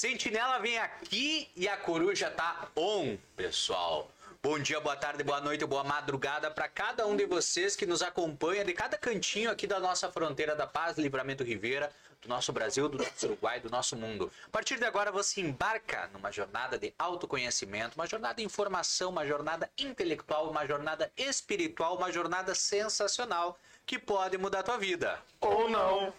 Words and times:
Sentinela 0.00 0.58
vem 0.58 0.78
aqui 0.78 1.50
e 1.54 1.68
a 1.68 1.76
coruja 1.76 2.30
tá 2.30 2.70
on, 2.74 3.18
pessoal. 3.36 4.10
Bom 4.42 4.58
dia, 4.58 4.80
boa 4.80 4.96
tarde, 4.96 5.22
boa 5.22 5.42
noite, 5.42 5.66
boa 5.66 5.84
madrugada 5.84 6.50
para 6.50 6.66
cada 6.70 7.06
um 7.06 7.14
de 7.14 7.26
vocês 7.26 7.76
que 7.76 7.84
nos 7.84 8.00
acompanha 8.00 8.64
de 8.64 8.72
cada 8.72 8.96
cantinho 8.96 9.50
aqui 9.50 9.66
da 9.66 9.78
nossa 9.78 10.10
fronteira 10.10 10.56
da 10.56 10.66
Paz, 10.66 10.96
Livramento 10.96 11.44
Ribeira, 11.44 11.92
do 12.22 12.30
nosso 12.30 12.50
Brasil, 12.50 12.88
do 12.88 12.96
nosso 12.96 13.26
Uruguai, 13.26 13.60
do 13.60 13.68
nosso 13.68 13.94
mundo. 13.94 14.32
A 14.46 14.48
partir 14.48 14.78
de 14.78 14.86
agora 14.86 15.12
você 15.12 15.42
embarca 15.42 16.08
numa 16.14 16.32
jornada 16.32 16.78
de 16.78 16.94
autoconhecimento, 16.98 17.94
uma 17.96 18.06
jornada 18.06 18.36
de 18.36 18.42
informação, 18.42 19.10
uma 19.10 19.26
jornada 19.26 19.70
intelectual, 19.76 20.48
uma 20.48 20.66
jornada 20.66 21.12
espiritual, 21.14 21.98
uma 21.98 22.10
jornada 22.10 22.54
sensacional 22.54 23.58
que 23.84 23.98
pode 23.98 24.38
mudar 24.38 24.60
a 24.60 24.62
tua 24.62 24.78
vida. 24.78 25.20
Ou 25.42 25.68
não. 25.68 26.10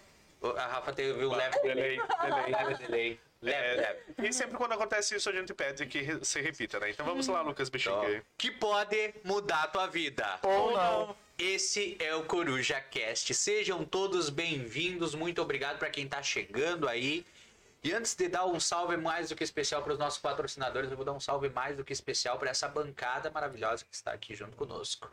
A 0.56 0.66
Rafa 0.68 0.92
teve 0.92 1.24
um 1.24 1.34
leve 1.34 1.58
Delay, 1.62 2.00
delay. 2.22 2.52
leve 2.52 2.74
delay. 2.86 3.20
Leve, 3.42 3.58
É, 3.58 3.74
leve. 3.74 4.28
e 4.28 4.32
sempre 4.32 4.56
quando 4.56 4.72
acontece 4.72 5.16
isso, 5.16 5.28
a 5.28 5.32
gente 5.32 5.52
pede 5.52 5.84
que 5.86 6.24
se 6.24 6.40
repita, 6.40 6.78
né? 6.78 6.90
Então 6.90 7.04
vamos 7.04 7.26
lá, 7.26 7.42
Lucas 7.42 7.68
Bichingue. 7.68 8.22
Que 8.38 8.50
pode 8.52 9.14
mudar 9.24 9.64
a 9.64 9.66
tua 9.66 9.86
vida. 9.88 10.38
Ou 10.42 10.72
não. 10.72 11.16
Esse 11.36 11.96
é 11.98 12.14
o 12.14 12.22
Coruja 12.24 12.80
Cast. 12.80 13.34
Sejam 13.34 13.84
todos 13.84 14.30
bem-vindos. 14.30 15.14
Muito 15.14 15.42
obrigado 15.42 15.78
para 15.78 15.90
quem 15.90 16.06
tá 16.06 16.22
chegando 16.22 16.88
aí. 16.88 17.26
E 17.82 17.92
antes 17.92 18.14
de 18.14 18.28
dar 18.28 18.46
um 18.46 18.60
salve 18.60 18.96
mais 18.96 19.30
do 19.30 19.34
que 19.34 19.42
especial 19.42 19.82
para 19.82 19.92
os 19.92 19.98
nossos 19.98 20.20
patrocinadores, 20.20 20.88
eu 20.88 20.96
vou 20.96 21.04
dar 21.04 21.12
um 21.12 21.18
salve 21.18 21.48
mais 21.48 21.76
do 21.76 21.84
que 21.84 21.92
especial 21.92 22.38
para 22.38 22.50
essa 22.50 22.68
bancada 22.68 23.28
maravilhosa 23.28 23.84
que 23.84 23.92
está 23.96 24.12
aqui 24.12 24.36
junto 24.36 24.56
conosco. 24.56 25.10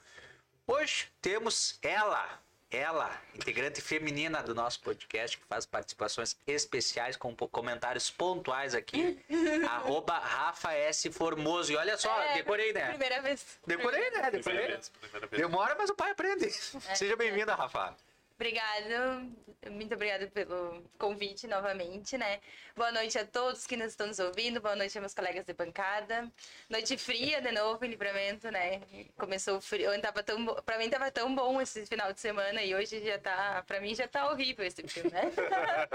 Hoje 0.67 1.07
temos 1.19 1.79
ela, 1.81 2.39
ela, 2.71 3.11
integrante 3.35 3.81
feminina 3.81 4.43
do 4.43 4.53
nosso 4.53 4.79
podcast, 4.81 5.37
que 5.37 5.43
faz 5.45 5.65
participações 5.65 6.37
especiais 6.45 7.15
com 7.17 7.35
comentários 7.35 8.11
pontuais 8.11 8.75
aqui. 8.75 9.19
arroba 9.69 10.17
Rafa 10.17 10.73
S. 10.73 11.11
Formoso. 11.11 11.71
E 11.71 11.75
olha 11.75 11.97
só, 11.97 12.21
É, 12.21 12.35
decorei, 12.35 12.71
né? 12.73 12.89
Primeira 12.89 13.21
vez. 13.21 13.59
Decorei, 13.65 14.01
né? 14.01 14.09
Primeira 14.09 14.31
Decorei. 14.31 14.67
vez, 14.67 14.89
primeira 14.89 15.27
vez. 15.27 15.41
Demora, 15.41 15.75
mas 15.77 15.89
o 15.89 15.95
pai 15.95 16.11
aprende. 16.11 16.45
É. 16.45 16.95
Seja 16.95 17.15
bem-vinda, 17.15 17.55
Rafa. 17.55 17.95
Obrigada, 18.39 19.21
muito 19.69 19.93
obrigada 19.93 20.25
pelo 20.27 20.81
convite 20.97 21.45
novamente, 21.45 22.17
né? 22.17 22.39
Boa 22.73 22.89
noite 22.89 23.19
a 23.19 23.25
todos 23.25 23.67
que 23.67 23.75
nos 23.75 23.87
estão 23.87 24.07
nos 24.07 24.17
ouvindo, 24.17 24.61
boa 24.61 24.77
noite 24.77 24.97
a 24.97 25.01
meus 25.01 25.13
colegas 25.13 25.43
de 25.43 25.51
bancada. 25.51 26.31
Noite 26.69 26.97
fria 26.97 27.41
de 27.41 27.51
novo 27.51 27.83
em 27.83 27.89
livramento, 27.89 28.49
né? 28.49 28.81
Começou 29.17 29.57
o 29.57 29.61
frio, 29.61 29.91
tava 30.01 30.23
tão, 30.23 30.45
pra 30.63 30.77
mim 30.77 30.89
tava 30.89 31.11
tão 31.11 31.35
bom 31.35 31.59
esse 31.59 31.85
final 31.85 32.13
de 32.13 32.21
semana 32.21 32.63
e 32.63 32.73
hoje 32.73 33.03
já 33.05 33.19
tá, 33.19 33.61
pra 33.67 33.81
mim 33.81 33.93
já 33.93 34.07
tá 34.07 34.31
horrível 34.31 34.65
esse 34.65 34.87
frio, 34.87 35.11
né? 35.11 35.33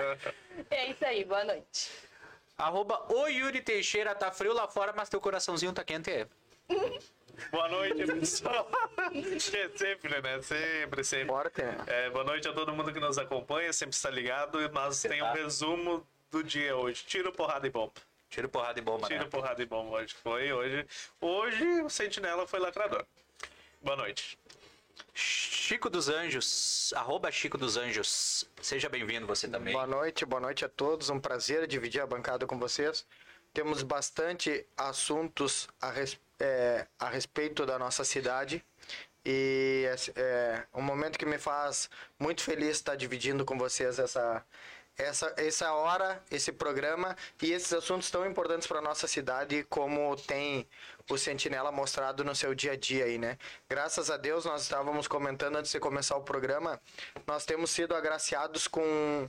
é 0.71 0.91
isso 0.91 1.06
aí, 1.06 1.25
boa 1.25 1.44
noite. 1.44 1.91
Arroba 2.59 3.11
o 3.11 3.26
Yuri 3.26 3.62
Teixeira, 3.62 4.15
tá 4.15 4.31
frio 4.31 4.53
lá 4.53 4.69
fora, 4.69 4.93
mas 4.94 5.09
teu 5.09 5.19
coraçãozinho 5.19 5.72
tá 5.72 5.82
quente. 5.82 6.28
Boa 7.50 7.68
noite, 7.68 8.04
pessoal. 8.06 8.68
É 9.14 9.68
sempre, 9.76 10.20
né? 10.22 10.42
Sempre, 10.42 11.04
sempre. 11.04 11.34
É, 11.86 12.10
boa 12.10 12.24
noite 12.24 12.48
a 12.48 12.52
todo 12.52 12.72
mundo 12.72 12.92
que 12.92 12.98
nos 13.00 13.18
acompanha, 13.18 13.72
sempre 13.72 13.94
está 13.94 14.10
ligado. 14.10 14.60
E 14.60 14.68
nós 14.68 15.00
temos 15.02 15.28
um 15.28 15.32
resumo 15.32 16.06
do 16.30 16.42
dia 16.42 16.76
hoje. 16.76 17.04
Tiro, 17.06 17.30
porrada 17.32 17.66
e 17.66 17.70
bomba. 17.70 17.92
Tiro 18.30 18.48
porrada 18.48 18.78
e 18.78 18.82
bomba, 18.82 19.06
Tiro, 19.06 19.24
né? 19.24 19.28
porrada 19.30 19.62
e 19.62 19.66
bomba. 19.66 19.96
Hoje 19.98 20.14
foi 20.14 20.52
hoje. 20.52 20.86
Hoje 21.20 21.64
o 21.82 21.88
Sentinela 21.90 22.46
foi 22.46 22.58
lacrador. 22.60 23.04
Boa 23.82 23.96
noite. 23.96 24.38
Chico 25.12 25.88
dos 25.90 26.08
Anjos, 26.08 26.92
arroba 26.96 27.30
Chico 27.30 27.56
dos 27.58 27.76
Anjos. 27.76 28.48
Seja 28.60 28.88
bem-vindo 28.88 29.26
você 29.26 29.46
também. 29.46 29.72
Boa 29.74 29.86
noite, 29.86 30.24
boa 30.24 30.40
noite 30.40 30.64
a 30.64 30.68
todos. 30.68 31.10
Um 31.10 31.20
prazer 31.20 31.66
dividir 31.66 32.00
a 32.00 32.06
bancada 32.06 32.46
com 32.46 32.58
vocês. 32.58 33.06
Temos 33.52 33.82
bastante 33.84 34.66
assuntos 34.76 35.68
a, 35.80 35.90
res- 35.90 36.18
é, 36.40 36.86
a 36.98 37.08
respeito 37.08 37.64
da 37.66 37.78
nossa 37.78 38.04
cidade. 38.04 38.64
E 39.24 39.86
é, 40.16 40.64
um 40.74 40.82
momento 40.82 41.18
que 41.18 41.24
me 41.24 41.38
faz 41.38 41.88
muito 42.18 42.42
feliz 42.42 42.76
estar 42.76 42.94
dividindo 42.94 43.44
com 43.44 43.56
vocês 43.56 43.98
essa, 43.98 44.44
essa, 44.96 45.34
essa 45.36 45.72
hora, 45.72 46.22
esse 46.30 46.52
programa 46.52 47.16
e 47.42 47.52
esses 47.52 47.72
assuntos 47.72 48.10
tão 48.10 48.26
importantes 48.26 48.66
para 48.66 48.80
nossa 48.80 49.06
cidade, 49.06 49.64
como 49.64 50.14
tem 50.16 50.68
o 51.10 51.18
Sentinela 51.18 51.72
mostrado 51.72 52.22
no 52.22 52.34
seu 52.34 52.54
dia 52.54 52.72
a 52.72 52.76
dia 52.76 53.04
aí, 53.04 53.18
né? 53.18 53.38
Graças 53.68 54.10
a 54.10 54.16
Deus, 54.16 54.44
nós 54.44 54.62
estávamos 54.62 55.08
comentando 55.08 55.56
antes 55.56 55.72
de 55.72 55.80
começar 55.80 56.16
o 56.16 56.22
programa, 56.22 56.80
nós 57.26 57.44
temos 57.44 57.70
sido 57.70 57.94
agraciados 57.94 58.68
com, 58.68 59.28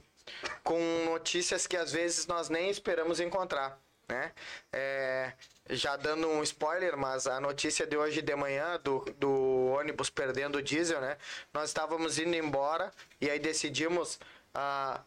com 0.63 0.79
notícias 1.05 1.65
que 1.65 1.75
às 1.77 1.91
vezes 1.91 2.27
nós 2.27 2.49
nem 2.49 2.69
esperamos 2.69 3.19
encontrar, 3.19 3.79
né? 4.07 4.31
É, 4.71 5.33
já 5.69 5.95
dando 5.95 6.27
um 6.27 6.43
spoiler, 6.43 6.97
mas 6.97 7.27
a 7.27 7.39
notícia 7.39 7.85
de 7.85 7.97
hoje 7.97 8.21
de 8.21 8.35
manhã 8.35 8.79
do, 8.83 8.99
do 9.17 9.67
ônibus 9.77 10.09
perdendo 10.09 10.57
o 10.57 10.61
diesel, 10.61 11.01
né? 11.01 11.17
Nós 11.53 11.69
estávamos 11.69 12.19
indo 12.19 12.35
embora 12.35 12.91
e 13.19 13.29
aí 13.29 13.39
decidimos 13.39 14.19
ah, 14.53 15.01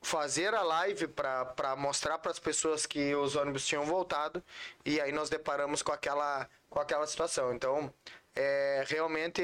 fazer 0.00 0.54
a 0.54 0.62
live 0.62 1.08
para 1.08 1.76
mostrar 1.76 2.18
para 2.18 2.30
as 2.30 2.38
pessoas 2.38 2.86
que 2.86 3.14
os 3.14 3.36
ônibus 3.36 3.66
tinham 3.66 3.84
voltado 3.84 4.42
e 4.84 5.00
aí 5.00 5.12
nós 5.12 5.28
deparamos 5.28 5.82
com 5.82 5.92
aquela, 5.92 6.48
com 6.70 6.80
aquela 6.80 7.06
situação. 7.06 7.54
Então, 7.54 7.92
é, 8.34 8.84
realmente 8.86 9.42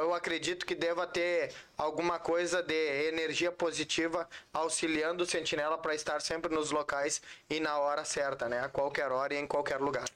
eu 0.00 0.14
acredito 0.14 0.64
que 0.64 0.74
deva 0.74 1.06
ter 1.06 1.54
alguma 1.76 2.18
coisa 2.18 2.62
de 2.62 3.06
energia 3.08 3.52
positiva 3.52 4.28
auxiliando 4.52 5.24
o 5.24 5.26
sentinela 5.26 5.76
para 5.76 5.94
estar 5.94 6.20
sempre 6.20 6.54
nos 6.54 6.70
locais 6.70 7.20
e 7.50 7.60
na 7.60 7.78
hora 7.78 8.04
certa, 8.04 8.48
né? 8.48 8.60
A 8.60 8.68
qualquer 8.68 9.12
hora 9.12 9.34
e 9.34 9.38
em 9.38 9.46
qualquer 9.46 9.80
lugar. 9.80 10.08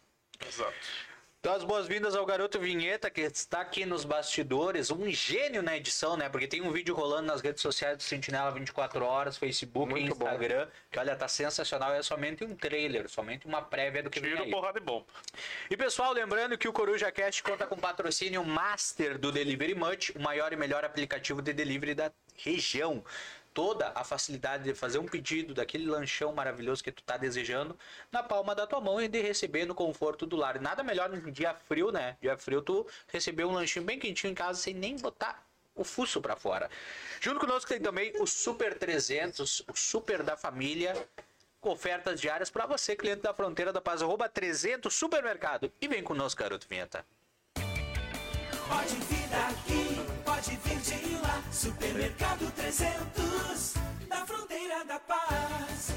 Exato. 0.46 1.15
Então, 1.46 1.54
as 1.54 1.62
boas-vindas 1.62 2.16
ao 2.16 2.26
garoto 2.26 2.58
Vinheta, 2.58 3.08
que 3.08 3.20
está 3.20 3.60
aqui 3.60 3.86
nos 3.86 4.04
bastidores, 4.04 4.90
um 4.90 5.08
gênio 5.08 5.62
na 5.62 5.76
edição, 5.76 6.16
né? 6.16 6.28
Porque 6.28 6.48
tem 6.48 6.60
um 6.60 6.72
vídeo 6.72 6.92
rolando 6.92 7.28
nas 7.28 7.40
redes 7.40 7.62
sociais 7.62 7.96
do 7.96 8.02
Sentinela 8.02 8.50
24 8.50 9.04
horas, 9.04 9.38
Facebook 9.38 9.88
e 9.92 9.94
Muito 9.94 10.16
bom. 10.16 10.26
Instagram, 10.26 10.66
que 10.90 10.98
olha, 10.98 11.14
tá 11.14 11.28
sensacional, 11.28 11.94
é 11.94 12.02
somente 12.02 12.42
um 12.42 12.56
trailer, 12.56 13.08
somente 13.08 13.46
uma 13.46 13.62
prévia 13.62 14.02
do 14.02 14.10
que 14.10 14.18
vem 14.18 14.32
Tiro, 14.32 14.42
aí. 14.42 14.50
porrada 14.50 14.80
e 14.80 14.82
bomba. 14.82 15.06
E 15.70 15.76
pessoal, 15.76 16.12
lembrando 16.12 16.58
que 16.58 16.66
o 16.66 16.72
Coruja 16.72 17.12
Cast 17.12 17.40
conta 17.44 17.64
com 17.64 17.76
patrocínio 17.76 18.44
master 18.44 19.16
do 19.16 19.30
Delivery 19.30 19.76
Much, 19.76 20.10
o 20.16 20.18
maior 20.20 20.52
e 20.52 20.56
melhor 20.56 20.84
aplicativo 20.84 21.40
de 21.40 21.52
delivery 21.52 21.94
da 21.94 22.10
região. 22.36 23.04
Toda 23.56 23.90
a 23.94 24.04
facilidade 24.04 24.64
de 24.64 24.74
fazer 24.74 24.98
um 24.98 25.06
pedido 25.06 25.54
daquele 25.54 25.86
lanchão 25.86 26.30
maravilhoso 26.30 26.84
que 26.84 26.92
tu 26.92 27.02
tá 27.02 27.16
desejando 27.16 27.74
na 28.12 28.22
palma 28.22 28.54
da 28.54 28.66
tua 28.66 28.82
mão 28.82 29.00
e 29.00 29.08
de 29.08 29.22
receber 29.22 29.64
no 29.64 29.74
conforto 29.74 30.26
do 30.26 30.36
lar. 30.36 30.60
Nada 30.60 30.82
melhor 30.82 31.08
no 31.08 31.32
dia 31.32 31.54
frio, 31.54 31.90
né? 31.90 32.18
Dia 32.20 32.36
frio 32.36 32.60
tu 32.60 32.86
receber 33.08 33.46
um 33.46 33.52
lanchinho 33.52 33.82
bem 33.82 33.98
quentinho 33.98 34.30
em 34.30 34.34
casa 34.34 34.60
sem 34.60 34.74
nem 34.74 34.98
botar 34.98 35.42
o 35.74 35.84
fuso 35.84 36.20
pra 36.20 36.36
fora. 36.36 36.70
Junto 37.18 37.40
conosco 37.40 37.66
tem 37.66 37.80
também 37.80 38.12
o 38.20 38.26
Super 38.26 38.78
300, 38.78 39.60
o 39.60 39.74
Super 39.74 40.22
da 40.22 40.36
Família, 40.36 40.94
com 41.58 41.70
ofertas 41.70 42.20
diárias 42.20 42.50
para 42.50 42.66
você, 42.66 42.94
cliente 42.94 43.22
da 43.22 43.32
Fronteira 43.32 43.72
da 43.72 43.80
Paz, 43.80 44.02
arroba 44.02 44.28
300 44.28 44.94
Supermercado. 44.94 45.72
E 45.80 45.88
vem 45.88 46.02
conosco, 46.02 46.42
garoto 46.42 46.68
Vinheta. 46.68 47.06
Pode 48.68 48.96
vir 48.96 49.28
daqui, 49.30 50.15
pode 50.36 50.56
vir 50.56 50.78
de 50.80 51.14
lá. 51.16 51.42
Supermercado 51.50 52.52
300, 52.52 53.74
da 54.06 54.26
fronteira 54.26 54.84
da 54.84 55.00
paz. 55.00 55.94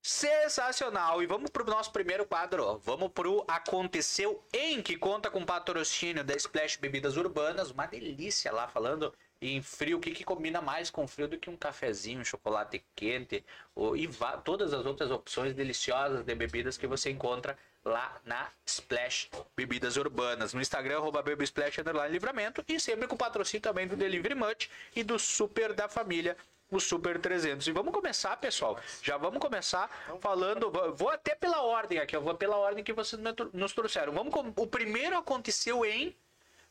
Sensacional! 0.00 1.20
E 1.22 1.26
vamos 1.26 1.50
pro 1.50 1.64
nosso 1.64 1.90
primeiro 1.90 2.24
quadro. 2.24 2.78
Vamos 2.84 3.10
pro 3.10 3.44
Aconteceu 3.48 4.44
em, 4.52 4.80
que 4.80 4.96
conta 4.96 5.28
com 5.28 5.44
patrocínio 5.44 6.22
da 6.22 6.36
Splash 6.36 6.76
Bebidas 6.76 7.16
Urbanas. 7.16 7.72
Uma 7.72 7.86
delícia 7.86 8.52
lá, 8.52 8.68
falando 8.68 9.12
em 9.40 9.60
frio. 9.60 9.96
O 9.96 10.00
que, 10.00 10.12
que 10.12 10.22
combina 10.22 10.60
mais 10.60 10.88
com 10.88 11.08
frio 11.08 11.26
do 11.26 11.36
que 11.36 11.50
um 11.50 11.56
cafezinho, 11.56 12.20
um 12.20 12.24
chocolate 12.24 12.84
quente 12.94 13.44
ou, 13.74 13.96
e 13.96 14.08
todas 14.44 14.72
as 14.72 14.86
outras 14.86 15.10
opções 15.10 15.52
deliciosas 15.52 16.24
de 16.24 16.34
bebidas 16.34 16.78
que 16.78 16.86
você 16.86 17.10
encontra 17.10 17.58
lá 17.84 18.20
na 18.24 18.48
Splash 18.64 19.28
Bebidas 19.56 19.96
Urbanas. 19.96 20.54
No 20.54 20.60
Instagram, 20.60 20.98
arroba 20.98 21.22
Splash 21.42 21.78
underline 21.78 22.12
livramento. 22.12 22.64
E 22.68 22.78
sempre 22.78 23.06
com 23.06 23.16
patrocínio 23.16 23.62
também 23.62 23.86
do 23.86 23.96
Delivery 23.96 24.34
Much 24.34 24.68
e 24.94 25.02
do 25.02 25.18
Super 25.18 25.72
da 25.72 25.88
Família 25.88 26.36
o 26.70 26.80
Super 26.80 27.18
300. 27.20 27.66
E 27.66 27.72
vamos 27.72 27.92
começar, 27.92 28.34
pessoal. 28.38 28.80
Já 29.02 29.18
vamos 29.18 29.38
começar 29.40 29.90
falando. 30.22 30.70
vou- 30.70 31.10
até 31.10 31.34
pela 31.34 31.60
ordem 31.60 31.98
aqui, 31.98 32.16
eu 32.16 32.22
vou 32.22 32.34
pela 32.34 32.56
ordem 32.56 32.82
que 32.82 32.94
vocês 32.94 33.20
nos 33.52 33.72
trouxeram. 33.74 34.12
Vamos 34.14 34.32
com, 34.32 34.52
o 34.56 34.66
primeiro 34.66 35.16
aconteceu 35.16 35.84
em 35.84 36.16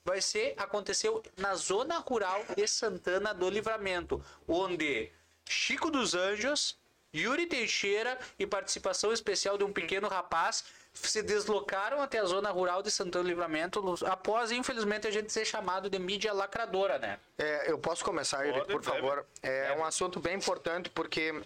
vai 0.03 0.19
ser 0.19 0.55
aconteceu 0.57 1.21
na 1.37 1.53
zona 1.53 1.99
rural 1.99 2.43
de 2.57 2.67
Santana 2.67 3.31
do 3.35 3.47
Livramento, 3.47 4.19
onde 4.47 5.11
Chico 5.47 5.91
dos 5.91 6.15
Anjos, 6.15 6.75
Yuri 7.13 7.45
Teixeira 7.45 8.17
e 8.39 8.47
participação 8.47 9.13
especial 9.13 9.59
de 9.59 9.63
um 9.63 9.71
pequeno 9.71 10.07
rapaz 10.07 10.63
se 10.93 11.21
deslocaram 11.23 12.01
até 12.01 12.19
a 12.19 12.25
zona 12.25 12.51
rural 12.51 12.83
de 12.83 12.91
Santana 12.91 13.23
do 13.23 13.29
Livramento 13.29 13.95
após, 14.05 14.51
infelizmente, 14.51 15.07
a 15.07 15.11
gente 15.11 15.31
ser 15.31 15.45
chamado 15.45 15.89
de 15.89 15.97
mídia 15.97 16.33
lacradora, 16.33 16.99
né? 16.99 17.17
É, 17.37 17.71
eu 17.71 17.77
posso 17.77 18.03
começar, 18.03 18.43
Pode, 18.43 18.65
por 18.67 18.81
deve. 18.81 18.83
favor? 18.83 19.25
É 19.41 19.73
um 19.77 19.83
assunto 19.85 20.19
bem 20.19 20.35
importante 20.37 20.89
porque 20.89 21.41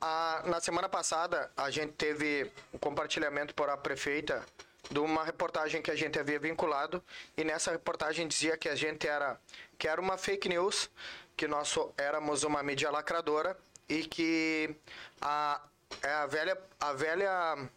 A- 0.00 0.42
na 0.46 0.60
semana 0.60 0.88
passada, 0.88 1.50
a 1.56 1.70
gente 1.70 1.92
teve 1.92 2.50
o 2.72 2.78
compartilhamento 2.78 3.54
por 3.54 3.68
a 3.68 3.76
prefeita 3.76 4.42
de 4.90 4.98
uma 4.98 5.24
reportagem 5.24 5.82
que 5.82 5.90
a 5.90 5.94
gente 5.94 6.18
havia 6.18 6.38
vinculado 6.38 7.02
e 7.36 7.44
nessa 7.44 7.70
reportagem 7.70 8.26
dizia 8.26 8.56
que 8.56 8.68
a 8.68 8.74
gente 8.74 9.06
era 9.06 9.38
que 9.78 9.86
era 9.86 10.00
uma 10.00 10.16
fake 10.16 10.48
news, 10.48 10.90
que 11.36 11.46
nós 11.46 11.68
so- 11.68 11.92
éramos 11.98 12.44
uma 12.44 12.62
mídia 12.62 12.90
lacradora 12.90 13.56
e 13.88 14.04
que 14.06 14.74
a, 15.20 15.60
é 16.02 16.10
a 16.12 16.26
velha 16.26 16.58
a 16.80 16.92
velha 16.94 17.68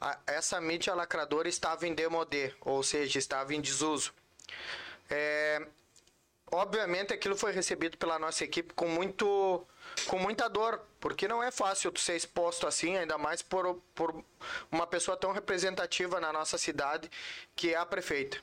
a- 0.00 0.18
essa 0.26 0.60
mídia 0.60 0.94
lacradora 0.94 1.48
estava 1.48 1.86
em 1.86 1.94
demodê, 1.94 2.52
ou 2.60 2.82
seja, 2.82 3.18
estava 3.18 3.54
em 3.54 3.60
desuso. 3.60 4.12
É, 5.08 5.66
obviamente 6.50 7.12
aquilo 7.12 7.36
foi 7.36 7.52
recebido 7.52 7.96
pela 7.96 8.18
nossa 8.18 8.44
equipe 8.44 8.74
com 8.74 8.88
muito 8.88 9.66
com 10.08 10.18
muita 10.18 10.48
dor, 10.48 10.84
porque 11.00 11.26
não 11.26 11.42
é 11.42 11.50
fácil 11.50 11.90
tu 11.90 12.00
ser 12.00 12.16
exposto 12.16 12.66
assim, 12.66 12.96
ainda 12.96 13.16
mais 13.16 13.40
por, 13.40 13.80
por 13.94 14.22
uma 14.70 14.86
pessoa 14.86 15.16
tão 15.16 15.32
representativa 15.32 16.20
na 16.20 16.32
nossa 16.32 16.58
cidade, 16.58 17.10
que 17.54 17.72
é 17.72 17.76
a 17.76 17.86
prefeita. 17.86 18.38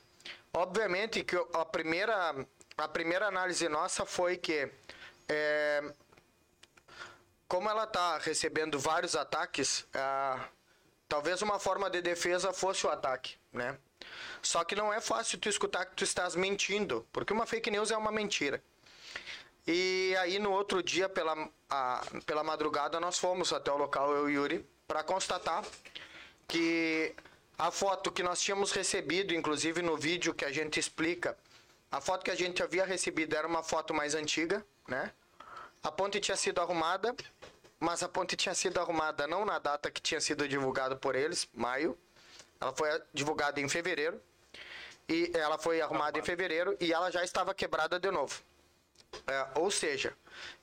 Obviamente 0.54 1.24
que 1.24 1.36
a 1.54 1.66
primeira 1.66 2.36
a 2.76 2.88
primeira 2.88 3.28
análise 3.28 3.70
nossa 3.70 4.04
foi 4.06 4.36
que 4.38 4.68
é, 5.30 5.94
como 7.48 7.70
ela 7.70 7.84
está 7.84 8.18
recebendo 8.18 8.80
vários 8.80 9.16
ataques, 9.16 9.86
talvez 11.14 11.44
uma 11.44 11.60
forma 11.60 11.92
de 11.92 12.02
defesa 12.02 12.52
fosse 12.52 12.88
o 12.88 12.90
ataque, 12.90 13.36
né? 13.52 13.78
Só 14.42 14.64
que 14.64 14.76
não 14.76 14.92
é 14.92 15.00
fácil 15.00 15.38
tu 15.38 15.48
escutar 15.48 15.86
que 15.86 15.96
tu 15.96 16.04
estás 16.04 16.36
mentindo, 16.36 17.06
porque 17.14 17.32
uma 17.32 17.46
fake 17.46 17.70
news 17.70 17.92
é 17.92 17.98
uma 17.98 18.12
mentira. 18.12 18.64
E 19.68 20.16
aí 20.20 20.40
no 20.40 20.52
outro 20.52 20.82
dia, 20.82 21.08
pela, 21.08 21.36
a- 21.70 22.02
pela 22.26 22.44
madrugada, 22.44 23.00
nós 23.00 23.20
fomos 23.20 23.54
até 23.54 23.72
o 23.72 23.78
local, 23.78 24.12
eu 24.12 24.28
e 24.28 24.34
Yuri, 24.34 24.66
para 24.88 25.04
constatar 25.04 25.64
que 26.48 27.14
a 27.60 27.70
foto 27.70 28.12
que 28.12 28.24
nós 28.24 28.42
tínhamos 28.42 28.72
recebido, 28.72 29.36
inclusive 29.36 29.84
no 29.84 29.96
vídeo 29.96 30.34
que 30.34 30.44
a 30.46 30.52
gente 30.52 30.80
explica, 30.80 31.38
a 31.92 32.02
foto 32.02 32.24
que 32.26 32.32
a 32.32 32.36
gente 32.36 32.64
havia 32.64 32.86
recebido 32.86 33.36
era 33.36 33.48
uma 33.48 33.62
foto 33.62 33.94
mais 33.94 34.16
antiga, 34.16 34.66
né? 34.88 35.12
A 35.84 35.92
ponte 35.92 36.20
tinha 36.20 36.36
sido 36.36 36.60
arrumada, 36.60 37.16
mas 37.84 38.02
a 38.02 38.08
ponte 38.08 38.38
tinha 38.38 38.56
sido 38.56 38.80
arrumada 38.80 39.28
não 39.28 39.44
na 39.44 39.60
data 39.60 39.92
que 39.92 40.02
tinha 40.02 40.22
sido 40.22 40.48
divulgado 40.48 40.96
por 40.96 41.16
eles, 41.16 41.50
maio. 41.54 41.98
Ela 42.60 42.74
foi 42.74 42.88
divulgada 43.14 43.60
em 43.60 43.68
fevereiro. 43.68 44.22
E 45.10 45.30
ela 45.34 45.58
foi 45.58 45.82
arrumada 45.82 46.18
em 46.18 46.24
fevereiro 46.24 46.78
e 46.80 46.94
ela 46.94 47.12
já 47.12 47.26
estava 47.26 47.54
quebrada 47.54 48.00
de 48.00 48.10
novo. 48.10 48.42
É, 49.28 49.60
ou 49.60 49.70
seja, 49.70 50.16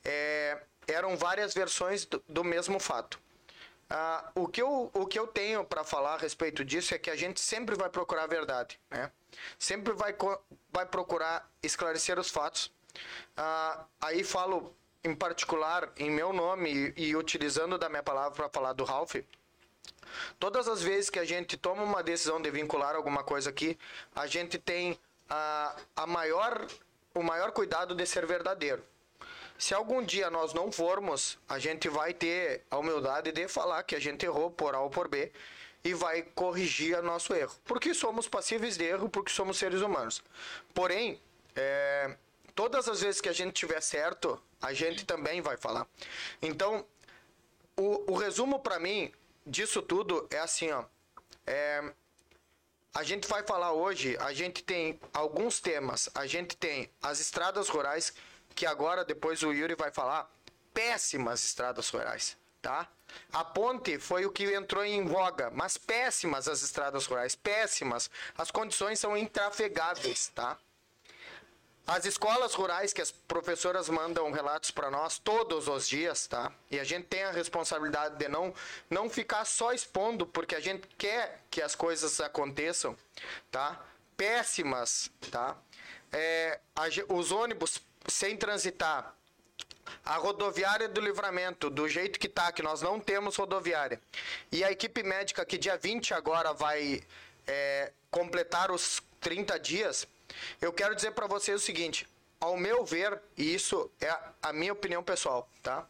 é, 0.03 0.63
eram 0.89 1.15
várias 1.15 1.53
versões 1.53 2.07
do, 2.07 2.25
do 2.27 2.43
mesmo 2.43 2.81
fato. 2.81 3.21
Ah, 3.91 4.31
o, 4.35 4.49
que 4.49 4.63
eu, 4.63 4.91
o 4.95 5.07
que 5.07 5.19
eu 5.19 5.27
tenho 5.27 5.63
para 5.63 5.85
falar 5.85 6.15
a 6.15 6.19
respeito 6.19 6.65
disso 6.65 6.95
é 6.95 6.99
que 6.99 7.11
a 7.11 7.17
gente 7.17 7.39
sempre 7.39 7.77
vai 7.77 7.91
procurar 7.91 8.25
a 8.25 8.27
verdade, 8.27 8.81
né? 8.89 9.13
Sempre 9.59 9.93
vai, 9.93 10.17
vai 10.73 10.87
procurar 10.87 11.47
esclarecer 11.63 12.19
os 12.19 12.31
fatos. 12.31 12.73
Ah, 13.37 13.85
aí 14.01 14.25
falo 14.25 14.75
em 15.03 15.15
particular 15.15 15.91
em 15.97 16.11
meu 16.11 16.33
nome 16.33 16.93
e, 16.97 17.09
e 17.09 17.17
utilizando 17.17 17.79
da 17.79 17.89
minha 17.89 18.03
palavra 18.03 18.33
para 18.33 18.49
falar 18.49 18.73
do 18.73 18.85
Ralph. 18.85 19.17
Todas 20.39 20.69
as 20.69 20.83
vezes 20.83 21.11
que 21.11 21.19
a 21.19 21.25
gente 21.25 21.57
toma 21.57 21.83
uma 21.83 22.03
decisão 22.03 22.41
de 22.41 22.51
vincular 22.51 22.95
alguma 22.95 23.23
coisa 23.23 23.51
aqui, 23.51 23.79
a 24.15 24.27
gente 24.27 24.59
tem 24.59 24.99
a, 25.29 25.77
a 25.97 26.07
maior, 26.07 26.67
o 27.15 27.23
maior 27.23 27.53
cuidado 27.53 27.95
de 27.95 28.05
ser 28.05 28.27
verdadeiro. 28.27 28.83
Se 29.57 29.75
algum 29.75 30.03
dia 30.03 30.31
nós 30.31 30.55
não 30.55 30.73
formos, 30.73 31.39
a 31.49 31.59
gente 31.59 31.89
vai 31.89 32.15
ter 32.15 32.65
a 32.71 32.79
humildade 32.79 33.31
de 33.31 33.47
falar 33.47 33.83
que 33.83 33.95
a 33.95 34.01
gente 34.01 34.25
errou 34.25 34.51
por 34.51 34.75
A 34.75 34.81
ou 34.81 34.91
por 34.91 35.07
B 35.07 35.31
e 35.85 35.95
vai 35.95 36.23
corrigir 36.23 36.99
o 36.99 37.03
nosso 37.03 37.35
erro. 37.35 37.55
Porque 37.65 37.95
somos 37.95 38.27
passíveis 38.29 38.77
de 38.77 38.85
erro, 38.85 39.09
porque 39.09 39.31
somos 39.31 39.59
seres 39.59 39.83
humanos. 39.83 40.23
Porém, 40.75 41.21
é, 41.55 42.17
todas 42.51 42.89
as 42.89 43.01
vezes 43.01 43.21
que 43.21 43.29
a 43.29 43.33
gente 43.33 43.53
tiver 43.55 43.81
certo, 43.81 44.41
a 44.61 44.73
gente 44.73 45.05
também 45.05 45.41
vai 45.41 45.57
falar. 45.57 45.87
Então, 46.43 46.85
o, 47.77 48.13
o 48.13 48.17
resumo 48.17 48.61
para 48.61 48.79
mim 48.79 49.13
disso 49.47 49.81
tudo 49.81 50.27
é 50.31 50.39
assim, 50.39 50.71
ó. 50.71 50.85
É, 51.47 51.93
a 52.93 53.03
gente 53.03 53.29
vai 53.29 53.43
falar 53.45 53.73
hoje, 53.73 54.17
a 54.19 54.33
gente 54.33 54.63
tem 54.63 55.01
alguns 55.13 55.61
temas. 55.61 56.09
A 56.15 56.27
gente 56.27 56.57
tem 56.57 56.91
as 57.03 57.21
estradas 57.21 57.69
rurais, 57.69 58.13
que 58.55 58.67
agora 58.67 59.05
depois 59.05 59.43
o 59.43 59.53
Yuri 59.53 59.75
vai 59.75 59.91
falar, 59.93 60.31
péssimas 60.75 61.45
estradas 61.45 61.89
rurais, 61.89 62.37
tá? 62.61 62.89
A 63.33 63.45
ponte 63.45 63.99
foi 63.99 64.27
o 64.27 64.31
que 64.31 64.45
entrou 64.55 64.85
em 64.85 65.05
voga, 65.05 65.51
mas 65.51 65.77
péssimas 65.77 66.49
as 66.49 66.63
estradas 66.63 67.07
rurais, 67.07 67.35
péssimas. 67.35 68.11
As 68.37 68.51
condições 68.51 68.99
são 68.99 69.17
intrafegáveis, 69.17 70.29
tá? 70.35 70.59
As 71.91 72.05
escolas 72.05 72.55
rurais 72.55 72.93
que 72.93 73.03
as 73.03 73.11
professoras 73.11 73.89
mandam 73.89 74.31
relatos 74.31 74.71
para 74.71 74.93
nós 74.93 75.19
todos 75.19 75.67
os 75.67 75.89
dias, 75.89 76.25
tá? 76.29 76.53
E 76.71 76.79
a 76.79 76.85
gente 76.85 77.07
tem 77.07 77.25
a 77.25 77.33
responsabilidade 77.33 78.17
de 78.17 78.29
não 78.29 78.55
não 78.89 79.11
ficar 79.11 79.45
só 79.45 79.73
expondo 79.73 80.25
porque 80.25 80.55
a 80.55 80.61
gente 80.61 80.87
quer 80.97 81.43
que 81.51 81.61
as 81.61 81.75
coisas 81.75 82.21
aconteçam, 82.21 82.97
tá? 83.51 83.85
Péssimas, 84.17 85.11
tá? 85.33 85.57
É, 86.13 86.61
a 86.77 86.83
os 87.13 87.33
ônibus 87.33 87.83
sem 88.07 88.37
transitar, 88.37 89.13
a 90.05 90.17
rodoviária 90.17 90.89
do 90.89 91.01
livramento, 91.01 91.69
do 91.69 91.89
jeito 91.89 92.21
que 92.21 92.29
tá, 92.29 92.53
que 92.53 92.63
nós 92.63 92.81
não 92.81 93.01
temos 93.01 93.35
rodoviária. 93.35 94.01
E 94.53 94.63
a 94.63 94.71
equipe 94.71 95.03
médica 95.03 95.45
que 95.45 95.59
dia 95.59 95.77
20 95.77 96.15
agora 96.15 96.53
vai 96.53 97.03
é, 97.49 97.91
completar 98.13 98.71
os 98.71 99.03
30 99.21 99.59
dias, 99.59 100.07
eu 100.61 100.73
quero 100.73 100.95
dizer 100.95 101.13
para 101.13 101.27
vocês 101.27 101.61
o 101.61 101.65
seguinte, 101.65 102.07
ao 102.41 102.57
meu 102.57 102.85
ver, 102.85 103.21
e 103.37 103.55
isso 103.55 103.91
é 104.01 104.17
a 104.43 104.53
minha 104.53 104.73
opinião 104.73 105.03
pessoal, 105.03 105.49
tá? 105.63 105.87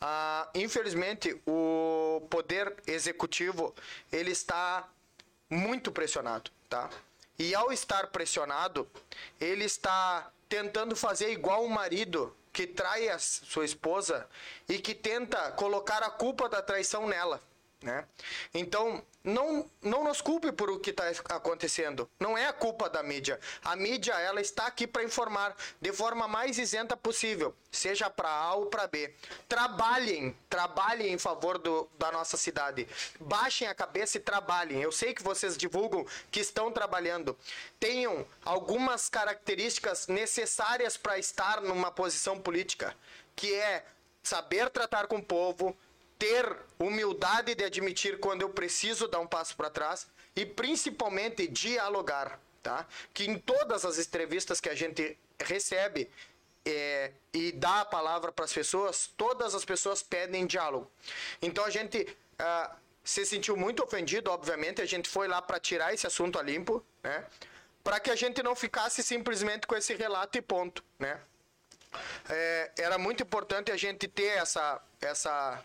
Ah, 0.00 0.48
infelizmente, 0.54 1.40
o 1.46 2.26
poder 2.28 2.74
executivo, 2.86 3.74
ele 4.12 4.32
está 4.32 4.88
muito 5.48 5.92
pressionado, 5.92 6.50
tá? 6.68 6.90
E 7.38 7.54
ao 7.54 7.72
estar 7.72 8.08
pressionado, 8.08 8.88
ele 9.40 9.64
está 9.64 10.30
tentando 10.48 10.96
fazer 10.96 11.30
igual 11.30 11.64
o 11.64 11.70
marido 11.70 12.34
que 12.52 12.66
trai 12.66 13.08
a 13.08 13.18
sua 13.18 13.64
esposa 13.64 14.28
e 14.68 14.78
que 14.78 14.94
tenta 14.94 15.50
colocar 15.52 16.02
a 16.02 16.10
culpa 16.10 16.48
da 16.48 16.62
traição 16.62 17.08
nela, 17.08 17.42
né? 17.84 18.06
Então, 18.52 19.04
não, 19.22 19.70
não 19.80 20.04
nos 20.04 20.20
culpe 20.20 20.50
por 20.50 20.70
o 20.70 20.80
que 20.80 20.90
está 20.90 21.08
acontecendo. 21.28 22.10
Não 22.18 22.36
é 22.36 22.46
a 22.46 22.52
culpa 22.52 22.88
da 22.90 23.02
mídia. 23.02 23.38
A 23.62 23.76
mídia, 23.76 24.12
ela 24.14 24.40
está 24.40 24.66
aqui 24.66 24.86
para 24.86 25.04
informar 25.04 25.54
de 25.80 25.92
forma 25.92 26.26
mais 26.26 26.58
isenta 26.58 26.96
possível, 26.96 27.54
seja 27.70 28.10
para 28.10 28.28
A 28.28 28.54
ou 28.54 28.66
para 28.66 28.86
B. 28.86 29.14
Trabalhem, 29.48 30.36
trabalhem 30.48 31.12
em 31.12 31.18
favor 31.18 31.58
do, 31.58 31.88
da 31.98 32.10
nossa 32.10 32.36
cidade. 32.36 32.88
Baixem 33.20 33.68
a 33.68 33.74
cabeça 33.74 34.16
e 34.16 34.20
trabalhem. 34.20 34.82
Eu 34.82 34.92
sei 34.92 35.14
que 35.14 35.22
vocês 35.22 35.56
divulgam 35.56 36.06
que 36.30 36.40
estão 36.40 36.72
trabalhando. 36.72 37.36
Tenham 37.78 38.26
algumas 38.44 39.08
características 39.08 40.06
necessárias 40.06 40.96
para 40.96 41.18
estar 41.18 41.60
numa 41.60 41.90
posição 41.90 42.40
política, 42.40 42.96
que 43.36 43.54
é 43.54 43.84
saber 44.22 44.70
tratar 44.70 45.06
com 45.06 45.16
o 45.16 45.22
povo, 45.22 45.76
ter 46.24 46.56
humildade 46.78 47.54
de 47.54 47.62
admitir 47.62 48.18
quando 48.18 48.40
eu 48.40 48.48
preciso 48.48 49.06
dar 49.06 49.20
um 49.20 49.26
passo 49.26 49.54
para 49.54 49.68
trás 49.68 50.06
e 50.34 50.46
principalmente 50.46 51.46
dialogar, 51.46 52.40
tá? 52.62 52.86
Que 53.12 53.24
em 53.24 53.38
todas 53.38 53.84
as 53.84 53.98
entrevistas 53.98 54.58
que 54.58 54.70
a 54.70 54.74
gente 54.74 55.18
recebe 55.38 56.10
é, 56.64 57.10
e 57.30 57.52
dá 57.52 57.82
a 57.82 57.84
palavra 57.84 58.32
para 58.32 58.46
as 58.46 58.52
pessoas, 58.54 59.06
todas 59.18 59.54
as 59.54 59.66
pessoas 59.66 60.02
pedem 60.02 60.46
diálogo. 60.46 60.90
Então 61.42 61.62
a 61.62 61.68
gente 61.68 62.16
ah, 62.38 62.74
se 63.04 63.26
sentiu 63.26 63.54
muito 63.54 63.84
ofendido, 63.84 64.30
obviamente, 64.30 64.80
a 64.80 64.86
gente 64.86 65.10
foi 65.10 65.28
lá 65.28 65.42
para 65.42 65.60
tirar 65.60 65.92
esse 65.92 66.06
assunto 66.06 66.38
a 66.38 66.42
limpo, 66.42 66.82
né? 67.02 67.22
Para 67.82 68.00
que 68.00 68.10
a 68.10 68.16
gente 68.16 68.42
não 68.42 68.56
ficasse 68.56 69.02
simplesmente 69.02 69.66
com 69.66 69.76
esse 69.76 69.94
relato 69.94 70.38
e 70.38 70.40
ponto, 70.40 70.82
né? 70.98 71.20
É, 72.30 72.72
era 72.78 72.96
muito 72.96 73.22
importante 73.22 73.70
a 73.70 73.76
gente 73.76 74.08
ter 74.08 74.38
essa, 74.38 74.80
essa, 75.02 75.62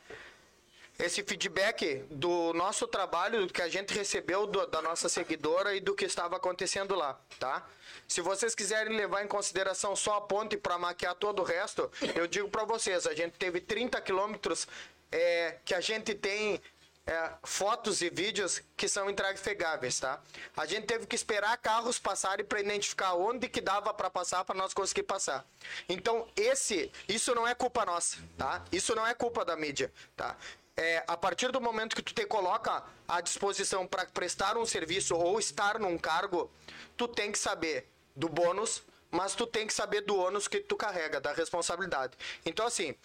esse 0.99 1.23
feedback 1.23 2.03
do 2.11 2.53
nosso 2.53 2.85
trabalho, 2.87 3.47
que 3.47 3.61
a 3.61 3.69
gente 3.69 3.93
recebeu 3.93 4.45
do- 4.45 4.67
da 4.67 4.81
nossa 4.81 5.07
seguidora 5.07 5.73
e 5.73 5.79
do 5.79 5.95
que 5.95 6.05
estava 6.05 6.35
acontecendo 6.35 6.93
lá, 6.93 7.17
tá? 7.39 7.65
Se 8.07 8.21
vocês 8.21 8.53
quiserem 8.53 8.95
levar 8.97 9.23
em 9.23 9.27
consideração 9.27 9.95
só 9.95 10.15
a 10.17 10.21
ponte 10.21 10.57
para 10.57 10.77
maquiar 10.77 11.15
todo 11.15 11.39
o 11.41 11.45
resto, 11.45 11.89
eu 12.15 12.27
digo 12.27 12.49
para 12.49 12.65
vocês, 12.65 13.07
a 13.07 13.13
gente 13.15 13.33
teve 13.37 13.61
30 13.61 14.01
quilômetros 14.01 14.67
é, 15.11 15.57
que 15.63 15.73
a 15.73 15.79
gente 15.81 16.13
tem 16.13 16.61
é, 17.07 17.31
fotos 17.43 18.01
e 18.01 18.09
vídeos 18.11 18.61
que 18.77 18.87
são 18.87 19.09
intrafegáveis, 19.09 19.99
tá? 19.99 20.21
A 20.55 20.67
gente 20.67 20.85
teve 20.85 21.07
que 21.07 21.15
esperar 21.15 21.57
carros 21.57 21.97
passarem 21.97 22.45
para 22.45 22.59
identificar 22.59 23.13
onde 23.15 23.49
que 23.49 23.61
dava 23.61 23.91
para 23.93 24.11
passar 24.11 24.45
para 24.45 24.53
nós 24.53 24.75
conseguir 24.75 25.03
passar. 25.03 25.43
Então, 25.87 26.27
esse, 26.35 26.91
isso 27.07 27.33
não 27.33 27.47
é 27.47 27.55
culpa 27.55 27.83
nossa, 27.83 28.17
tá? 28.37 28.63
Isso 28.71 28.93
não 28.93 29.07
é 29.07 29.15
culpa 29.15 29.43
da 29.43 29.55
mídia, 29.55 29.91
tá? 30.15 30.37
É, 30.79 31.03
a 31.05 31.17
partir 31.17 31.51
do 31.51 31.59
momento 31.59 31.93
que 31.93 32.01
tu 32.01 32.13
te 32.13 32.25
coloca 32.25 32.81
à 33.05 33.19
disposição 33.19 33.85
para 33.85 34.05
prestar 34.05 34.57
um 34.57 34.65
serviço 34.65 35.13
ou 35.13 35.37
estar 35.37 35.77
num 35.77 35.97
cargo, 35.97 36.49
tu 36.95 37.05
tem 37.05 37.33
que 37.33 37.37
saber 37.37 37.85
do 38.15 38.29
bônus, 38.29 38.81
mas 39.11 39.35
tu 39.35 39.45
tem 39.45 39.67
que 39.67 39.73
saber 39.73 39.99
do 39.99 40.15
ônus 40.15 40.47
que 40.47 40.61
tu 40.61 40.77
carrega, 40.77 41.19
da 41.19 41.33
responsabilidade. 41.33 42.17
Então, 42.45 42.65
assim, 42.65 42.95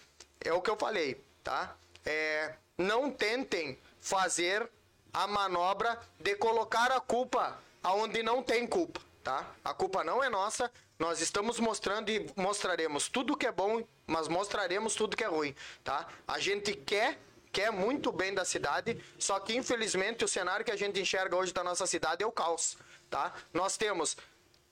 é 0.41 0.53
o 0.53 0.63
que 0.63 0.71
eu 0.71 0.77
falei, 0.77 1.21
tá? 1.43 1.77
É, 2.07 2.55
não 2.79 3.11
tentem 3.11 3.77
fazer 4.01 4.71
a 5.13 5.27
manobra 5.27 5.99
de 6.21 6.37
colocar 6.37 6.93
a 6.93 7.01
culpa 7.01 7.59
aonde 7.83 8.23
não 8.23 8.41
tem 8.41 8.69
culpa, 8.69 9.01
tá? 9.25 9.53
A 9.65 9.75
culpa 9.75 10.05
não 10.05 10.23
é 10.23 10.29
nossa. 10.29 10.71
Nós 10.97 11.21
estamos 11.21 11.59
mostrando 11.59 12.09
e 12.09 12.31
mostraremos 12.37 13.09
tudo 13.09 13.37
que 13.37 13.49
é 13.49 13.53
bom, 13.53 13.83
mas 14.07 14.29
mostraremos 14.29 14.95
tudo 14.95 15.17
que 15.17 15.25
é 15.25 15.29
ruim, 15.29 15.53
tá? 15.83 16.07
A 16.25 16.39
gente 16.39 16.73
quer 16.73 17.19
quer 17.55 17.71
muito 17.71 18.11
bem 18.11 18.35
da 18.35 18.45
cidade, 18.45 19.01
só 19.17 19.39
que 19.39 19.57
infelizmente 19.57 20.25
o 20.25 20.29
cenário 20.29 20.65
que 20.65 20.73
a 20.73 20.77
gente 20.77 21.01
enxerga 21.01 21.37
hoje 21.37 21.53
da 21.53 21.63
nossa 21.63 21.87
cidade 21.87 22.25
é 22.25 22.27
o 22.27 22.33
caos, 22.33 22.77
tá? 23.09 23.33
Nós 23.53 23.77
temos 23.77 24.17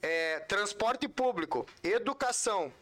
é, 0.03 0.41
transporte 0.41 1.07
público, 1.09 1.65
educação 1.83 2.73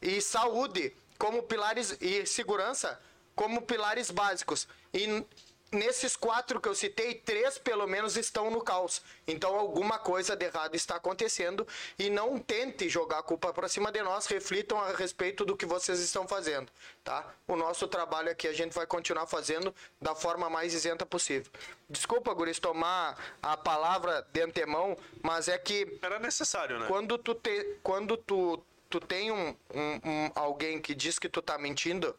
e 0.00 0.20
saúde 0.20 0.94
como 1.18 1.42
pilares 1.42 1.98
e 2.00 2.24
segurança 2.24 2.98
como 3.34 3.62
pilares 3.62 4.10
básicos. 4.10 4.68
E 4.94 5.24
nesses 5.72 6.16
quatro 6.16 6.60
que 6.60 6.68
eu 6.68 6.74
citei, 6.74 7.14
três 7.14 7.58
pelo 7.58 7.86
menos 7.86 8.16
estão 8.16 8.50
no 8.50 8.60
caos. 8.60 9.02
Então 9.26 9.54
alguma 9.56 9.98
coisa 9.98 10.34
de 10.34 10.44
errado 10.46 10.74
está 10.74 10.96
acontecendo 10.96 11.66
e 11.98 12.10
não 12.10 12.38
tente 12.38 12.88
jogar 12.88 13.18
a 13.18 13.22
culpa 13.22 13.52
para 13.52 13.68
cima 13.68 13.92
de 13.92 14.02
nós, 14.02 14.26
reflitam 14.26 14.80
a 14.80 14.92
respeito 14.92 15.44
do 15.44 15.56
que 15.56 15.64
vocês 15.66 16.00
estão 16.00 16.26
fazendo, 16.26 16.70
tá? 17.04 17.32
O 17.46 17.54
nosso 17.56 17.86
trabalho 17.86 18.30
aqui 18.30 18.48
a 18.48 18.52
gente 18.52 18.72
vai 18.74 18.86
continuar 18.86 19.26
fazendo 19.26 19.74
da 20.00 20.14
forma 20.14 20.50
mais 20.50 20.74
isenta 20.74 21.06
possível. 21.06 21.50
Desculpa, 21.88 22.34
Guris, 22.34 22.58
tomar 22.58 23.16
a 23.42 23.56
palavra 23.56 24.26
de 24.32 24.40
antemão, 24.42 24.96
mas 25.22 25.48
é 25.48 25.56
que 25.58 25.98
Era 26.02 26.18
necessário, 26.18 26.78
né? 26.78 26.86
quando 26.88 27.16
tu 27.18 27.34
te, 27.34 27.76
quando 27.82 28.16
tu 28.16 28.62
tu 28.88 28.98
tem 28.98 29.30
um, 29.30 29.56
um- 29.72 30.00
um- 30.04 30.30
alguém 30.34 30.80
que 30.80 30.96
diz 30.96 31.16
que 31.16 31.28
tu 31.28 31.40
tá 31.40 31.56
mentindo, 31.56 32.12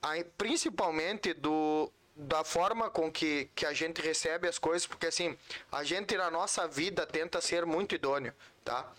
aí, 0.00 0.24
principalmente 0.24 1.34
do 1.34 1.92
da 2.16 2.42
forma 2.42 2.88
com 2.88 3.12
que, 3.12 3.50
que 3.54 3.66
a 3.66 3.74
gente 3.74 4.00
recebe 4.00 4.48
as 4.48 4.58
coisas, 4.58 4.86
porque 4.86 5.06
assim, 5.06 5.36
a 5.70 5.84
gente 5.84 6.16
na 6.16 6.30
nossa 6.30 6.66
vida 6.66 7.06
tenta 7.06 7.40
ser 7.42 7.66
muito 7.66 7.94
idôneo, 7.94 8.32
tá? 8.64 8.90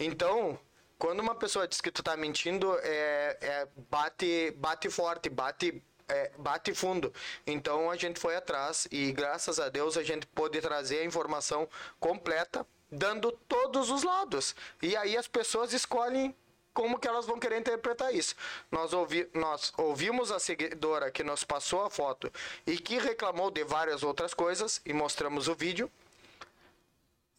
Então, 0.00 0.58
quando 0.98 1.20
uma 1.20 1.34
pessoa 1.34 1.68
diz 1.68 1.80
que 1.80 1.90
tu 1.90 2.02
tá 2.02 2.16
mentindo, 2.16 2.76
é, 2.82 3.38
é 3.40 3.68
bate, 3.88 4.50
bate 4.56 4.90
forte, 4.90 5.28
bate, 5.28 5.82
é, 6.08 6.32
bate 6.38 6.74
fundo. 6.74 7.12
Então 7.46 7.90
a 7.90 7.96
gente 7.96 8.18
foi 8.18 8.34
atrás 8.34 8.88
e 8.90 9.12
graças 9.12 9.60
a 9.60 9.68
Deus 9.68 9.96
a 9.96 10.02
gente 10.02 10.26
pôde 10.26 10.60
trazer 10.60 10.98
a 11.00 11.04
informação 11.04 11.68
completa, 12.00 12.66
dando 12.90 13.30
todos 13.48 13.90
os 13.90 14.02
lados. 14.02 14.56
E 14.82 14.96
aí 14.96 15.16
as 15.16 15.28
pessoas 15.28 15.72
escolhem 15.72 16.34
como 16.76 16.98
que 16.98 17.08
elas 17.08 17.24
vão 17.24 17.40
querer 17.40 17.58
interpretar 17.58 18.14
isso. 18.14 18.34
Nós, 18.70 18.92
ouvi, 18.92 19.26
nós 19.32 19.72
ouvimos 19.78 20.30
a 20.30 20.38
seguidora 20.38 21.10
que 21.10 21.24
nos 21.24 21.42
passou 21.42 21.82
a 21.82 21.88
foto 21.88 22.30
e 22.66 22.76
que 22.76 22.98
reclamou 22.98 23.50
de 23.50 23.64
várias 23.64 24.02
outras 24.02 24.34
coisas 24.34 24.82
e 24.84 24.92
mostramos 24.92 25.48
o 25.48 25.54
vídeo. 25.54 25.90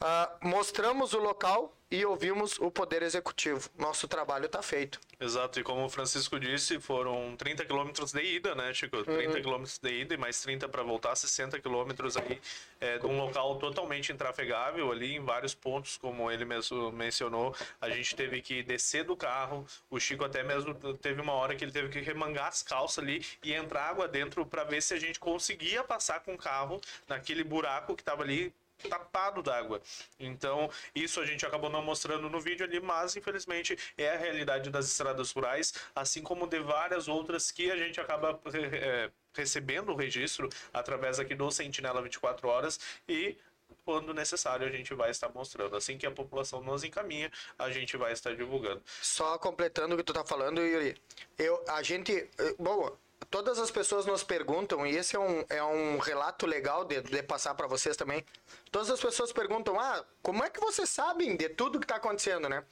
Ah, 0.01 0.35
mostramos 0.41 1.13
o 1.13 1.19
local 1.19 1.71
e 1.89 2.05
ouvimos 2.05 2.59
o 2.59 2.69
Poder 2.69 3.01
Executivo. 3.01 3.69
Nosso 3.77 4.07
trabalho 4.07 4.45
está 4.45 4.61
feito. 4.61 4.99
Exato, 5.19 5.59
e 5.59 5.63
como 5.63 5.85
o 5.85 5.89
Francisco 5.89 6.39
disse, 6.39 6.79
foram 6.79 7.35
30 7.37 7.65
quilômetros 7.65 8.11
de 8.11 8.21
ida, 8.21 8.53
né, 8.53 8.73
Chico? 8.73 9.03
30 9.03 9.41
quilômetros 9.41 9.79
de 9.79 9.89
ida 9.89 10.13
e 10.13 10.17
mais 10.17 10.41
30 10.41 10.67
para 10.67 10.83
voltar, 10.83 11.15
60 11.15 11.59
quilômetros 11.59 12.17
aí, 12.17 12.39
é, 12.79 12.97
de 12.97 13.05
um 13.05 13.17
local 13.17 13.57
totalmente 13.57 14.11
intrafegável 14.11 14.91
ali, 14.91 15.15
em 15.15 15.23
vários 15.23 15.55
pontos, 15.55 15.97
como 15.97 16.29
ele 16.29 16.45
mesmo 16.45 16.91
mencionou. 16.91 17.55
A 17.79 17.89
gente 17.89 18.15
teve 18.15 18.41
que 18.41 18.61
descer 18.61 19.05
do 19.05 19.15
carro, 19.15 19.65
o 19.89 19.99
Chico 19.99 20.25
até 20.25 20.43
mesmo 20.43 20.73
teve 20.95 21.21
uma 21.21 21.33
hora 21.33 21.55
que 21.55 21.63
ele 21.63 21.71
teve 21.71 21.89
que 21.89 21.99
remangar 21.99 22.47
as 22.47 22.61
calças 22.61 23.03
ali 23.03 23.25
e 23.43 23.53
entrar 23.53 23.87
água 23.87 24.07
dentro 24.07 24.45
para 24.45 24.63
ver 24.63 24.81
se 24.81 24.93
a 24.93 24.99
gente 24.99 25.19
conseguia 25.19 25.83
passar 25.83 26.19
com 26.19 26.33
o 26.33 26.37
carro 26.37 26.81
naquele 27.07 27.43
buraco 27.43 27.95
que 27.95 28.01
estava 28.01 28.23
ali 28.23 28.53
tapado 28.89 29.41
d'água. 29.41 29.81
Então, 30.19 30.69
isso 30.93 31.19
a 31.19 31.25
gente 31.25 31.45
acabou 31.45 31.69
não 31.69 31.81
mostrando 31.81 32.29
no 32.29 32.39
vídeo 32.39 32.65
ali, 32.65 32.79
mas 32.79 33.15
infelizmente 33.15 33.77
é 33.97 34.09
a 34.09 34.17
realidade 34.17 34.69
das 34.69 34.87
estradas 34.87 35.31
rurais, 35.31 35.73
assim 35.95 36.21
como 36.21 36.47
de 36.47 36.59
várias 36.59 37.07
outras 37.07 37.51
que 37.51 37.71
a 37.71 37.77
gente 37.77 37.99
acaba 37.99 38.39
eh, 38.53 39.09
recebendo 39.35 39.91
o 39.91 39.95
registro 39.95 40.49
através 40.73 41.19
aqui 41.19 41.35
do 41.35 41.49
Sentinela 41.51 42.01
24 42.01 42.47
horas 42.47 42.79
e 43.07 43.37
quando 43.83 44.13
necessário 44.13 44.67
a 44.67 44.69
gente 44.71 44.93
vai 44.93 45.09
estar 45.11 45.29
mostrando. 45.29 45.75
Assim 45.75 45.97
que 45.97 46.05
a 46.05 46.11
população 46.11 46.61
nos 46.61 46.83
encaminha, 46.83 47.31
a 47.57 47.69
gente 47.69 47.95
vai 47.97 48.11
estar 48.13 48.35
divulgando. 48.35 48.81
Só 49.01 49.37
completando 49.37 49.95
o 49.95 49.97
que 49.97 50.03
tu 50.03 50.13
tá 50.13 50.25
falando, 50.25 50.61
Yuri. 50.61 50.95
Eu, 51.37 51.63
a 51.69 51.81
gente. 51.83 52.11
eh, 52.37 52.55
Bom, 52.59 52.97
todas 53.29 53.59
as 53.59 53.71
pessoas 53.71 54.05
nos 54.05 54.23
perguntam, 54.23 54.85
e 54.85 54.95
esse 54.95 55.15
é 55.15 55.19
um, 55.19 55.45
é 55.49 55.63
um 55.63 55.97
relato 55.97 56.45
legal 56.45 56.85
de, 56.85 57.01
de 57.01 57.23
passar 57.23 57.55
para 57.55 57.67
vocês 57.67 57.97
também. 57.97 58.25
Todas 58.71 58.89
as 58.89 58.99
pessoas 58.99 59.31
perguntam: 59.31 59.79
ah, 59.79 60.03
como 60.21 60.43
é 60.43 60.49
que 60.49 60.59
vocês 60.59 60.89
sabem 60.89 61.35
de 61.35 61.49
tudo 61.49 61.79
que 61.79 61.87
tá 61.87 61.95
acontecendo, 61.95 62.47
né? 62.47 62.63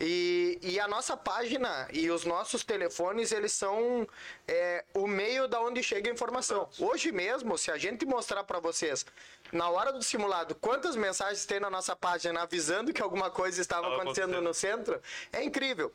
E, 0.00 0.58
e 0.62 0.80
a 0.80 0.88
nossa 0.88 1.16
página 1.16 1.88
e 1.92 2.10
os 2.10 2.24
nossos 2.24 2.64
telefones, 2.64 3.30
eles 3.30 3.52
são 3.52 4.06
é, 4.48 4.84
o 4.94 5.06
meio 5.06 5.46
da 5.46 5.60
onde 5.60 5.82
chega 5.82 6.10
a 6.10 6.12
informação. 6.12 6.68
Hoje 6.78 7.12
mesmo, 7.12 7.56
se 7.56 7.70
a 7.70 7.78
gente 7.78 8.04
mostrar 8.04 8.42
para 8.44 8.58
vocês, 8.58 9.06
na 9.52 9.68
hora 9.68 9.92
do 9.92 10.02
simulado, 10.02 10.54
quantas 10.54 10.96
mensagens 10.96 11.44
tem 11.46 11.60
na 11.60 11.70
nossa 11.70 11.94
página 11.94 12.42
avisando 12.42 12.92
que 12.92 13.02
alguma 13.02 13.30
coisa 13.30 13.60
estava 13.60 13.94
acontecendo. 13.94 14.40
no 14.40 14.54
centro, 14.54 15.00
é 15.32 15.42
incrível. 15.44 15.92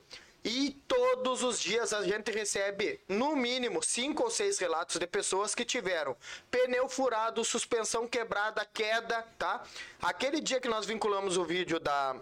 E 0.49 0.71
todos 0.87 1.43
os 1.43 1.59
dias 1.59 1.91
a 1.91 2.03
gente 2.03 2.31
recebe, 2.31 3.01
no 3.05 3.35
mínimo, 3.35 3.83
cinco 3.83 4.23
ou 4.23 4.29
seis 4.31 4.57
relatos 4.57 4.95
de 4.97 5.05
pessoas 5.05 5.53
que 5.53 5.65
tiveram 5.65 6.15
pneu 6.49 6.87
furado, 6.87 7.43
suspensão 7.43 8.07
quebrada, 8.07 8.63
queda, 8.63 9.27
tá? 9.37 9.61
Aquele 10.01 10.39
dia 10.39 10.61
que 10.61 10.69
nós 10.69 10.85
vinculamos 10.85 11.35
o 11.35 11.43
vídeo 11.43 11.81
da, 11.81 12.15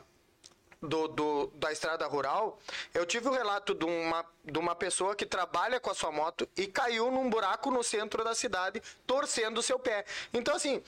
do, 0.81 1.07
do- 1.07 1.47
da 1.53 1.71
estrada 1.71 2.07
rural, 2.07 2.57
eu 2.95 3.05
tive 3.05 3.27
o 3.29 3.31
relato 3.31 3.75
de 3.75 3.85
uma, 3.85 4.25
de 4.43 4.57
uma 4.57 4.73
pessoa 4.75 5.15
que 5.15 5.27
trabalha 5.27 5.79
com 5.79 5.91
a 5.91 5.93
sua 5.93 6.11
moto 6.11 6.49
e 6.57 6.65
caiu 6.65 7.11
num 7.11 7.29
buraco 7.29 7.69
no 7.69 7.83
centro 7.83 8.23
da 8.23 8.33
cidade, 8.33 8.81
torcendo 9.05 9.59
o 9.59 9.63
seu 9.63 9.77
pé. 9.77 10.03
Então, 10.33 10.55
assim, 10.55 10.81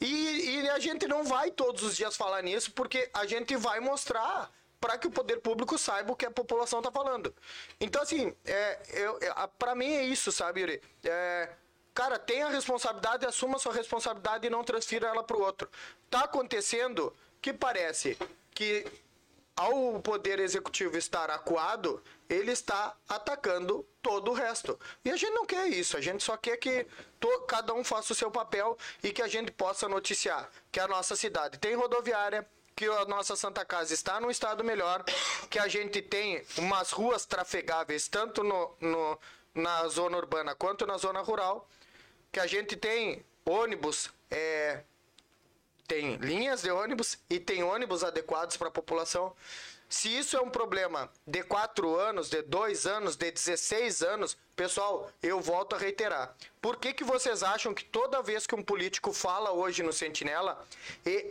e, 0.00 0.62
e 0.62 0.70
a 0.70 0.78
gente 0.78 1.06
não 1.06 1.24
vai 1.24 1.50
todos 1.50 1.82
os 1.82 1.94
dias 1.94 2.16
falar 2.16 2.42
nisso, 2.42 2.72
porque 2.72 3.10
a 3.12 3.26
gente 3.26 3.54
vai 3.54 3.80
mostrar 3.80 4.50
para 4.80 4.96
que 4.96 5.06
o 5.06 5.10
poder 5.10 5.40
público 5.40 5.76
saiba 5.76 6.12
o 6.12 6.16
que 6.16 6.24
a 6.24 6.30
população 6.30 6.78
está 6.80 6.90
falando. 6.90 7.34
Então, 7.78 8.02
assim, 8.02 8.34
é, 8.44 8.78
eu, 8.94 9.18
para 9.58 9.74
mim 9.74 9.92
é 9.92 10.02
isso, 10.04 10.32
sabe, 10.32 10.60
Yuri? 10.62 10.82
É, 11.04 11.50
cara, 11.92 12.18
tenha 12.18 12.46
a 12.46 12.50
responsabilidade, 12.50 13.26
assuma 13.26 13.56
a 13.56 13.58
sua 13.58 13.74
responsabilidade 13.74 14.46
e 14.46 14.50
não 14.50 14.64
transfira 14.64 15.08
ela 15.08 15.22
para 15.22 15.36
o 15.36 15.42
outro. 15.42 15.68
Tá 16.08 16.20
acontecendo 16.20 17.14
que 17.42 17.52
parece 17.52 18.16
que 18.54 18.86
ao 19.54 20.00
poder 20.00 20.40
executivo 20.40 20.96
estar 20.96 21.28
acuado, 21.30 22.02
ele 22.30 22.50
está 22.50 22.96
atacando 23.06 23.86
todo 24.00 24.30
o 24.30 24.34
resto. 24.34 24.78
E 25.04 25.10
a 25.10 25.16
gente 25.16 25.32
não 25.32 25.44
quer 25.44 25.66
isso, 25.68 25.98
a 25.98 26.00
gente 26.00 26.24
só 26.24 26.34
quer 26.38 26.56
que 26.56 26.86
to- 27.18 27.40
cada 27.42 27.74
um 27.74 27.84
faça 27.84 28.14
o 28.14 28.16
seu 28.16 28.30
papel 28.30 28.78
e 29.02 29.12
que 29.12 29.20
a 29.20 29.28
gente 29.28 29.52
possa 29.52 29.86
noticiar 29.86 30.48
que 30.72 30.80
a 30.80 30.88
nossa 30.88 31.14
cidade 31.14 31.58
tem 31.58 31.74
rodoviária, 31.74 32.48
que 32.80 32.86
a 32.86 33.04
nossa 33.04 33.36
Santa 33.36 33.62
Casa 33.62 33.92
está 33.92 34.18
num 34.18 34.30
estado 34.30 34.64
melhor, 34.64 35.04
que 35.50 35.58
a 35.58 35.68
gente 35.68 36.00
tem 36.00 36.42
umas 36.56 36.92
ruas 36.92 37.26
trafegáveis 37.26 38.08
tanto 38.08 38.42
no, 38.42 38.74
no- 38.80 39.18
na 39.54 39.86
zona 39.88 40.16
urbana 40.16 40.54
quanto 40.54 40.86
na 40.86 40.96
zona 40.96 41.20
rural, 41.20 41.68
que 42.32 42.40
a 42.40 42.46
gente 42.46 42.76
tem 42.76 43.22
ônibus 43.44 44.08
é, 44.30 44.82
tem 45.86 46.16
linhas 46.16 46.62
de 46.62 46.70
ônibus 46.70 47.18
e 47.28 47.38
tem 47.38 47.62
ônibus 47.62 48.02
adequados 48.02 48.56
para 48.56 48.68
a 48.68 48.70
população. 48.70 49.36
Se 49.90 50.08
isso 50.08 50.36
é 50.36 50.40
um 50.40 50.48
problema 50.48 51.10
de 51.26 51.42
4 51.42 51.98
anos, 51.98 52.30
de 52.30 52.42
2 52.42 52.86
anos, 52.86 53.16
de 53.16 53.28
16 53.28 54.02
anos, 54.02 54.38
pessoal, 54.54 55.10
eu 55.20 55.40
volto 55.40 55.74
a 55.74 55.78
reiterar. 55.80 56.32
Por 56.62 56.76
que, 56.76 56.92
que 56.92 57.02
vocês 57.02 57.42
acham 57.42 57.74
que 57.74 57.84
toda 57.84 58.22
vez 58.22 58.46
que 58.46 58.54
um 58.54 58.62
político 58.62 59.12
fala 59.12 59.50
hoje 59.50 59.82
no 59.82 59.92
Sentinela, 59.92 60.64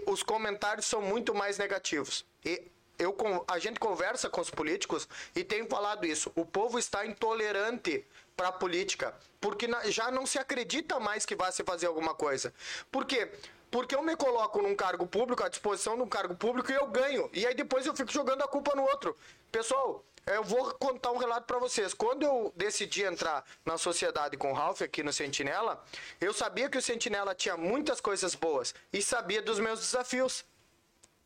os 0.06 0.22
comentários 0.24 0.86
são 0.86 1.02
muito 1.02 1.34
mais 1.34 1.58
negativos? 1.58 2.26
E 2.44 2.70
eu, 3.00 3.16
a 3.48 3.58
gente 3.60 3.80
conversa 3.80 4.30
com 4.30 4.42
os 4.42 4.50
políticos 4.50 5.08
e 5.34 5.42
tem 5.42 5.66
falado 5.66 6.06
isso. 6.06 6.30
O 6.36 6.46
povo 6.46 6.78
está 6.78 7.06
intolerante 7.06 8.06
para 8.36 8.50
a 8.50 8.52
política, 8.52 9.16
porque 9.40 9.70
já 9.86 10.12
não 10.12 10.26
se 10.26 10.38
acredita 10.38 11.00
mais 11.00 11.26
que 11.26 11.34
vai 11.34 11.50
se 11.54 11.64
fazer 11.64 11.88
alguma 11.88 12.14
coisa. 12.14 12.54
Por 12.92 13.06
quê? 13.06 13.26
Porque 13.26 13.50
eu 13.92 14.02
me 14.02 14.16
coloco 14.16 14.62
num 14.62 14.76
cargo 14.76 15.06
público, 15.06 15.44
à 15.44 15.50
disposição 15.50 15.96
de 15.96 16.04
um 16.04 16.08
cargo 16.08 16.36
público 16.36 16.72
e 16.72 16.76
eu 16.76 16.88
ganho. 16.88 17.30
E 17.34 17.46
aí 17.46 17.54
depois 17.54 17.86
eu 17.86 17.96
fico 17.96 18.12
jogando 18.12 18.42
a 18.42 18.48
culpa 18.48 18.76
no 18.76 18.84
outro. 18.84 19.16
Pessoal, 19.52 20.04
eu 20.26 20.44
vou 20.44 20.74
contar 20.76 21.12
um 21.12 21.18
relato 21.18 21.48
para 21.48 21.58
vocês. 21.58 21.94
Quando 21.94 22.24
eu 22.24 22.54
decidi 22.56 23.04
entrar 23.04 23.44
na 23.66 23.78
sociedade 23.78 24.38
com 24.38 24.52
o 24.52 24.54
Ralph 24.54 24.82
aqui 24.82 25.02
no 25.02 25.12
Sentinela, 25.12 25.84
eu 26.22 26.34
sabia 26.34 26.70
que 26.70 26.78
o 26.78 26.82
Sentinela 26.82 27.34
tinha 27.34 27.58
muitas 27.58 28.00
coisas 28.00 28.36
boas 28.36 28.74
e 28.94 29.02
sabia 29.02 29.42
dos 29.42 29.60
meus 29.60 29.80
desafios. 29.80 30.46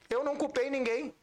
Eu 0.09 0.23
não 0.23 0.35
culpei 0.35 0.69
ninguém. 0.69 1.13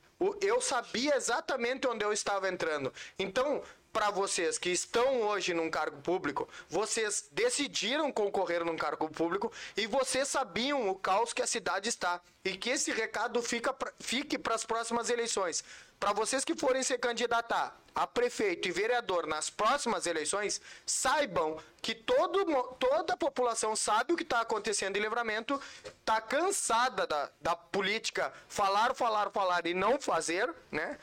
Eu 0.43 0.61
sabia 0.61 1.17
exatamente 1.17 1.87
onde 1.87 2.05
eu 2.05 2.13
estava 2.13 2.49
entrando. 2.51 2.93
Então, 3.19 3.63
para 3.93 4.11
vocês 4.11 4.59
que 4.59 4.71
estão 4.71 5.23
hoje 5.23 5.53
num 5.53 5.71
cargo 5.71 6.01
público, 6.01 6.49
vocês 6.69 7.29
decidiram 7.33 8.13
concorrer 8.13 8.65
num 8.65 8.77
cargo 8.77 9.09
público 9.09 9.53
e 9.77 9.87
vocês 9.87 10.29
sabiam 10.29 10.89
o 10.89 10.95
caos 10.95 11.33
que 11.33 11.43
a 11.43 11.47
cidade 11.47 11.89
está. 11.89 12.21
E 12.45 12.57
que 12.57 12.71
esse 12.71 12.91
recado 12.93 13.43
fica 13.43 13.73
pra- 13.73 13.93
fique 14.01 14.39
para 14.39 14.55
as 14.55 14.65
próximas 14.65 15.11
eleições. 15.11 15.63
Para 15.99 16.13
vocês 16.15 16.45
que 16.45 16.55
forem 16.55 16.83
se 16.83 16.97
candidatar 16.97 17.79
a 17.95 18.07
prefeito 18.07 18.67
e 18.69 18.71
vereador 18.71 19.27
nas 19.27 19.51
próximas 19.51 20.07
eleições, 20.07 20.59
saibam 20.87 21.59
que 21.83 21.95
todo, 21.95 22.45
toda 22.79 23.13
a 23.13 23.17
população 23.17 23.77
sabe 23.77 24.15
o 24.15 24.17
que 24.17 24.23
está 24.23 24.41
acontecendo 24.41 24.97
em 24.97 25.01
Livramento, 25.01 25.61
está 25.85 26.21
cansada 26.21 27.07
da, 27.07 27.31
da 27.41 27.55
política 27.57 28.33
falar, 28.49 28.95
falar, 28.95 29.31
falar 29.31 29.67
e 29.67 29.75
não 29.75 30.01
fazer, 30.01 30.51
né? 30.73 30.99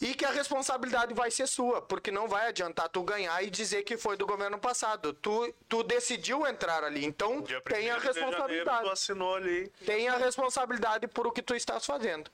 E 0.00 0.14
que 0.14 0.26
a 0.26 0.30
responsabilidade 0.30 1.14
vai 1.14 1.30
ser 1.30 1.46
sua, 1.46 1.80
porque 1.80 2.10
não 2.10 2.28
vai 2.28 2.48
adiantar 2.48 2.88
tu 2.88 3.02
ganhar 3.02 3.42
e 3.42 3.48
dizer 3.48 3.82
que 3.82 3.96
foi 3.96 4.14
do 4.14 4.26
governo 4.26 4.58
passado. 4.58 5.14
Tu, 5.14 5.54
tu 5.66 5.82
decidiu 5.82 6.46
entrar 6.46 6.84
ali, 6.84 7.04
então 7.04 7.40
tem 7.40 7.56
a 7.56 7.60
1º 7.60 7.64
de 7.64 7.72
janeiro, 7.72 8.00
responsabilidade. 8.00 8.84
tu 8.84 8.90
assinou 8.90 9.34
ali. 9.36 9.68
Tem 9.86 10.08
a 10.08 10.16
responsabilidade 10.18 11.08
por 11.08 11.26
o 11.26 11.32
que 11.32 11.40
tu 11.40 11.54
estás 11.54 11.86
fazendo. 11.86 12.30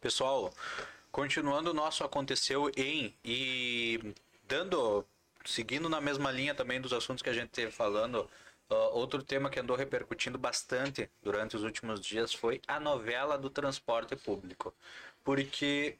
Pessoal, 0.00 0.52
continuando 1.12 1.70
o 1.70 1.74
nosso 1.74 2.02
aconteceu 2.02 2.68
em 2.76 3.14
e 3.24 4.12
dando 4.48 5.06
seguindo 5.44 5.88
na 5.88 6.00
mesma 6.00 6.32
linha 6.32 6.54
também 6.54 6.80
dos 6.80 6.92
assuntos 6.92 7.22
que 7.22 7.30
a 7.30 7.32
gente 7.32 7.50
teve 7.50 7.70
falando, 7.70 8.28
ó, 8.68 8.90
outro 8.90 9.22
tema 9.22 9.48
que 9.48 9.60
andou 9.60 9.76
repercutindo 9.76 10.36
bastante 10.36 11.08
durante 11.22 11.54
os 11.54 11.62
últimos 11.62 12.00
dias 12.00 12.34
foi 12.34 12.60
a 12.66 12.80
novela 12.80 13.38
do 13.38 13.48
transporte 13.48 14.16
público. 14.16 14.74
Porque 15.22 15.96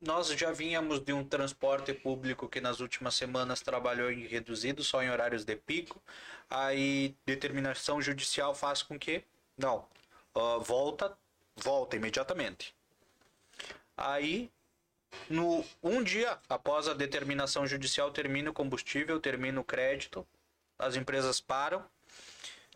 nós 0.00 0.28
já 0.28 0.52
vínhamos 0.52 1.00
de 1.00 1.12
um 1.12 1.24
transporte 1.24 1.92
público 1.92 2.48
que 2.48 2.60
nas 2.60 2.80
últimas 2.80 3.14
semanas 3.14 3.60
trabalhou 3.60 4.10
em 4.12 4.26
reduzido 4.26 4.84
só 4.84 5.02
em 5.02 5.10
horários 5.10 5.44
de 5.44 5.56
pico. 5.56 6.00
Aí 6.48 7.14
determinação 7.26 8.00
judicial 8.00 8.54
faz 8.54 8.82
com 8.82 8.98
que 8.98 9.24
não 9.56 9.84
ó, 10.34 10.58
volta 10.60 11.16
volta 11.56 11.96
imediatamente. 11.96 12.74
Aí 13.96 14.50
no 15.28 15.64
um 15.82 16.02
dia 16.02 16.38
após 16.48 16.86
a 16.88 16.94
determinação 16.94 17.66
judicial 17.66 18.10
termina 18.12 18.50
o 18.50 18.54
combustível, 18.54 19.18
termina 19.20 19.60
o 19.60 19.64
crédito, 19.64 20.26
as 20.78 20.94
empresas 20.96 21.40
param. 21.40 21.84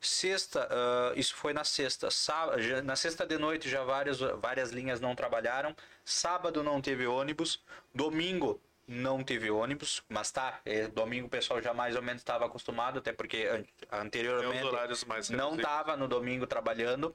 Sexta, 0.01 0.69
ah, 0.69 1.13
isso 1.15 1.35
foi 1.37 1.53
na 1.53 1.63
sexta. 1.63 2.11
Sá- 2.11 2.59
já- 2.59 2.83
na 2.83 2.97
sexta 2.97 3.25
de 3.25 3.39
noite 3.39 3.69
já 3.71 3.85
várias, 3.85 4.19
várias 4.19 4.71
linhas 4.73 5.01
não 5.01 5.15
trabalharam. 5.15 5.77
Sábado 6.05 6.63
não 6.63 6.81
teve 6.81 7.07
ônibus. 7.07 7.63
Domingo 7.95 8.61
não 8.87 9.23
teve 9.23 9.51
ônibus. 9.51 10.03
Mas 10.09 10.31
tá, 10.31 10.61
é, 10.65 10.89
domingo 10.89 11.27
o 11.27 11.31
pessoal 11.31 11.61
já 11.63 11.73
mais 11.73 11.95
ou 11.97 12.03
menos 12.03 12.21
estava 12.23 12.45
acostumado, 12.47 12.99
até 12.99 13.13
porque 13.13 13.45
an- 13.47 13.65
anteriormente 14.01 14.63
não 15.37 15.55
estava 15.57 15.97
no 15.97 16.09
domingo 16.09 16.47
trabalhando. 16.47 17.15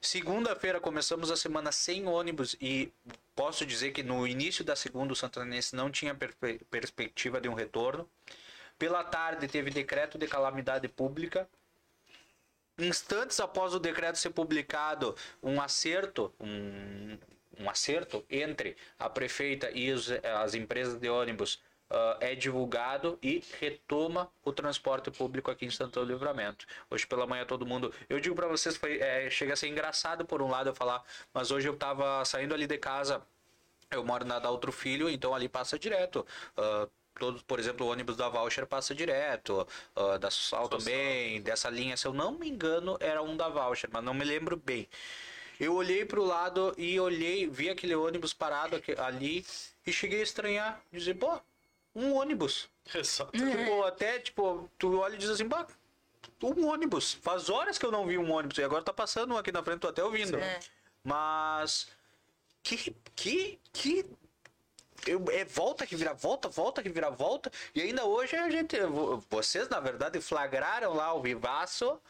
Segunda-feira 0.00 0.80
começamos 0.80 1.30
a 1.30 1.36
semana 1.36 1.70
sem 1.70 2.06
ônibus 2.08 2.56
e 2.60 2.92
posso 3.36 3.64
dizer 3.64 3.92
que 3.92 4.02
no 4.02 4.26
início 4.26 4.64
da 4.64 4.74
segunda 4.74 5.12
o 5.12 5.16
Santanense 5.16 5.76
não 5.76 5.90
tinha 5.90 6.12
perspe- 6.14 6.60
perspectiva 6.70 7.40
de 7.40 7.48
um 7.48 7.54
retorno. 7.54 8.08
Pela 8.76 9.04
tarde 9.04 9.46
teve 9.46 9.70
decreto 9.70 10.18
de 10.18 10.26
calamidade 10.26 10.88
pública. 10.88 11.48
Instantes 12.78 13.38
após 13.38 13.74
o 13.74 13.78
decreto 13.78 14.18
ser 14.18 14.30
publicado, 14.30 15.14
um 15.40 15.60
acerto, 15.62 16.34
um, 16.40 17.16
um 17.58 17.68
acerto 17.70 18.24
entre 18.30 18.76
a 18.98 19.08
prefeita 19.08 19.70
e 19.70 19.90
os- 19.92 20.10
as 20.10 20.54
empresas 20.54 20.98
de 20.98 21.08
ônibus 21.08 21.60
ah, 21.90 22.16
é 22.20 22.34
divulgado 22.34 23.18
e 23.22 23.42
retoma 23.60 24.30
o 24.44 24.52
transporte 24.52 25.10
público 25.10 25.50
aqui 25.50 25.66
em 25.66 25.70
Santo 25.70 26.02
Livramento. 26.02 26.66
Hoje 26.90 27.06
pela 27.06 27.26
manhã 27.26 27.44
todo 27.44 27.66
mundo. 27.66 27.92
Eu 28.08 28.18
digo 28.20 28.34
para 28.34 28.46
vocês, 28.48 28.76
foi, 28.76 28.98
é, 28.98 29.28
chega 29.30 29.52
a 29.52 29.56
ser 29.56 29.68
engraçado 29.68 30.24
por 30.24 30.40
um 30.42 30.48
lado 30.48 30.70
eu 30.70 30.74
falar, 30.74 31.02
mas 31.34 31.50
hoje 31.50 31.68
eu 31.68 31.76
tava 31.76 32.24
saindo 32.24 32.54
ali 32.54 32.66
de 32.66 32.78
casa 32.78 33.22
eu 33.90 34.04
moro 34.04 34.24
na 34.24 34.38
da 34.38 34.50
Outro 34.50 34.72
Filho, 34.72 35.08
então 35.08 35.34
ali 35.34 35.48
passa 35.48 35.78
direto. 35.78 36.26
Ah, 36.56 36.88
todos, 37.18 37.42
por 37.42 37.58
exemplo, 37.60 37.86
o 37.86 37.90
ônibus 37.90 38.16
da 38.16 38.28
Voucher 38.28 38.66
passa 38.66 38.94
direto. 38.94 39.66
ah, 39.94 40.18
da 40.18 40.30
Social 40.30 40.68
também, 40.68 41.40
dessa 41.42 41.68
linha, 41.70 41.96
se 41.96 42.06
eu 42.06 42.12
não 42.14 42.32
me 42.38 42.48
engano, 42.48 42.96
era 43.00 43.22
um 43.22 43.36
da 43.36 43.48
Voucher, 43.48 43.90
mas 43.92 44.02
não 44.04 44.14
me 44.14 44.24
lembro 44.24 44.56
bem. 44.56 44.88
Eu 45.62 45.74
olhei 45.74 46.04
pro 46.04 46.24
lado 46.24 46.74
e 46.76 46.98
olhei, 46.98 47.46
vi 47.48 47.70
aquele 47.70 47.94
ônibus 47.94 48.32
parado 48.34 48.74
aqui- 48.76 48.98
ali 48.98 49.46
e 49.86 49.92
cheguei 49.92 50.20
a 50.20 50.24
estranhar, 50.24 50.80
dizer, 50.92 51.14
pô, 51.14 51.40
um 51.94 52.14
ônibus. 52.14 52.68
Exato. 52.94 53.30
Tipo, 53.30 53.84
até, 53.84 54.18
tipo, 54.18 54.68
tu 54.76 54.98
olha 54.98 55.14
e 55.14 55.18
diz 55.18 55.30
assim, 55.30 55.46
bah, 55.46 55.66
um 56.42 56.66
ônibus. 56.66 57.14
Faz 57.14 57.48
horas 57.48 57.78
que 57.78 57.86
eu 57.86 57.92
não 57.92 58.06
vi 58.06 58.18
um 58.18 58.32
ônibus 58.32 58.58
e 58.58 58.64
agora 58.64 58.82
tá 58.82 58.92
passando 58.92 59.34
um 59.34 59.38
aqui 59.38 59.52
na 59.52 59.62
frente, 59.62 59.78
tô 59.80 59.88
até 59.88 60.02
ouvindo. 60.02 60.36
É. 60.36 60.58
Mas 61.04 61.86
que 62.62 62.94
que 63.14 63.60
que 63.72 64.04
eu, 65.06 65.24
é 65.30 65.44
volta 65.44 65.86
que 65.86 65.94
vira 65.96 66.12
volta, 66.14 66.48
volta 66.48 66.82
que 66.82 66.88
vira 66.88 67.10
volta. 67.10 67.50
E 67.74 67.80
ainda 67.82 68.04
hoje 68.04 68.34
a 68.36 68.50
gente 68.50 68.80
vo- 68.86 69.22
vocês 69.30 69.68
na 69.68 69.78
verdade 69.80 70.20
flagraram 70.20 70.94
lá 70.94 71.12
o 71.14 71.20
vivaço 71.22 72.00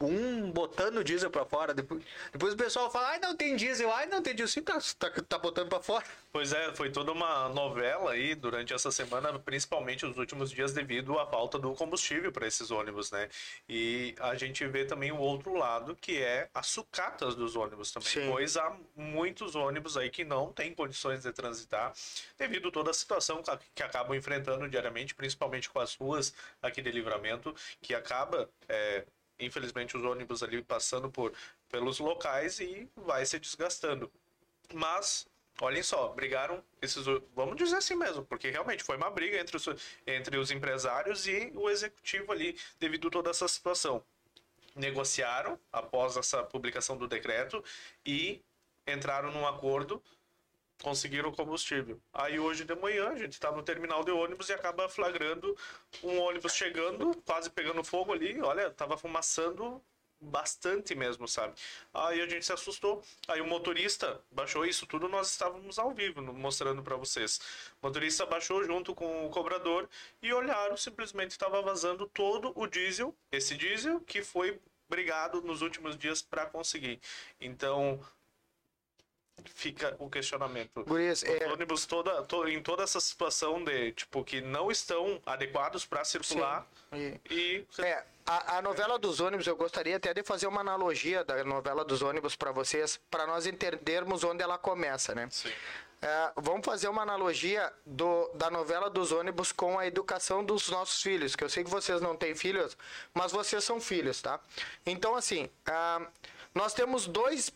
um 0.00 0.50
botando 0.50 1.04
diesel 1.04 1.30
pra 1.30 1.44
fora. 1.44 1.74
Depois, 1.74 2.02
depois 2.32 2.54
o 2.54 2.56
pessoal 2.56 2.90
fala, 2.90 3.08
ai 3.10 3.18
não 3.18 3.36
tem 3.36 3.54
diesel, 3.56 3.92
ai 3.92 4.06
não 4.06 4.22
tem 4.22 4.34
diesel. 4.34 4.48
Sim, 4.48 4.62
tá, 4.62 4.78
tá, 4.98 5.10
tá 5.28 5.38
botando 5.38 5.68
pra 5.68 5.80
fora. 5.82 6.04
Pois 6.32 6.52
é, 6.52 6.74
foi 6.74 6.90
toda 6.90 7.12
uma 7.12 7.48
novela 7.48 8.12
aí 8.12 8.34
durante 8.34 8.72
essa 8.72 8.90
semana, 8.90 9.38
principalmente 9.38 10.06
os 10.06 10.16
últimos 10.16 10.50
dias, 10.50 10.72
devido 10.72 11.18
à 11.18 11.26
falta 11.26 11.58
do 11.58 11.74
combustível 11.74 12.32
para 12.32 12.46
esses 12.46 12.70
ônibus, 12.70 13.10
né? 13.10 13.28
E 13.68 14.14
a 14.20 14.34
gente 14.34 14.66
vê 14.66 14.84
também 14.84 15.12
o 15.12 15.18
outro 15.18 15.54
lado, 15.54 15.94
que 15.96 16.18
é 16.22 16.48
as 16.54 16.68
sucatas 16.68 17.34
dos 17.34 17.56
ônibus 17.56 17.90
também. 17.92 18.08
Sim. 18.08 18.28
Pois 18.30 18.56
há 18.56 18.76
muitos 18.96 19.54
ônibus 19.54 19.96
aí 19.96 20.08
que 20.08 20.24
não 20.24 20.52
têm 20.52 20.72
condições 20.74 21.22
de 21.22 21.32
transitar, 21.32 21.92
devido 22.38 22.68
a 22.68 22.72
toda 22.72 22.90
a 22.90 22.94
situação 22.94 23.42
que- 23.42 23.58
que 23.74 23.82
acabam 23.82 24.16
enfrentando 24.16 24.68
diariamente, 24.68 25.14
principalmente 25.14 25.68
com 25.68 25.80
as 25.80 25.94
ruas 25.94 26.32
aqui 26.62 26.80
de 26.80 26.90
livramento, 26.90 27.54
que 27.82 27.94
acaba. 27.94 28.48
é, 28.68 29.04
Infelizmente, 29.40 29.96
os 29.96 30.04
ônibus 30.04 30.42
ali 30.42 30.62
passando 30.62 31.10
por 31.10 31.32
pelos 31.68 31.98
locais 31.98 32.60
e 32.60 32.88
vai 32.96 33.24
se 33.24 33.38
desgastando. 33.38 34.10
Mas, 34.72 35.26
olhem 35.60 35.82
só, 35.82 36.08
brigaram 36.08 36.62
esses. 36.80 37.04
Vamos 37.34 37.56
dizer 37.56 37.76
assim 37.76 37.94
mesmo, 37.94 38.24
porque 38.24 38.50
realmente 38.50 38.84
foi 38.84 38.96
uma 38.96 39.10
briga 39.10 39.38
entre 39.38 39.56
os, 39.56 39.66
entre 40.06 40.36
os 40.36 40.50
empresários 40.50 41.26
e 41.26 41.52
o 41.54 41.68
executivo 41.68 42.32
ali, 42.32 42.58
devido 42.78 43.08
a 43.08 43.10
toda 43.10 43.30
essa 43.30 43.48
situação. 43.48 44.04
Negociaram 44.74 45.58
após 45.72 46.16
essa 46.16 46.42
publicação 46.44 46.96
do 46.96 47.08
decreto 47.08 47.64
e 48.06 48.40
entraram 48.86 49.32
num 49.32 49.46
acordo, 49.46 50.02
conseguiram 50.82 51.32
combustível. 51.32 52.00
Aí 52.12 52.38
hoje 52.38 52.64
de 52.64 52.74
manhã 52.74 53.10
a 53.10 53.16
gente 53.16 53.32
está 53.32 53.50
no 53.52 53.62
terminal 53.62 54.04
de 54.04 54.10
ônibus 54.10 54.48
e 54.48 54.52
acaba 54.52 54.88
flagrando 54.88 55.56
um 56.02 56.18
ônibus 56.18 56.54
chegando, 56.54 57.14
quase 57.24 57.50
pegando 57.50 57.84
fogo 57.84 58.12
ali. 58.12 58.40
Olha, 58.40 58.70
tava 58.70 58.96
fumaçando 58.96 59.82
bastante 60.20 60.94
mesmo, 60.94 61.26
sabe? 61.26 61.54
Aí 61.94 62.20
a 62.20 62.26
gente 62.26 62.44
se 62.44 62.52
assustou. 62.52 63.02
Aí 63.26 63.40
o 63.40 63.46
motorista 63.46 64.20
baixou 64.30 64.66
isso 64.66 64.86
tudo, 64.86 65.08
nós 65.08 65.30
estávamos 65.30 65.78
ao 65.78 65.92
vivo 65.92 66.20
mostrando 66.20 66.82
para 66.82 66.96
vocês. 66.96 67.40
O 67.80 67.86
motorista 67.86 68.26
baixou 68.26 68.62
junto 68.64 68.94
com 68.94 69.26
o 69.26 69.30
cobrador 69.30 69.88
e 70.22 70.32
olharam, 70.32 70.76
simplesmente 70.76 71.30
estava 71.30 71.62
vazando 71.62 72.06
todo 72.06 72.52
o 72.54 72.66
diesel, 72.66 73.14
esse 73.32 73.56
diesel 73.56 74.00
que 74.00 74.22
foi 74.22 74.60
brigado 74.88 75.40
nos 75.40 75.62
últimos 75.62 75.96
dias 75.96 76.20
para 76.20 76.46
conseguir. 76.46 77.00
Então, 77.40 78.00
fica 79.54 79.96
o 79.98 80.08
questionamento. 80.10 80.84
Gurias, 80.84 81.22
Os 81.22 81.28
é, 81.28 81.46
ônibus 81.52 81.86
toda, 81.86 82.22
to- 82.22 82.48
em 82.48 82.62
toda 82.62 82.82
essa 82.82 83.00
situação 83.00 83.62
de, 83.64 83.92
tipo, 83.92 84.22
que 84.24 84.40
não 84.40 84.70
estão 84.70 85.20
adequados 85.26 85.84
para 85.84 86.04
circular 86.04 86.66
e- 86.92 87.20
e... 87.30 87.66
É, 87.78 88.04
a, 88.26 88.58
a 88.58 88.62
novela 88.62 88.98
dos 88.98 89.20
ônibus, 89.20 89.46
eu 89.46 89.56
gostaria 89.56 89.96
até 89.96 90.12
de 90.14 90.22
fazer 90.22 90.46
uma 90.46 90.60
analogia 90.60 91.24
da 91.24 91.42
novela 91.44 91.84
dos 91.84 92.02
ônibus 92.02 92.36
para 92.36 92.52
vocês, 92.52 93.00
para 93.10 93.26
nós 93.26 93.46
entendermos 93.46 94.22
onde 94.24 94.42
ela 94.42 94.58
começa, 94.58 95.14
né? 95.14 95.28
Sim. 95.30 95.50
É, 96.02 96.32
vamos 96.36 96.64
fazer 96.64 96.88
uma 96.88 97.02
analogia 97.02 97.70
do, 97.84 98.30
da 98.34 98.50
novela 98.50 98.88
dos 98.88 99.12
ônibus 99.12 99.52
com 99.52 99.78
a 99.78 99.86
educação 99.86 100.42
dos 100.42 100.70
nossos 100.70 101.02
filhos, 101.02 101.36
que 101.36 101.44
eu 101.44 101.48
sei 101.50 101.62
que 101.62 101.68
vocês 101.68 102.00
não 102.00 102.16
têm 102.16 102.34
filhos, 102.34 102.74
mas 103.12 103.32
vocês 103.32 103.62
são 103.64 103.78
filhos, 103.78 104.22
tá? 104.22 104.40
Então, 104.86 105.14
assim, 105.14 105.50
ah, 105.66 106.00
nós 106.54 106.72
temos 106.72 107.06
dois, 107.06 107.52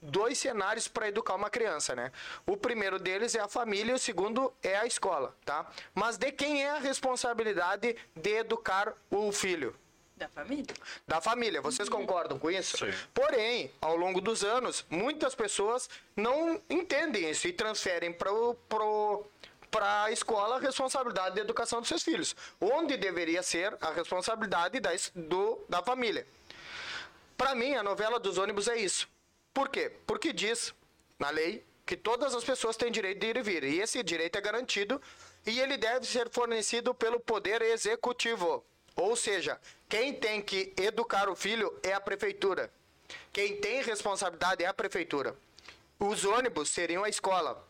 dois 0.00 0.38
cenários 0.38 0.88
para 0.88 1.08
educar 1.08 1.34
uma 1.34 1.50
criança, 1.50 1.94
né? 1.94 2.12
O 2.46 2.56
primeiro 2.56 2.98
deles 2.98 3.34
é 3.34 3.40
a 3.40 3.48
família 3.48 3.92
e 3.92 3.94
o 3.94 3.98
segundo 3.98 4.52
é 4.62 4.76
a 4.76 4.86
escola, 4.86 5.34
tá? 5.44 5.66
Mas 5.94 6.16
de 6.16 6.30
quem 6.32 6.64
é 6.64 6.70
a 6.70 6.78
responsabilidade 6.78 7.96
de 8.14 8.30
educar 8.30 8.92
o 9.10 9.32
filho? 9.32 9.74
Da 10.16 10.28
família. 10.28 10.74
da 11.06 11.20
família. 11.20 11.60
Vocês 11.60 11.88
concordam 11.88 12.38
com 12.38 12.48
isso? 12.48 12.76
Sim. 12.76 12.92
Porém, 13.12 13.72
ao 13.80 13.96
longo 13.96 14.20
dos 14.20 14.44
anos, 14.44 14.84
muitas 14.88 15.34
pessoas 15.34 15.90
não 16.14 16.60
entendem 16.70 17.28
isso 17.28 17.48
e 17.48 17.52
transferem 17.52 18.12
para 18.12 18.30
pro, 18.68 19.26
para 19.68 20.04
a 20.04 20.12
escola 20.12 20.56
a 20.56 20.60
responsabilidade 20.60 21.34
da 21.34 21.40
educação 21.40 21.80
dos 21.80 21.88
seus 21.88 22.02
filhos, 22.02 22.36
onde 22.60 22.96
deveria 22.96 23.42
ser 23.42 23.76
a 23.80 23.90
responsabilidade 23.90 24.78
da, 24.78 24.90
do, 25.14 25.58
da 25.68 25.82
família. 25.82 26.24
Para 27.36 27.54
mim, 27.56 27.74
a 27.74 27.82
novela 27.82 28.20
dos 28.20 28.38
ônibus 28.38 28.68
é 28.68 28.76
isso. 28.76 29.08
Por 29.52 29.68
quê? 29.68 29.92
Porque 30.06 30.32
diz 30.32 30.74
na 31.18 31.30
lei 31.30 31.64
que 31.84 31.96
todas 31.96 32.34
as 32.34 32.44
pessoas 32.44 32.76
têm 32.76 32.90
direito 32.90 33.20
de 33.20 33.26
ir 33.26 33.36
e 33.36 33.42
vir. 33.42 33.64
E 33.64 33.80
esse 33.80 34.02
direito 34.02 34.36
é 34.36 34.40
garantido 34.40 35.00
e 35.46 35.60
ele 35.60 35.76
deve 35.76 36.06
ser 36.06 36.30
fornecido 36.30 36.94
pelo 36.94 37.20
poder 37.20 37.60
executivo. 37.62 38.64
Ou 38.94 39.16
seja, 39.16 39.60
quem 39.88 40.14
tem 40.14 40.40
que 40.42 40.72
educar 40.76 41.28
o 41.28 41.36
filho 41.36 41.72
é 41.82 41.92
a 41.92 42.00
prefeitura. 42.00 42.70
Quem 43.32 43.56
tem 43.60 43.82
responsabilidade 43.82 44.62
é 44.62 44.66
a 44.66 44.74
prefeitura. 44.74 45.36
Os 45.98 46.24
ônibus 46.24 46.70
seriam 46.70 47.04
a 47.04 47.08
escola. 47.08 47.66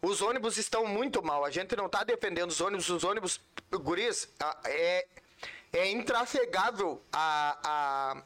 Os 0.00 0.22
ônibus 0.22 0.56
estão 0.56 0.86
muito 0.86 1.22
mal. 1.22 1.44
A 1.44 1.50
gente 1.50 1.74
não 1.76 1.86
está 1.86 2.04
defendendo 2.04 2.50
os 2.50 2.60
ônibus. 2.60 2.88
Os 2.88 3.04
ônibus, 3.04 3.40
guris, 3.72 4.28
é, 4.64 5.06
é 5.72 5.90
intrafegável 5.90 7.02
a, 7.12 7.58
a, 7.64 8.22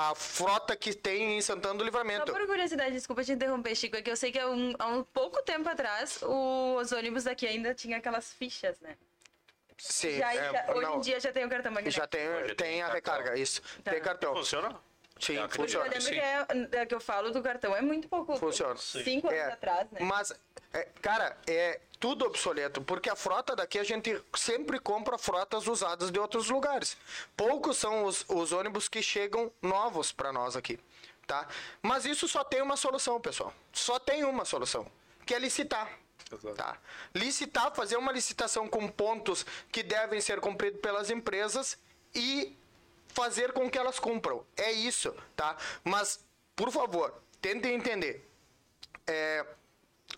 a 0.00 0.14
frota 0.14 0.76
que 0.76 0.94
tem 0.94 1.36
em 1.38 1.40
Santana 1.42 1.74
do 1.74 1.80
Só 1.80 1.84
Livramento. 1.84 2.32
por 2.32 2.46
curiosidade, 2.46 2.92
desculpa 2.92 3.24
te 3.24 3.32
interromper, 3.32 3.74
Chico, 3.74 3.96
é 3.96 4.02
que 4.02 4.08
eu 4.10 4.16
sei 4.16 4.30
que 4.30 4.38
há 4.38 4.48
um, 4.48 4.72
há 4.78 4.86
um 4.86 5.02
pouco 5.02 5.42
tempo 5.42 5.68
atrás 5.68 6.20
os 6.22 6.92
ônibus 6.92 7.24
daqui 7.24 7.46
ainda 7.48 7.74
tinham 7.74 7.98
aquelas 7.98 8.32
fichas, 8.32 8.78
né? 8.80 8.96
Sim, 9.76 10.18
Já, 10.18 10.32
é, 10.34 10.70
hoje 10.72 10.82
não, 10.82 10.96
em 10.98 11.00
dia 11.00 11.18
já 11.20 11.32
tem 11.32 11.44
o 11.44 11.48
cartão 11.48 11.72
magnético. 11.72 12.00
já 12.00 12.06
tem, 12.06 12.28
Hoje 12.28 12.46
tem 12.54 12.56
tem 12.56 12.82
a 12.82 12.90
cartão. 12.90 13.14
recarga, 13.14 13.38
isso. 13.38 13.60
Tá. 13.82 13.90
Tem 13.90 14.00
cartão. 14.00 14.34
Funciona? 14.36 14.76
Sim, 15.20 15.34
Eu 15.34 15.48
funciona. 15.48 15.84
lembro 15.84 16.00
sim. 16.02 16.10
que 16.14 16.20
é, 16.20 16.46
é 16.72 16.86
que 16.86 16.94
eu 16.94 17.00
falo 17.00 17.30
do 17.32 17.42
cartão 17.42 17.74
é 17.76 17.82
muito 17.82 18.08
pouco. 18.08 18.36
Funciona. 18.36 18.76
Cinco 18.76 19.26
anos 19.28 19.38
É, 19.40 19.52
atrás, 19.52 19.90
né? 19.90 19.98
Mas, 20.00 20.32
é, 20.72 20.86
cara, 21.02 21.36
é 21.48 21.80
tudo 22.00 22.24
obsoleto, 22.24 22.80
porque 22.82 23.10
a 23.10 23.16
frota 23.16 23.56
daqui 23.56 23.78
a 23.78 23.84
gente 23.84 24.22
sempre 24.34 24.78
compra 24.78 25.18
frotas 25.18 25.66
usadas 25.66 26.10
de 26.10 26.18
outros 26.18 26.48
lugares. 26.48 26.96
Poucos 27.36 27.76
são 27.76 28.04
os, 28.04 28.24
os 28.28 28.52
ônibus 28.52 28.88
que 28.88 29.02
chegam 29.02 29.52
novos 29.60 30.12
para 30.12 30.32
nós 30.32 30.56
aqui, 30.56 30.78
tá? 31.26 31.46
Mas 31.82 32.04
isso 32.04 32.28
só 32.28 32.44
tem 32.44 32.62
uma 32.62 32.76
solução, 32.76 33.20
pessoal. 33.20 33.52
Só 33.72 33.98
tem 33.98 34.24
uma 34.24 34.44
solução, 34.44 34.86
que 35.26 35.34
é 35.34 35.38
licitar. 35.38 35.90
Exato. 36.30 36.54
Tá. 36.54 36.78
Licitar, 37.14 37.74
fazer 37.74 37.96
uma 37.96 38.12
licitação 38.12 38.68
com 38.68 38.86
pontos 38.88 39.46
que 39.72 39.82
devem 39.82 40.20
ser 40.20 40.40
cumpridos 40.40 40.80
pelas 40.80 41.10
empresas 41.10 41.78
e 42.14 42.56
fazer 43.08 43.52
com 43.52 43.70
que 43.70 43.78
elas 43.78 43.98
cumpram. 43.98 44.44
É 44.56 44.70
isso, 44.70 45.14
tá? 45.34 45.56
Mas, 45.82 46.24
por 46.54 46.70
favor, 46.70 47.14
tentem 47.40 47.74
entender. 47.74 48.28
É, 49.06 49.44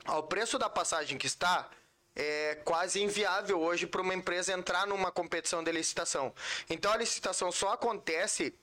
ao 0.05 0.23
preço 0.23 0.59
da 0.59 0.69
passagem 0.69 1.19
que 1.19 1.27
está, 1.27 1.69
é 2.15 2.57
quase 2.65 3.03
inviável 3.03 3.61
hoje 3.61 3.87
para 3.87 4.01
uma 4.01 4.15
empresa 4.15 4.53
entrar 4.53 4.87
numa 4.87 5.11
competição 5.13 5.63
de 5.63 5.71
licitação. 5.73 6.35
Então 6.69 6.93
a 6.93 6.97
licitação 6.97 7.53
só 7.53 7.73
acontece 7.73 8.55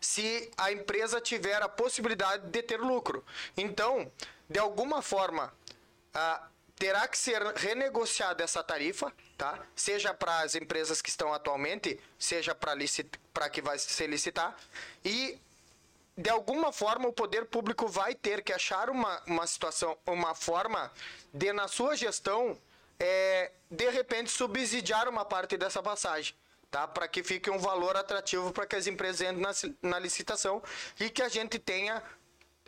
se 0.00 0.50
a 0.56 0.70
empresa 0.72 1.20
tiver 1.20 1.60
a 1.62 1.68
possibilidade 1.68 2.46
de 2.46 2.62
ter 2.62 2.80
lucro. 2.80 3.24
Então, 3.56 4.10
de 4.48 4.58
alguma 4.58 5.02
forma, 5.02 5.52
ah, 6.14 6.48
terá 6.76 7.06
que 7.08 7.18
ser 7.18 7.42
renegociada 7.56 8.44
essa 8.44 8.62
tarifa, 8.62 9.12
tá? 9.36 9.58
Seja 9.74 10.14
para 10.14 10.40
as 10.40 10.54
empresas 10.54 11.02
que 11.02 11.08
estão 11.08 11.32
atualmente, 11.32 11.98
seja 12.18 12.54
para 12.54 13.50
que 13.50 13.62
vai 13.62 13.78
se 13.78 14.06
licitar 14.06 14.56
e 15.04 15.38
de 16.16 16.28
alguma 16.28 16.72
forma 16.72 17.08
o 17.08 17.12
poder 17.12 17.46
público 17.46 17.88
vai 17.88 18.14
ter 18.14 18.42
que 18.42 18.52
achar 18.52 18.90
uma, 18.90 19.22
uma 19.26 19.46
situação, 19.46 19.96
uma 20.06 20.34
forma 20.34 20.90
de 21.32 21.52
na 21.52 21.68
sua 21.68 21.96
gestão 21.96 22.58
é, 22.98 23.50
de 23.70 23.88
repente 23.90 24.30
subsidiar 24.30 25.08
uma 25.08 25.24
parte 25.24 25.56
dessa 25.56 25.82
passagem, 25.82 26.34
tá? 26.70 26.86
Para 26.86 27.08
que 27.08 27.22
fique 27.22 27.50
um 27.50 27.58
valor 27.58 27.96
atrativo 27.96 28.52
para 28.52 28.66
que 28.66 28.76
as 28.76 28.86
empresas 28.86 29.22
entrem 29.22 29.40
na, 29.82 29.90
na 29.90 29.98
licitação 29.98 30.62
e 31.00 31.08
que 31.08 31.22
a 31.22 31.28
gente 31.28 31.58
tenha 31.58 32.02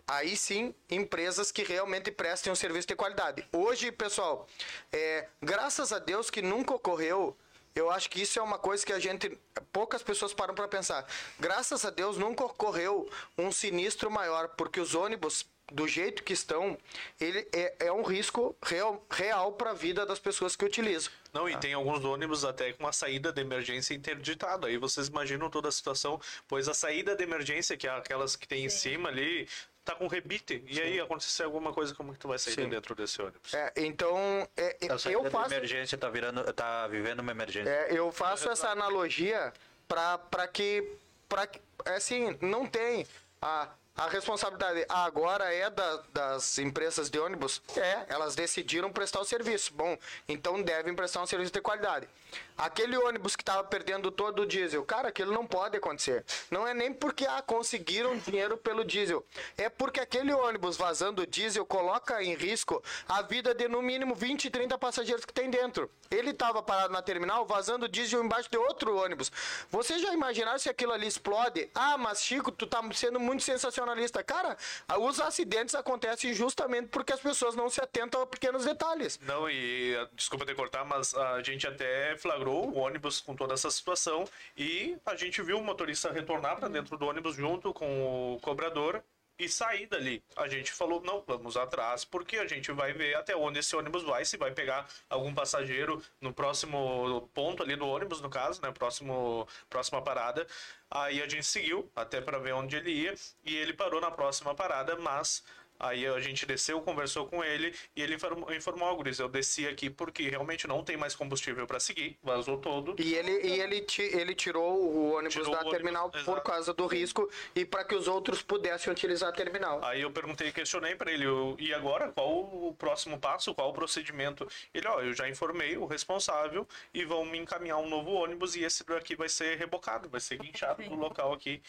aí 0.06 0.36
sim 0.36 0.74
empresas 0.90 1.50
que 1.50 1.62
realmente 1.62 2.10
prestem 2.10 2.52
um 2.52 2.56
serviço 2.56 2.88
de 2.88 2.96
qualidade. 2.96 3.46
Hoje, 3.52 3.92
pessoal, 3.92 4.46
é, 4.92 5.28
graças 5.40 5.92
a 5.92 5.98
Deus 5.98 6.30
que 6.30 6.42
nunca 6.42 6.74
ocorreu 6.74 7.36
eu 7.74 7.90
acho 7.90 8.08
que 8.08 8.22
isso 8.22 8.38
é 8.38 8.42
uma 8.42 8.58
coisa 8.58 8.86
que 8.86 8.92
a 8.92 8.98
gente. 9.00 9.36
Poucas 9.72 10.02
pessoas 10.02 10.32
param 10.32 10.54
para 10.54 10.68
pensar. 10.68 11.04
Graças 11.40 11.84
a 11.84 11.90
Deus 11.90 12.16
nunca 12.16 12.44
ocorreu 12.44 13.08
um 13.36 13.50
sinistro 13.50 14.10
maior, 14.10 14.48
porque 14.50 14.78
os 14.78 14.94
ônibus, 14.94 15.44
do 15.72 15.88
jeito 15.88 16.22
que 16.22 16.32
estão, 16.32 16.78
ele 17.20 17.48
é, 17.52 17.86
é 17.86 17.92
um 17.92 18.02
risco 18.02 18.54
real, 18.62 19.04
real 19.10 19.52
para 19.52 19.70
a 19.70 19.74
vida 19.74 20.06
das 20.06 20.20
pessoas 20.20 20.54
que 20.54 20.64
utilizam. 20.64 21.12
Não, 21.32 21.48
e 21.48 21.56
tem 21.56 21.72
alguns 21.72 22.04
ônibus 22.04 22.44
até 22.44 22.72
com 22.72 22.84
uma 22.84 22.92
saída 22.92 23.32
de 23.32 23.40
emergência 23.40 23.92
interditada. 23.92 24.68
Aí 24.68 24.78
vocês 24.78 25.08
imaginam 25.08 25.50
toda 25.50 25.68
a 25.68 25.72
situação, 25.72 26.20
pois 26.46 26.68
a 26.68 26.74
saída 26.74 27.16
de 27.16 27.24
emergência, 27.24 27.76
que 27.76 27.88
é 27.88 27.90
aquelas 27.90 28.36
que 28.36 28.46
tem 28.46 28.64
em 28.64 28.68
cima 28.68 29.08
ali, 29.08 29.48
tá 29.84 29.94
com 29.94 30.06
rebite. 30.06 30.64
E 30.66 30.80
aí 30.80 30.98
acontecer 31.00 31.42
alguma 31.42 31.72
coisa, 31.72 31.94
como 31.94 32.12
que 32.12 32.18
tu 32.18 32.28
vai 32.28 32.38
sair 32.38 32.54
Sim. 32.54 32.68
dentro 32.68 32.94
desse 32.94 33.20
ônibus? 33.20 33.52
É, 33.52 33.72
então, 33.76 34.16
é, 34.56 34.76
A 34.88 34.98
saída 34.98 35.20
eu 35.20 35.30
faço. 35.30 35.52
emergência 35.52 35.98
tá 35.98 36.08
virando, 36.08 36.50
tá 36.52 36.86
vivendo 36.88 37.20
uma 37.20 37.32
emergência. 37.32 37.68
É, 37.70 37.88
eu 37.90 38.10
faço 38.10 38.48
essa 38.48 38.70
analogia 38.70 39.52
para 39.86 40.48
que, 40.48 40.88
pra, 41.28 41.46
que- 41.46 41.60
é 41.84 41.96
assim, 41.96 42.36
não 42.40 42.66
tem 42.66 43.06
a, 43.42 43.68
a 43.96 44.08
responsabilidade 44.08 44.84
ah, 44.88 45.04
agora 45.04 45.52
é 45.54 45.68
da- 45.68 46.02
das 46.12 46.58
empresas 46.58 47.10
de 47.10 47.18
ônibus. 47.18 47.60
É, 47.76 48.06
elas 48.08 48.34
decidiram 48.34 48.90
prestar 48.90 49.20
o 49.20 49.24
serviço. 49.24 49.72
Bom, 49.74 49.96
então 50.26 50.62
devem 50.62 50.94
prestar 50.94 51.22
um 51.22 51.26
serviço 51.26 51.52
de 51.52 51.60
qualidade. 51.60 52.08
Aquele 52.56 52.96
ônibus 52.96 53.34
que 53.34 53.42
estava 53.42 53.64
perdendo 53.64 54.12
todo 54.12 54.42
o 54.42 54.46
diesel, 54.46 54.84
cara, 54.84 55.08
aquilo 55.08 55.32
não 55.32 55.44
pode 55.44 55.76
acontecer. 55.76 56.24
Não 56.50 56.66
é 56.66 56.72
nem 56.72 56.92
porque 56.92 57.26
ah, 57.26 57.42
conseguiram 57.42 58.16
dinheiro 58.16 58.56
pelo 58.56 58.84
diesel. 58.84 59.26
É 59.56 59.68
porque 59.68 59.98
aquele 59.98 60.32
ônibus 60.32 60.76
vazando 60.76 61.26
diesel 61.26 61.66
coloca 61.66 62.22
em 62.22 62.34
risco 62.34 62.82
a 63.08 63.22
vida 63.22 63.52
de 63.52 63.66
no 63.66 63.82
mínimo 63.82 64.14
20, 64.14 64.50
30 64.50 64.78
passageiros 64.78 65.24
que 65.24 65.32
tem 65.32 65.50
dentro. 65.50 65.90
Ele 66.10 66.30
estava 66.30 66.62
parado 66.62 66.92
na 66.92 67.02
terminal 67.02 67.44
vazando 67.44 67.88
diesel 67.88 68.22
embaixo 68.22 68.48
de 68.48 68.56
outro 68.56 68.96
ônibus. 68.96 69.32
Você 69.70 69.98
já 69.98 70.12
imaginaram 70.12 70.58
se 70.58 70.68
aquilo 70.68 70.92
ali 70.92 71.08
explode? 71.08 71.68
Ah, 71.74 71.98
mas 71.98 72.22
Chico, 72.22 72.52
tu 72.52 72.68
tá 72.68 72.80
sendo 72.92 73.18
muito 73.18 73.42
sensacionalista. 73.42 74.22
Cara, 74.22 74.56
os 75.00 75.18
acidentes 75.18 75.74
acontecem 75.74 76.32
justamente 76.32 76.86
porque 76.88 77.12
as 77.12 77.20
pessoas 77.20 77.56
não 77.56 77.68
se 77.68 77.80
atentam 77.80 78.22
a 78.22 78.26
pequenos 78.26 78.64
detalhes. 78.64 79.18
Não, 79.22 79.50
e 79.50 79.96
desculpa 80.12 80.46
te 80.46 80.54
cortar, 80.54 80.84
mas 80.84 81.14
a 81.14 81.42
gente 81.42 81.66
até 81.66 82.16
flagrou 82.16 82.43
o 82.52 82.78
ônibus 82.78 83.20
com 83.20 83.34
toda 83.34 83.54
essa 83.54 83.70
situação 83.70 84.24
e 84.56 84.96
a 85.04 85.14
gente 85.14 85.42
viu 85.42 85.58
o 85.58 85.64
motorista 85.64 86.12
retornar 86.12 86.56
para 86.56 86.68
dentro 86.68 86.96
do 86.96 87.06
ônibus 87.06 87.36
junto 87.36 87.72
com 87.72 88.34
o 88.34 88.40
cobrador 88.40 89.02
e 89.38 89.48
sair 89.48 89.86
dali. 89.86 90.22
A 90.36 90.46
gente 90.46 90.72
falou, 90.72 91.02
não, 91.02 91.22
vamos 91.26 91.56
atrás, 91.56 92.04
porque 92.04 92.36
a 92.36 92.46
gente 92.46 92.70
vai 92.72 92.92
ver 92.92 93.16
até 93.16 93.34
onde 93.34 93.58
esse 93.58 93.74
ônibus 93.74 94.02
vai, 94.04 94.24
se 94.24 94.36
vai 94.36 94.52
pegar 94.52 94.88
algum 95.10 95.34
passageiro 95.34 96.02
no 96.20 96.32
próximo 96.32 97.28
ponto 97.34 97.62
ali 97.62 97.74
do 97.74 97.86
ônibus, 97.86 98.20
no 98.20 98.30
caso, 98.30 98.62
né, 98.62 98.70
próximo, 98.70 99.48
próxima 99.68 100.00
parada. 100.00 100.46
Aí 100.90 101.20
a 101.20 101.28
gente 101.28 101.44
seguiu 101.44 101.90
até 101.96 102.20
para 102.20 102.38
ver 102.38 102.52
onde 102.52 102.76
ele 102.76 102.90
ia 102.90 103.14
e 103.44 103.56
ele 103.56 103.72
parou 103.72 104.00
na 104.00 104.10
próxima 104.10 104.54
parada, 104.54 104.96
mas 104.96 105.42
Aí 105.78 106.06
a 106.06 106.20
gente 106.20 106.46
desceu, 106.46 106.80
conversou 106.80 107.26
com 107.26 107.42
ele 107.42 107.74
e 107.96 108.02
ele 108.02 108.14
informou, 108.14 108.88
"Ó, 108.88 108.94
guris, 108.94 109.18
eu 109.18 109.28
desci 109.28 109.66
aqui 109.66 109.90
porque 109.90 110.28
realmente 110.28 110.66
não 110.66 110.82
tem 110.84 110.96
mais 110.96 111.14
combustível 111.16 111.66
para 111.66 111.80
seguir, 111.80 112.16
vazou 112.22 112.58
todo. 112.58 112.94
E 112.98 113.14
ele, 113.14 113.32
e 113.46 113.60
ele, 113.60 113.80
ti- 113.80 114.02
ele 114.02 114.34
tirou 114.34 114.80
o 114.80 115.12
ônibus 115.14 115.34
Tirou 115.34 115.50
da 115.50 115.56
o 115.58 115.60
ônibus, 115.60 115.72
terminal 115.72 116.10
por 116.10 116.18
exato. 116.20 116.40
causa 116.42 116.72
do 116.72 116.86
risco 116.86 117.28
e 117.54 117.64
para 117.64 117.84
que 117.84 117.94
os 117.94 118.06
outros 118.08 118.40
pudessem 118.42 118.92
utilizar 118.92 119.28
a 119.30 119.32
terminal. 119.32 119.84
Aí 119.84 120.00
eu 120.00 120.10
perguntei, 120.10 120.52
questionei 120.52 120.94
para 120.94 121.10
ele, 121.12 121.24
e 121.58 121.74
agora 121.74 122.10
qual 122.12 122.30
o 122.30 122.74
próximo 122.78 123.18
passo, 123.18 123.54
qual 123.54 123.70
o 123.70 123.72
procedimento? 123.72 124.48
Ele, 124.72 124.86
ó, 124.88 125.00
eu 125.00 125.12
já 125.12 125.28
informei 125.28 125.76
o 125.76 125.86
responsável 125.86 126.66
e 126.92 127.04
vão 127.04 127.24
me 127.24 127.38
encaminhar 127.38 127.78
um 127.78 127.88
novo 127.88 128.10
ônibus 128.12 128.54
e 128.56 128.64
esse 128.64 128.84
daqui 128.84 129.16
vai 129.16 129.28
ser 129.28 129.58
rebocado, 129.58 130.08
vai 130.08 130.20
ser 130.20 130.38
guinchado 130.38 130.82
no 130.84 130.94
local 130.96 131.32
aqui. 131.32 131.60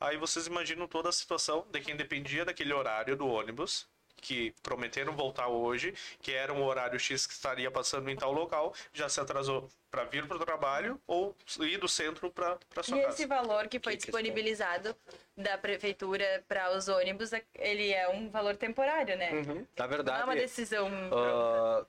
Aí 0.00 0.16
vocês 0.16 0.46
imaginam 0.46 0.88
toda 0.88 1.10
a 1.10 1.12
situação 1.12 1.66
de 1.70 1.78
quem 1.80 1.94
dependia 1.94 2.42
daquele 2.44 2.72
horário 2.72 3.14
do 3.16 3.28
ônibus, 3.28 3.86
que 4.16 4.54
prometeram 4.62 5.14
voltar 5.14 5.48
hoje, 5.48 5.94
que 6.22 6.32
era 6.32 6.52
um 6.52 6.62
horário 6.62 6.98
X 6.98 7.26
que 7.26 7.32
estaria 7.32 7.70
passando 7.70 8.08
em 8.10 8.16
tal 8.16 8.32
local, 8.32 8.74
já 8.92 9.08
se 9.08 9.20
atrasou 9.20 9.68
para 9.90 10.04
vir 10.04 10.26
para 10.26 10.36
o 10.36 10.40
trabalho 10.40 11.00
ou 11.06 11.36
ir 11.60 11.78
do 11.78 11.88
centro 11.88 12.30
para 12.30 12.58
sua 12.82 12.98
E 12.98 13.02
casa. 13.02 13.14
esse 13.14 13.26
valor 13.26 13.68
que 13.68 13.78
foi 13.78 13.92
Que 13.92 13.98
disponibilizado 14.04 14.94
da 15.36 15.56
prefeitura 15.58 16.44
para 16.48 16.74
os 16.76 16.88
ônibus, 16.88 17.30
ele 17.54 17.92
é 17.92 18.08
um 18.08 18.30
valor 18.30 18.56
temporário, 18.56 19.16
né? 19.16 19.30
Na 19.32 19.44
Não 19.44 19.84
é 19.84 19.88
verdade, 19.88 20.22
uma 20.24 20.34
decisão. 20.36 20.90
o- 21.10 21.86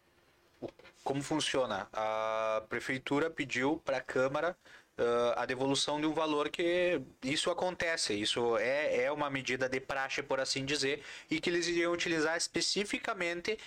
como 1.04 1.22
funciona? 1.24 1.90
A 1.92 2.64
prefeitura 2.70 3.30
pediu 3.30 3.82
para 3.84 3.98
a 3.98 4.02
Câmara 4.02 4.56
ah, 5.02 5.42
a 5.42 5.46
devolução 5.46 6.00
de 6.00 6.06
um 6.06 6.14
valor 6.14 6.50
que 6.50 7.02
isso 7.24 7.50
acontece, 7.50 8.14
isso 8.14 8.58
é, 8.58 9.04
é 9.04 9.12
uma 9.12 9.30
medida 9.30 9.68
de 9.68 9.80
praxe, 9.80 10.22
por 10.22 10.40
assim 10.40 10.64
dizer, 10.66 11.02
e 11.30 11.40
que 11.40 11.50
eles 11.50 11.68
iriam 11.68 11.92
utilizar 11.92 12.38
especificamente 12.38 13.58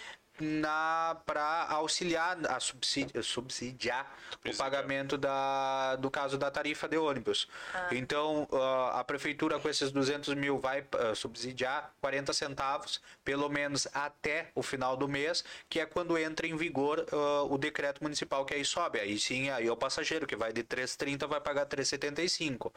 na 0.40 1.16
para 1.24 1.66
auxiliar 1.70 2.36
a 2.48 2.58
subsidi- 2.60 3.22
subsidiar 3.22 4.02
o 4.04 4.32
Subsidiar. 4.48 4.56
pagamento 4.56 5.16
da, 5.16 5.96
do 5.96 6.10
caso 6.10 6.36
da 6.36 6.50
tarifa 6.50 6.88
de 6.88 6.96
ônibus. 6.96 7.46
Então, 7.92 8.48
ah, 8.52 9.00
a 9.00 9.04
prefeitura 9.04 9.58
com 9.60 9.68
esses 9.68 9.90
200 9.92 10.34
mil 10.34 10.58
vai 10.58 10.84
ah, 10.92 11.14
subsidiar 11.14 11.92
40 12.00 12.32
centavos, 12.32 13.00
pelo 13.24 13.48
menos 13.48 13.86
até 13.94 14.50
o 14.54 14.62
final 14.62 14.96
do 14.96 15.08
mês, 15.08 15.44
que 15.68 15.78
é 15.80 15.86
quando 15.86 16.18
entra 16.18 16.46
em 16.46 16.56
vigor 16.56 17.04
ah, 17.12 17.42
o 17.44 17.56
decreto 17.56 18.02
municipal 18.02 18.44
que 18.44 18.54
aí 18.54 18.64
sobe. 18.64 18.98
Aí 18.98 19.18
sim, 19.18 19.50
aí 19.50 19.66
é 19.66 19.72
o 19.72 19.76
passageiro 19.76 20.26
que 20.26 20.36
vai 20.36 20.52
de 20.52 20.64
3,30 20.64 21.26
vai 21.28 21.40
pagar 21.40 21.66
3,75. 21.66 22.72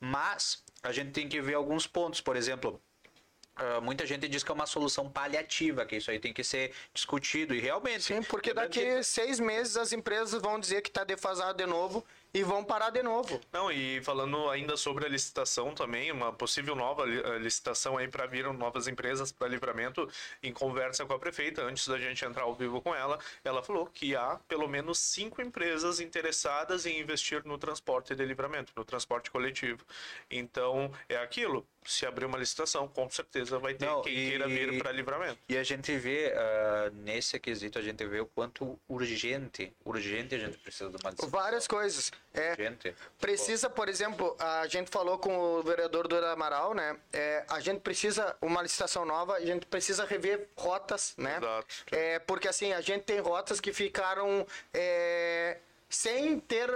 Mas 0.00 0.62
a 0.82 0.92
gente 0.92 1.10
tem 1.12 1.28
que 1.28 1.40
ver 1.40 1.54
alguns 1.54 1.86
pontos, 1.86 2.20
por 2.20 2.36
exemplo, 2.36 2.80
ah, 3.56 3.80
muita 3.80 4.04
gente 4.06 4.28
diz 4.28 4.44
que 4.44 4.50
é 4.50 4.54
uma 4.54 4.66
solução 4.66 5.10
paliativa, 5.10 5.84
que 5.86 5.96
isso 5.96 6.10
aí 6.10 6.18
tem 6.18 6.32
que 6.32 6.44
ser 6.44 6.72
discutido 6.92 7.54
e 7.54 7.60
realmente. 7.60 8.02
Sim, 8.02 8.22
porque 8.22 8.50
lembrando 8.50 8.70
que- 8.70 8.84
daqui 8.84 9.02
seis 9.02 9.40
meses 9.40 9.76
as 9.76 9.92
empresas 9.92 10.40
vão 10.40 10.60
dizer 10.60 10.82
que 10.82 10.88
está 10.88 11.04
defasado 11.04 11.56
de 11.56 11.66
novo 11.66 12.04
e 12.34 12.42
vão 12.42 12.62
parar 12.62 12.90
de 12.90 13.02
novo. 13.02 13.40
Não, 13.50 13.72
e 13.72 14.00
falando 14.02 14.50
ainda 14.50 14.76
sobre 14.76 15.06
a 15.06 15.08
licitação 15.08 15.74
também, 15.74 16.12
uma 16.12 16.32
possível 16.32 16.76
nova 16.76 17.04
eh, 17.08 17.38
licitação 17.38 17.96
aí 17.96 18.08
para 18.08 18.26
vir 18.26 18.44
novas 18.52 18.86
empresas 18.88 19.32
para 19.32 19.48
livramento, 19.48 20.06
em 20.42 20.52
conversa 20.52 21.06
com 21.06 21.14
a 21.14 21.18
prefeita, 21.18 21.62
antes 21.62 21.88
da 21.88 21.98
gente 21.98 22.22
entrar 22.24 22.42
ao 22.42 22.54
vivo 22.54 22.82
com 22.82 22.94
ela, 22.94 23.18
ela 23.42 23.62
falou 23.62 23.86
que 23.86 24.14
há 24.14 24.38
pelo 24.46 24.68
menos 24.68 24.98
cinco 24.98 25.40
empresas 25.40 25.98
interessadas 25.98 26.84
em 26.84 27.00
investir 27.00 27.42
no 27.46 27.56
transporte 27.56 28.14
de 28.14 28.24
livramento, 28.24 28.70
no 28.76 28.84
transporte 28.84 29.30
coletivo. 29.30 29.82
Então, 30.30 30.92
é 31.08 31.16
aquilo. 31.16 31.66
Se 31.86 32.04
abrir 32.06 32.24
uma 32.24 32.38
licitação, 32.38 32.88
com 32.88 33.08
certeza 33.10 33.58
vai 33.58 33.74
ter 33.74 33.86
Não, 33.86 34.02
quem 34.02 34.12
e- 34.12 34.28
queira 34.30 34.46
vir 34.48 34.78
para 34.78 34.92
livramento. 34.92 35.38
E 35.48 35.56
a 35.56 35.62
gente 35.62 35.96
vê, 35.96 36.32
ah, 36.36 36.90
nesse 36.92 37.38
quesito, 37.38 37.78
a 37.78 37.82
gente 37.82 38.04
vê 38.06 38.20
o 38.20 38.26
quanto 38.26 38.78
urgente, 38.88 39.72
urgente 39.84 40.34
a 40.34 40.38
gente 40.38 40.58
precisa 40.58 40.90
de 40.90 40.96
uma 40.96 41.10
licitação. 41.10 41.30
Várias 41.30 41.66
coisas. 41.66 42.10
É, 42.34 42.50
Urgente. 42.50 42.94
Precisa, 43.18 43.70
por 43.70 43.88
exemplo, 43.88 44.36
a 44.38 44.66
gente 44.66 44.90
falou 44.90 45.18
com 45.18 45.36
o 45.38 45.62
vereador 45.62 46.06
do 46.06 46.16
Amaral, 46.26 46.74
né? 46.74 46.96
É, 47.12 47.44
a 47.48 47.60
gente 47.60 47.80
precisa 47.80 48.36
uma 48.42 48.60
licitação 48.62 49.04
nova, 49.06 49.34
a 49.34 49.40
gente 49.40 49.64
precisa 49.66 50.04
rever 50.04 50.48
rotas, 50.56 51.14
né? 51.16 51.36
Exato. 51.38 51.66
É, 51.90 52.18
porque 52.18 52.48
assim, 52.48 52.72
a 52.72 52.80
gente 52.80 53.04
tem 53.04 53.20
rotas 53.20 53.60
que 53.60 53.72
ficaram 53.72 54.46
é, 54.74 55.58
sem 55.88 56.38
ter. 56.40 56.70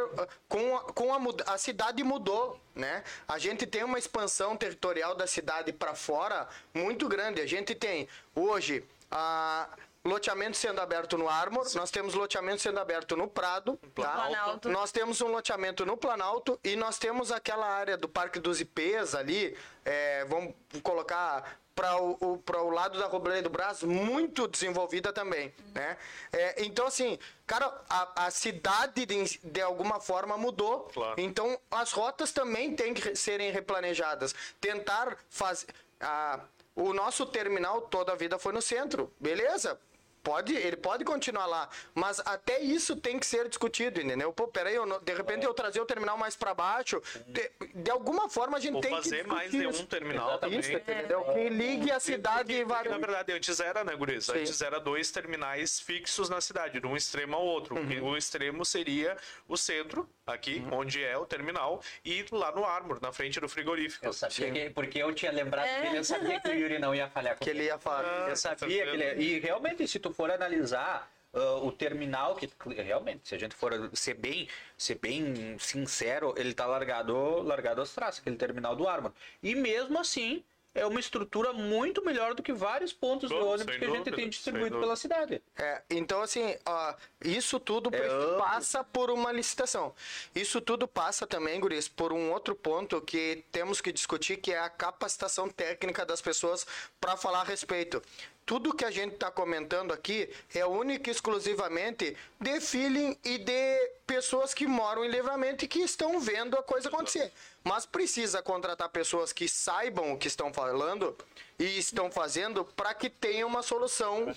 Com, 0.49 0.77
a, 0.77 0.81
com 0.93 1.15
a, 1.15 1.53
a 1.53 1.59
cidade 1.59 2.03
mudou, 2.03 2.61
né? 2.75 3.03
A 3.27 3.39
gente 3.39 3.67
tem 3.67 3.85
uma 3.85 3.99
expansão 3.99 4.57
territorial 4.57 5.15
da 5.15 5.27
cidade 5.27 5.73
para 5.73 5.95
fora 5.95 6.49
muito 6.75 7.09
grande. 7.09 7.41
A 7.41 7.47
gente 7.47 7.75
tem 7.75 8.09
hoje 8.35 8.85
a. 9.11 9.69
Loteamento 10.03 10.57
sendo 10.57 10.81
aberto 10.81 11.19
no 11.19 11.29
Armor, 11.29 11.67
nós 11.75 11.91
temos 11.91 12.15
loteamento 12.15 12.63
sendo 12.63 12.81
aberto 12.81 13.15
no 13.19 13.29
Prado, 13.29 13.79
tá? 13.95 14.13
Planalto. 14.13 14.71
Nós 14.71 14.91
temos 14.91 15.21
um 15.21 15.29
loteamento 15.29 15.85
no 15.85 15.95
Planalto 15.95 16.59
e 16.65 16.75
nós 16.75 16.99
temos 16.99 17.31
aquela 17.31 17.67
área 17.67 17.99
do 17.99 18.09
Parque 18.09 18.41
dos 18.41 18.63
IPs 18.63 19.15
ali, 19.15 19.55
é, 19.85 20.25
vamos 20.25 20.55
colocar 20.83 21.61
para 21.81 21.97
o, 21.99 22.13
o, 22.21 22.43
o 22.59 22.71
lado 22.71 22.99
da 22.99 23.07
Robledo 23.07 23.45
do 23.49 23.51
Brás, 23.51 23.83
muito 23.83 24.47
desenvolvida 24.47 25.15
também, 25.15 25.51
né? 25.75 25.97
É, 26.31 26.63
então, 26.63 26.87
assim, 26.87 27.19
cara, 27.47 27.73
a, 27.89 28.27
a 28.27 28.31
cidade 28.31 29.07
de, 29.07 29.39
de 29.43 29.63
alguma 29.63 29.99
forma 29.99 30.37
mudou, 30.37 30.91
Claro. 30.93 31.15
então 31.19 31.59
as 31.71 31.91
rotas 31.93 32.33
também 32.33 32.77
têm 32.77 32.93
que 32.93 33.01
re- 33.01 33.17
serem 33.17 33.51
replanejadas. 33.51 34.35
Tentar 34.61 35.17
fazer... 35.31 35.69
A, 35.99 36.41
o 36.77 36.93
nosso 36.93 37.25
terminal 37.25 37.81
toda 37.83 38.13
a 38.13 38.15
vida 38.15 38.39
foi 38.39 38.53
no 38.53 38.61
centro, 38.61 39.11
beleza? 39.19 39.81
Pode, 40.23 40.55
ele 40.55 40.77
pode 40.77 41.05
continuar 41.05 41.47
lá, 41.47 41.69
mas 41.95 42.21
até 42.21 42.61
isso 42.61 42.95
tem 42.97 43.19
que 43.19 43.27
ser 43.27 43.49
discutido, 43.49 44.01
entendeu? 44.01 44.33
Pô, 44.33 44.47
peraí, 44.49 44.75
eu 44.75 44.85
não- 44.85 45.01
de 45.01 45.15
repente 45.15 45.47
eu 45.47 45.55
trazer 45.55 45.81
o 45.81 45.87
terminal 45.87 46.19
mais 46.19 46.37
para 46.37 46.53
baixo, 46.53 47.03
de, 47.27 47.51
de 47.75 47.91
alguma 47.91 48.29
forma 48.29 48.59
a 48.59 48.61
gente 48.61 48.75
Ou 48.75 48.81
tem 48.81 48.91
que 48.97 49.03
fazer 49.05 49.27
mais 49.27 49.51
de 49.51 49.67
um 49.67 49.71
isso. 49.71 49.87
terminal 49.87 50.39
também. 50.39 50.59
Isso, 50.61 50.73
entendeu? 50.73 51.25
Que 51.25 51.49
ligue 51.49 51.91
a 51.91 51.99
cidade 51.99 52.53
e 52.53 52.65
Porque, 52.67 52.89
na 52.89 52.99
verdade, 52.99 53.33
antes 53.33 53.61
era, 53.61 53.83
né, 53.83 53.97
Guriz? 53.97 54.27
Sim. 54.27 54.33
Antes 54.39 54.61
era 54.61 54.79
dois 54.79 55.11
terminais 55.11 55.81
fixos 55.81 56.29
na 56.29 56.41
cidade, 56.41 56.81
de 56.81 56.87
um 56.87 56.95
extremo 56.97 57.35
ao 57.37 57.45
outro. 57.45 57.77
Uhum. 57.77 58.11
O 58.11 58.17
extremo 58.17 58.65
seria 58.65 59.17
o 59.49 59.57
centro, 59.57 60.09
aqui, 60.27 60.63
onde 60.71 61.03
é 61.03 61.17
o 61.17 61.25
terminal, 61.27 61.83
e 62.05 62.25
lá 62.31 62.53
no 62.53 62.65
Armor, 62.65 62.99
na 63.01 63.13
frente 63.13 63.41
do 63.41 63.49
frigorífico. 63.49 64.05
Eu 64.05 64.13
sabia 64.13 64.47
Sim. 64.49 64.53
que, 64.53 64.71
porque 64.71 64.99
eu 65.03 65.13
tinha 65.15 65.33
lembrado 65.33 65.67
É. 65.67 65.83
dele, 65.83 65.99
eu 65.99 66.05
sabia 66.05 66.39
que 66.41 66.49
o 66.49 66.55
Yuri 66.55 66.79
não 66.79 66.95
ia 66.95 67.09
falhar 67.09 67.37
Que 67.39 67.51
ele 67.51 67.65
ia 67.65 67.79
falar. 67.79 68.29
Eu 68.29 68.37
sabia 68.37 68.85
que 68.85 68.91
ele... 68.91 69.23
E 69.23 69.39
realmente, 69.41 69.87
se 69.89 69.99
tu 69.99 70.10
for 70.13 70.31
analisar 70.31 71.11
ah, 71.33 71.57
o 71.63 71.71
terminal, 71.71 72.35
que 72.35 72.49
realmente, 72.83 73.29
se 73.29 73.35
a 73.35 73.39
gente 73.39 73.55
for 73.55 73.91
ser 73.95 74.15
bem, 74.15 74.49
ser 74.77 74.97
bem 74.97 75.57
sincero, 75.59 76.35
ele 76.37 76.53
tá 76.53 76.67
largado, 76.67 77.43
largado 77.43 77.81
aos 77.81 77.95
traços, 77.95 78.21
aquele 78.21 78.37
terminal 78.37 78.75
do 78.75 78.89
Armor. 78.89 79.13
E 79.43 79.55
mesmo 79.55 79.99
assim, 79.99 80.43
é 80.75 80.87
uma 80.87 81.01
estrutura 81.01 81.53
muito 81.53 82.05
melhor 82.05 82.35
do 82.35 82.43
que 82.43 82.53
vários 82.53 82.93
pontos 82.93 83.29
de 83.29 83.35
Bom, 83.35 83.45
ônibus 83.45 83.73
sem 83.73 83.79
que 83.79 83.85
a 83.85 83.89
gente 83.89 83.99
dúvida, 83.99 84.17
tem 84.17 84.29
distribuído 84.29 84.79
pela 84.79 84.95
cidade. 84.95 85.43
É, 85.57 85.83
então, 85.91 86.23
assim, 86.23 86.57
ó, 86.65 86.95
isso 87.25 87.59
tudo 87.59 87.91
É 87.93 88.39
passa 88.39 88.85
por 88.85 89.11
uma 89.11 89.33
licitação. 89.33 89.93
Isso 90.35 90.61
tudo 90.61 90.87
passa 90.87 91.27
também, 91.27 91.59
Guris, 91.59 91.89
por 91.89 92.13
um 92.13 92.31
outro 92.31 92.55
ponto 92.55 93.01
que 93.01 93.45
temos 93.51 93.81
que 93.81 93.93
discutir, 93.93 94.37
que 94.37 94.53
é 94.53 94.61
a 94.61 94.69
capacitação 94.69 95.49
técnica 95.49 96.07
das 96.07 96.21
pessoas 96.21 96.65
para 97.01 97.17
falar 97.17 97.41
a 97.41 97.45
respeito. 97.45 98.01
Tudo 98.51 98.75
que 98.75 98.85
a 98.85 98.91
gente 98.91 99.15
está 99.15 99.31
comentando 99.31 99.93
aqui 99.93 100.29
é 100.53 100.67
única 100.67 101.09
e 101.09 101.13
exclusivamente 101.13 102.17
de 102.41 102.61
feeling 102.61 103.17
e 103.25 103.39
de 103.39 103.93
pessoas 104.05 104.53
que 104.53 104.67
moram 104.67 105.05
em 105.05 105.09
livramento 105.09 105.65
e 105.65 105.69
que 105.69 105.79
estão 105.79 106.19
vendo 106.19 106.59
a 106.59 106.63
coisa 106.65 106.89
acontecer. 106.89 107.31
Mas 107.63 107.87
precisa 107.87 108.43
contratar 108.43 108.89
pessoas 108.89 109.33
que 109.33 109.49
saibam 109.49 110.13
o 110.13 110.19
que 110.19 110.27
estão 110.27 110.53
falando 110.53 111.17
e 111.61 111.79
estão 111.79 112.11
fazendo 112.11 112.65
para 112.65 112.93
que 112.93 113.09
tenha 113.09 113.47
uma 113.47 113.63
solução 113.63 114.35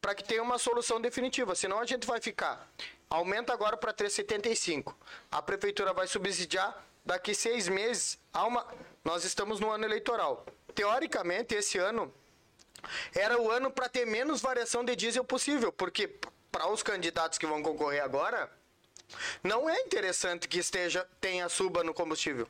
para 0.00 0.12
que 0.16 0.24
tenha 0.24 0.42
uma 0.42 0.58
solução 0.58 1.00
definitiva. 1.00 1.54
Senão 1.54 1.78
a 1.78 1.86
gente 1.86 2.04
vai 2.04 2.20
ficar. 2.20 2.68
Aumenta 3.08 3.52
agora 3.52 3.76
para 3.76 3.94
3,75. 3.94 4.92
A 5.30 5.40
prefeitura 5.40 5.92
vai 5.92 6.08
subsidiar. 6.08 6.84
Daqui 7.04 7.32
seis 7.32 7.68
meses, 7.68 8.18
há 8.32 8.44
uma... 8.44 8.66
nós 9.04 9.22
estamos 9.24 9.60
no 9.60 9.70
ano 9.70 9.84
eleitoral. 9.84 10.44
Teoricamente, 10.74 11.54
esse 11.54 11.78
ano 11.78 12.12
era 13.14 13.40
o 13.40 13.50
ano 13.50 13.70
para 13.70 13.88
ter 13.88 14.06
menos 14.06 14.40
variação 14.40 14.84
de 14.84 14.96
diesel 14.96 15.24
possível, 15.24 15.72
porque 15.72 16.08
para 16.50 16.68
os 16.68 16.82
candidatos 16.82 17.38
que 17.38 17.46
vão 17.46 17.62
concorrer 17.62 18.02
agora, 18.02 18.50
não 19.42 19.68
é 19.68 19.80
interessante 19.80 20.48
que 20.48 20.58
esteja 20.58 21.06
tenha 21.20 21.48
suba 21.48 21.82
no 21.82 21.94
combustível. 21.94 22.48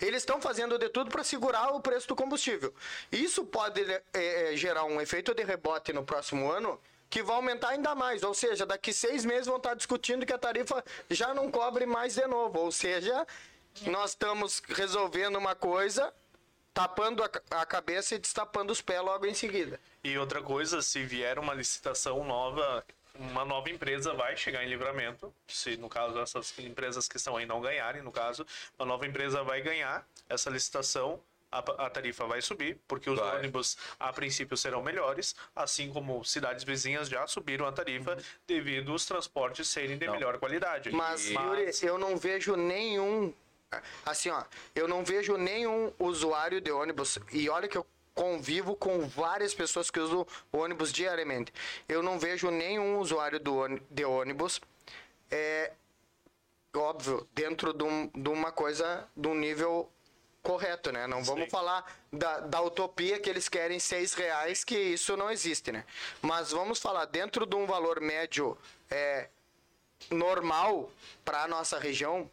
Eles 0.00 0.22
estão 0.22 0.40
fazendo 0.40 0.78
de 0.78 0.88
tudo 0.88 1.10
para 1.10 1.24
segurar 1.24 1.70
o 1.70 1.80
preço 1.80 2.08
do 2.08 2.16
combustível. 2.16 2.74
Isso 3.10 3.44
pode 3.44 3.80
eh, 3.80 4.02
eh, 4.12 4.52
gerar 4.54 4.84
um 4.84 5.00
efeito 5.00 5.34
de 5.34 5.42
rebote 5.42 5.92
no 5.92 6.04
próximo 6.04 6.50
ano 6.50 6.78
que 7.08 7.22
vai 7.22 7.36
aumentar 7.36 7.70
ainda 7.70 7.94
mais. 7.94 8.22
Ou 8.22 8.34
seja, 8.34 8.66
daqui 8.66 8.92
seis 8.92 9.24
meses 9.24 9.46
vão 9.46 9.56
estar 9.56 9.74
discutindo 9.74 10.26
que 10.26 10.32
a 10.32 10.38
tarifa 10.38 10.84
já 11.10 11.32
não 11.34 11.50
cobre 11.50 11.86
mais 11.86 12.14
de 12.14 12.26
novo. 12.26 12.58
Ou 12.58 12.70
seja, 12.70 13.26
nós 13.82 14.10
estamos 14.10 14.62
resolvendo 14.68 15.36
uma 15.36 15.54
coisa 15.54 16.12
tapando 16.72 17.22
a, 17.22 17.30
a 17.62 17.66
cabeça 17.66 18.14
e 18.14 18.18
destapando 18.18 18.72
os 18.72 18.80
pés 18.80 19.02
logo 19.02 19.26
em 19.26 19.34
seguida. 19.34 19.78
E 20.02 20.16
outra 20.18 20.42
coisa, 20.42 20.80
se 20.82 21.02
vier 21.04 21.38
uma 21.38 21.54
licitação 21.54 22.24
nova, 22.24 22.84
uma 23.14 23.44
nova 23.44 23.70
empresa 23.70 24.14
vai 24.14 24.36
chegar 24.36 24.64
em 24.64 24.68
livramento. 24.68 25.32
Se 25.46 25.76
no 25.76 25.88
caso 25.88 26.18
essas 26.18 26.56
empresas 26.58 27.06
que 27.08 27.16
estão 27.16 27.36
aí 27.36 27.46
não 27.46 27.60
ganharem, 27.60 28.02
no 28.02 28.10
caso, 28.12 28.46
uma 28.78 28.86
nova 28.86 29.06
empresa 29.06 29.42
vai 29.42 29.60
ganhar 29.60 30.06
essa 30.28 30.50
licitação. 30.50 31.20
A, 31.54 31.58
a 31.58 31.90
tarifa 31.90 32.24
vai 32.26 32.40
subir, 32.40 32.78
porque 32.88 33.10
os 33.10 33.18
Vai. 33.18 33.36
ônibus 33.36 33.76
a 34.00 34.10
princípio 34.10 34.56
serão 34.56 34.82
melhores, 34.82 35.36
assim 35.54 35.92
como 35.92 36.24
cidades 36.24 36.64
vizinhas 36.64 37.10
já 37.10 37.26
subiram 37.26 37.66
a 37.66 37.72
tarifa 37.72 38.16
devido 38.46 38.90
aos 38.92 39.04
transportes 39.04 39.68
serem 39.68 39.98
de 39.98 40.06
Não. 40.06 40.14
melhor 40.14 40.38
qualidade. 40.38 40.90
Mas, 40.92 41.28
E- 41.28 41.34
Yuri, 41.34 41.70
eu 41.82 41.98
não 41.98 42.16
vejo 42.16 42.56
nenhum. 42.56 43.34
Assim, 44.04 44.30
ó, 44.30 44.42
eu 44.74 44.86
não 44.88 45.04
vejo 45.04 45.36
nenhum 45.36 45.92
usuário 45.98 46.60
de 46.60 46.70
ônibus. 46.70 47.18
E 47.32 47.48
olha 47.48 47.68
que 47.68 47.76
eu 47.78 47.86
convivo 48.14 48.76
com 48.76 49.06
várias 49.08 49.54
pessoas 49.54 49.90
que 49.90 49.98
usam 49.98 50.26
ônibus 50.52 50.92
diariamente. 50.92 51.52
Eu 51.88 52.02
não 52.02 52.18
vejo 52.18 52.50
nenhum 52.50 52.98
usuário 52.98 53.40
do 53.40 53.66
de 53.90 54.04
ônibus. 54.04 54.60
É 55.30 55.72
óbvio, 56.74 57.26
dentro 57.34 57.72
de, 57.72 57.84
um- 57.84 58.08
de 58.14 58.28
uma 58.28 58.50
coisa, 58.50 59.06
de 59.16 59.28
um 59.28 59.34
nível 59.34 59.90
correto, 60.42 60.90
né? 60.90 61.06
Não 61.06 61.22
vamos 61.22 61.44
Sim. 61.44 61.50
falar 61.50 61.84
da, 62.12 62.40
da 62.40 62.60
utopia 62.60 63.18
que 63.18 63.30
eles 63.30 63.48
querem 63.48 63.78
seis 63.78 64.12
reais, 64.14 64.64
que 64.64 64.76
isso 64.76 65.16
não 65.16 65.30
existe, 65.30 65.70
né? 65.70 65.84
Mas 66.20 66.50
vamos 66.50 66.78
falar 66.80 67.04
dentro 67.04 67.46
de 67.46 67.54
um 67.54 67.66
valor 67.66 68.00
médio 68.00 68.56
é, 68.90 69.28
normal 70.10 70.90
para 71.24 71.44
a 71.44 71.48
nossa 71.48 71.78
região, 71.78 72.28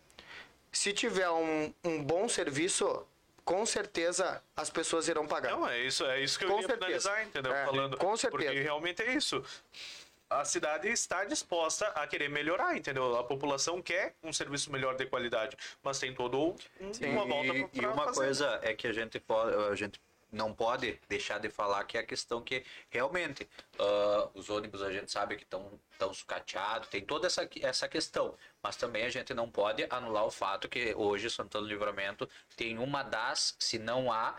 se 0.71 0.93
tiver 0.93 1.29
um, 1.29 1.73
um 1.83 2.03
bom 2.03 2.27
serviço, 2.29 3.05
com 3.43 3.65
certeza 3.65 4.41
as 4.55 4.69
pessoas 4.69 5.07
irão 5.07 5.25
pagar. 5.27 5.51
Não, 5.51 5.67
é 5.67 5.79
isso, 5.79 6.05
é 6.05 6.19
isso 6.21 6.37
que 6.37 6.45
eu 6.45 6.49
Com 6.49 6.61
ia 6.61 6.67
certeza. 6.67 6.85
finalizar, 6.85 7.23
entendeu? 7.27 7.53
É, 7.53 7.65
Falando. 7.65 7.97
com 7.97 8.15
certeza. 8.17 8.43
Porque 8.45 8.61
realmente 8.61 9.01
é 9.01 9.13
isso. 9.13 9.43
A 10.29 10.45
cidade 10.45 10.87
está 10.89 11.25
disposta 11.25 11.87
a 11.87 12.05
querer 12.05 12.29
melhorar, 12.29 12.77
entendeu? 12.77 13.17
A 13.17 13.23
população 13.23 13.81
quer 13.81 14.13
um 14.21 14.31
serviço 14.31 14.71
melhor 14.71 14.95
de 14.95 15.07
qualidade, 15.07 15.57
mas 15.81 15.97
tem 15.97 16.13
todo 16.13 16.39
um, 16.39 16.55
uma 17.07 17.25
volta 17.25 17.47
e, 17.57 17.67
pra- 17.67 17.81
e 17.81 17.85
uma 17.87 18.05
fazer. 18.05 18.15
coisa 18.19 18.59
é 18.61 18.75
que 18.75 18.85
a 18.85 18.93
gente 18.93 19.19
pode, 19.19 19.55
a 19.55 19.73
gente 19.73 19.99
não 20.31 20.53
pode 20.53 20.99
deixar 21.07 21.39
de 21.39 21.49
falar 21.49 21.83
que 21.85 21.97
é 21.97 22.01
a 22.01 22.05
questão 22.05 22.41
que 22.41 22.63
realmente 22.89 23.47
ah, 23.79 24.29
os 24.33 24.49
ônibus 24.49 24.81
a 24.81 24.91
gente 24.91 25.11
sabe 25.11 25.35
que 25.35 25.43
estão 25.43 25.79
tão 25.97 26.13
sucateados, 26.13 26.87
tem 26.89 27.01
toda 27.01 27.27
essa, 27.27 27.47
essa 27.61 27.87
questão, 27.87 28.35
mas 28.63 28.75
também 28.75 29.03
a 29.03 29.09
gente 29.09 29.33
não 29.33 29.49
pode 29.49 29.85
anular 29.89 30.25
o 30.25 30.31
fato 30.31 30.69
que 30.69 30.93
hoje 30.95 31.29
Santana 31.29 31.65
do 31.65 31.69
Livramento 31.69 32.29
tem 32.55 32.77
uma 32.77 33.03
das, 33.03 33.55
se 33.59 33.77
não 33.77 34.11
há 34.11 34.35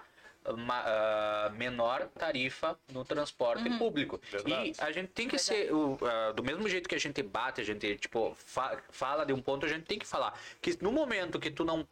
uma, 0.46 0.80
ah, 0.80 1.50
menor 1.54 2.08
tarifa 2.08 2.78
no 2.92 3.04
transporte 3.04 3.68
público. 3.78 4.20
Verdade. 4.30 4.72
E 4.78 4.82
a 4.82 4.90
gente 4.92 5.08
tem 5.08 5.28
que 5.28 5.38
ser, 5.38 5.72
o, 5.72 5.98
ah, 6.02 6.32
do 6.32 6.42
mesmo 6.42 6.68
jeito 6.68 6.88
que 6.88 6.94
a 6.94 7.00
gente 7.00 7.22
bate, 7.22 7.60
a 7.60 7.64
gente 7.64 7.96
tipo, 7.96 8.34
fa- 8.36 8.78
fala 8.90 9.24
de 9.24 9.32
um 9.32 9.40
ponto, 9.40 9.66
a 9.66 9.68
gente 9.68 9.84
tem 9.84 9.98
que 9.98 10.06
falar 10.06 10.38
que 10.60 10.76
no 10.82 10.92
momento 10.92 11.38
que 11.38 11.50
tu 11.50 11.64
não, 11.64 11.86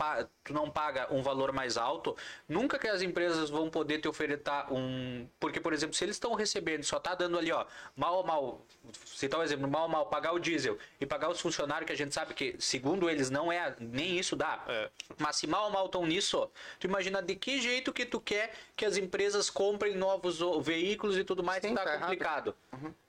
tu 0.44 0.52
não 0.52 0.70
paga 0.70 1.12
um 1.12 1.22
valor 1.22 1.52
mais 1.52 1.76
alto, 1.76 2.16
nunca 2.48 2.78
que 2.78 2.88
as 2.88 3.02
empresas 3.02 3.50
vão 3.50 3.68
poder 3.68 3.98
te 4.00 4.08
oferecer 4.08 4.28
um. 4.70 5.26
Porque, 5.40 5.60
por 5.60 5.72
exemplo, 5.72 5.94
se 5.94 6.04
eles 6.04 6.16
estão 6.16 6.34
recebendo, 6.34 6.84
só 6.84 7.00
tá 7.00 7.14
dando 7.14 7.38
ali, 7.38 7.50
ó, 7.50 7.64
mal 7.96 8.16
ou 8.16 8.24
mal, 8.24 8.66
citar 9.04 9.40
um 9.40 9.42
exemplo, 9.42 9.68
mal 9.68 9.82
ou 9.82 9.88
mal, 9.88 10.06
pagar 10.06 10.32
o 10.32 10.38
diesel 10.38 10.78
e 11.00 11.06
pagar 11.06 11.28
os 11.28 11.40
funcionários, 11.40 11.86
que 11.86 11.92
a 11.92 11.96
gente 11.96 12.14
sabe 12.14 12.34
que, 12.34 12.54
segundo 12.58 13.10
eles, 13.10 13.30
não 13.30 13.50
é, 13.50 13.74
nem 13.80 14.18
isso 14.18 14.36
dá. 14.36 14.62
É. 14.68 14.90
Mas 15.18 15.36
se 15.36 15.46
mal 15.46 15.64
ou 15.64 15.70
mal 15.70 15.86
estão 15.86 16.06
nisso, 16.06 16.48
tu 16.78 16.86
imagina 16.86 17.20
de 17.20 17.34
que 17.34 17.60
jeito 17.60 17.92
que 17.92 18.04
tu 18.06 18.20
quer 18.20 18.37
que 18.76 18.84
as 18.84 18.96
empresas 18.96 19.48
comprem 19.50 19.94
novos 19.96 20.38
veículos 20.62 21.16
e 21.18 21.24
tudo 21.24 21.42
mais, 21.42 21.62
Sim, 21.62 21.74
tá 21.74 21.84
tá 21.84 21.98
complicado. 21.98 22.54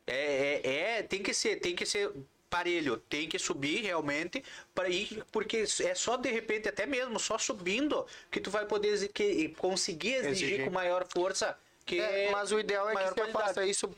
É, 0.08 0.62
é, 0.64 0.98
é, 1.00 1.04
tem 1.04 1.22
que 1.22 1.34
ser, 1.34 1.58
tem 1.58 1.76
que 1.76 1.86
ser 1.86 2.12
parelho, 2.50 2.98
tem 2.98 3.30
que 3.30 3.38
subir 3.38 3.82
realmente 3.84 4.44
para 4.74 4.90
ir, 4.90 5.24
porque 5.32 5.66
é 5.84 5.94
só 5.94 6.18
de 6.18 6.32
repente, 6.32 6.68
até 6.68 6.86
mesmo 6.88 7.20
só 7.20 7.38
subindo, 7.38 8.08
que 8.32 8.40
tu 8.42 8.50
vai 8.50 8.66
poder 8.66 9.08
que, 9.10 9.50
conseguir 9.60 10.16
exigir, 10.16 10.48
Exigir. 10.50 10.66
com 10.66 10.72
maior 10.72 11.06
força. 11.08 11.56
Que 11.86 12.00
É, 12.00 12.30
mas 12.32 12.52
o 12.52 12.60
ideal 12.60 12.90
é 12.90 12.96
que 12.96 13.14
você 13.22 13.28
faça 13.32 13.66
isso 13.66 13.90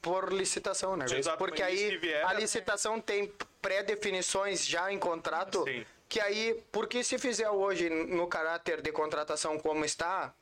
por 0.00 0.32
licitação, 0.32 0.96
né? 0.96 1.06
Exato, 1.10 1.36
Porque 1.38 1.62
aí 1.62 1.96
vier- 1.98 2.24
a 2.26 2.32
licitação 2.32 3.00
tem 3.00 3.32
pré-definições 3.60 4.64
já 4.66 4.92
em 4.92 4.98
contrato, 4.98 5.64
Sim. 5.64 5.84
que 6.08 6.20
aí, 6.20 6.62
porque 6.70 7.02
se 7.02 7.18
fizer 7.18 7.50
hoje 7.50 7.90
no 7.90 8.26
caráter 8.28 8.80
de 8.80 8.92
contratação 8.92 9.58
como 9.58 9.84
está, 9.84 10.32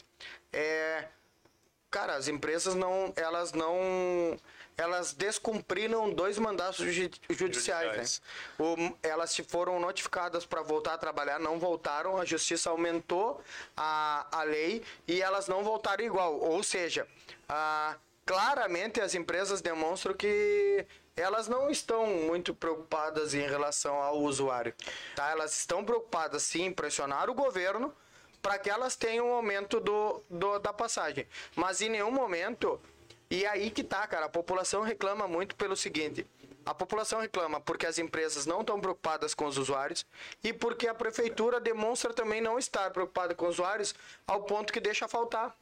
é, 0.52 1.06
cara, 1.90 2.14
as 2.16 2.28
empresas 2.28 2.74
não, 2.74 3.12
elas 3.16 3.52
não, 3.52 4.38
elas 4.76 5.12
descumpriram 5.12 6.10
dois 6.12 6.38
mandatos 6.38 6.78
judi- 6.78 7.20
judiciais, 7.28 8.20
né? 8.58 8.64
O- 8.64 8.96
elas 9.02 9.30
se 9.30 9.42
foram 9.42 9.78
notificadas 9.80 10.46
para 10.46 10.62
voltar 10.62 10.94
a 10.94 10.98
trabalhar, 10.98 11.38
não 11.38 11.58
voltaram, 11.58 12.16
a 12.16 12.24
justiça 12.24 12.70
aumentou 12.70 13.42
a, 13.76 14.26
a 14.32 14.42
lei 14.42 14.82
e 15.06 15.20
elas 15.20 15.48
não 15.48 15.62
voltaram 15.62 16.04
igual. 16.04 16.38
Ou 16.38 16.62
seja, 16.62 17.06
ah, 17.48 17.96
claramente 18.24 19.00
as 19.00 19.14
empresas 19.14 19.60
demonstram 19.60 20.14
que 20.14 20.86
elas 21.16 21.48
não 21.48 21.68
estão 21.68 22.06
muito 22.06 22.54
preocupadas 22.54 23.34
em 23.34 23.46
relação 23.46 24.00
ao 24.00 24.18
usuário. 24.20 24.72
Tá? 25.14 25.28
Elas 25.30 25.54
estão 25.58 25.84
preocupadas 25.84 26.42
sim 26.44 26.66
em 26.66 26.72
pressionar 26.72 27.28
o 27.28 27.34
governo 27.34 27.94
para 28.42 28.58
que 28.58 28.70
elas 28.70 28.96
tenham 28.96 29.28
um 29.28 29.32
aumento 29.32 29.80
do, 29.80 30.22
do- 30.30 30.58
da 30.58 30.72
passagem. 30.72 31.26
Mas 31.54 31.80
em 31.80 31.88
nenhum 31.88 32.10
momento. 32.10 32.80
E 33.30 33.46
aí 33.46 33.70
que 33.70 33.84
tá, 33.84 34.06
cara. 34.06 34.26
A 34.26 34.30
população 34.30 34.82
reclama 34.82 35.28
muito 35.28 35.54
pelo 35.54 35.76
seguinte. 35.76 36.26
A 36.66 36.74
população 36.74 37.20
reclama 37.20 37.60
porque 37.60 37.86
as 37.86 37.98
empresas 37.98 38.44
não 38.44 38.60
estão 38.60 38.80
preocupadas 38.80 39.32
com 39.34 39.46
os 39.46 39.56
usuários 39.56 40.04
e 40.44 40.52
porque 40.52 40.86
a 40.86 40.94
prefeitura 40.94 41.58
demonstra 41.58 42.12
também 42.12 42.40
não 42.40 42.58
estar 42.58 42.90
preocupada 42.90 43.34
com 43.34 43.46
os 43.46 43.54
usuários 43.54 43.94
ao 44.26 44.42
ponto 44.42 44.72
que 44.72 44.80
deixa 44.80 45.08
faltar. 45.08 45.56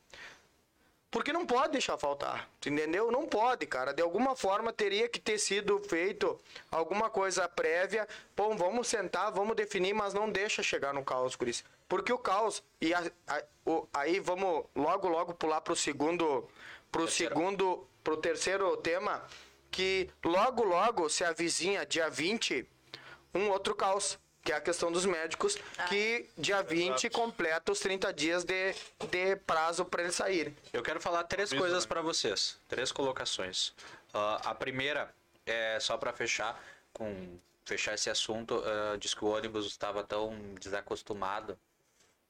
Porque 1.11 1.33
não 1.33 1.47
pode 1.47 1.73
deixar 1.73 1.97
faltar, 1.97 2.49
entendeu? 2.59 3.11
Não 3.11 3.27
pode, 3.27 3.65
cara. 3.65 3.95
De 3.95 4.03
alguma 4.03 4.37
forma 4.37 4.73
teria 4.73 5.09
que 5.09 5.19
ter 5.19 5.39
sido 5.39 5.79
feito 5.81 6.39
alguma 6.71 7.09
coisa 7.09 7.49
prévia. 7.49 8.07
Bom, 8.37 8.55
vamos 8.57 8.89
sentar, 8.89 9.33
vamos 9.33 9.57
definir, 9.57 9.95
mas 9.95 10.13
não 10.13 10.29
deixa 10.29 10.63
chegar 10.63 10.93
no 10.93 11.03
caos, 11.03 11.35
Cris. 11.35 11.65
Porque 11.89 12.13
o 12.13 12.19
caos. 12.19 12.63
E 12.81 12.93
a- 12.93 13.11
a- 13.27 13.43
o- 13.67 13.89
aí 13.93 14.21
vamos 14.21 14.65
logo, 14.77 15.09
logo 15.09 15.35
pular 15.35 15.61
pro 15.61 15.75
segundo. 15.75 16.49
Pro 16.93 17.05
Terceiro. 17.05 17.35
segundo. 17.35 17.89
Pro 18.05 18.17
terceiro 18.17 18.77
tema. 18.79 19.23
Que 19.71 20.09
logo, 20.25 20.65
logo 20.65 21.09
se 21.09 21.25
avizinha 21.25 21.85
dia 21.85 22.09
20, 22.09 22.67
um 23.35 23.51
outro 23.51 23.75
caos. 23.75 24.19
Que 24.43 24.53
é 24.53 24.57
a 24.57 24.61
questão 24.63 24.91
dos 24.91 25.05
médicos, 25.05 25.59
que 25.91 26.27
dia 26.39 26.63
20 26.63 27.05
Exato. 27.07 27.21
completa 27.21 27.71
os 27.71 27.81
30 27.81 28.11
dias 28.15 28.45
de, 28.45 28.73
de 29.11 29.37
prazo 29.37 29.85
para 29.85 30.03
eles 30.05 30.15
saírem. 30.15 30.57
Eu 30.73 30.83
quero 30.83 30.99
falar 31.01 31.25
três 31.25 31.51
Aviso, 31.51 31.61
coisas 31.63 31.85
né? 31.85 31.89
para 31.89 32.01
vocês, 32.01 32.57
três 32.67 32.91
colocações. 32.91 33.75
Ah, 34.15 34.41
a 34.47 34.55
primeira 34.55 35.15
é 35.45 35.79
só 35.81 35.99
para 35.99 36.15
fechar 36.15 36.59
com 36.95 37.39
fechar 37.67 37.93
esse 37.95 38.09
assunto. 38.09 38.63
ah, 38.65 38.97
diz 38.97 39.13
que 39.13 39.23
o 39.23 39.29
ônibus 39.29 39.67
estava 39.67 40.03
tão 40.03 40.35
desacostumado, 40.59 41.59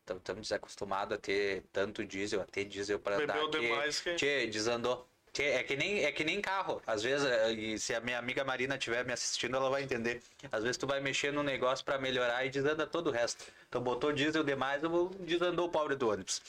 tão, 0.08 0.18
tão 0.18 0.36
desacostumado 0.36 1.14
a 1.14 1.18
ter 1.18 1.62
tanto 1.72 2.04
diesel, 2.04 2.40
a 2.40 2.44
ter 2.44 2.64
diesel 2.64 2.98
para 2.98 3.16
andar 3.16 3.34
Bebeu 3.34 3.60
demais 3.60 4.00
que- 4.00 4.14
Tchê, 4.14 4.46
desandou. 4.46 5.06
Tchê, 5.32 5.42
é 5.44 5.62
que 5.62 5.76
nem 5.76 6.04
é 6.04 6.10
que 6.10 6.24
nem 6.24 6.40
carro. 6.40 6.80
Às 6.86 7.02
vezes, 7.02 7.26
eh, 7.26 7.52
e 7.52 7.78
se 7.78 7.94
a 7.94 8.00
minha 8.00 8.18
amiga 8.18 8.42
Marina 8.44 8.76
estiver 8.76 9.04
me 9.04 9.12
assistindo, 9.12 9.56
ela 9.56 9.68
vai 9.68 9.82
entender. 9.82 10.22
Às 10.50 10.62
vezes 10.62 10.78
tu 10.78 10.86
vai 10.86 11.00
mexer 11.00 11.32
num 11.32 11.42
negócio 11.42 11.84
para 11.84 11.98
melhorar 11.98 12.44
e 12.46 12.50
desanda 12.50 12.86
todo 12.86 13.08
o 13.08 13.10
resto. 13.12 13.44
Então 13.68 13.82
botou 13.82 14.12
diesel 14.12 14.42
demais, 14.42 14.80
desandou 15.20 15.66
o 15.66 15.70
pobre 15.70 15.94
do 15.96 16.08
ônibus. 16.08 16.40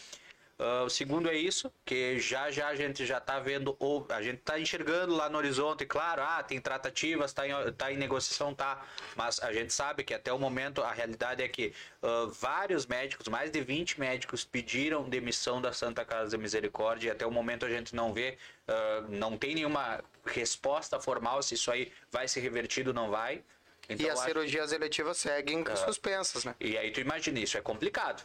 Ah, 0.59 0.83
o 0.83 0.89
segundo 0.89 1.29
é 1.29 1.35
isso, 1.35 1.71
que 1.85 2.19
já 2.19 2.51
já 2.51 2.67
a 2.67 2.75
gente 2.75 3.05
já 3.05 3.19
tá 3.19 3.39
vendo, 3.39 3.77
ou 3.79 4.05
a 4.09 4.21
gente 4.21 4.39
tá 4.39 4.59
enxergando 4.59 5.15
lá 5.15 5.29
no 5.29 5.37
horizonte, 5.37 5.85
claro, 5.85 6.21
ah, 6.21 6.43
tem 6.43 6.59
tratativas, 6.59 7.31
tá 7.31 7.47
em, 7.47 7.51
tá 7.77 7.91
em 7.93 7.97
negociação, 7.97 8.53
tá, 8.53 8.85
mas 9.15 9.39
a 9.39 9.53
gente 9.53 9.71
sabe 9.71 10.03
que 10.03 10.13
até 10.13 10.33
o 10.33 10.37
momento 10.37 10.81
a 10.83 10.91
realidade 10.91 11.41
é 11.41 11.47
que 11.47 11.73
ah, 12.03 12.27
vários 12.39 12.85
médicos, 12.85 13.29
mais 13.29 13.49
de 13.51 13.61
20 13.61 13.97
médicos 13.99 14.43
pediram 14.43 15.07
demissão 15.07 15.61
da 15.61 15.71
Santa 15.71 16.03
Casa 16.03 16.31
de 16.31 16.37
Misericórdia 16.37 17.07
e 17.07 17.11
até 17.11 17.25
o 17.25 17.31
momento 17.31 17.65
a 17.65 17.69
gente 17.69 17.95
não 17.95 18.13
vê, 18.13 18.37
ah, 18.67 19.05
não 19.07 19.37
tem 19.37 19.55
nenhuma 19.55 20.03
resposta 20.25 20.99
formal 20.99 21.41
se 21.41 21.53
isso 21.55 21.71
aí 21.71 21.89
vai 22.11 22.27
ser 22.27 22.41
revertido 22.41 22.89
ou 22.89 22.93
não 22.93 23.09
vai. 23.09 23.41
Então, 23.87 24.05
e 24.05 24.09
as 24.09 24.19
acho- 24.19 24.27
cirurgias 24.27 24.71
eletivas 24.73 25.17
seguem 25.17 25.63
suspensas, 25.85 26.43
né? 26.43 26.53
e 26.59 26.77
aí 26.77 26.91
tu 26.91 26.99
imagina, 26.99 27.39
isso 27.39 27.57
é 27.57 27.61
complicado. 27.61 28.23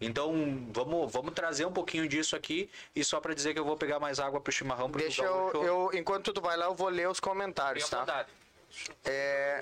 Então, 0.00 0.32
vamos, 0.72 1.12
vamos 1.12 1.34
trazer 1.34 1.66
um 1.66 1.72
pouquinho 1.72 2.08
disso 2.08 2.34
aqui 2.36 2.70
e 2.94 3.04
só 3.04 3.20
para 3.20 3.34
dizer 3.34 3.54
que 3.54 3.60
eu 3.60 3.64
vou 3.64 3.76
pegar 3.76 3.98
mais 3.98 4.18
água 4.18 4.40
pro 4.40 4.52
chimarrão 4.52 4.90
porque 4.90 5.04
Deixa 5.04 5.24
eu, 5.24 5.64
eu, 5.64 5.90
enquanto 5.94 6.32
tu 6.32 6.40
vai 6.40 6.56
lá, 6.56 6.66
eu 6.66 6.74
vou 6.74 6.88
ler 6.88 7.08
os 7.08 7.20
comentários, 7.20 7.88
tá? 7.88 8.00
vontade. 8.00 8.28
É, 9.04 9.60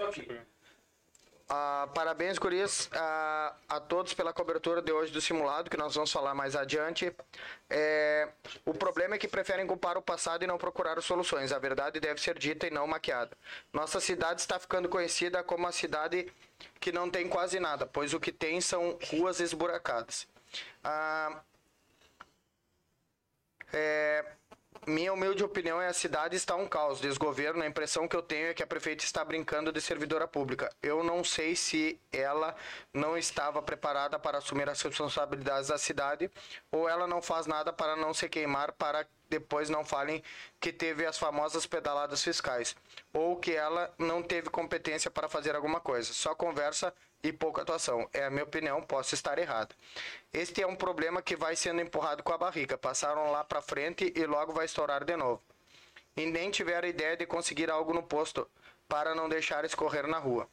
ah, 1.49 1.89
parabéns, 1.95 2.39
gurias, 2.39 2.89
ah, 2.93 3.55
a 3.69 3.79
todos 3.79 4.15
pela 4.15 4.33
cobertura 4.33 4.81
de 4.81 4.91
hoje 4.91 5.13
do 5.13 5.21
simulado, 5.21 5.69
que 5.69 5.77
nós 5.77 5.95
vamos 5.95 6.11
falar 6.11 6.35
mais 6.35 6.57
adiante. 6.57 7.15
É, 7.69 8.29
o 8.65 8.73
problema 8.73 9.15
é 9.15 9.19
que 9.19 9.29
preferem 9.29 9.67
culpar 9.67 9.99
o 9.99 10.03
passado 10.03 10.43
e 10.43 10.47
não 10.47 10.57
procurar 10.57 11.01
soluções. 11.03 11.53
A 11.53 11.59
verdade 11.59 12.01
deve 12.01 12.21
ser 12.21 12.39
dita 12.39 12.67
e 12.67 12.71
não 12.71 12.87
maquiada. 12.87 13.37
Nossa 13.73 14.01
cidade 14.01 14.41
está 14.41 14.59
ficando 14.59 14.89
conhecida 14.89 15.43
como 15.43 15.67
a 15.67 15.73
cidade 15.73 16.33
que 16.81 16.93
não 16.93 17.11
tem 17.11 17.29
quase 17.29 17.59
nada, 17.61 17.87
pois 17.87 18.15
o 18.15 18.21
que 18.21 18.33
tem 18.33 18.61
são 18.61 18.99
ruas 19.11 19.41
esburacadas. 19.41 20.27
Ah, 20.83 21.43
é, 23.73 24.25
minha 24.87 25.13
humilde 25.15 25.43
opinião 25.43 25.81
é 25.81 25.87
a 25.89 25.95
cidade 25.95 26.37
está 26.37 26.55
um 26.55 26.69
caos. 26.69 27.01
Desgoverno, 27.01 27.63
a 27.63 27.67
impressão 27.67 28.07
que 28.07 28.15
eu 28.15 28.23
tenho 28.23 28.49
é 28.49 28.55
que 28.55 28.63
a 28.63 28.67
prefeita 28.67 29.03
está 29.03 29.25
brincando 29.25 29.73
de 29.73 29.81
servidora 29.81 30.29
pública. 30.29 30.71
Eu 30.83 31.03
não 31.03 31.25
sei 31.25 31.57
se 31.57 31.99
ela 32.13 32.55
não 32.93 33.17
estava 33.17 33.63
preparada 33.63 34.19
para 34.19 34.39
assumir 34.39 34.69
as 34.69 34.83
responsabilidades 34.83 35.69
da 35.69 35.79
cidade 35.79 36.31
ou 36.71 36.89
ela 36.89 37.07
não 37.07 37.23
faz 37.23 37.47
nada 37.47 37.73
para 37.73 37.97
não 37.97 38.13
se 38.13 38.29
queimar 38.29 38.73
para 38.73 39.07
depois 39.39 39.69
não 39.69 39.85
falem 39.85 40.23
que 40.61 40.73
teve 40.73 41.05
as 41.05 41.19
famosas 41.19 41.67
pedaladas 41.67 42.23
fiscais 42.23 42.77
ou 43.13 43.37
que 43.37 43.53
ela 43.53 43.93
não 43.99 44.23
teve 44.23 44.49
competência 44.49 45.11
para 45.11 45.29
fazer 45.29 45.57
alguma 45.57 45.81
coisa. 45.81 46.13
Só 46.13 46.35
conversa 46.35 46.95
e 47.23 47.33
pouca 47.33 47.63
atuação. 47.63 48.09
É 48.13 48.25
a 48.25 48.31
minha 48.31 48.45
opinião, 48.45 48.81
posso 48.83 49.15
estar 49.15 49.39
errado. 49.39 49.75
Este 50.33 50.63
é 50.63 50.67
um 50.67 50.77
problema 50.77 51.21
que 51.21 51.35
vai 51.35 51.57
sendo 51.57 51.81
empurrado 51.81 52.23
com 52.23 52.33
a 52.33 52.39
barriga. 52.39 52.79
Passaram 52.79 53.31
lá 53.33 53.43
para 53.43 53.61
frente 53.61 54.13
e 54.15 54.25
logo 54.27 54.53
vai 54.53 54.67
estourar 54.67 55.05
de 55.05 55.17
novo. 55.17 55.43
E 56.17 56.27
nem 56.27 56.51
tiveram 56.51 56.87
ideia 56.87 57.17
de 57.17 57.27
conseguir 57.27 57.71
algo 57.71 57.93
no 57.93 58.03
posto 58.03 58.49
para 58.89 59.15
não 59.15 59.29
deixar 59.29 59.65
escorrer 59.65 60.07
na 60.07 60.19
rua. 60.19 60.49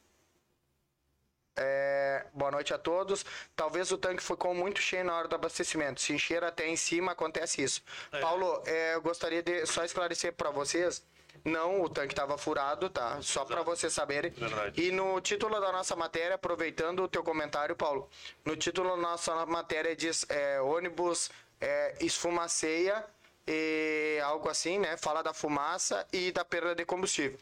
É, 1.56 2.26
boa 2.34 2.52
noite 2.52 2.74
a 2.74 2.78
todos. 2.78 3.26
Talvez 3.56 3.92
o 3.92 3.98
tanque 3.98 4.24
ficou 4.24 4.54
muito 4.54 4.80
cheio 4.80 5.04
na 5.04 5.16
hora 5.16 5.28
do 5.28 5.36
abastecimento. 5.36 6.02
Se 6.02 6.14
encher 6.14 6.44
até 6.44 6.68
em 6.68 6.76
cima, 6.76 7.12
acontece 7.12 7.62
isso. 7.62 7.84
Paulo, 8.22 8.62
é, 8.66 8.96
eu 8.96 9.02
gostaria 9.02 9.42
de 9.42 9.66
só 9.66 9.84
esclarecer 9.84 10.34
para 10.34 10.50
vocês. 10.50 11.04
Não, 11.44 11.82
o 11.82 11.90
tanque 11.90 12.14
estava 12.14 12.38
furado, 12.38 12.90
tá? 12.90 13.20
Só 13.22 13.44
para 13.46 13.64
vocês 13.64 13.92
saberem. 13.92 14.32
Verdade. 14.32 14.82
E 14.82 14.92
no 14.92 15.20
título 15.22 15.60
da 15.60 15.72
nossa 15.72 15.96
matéria, 15.96 16.36
aproveitando 16.36 17.04
o 17.04 17.08
teu 17.08 17.24
comentário, 17.24 17.76
Paulo, 17.76 18.10
no 18.46 18.56
título 18.56 18.92
da 18.92 18.98
nossa 18.98 19.46
matéria 19.46 19.96
diz 19.96 20.26
é, 20.30 20.62
ônibus 20.62 21.32
é, 21.60 21.96
esfumaceia 22.00 23.04
e 23.48 24.20
algo 24.24 24.50
assim, 24.50 24.78
né? 24.78 24.98
Fala 24.98 25.24
da 25.24 25.34
fumaça 25.34 26.06
e 26.14 26.32
da 26.32 26.46
perda 26.46 26.76
de 26.76 26.86
combustível. 26.86 27.40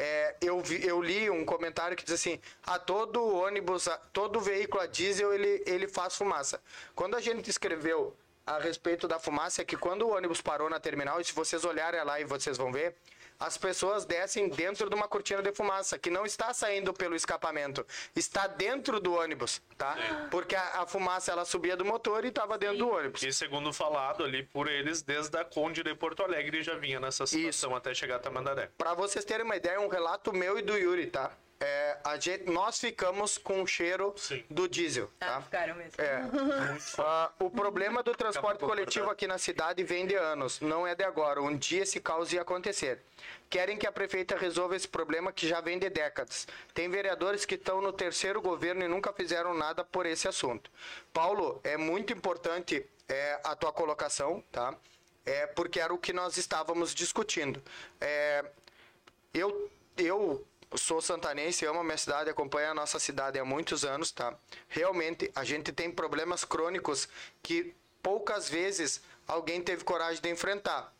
É, 0.00 0.36
eu, 0.40 0.60
vi- 0.60 0.86
eu 0.86 1.02
li 1.02 1.28
um 1.28 1.44
comentário 1.44 1.96
que 1.96 2.04
diz 2.04 2.14
assim: 2.14 2.40
a 2.64 2.78
todo 2.78 3.20
ônibus, 3.34 3.88
a- 3.88 3.98
todo 4.12 4.40
veículo 4.40 4.80
a 4.80 4.86
diesel 4.86 5.34
ele, 5.34 5.60
ele 5.66 5.88
faz 5.88 6.14
fumaça. 6.14 6.62
Quando 6.94 7.16
a 7.16 7.20
gente 7.20 7.50
escreveu 7.50 8.14
a 8.46 8.60
respeito 8.60 9.08
da 9.08 9.18
fumaça, 9.18 9.60
é 9.60 9.64
que 9.64 9.76
quando 9.76 10.02
o 10.02 10.14
ônibus 10.14 10.40
parou 10.40 10.70
na 10.70 10.78
terminal, 10.78 11.20
e 11.20 11.24
se 11.24 11.32
vocês 11.32 11.64
olharem 11.64 12.02
lá 12.04 12.20
e 12.20 12.24
vocês 12.24 12.56
vão 12.56 12.70
ver, 12.72 12.94
as 13.38 13.56
pessoas 13.56 14.04
descem 14.04 14.48
dentro 14.48 14.88
de 14.88 14.94
uma 14.94 15.06
cortina 15.06 15.42
de 15.42 15.52
fumaça, 15.52 15.98
que 15.98 16.10
não 16.10 16.26
está 16.26 16.52
saindo 16.52 16.92
pelo 16.92 17.14
escapamento, 17.14 17.86
está 18.14 18.46
dentro 18.46 18.98
do 19.00 19.14
ônibus, 19.14 19.62
tá? 19.76 19.96
Porque 20.30 20.56
a, 20.56 20.82
a 20.82 20.86
fumaça 20.86 21.30
ela 21.30 21.44
subia 21.44 21.76
do 21.76 21.84
motor 21.84 22.24
e 22.24 22.28
estava 22.28 22.58
dentro 22.58 22.78
do 22.78 22.90
ônibus. 22.90 23.22
E 23.22 23.32
segundo 23.32 23.72
falado 23.72 24.24
ali 24.24 24.42
por 24.42 24.68
eles, 24.68 25.02
desde 25.02 25.36
a 25.38 25.44
Conde 25.44 25.82
de 25.82 25.94
Porto 25.94 26.22
Alegre 26.22 26.62
já 26.62 26.74
vinha 26.74 26.98
nessa 26.98 27.26
situação 27.26 27.76
até 27.76 27.94
chegar 27.94 28.16
a 28.16 28.18
Tamandaré. 28.18 28.70
Pra 28.76 28.94
vocês 28.94 29.24
terem 29.24 29.44
uma 29.44 29.56
ideia, 29.56 29.80
um 29.80 29.88
relato 29.88 30.32
meu 30.32 30.58
e 30.58 30.62
do 30.62 30.76
Yuri, 30.76 31.06
tá? 31.06 31.30
É, 31.60 31.98
a 32.04 32.16
gente, 32.16 32.48
nós 32.48 32.78
ficamos 32.78 33.36
com 33.36 33.62
o 33.62 33.66
cheiro 33.66 34.14
Sim. 34.16 34.44
do 34.48 34.68
diesel, 34.68 35.10
Ah, 35.20 35.26
tá? 35.26 35.42
ficaram 35.42 35.74
mesmo. 35.74 36.00
É. 36.00 36.22
Ah, 36.98 37.32
o 37.40 37.50
problema 37.50 38.00
do 38.00 38.14
transporte 38.14 38.60
coletivo 38.60 39.10
aqui 39.10 39.26
na 39.26 39.38
cidade 39.38 39.82
vem 39.82 40.06
de 40.06 40.14
anos, 40.14 40.60
não 40.60 40.86
é 40.86 40.94
de 40.94 41.02
agora. 41.02 41.42
Um 41.42 41.56
dia 41.56 41.82
esse 41.82 42.00
caos 42.00 42.32
ia 42.32 42.42
acontecer. 42.42 43.02
Querem 43.50 43.76
que 43.76 43.88
a 43.88 43.92
prefeita 43.92 44.36
resolva 44.36 44.76
esse 44.76 44.86
problema 44.86 45.32
que 45.32 45.48
já 45.48 45.60
vem 45.60 45.80
de 45.80 45.90
décadas. 45.90 46.46
Tem 46.72 46.88
vereadores 46.88 47.44
que 47.44 47.56
estão 47.56 47.80
no 47.80 47.92
terceiro 47.92 48.40
governo 48.40 48.84
e 48.84 48.88
nunca 48.88 49.12
fizeram 49.12 49.52
nada 49.52 49.82
por 49.82 50.06
esse 50.06 50.28
assunto. 50.28 50.70
Paulo, 51.12 51.60
é 51.64 51.76
muito 51.76 52.12
importante 52.12 52.86
é, 53.08 53.40
a 53.42 53.56
tua 53.56 53.72
colocação, 53.72 54.44
tá? 54.52 54.76
É, 55.26 55.46
porque 55.48 55.80
era 55.80 55.92
o 55.92 55.98
que 55.98 56.12
nós 56.12 56.36
estávamos 56.36 56.94
discutindo. 56.94 57.60
É, 58.00 58.44
eu, 59.34 59.70
eu 59.96 60.46
sou 60.76 61.00
santanense, 61.00 61.64
amo 61.64 61.80
a 61.80 61.84
minha 61.84 61.96
cidade, 61.96 62.28
acompanho 62.28 62.70
a 62.70 62.74
nossa 62.74 62.98
cidade 62.98 63.38
há 63.38 63.44
muitos 63.44 63.84
anos, 63.84 64.12
tá? 64.12 64.36
Realmente, 64.68 65.30
a 65.34 65.44
gente 65.44 65.72
tem 65.72 65.90
problemas 65.90 66.44
crônicos 66.44 67.08
que 67.42 67.74
poucas 68.02 68.48
vezes 68.48 69.00
alguém 69.26 69.62
teve 69.62 69.84
coragem 69.84 70.20
de 70.20 70.28
enfrentar. 70.28 70.92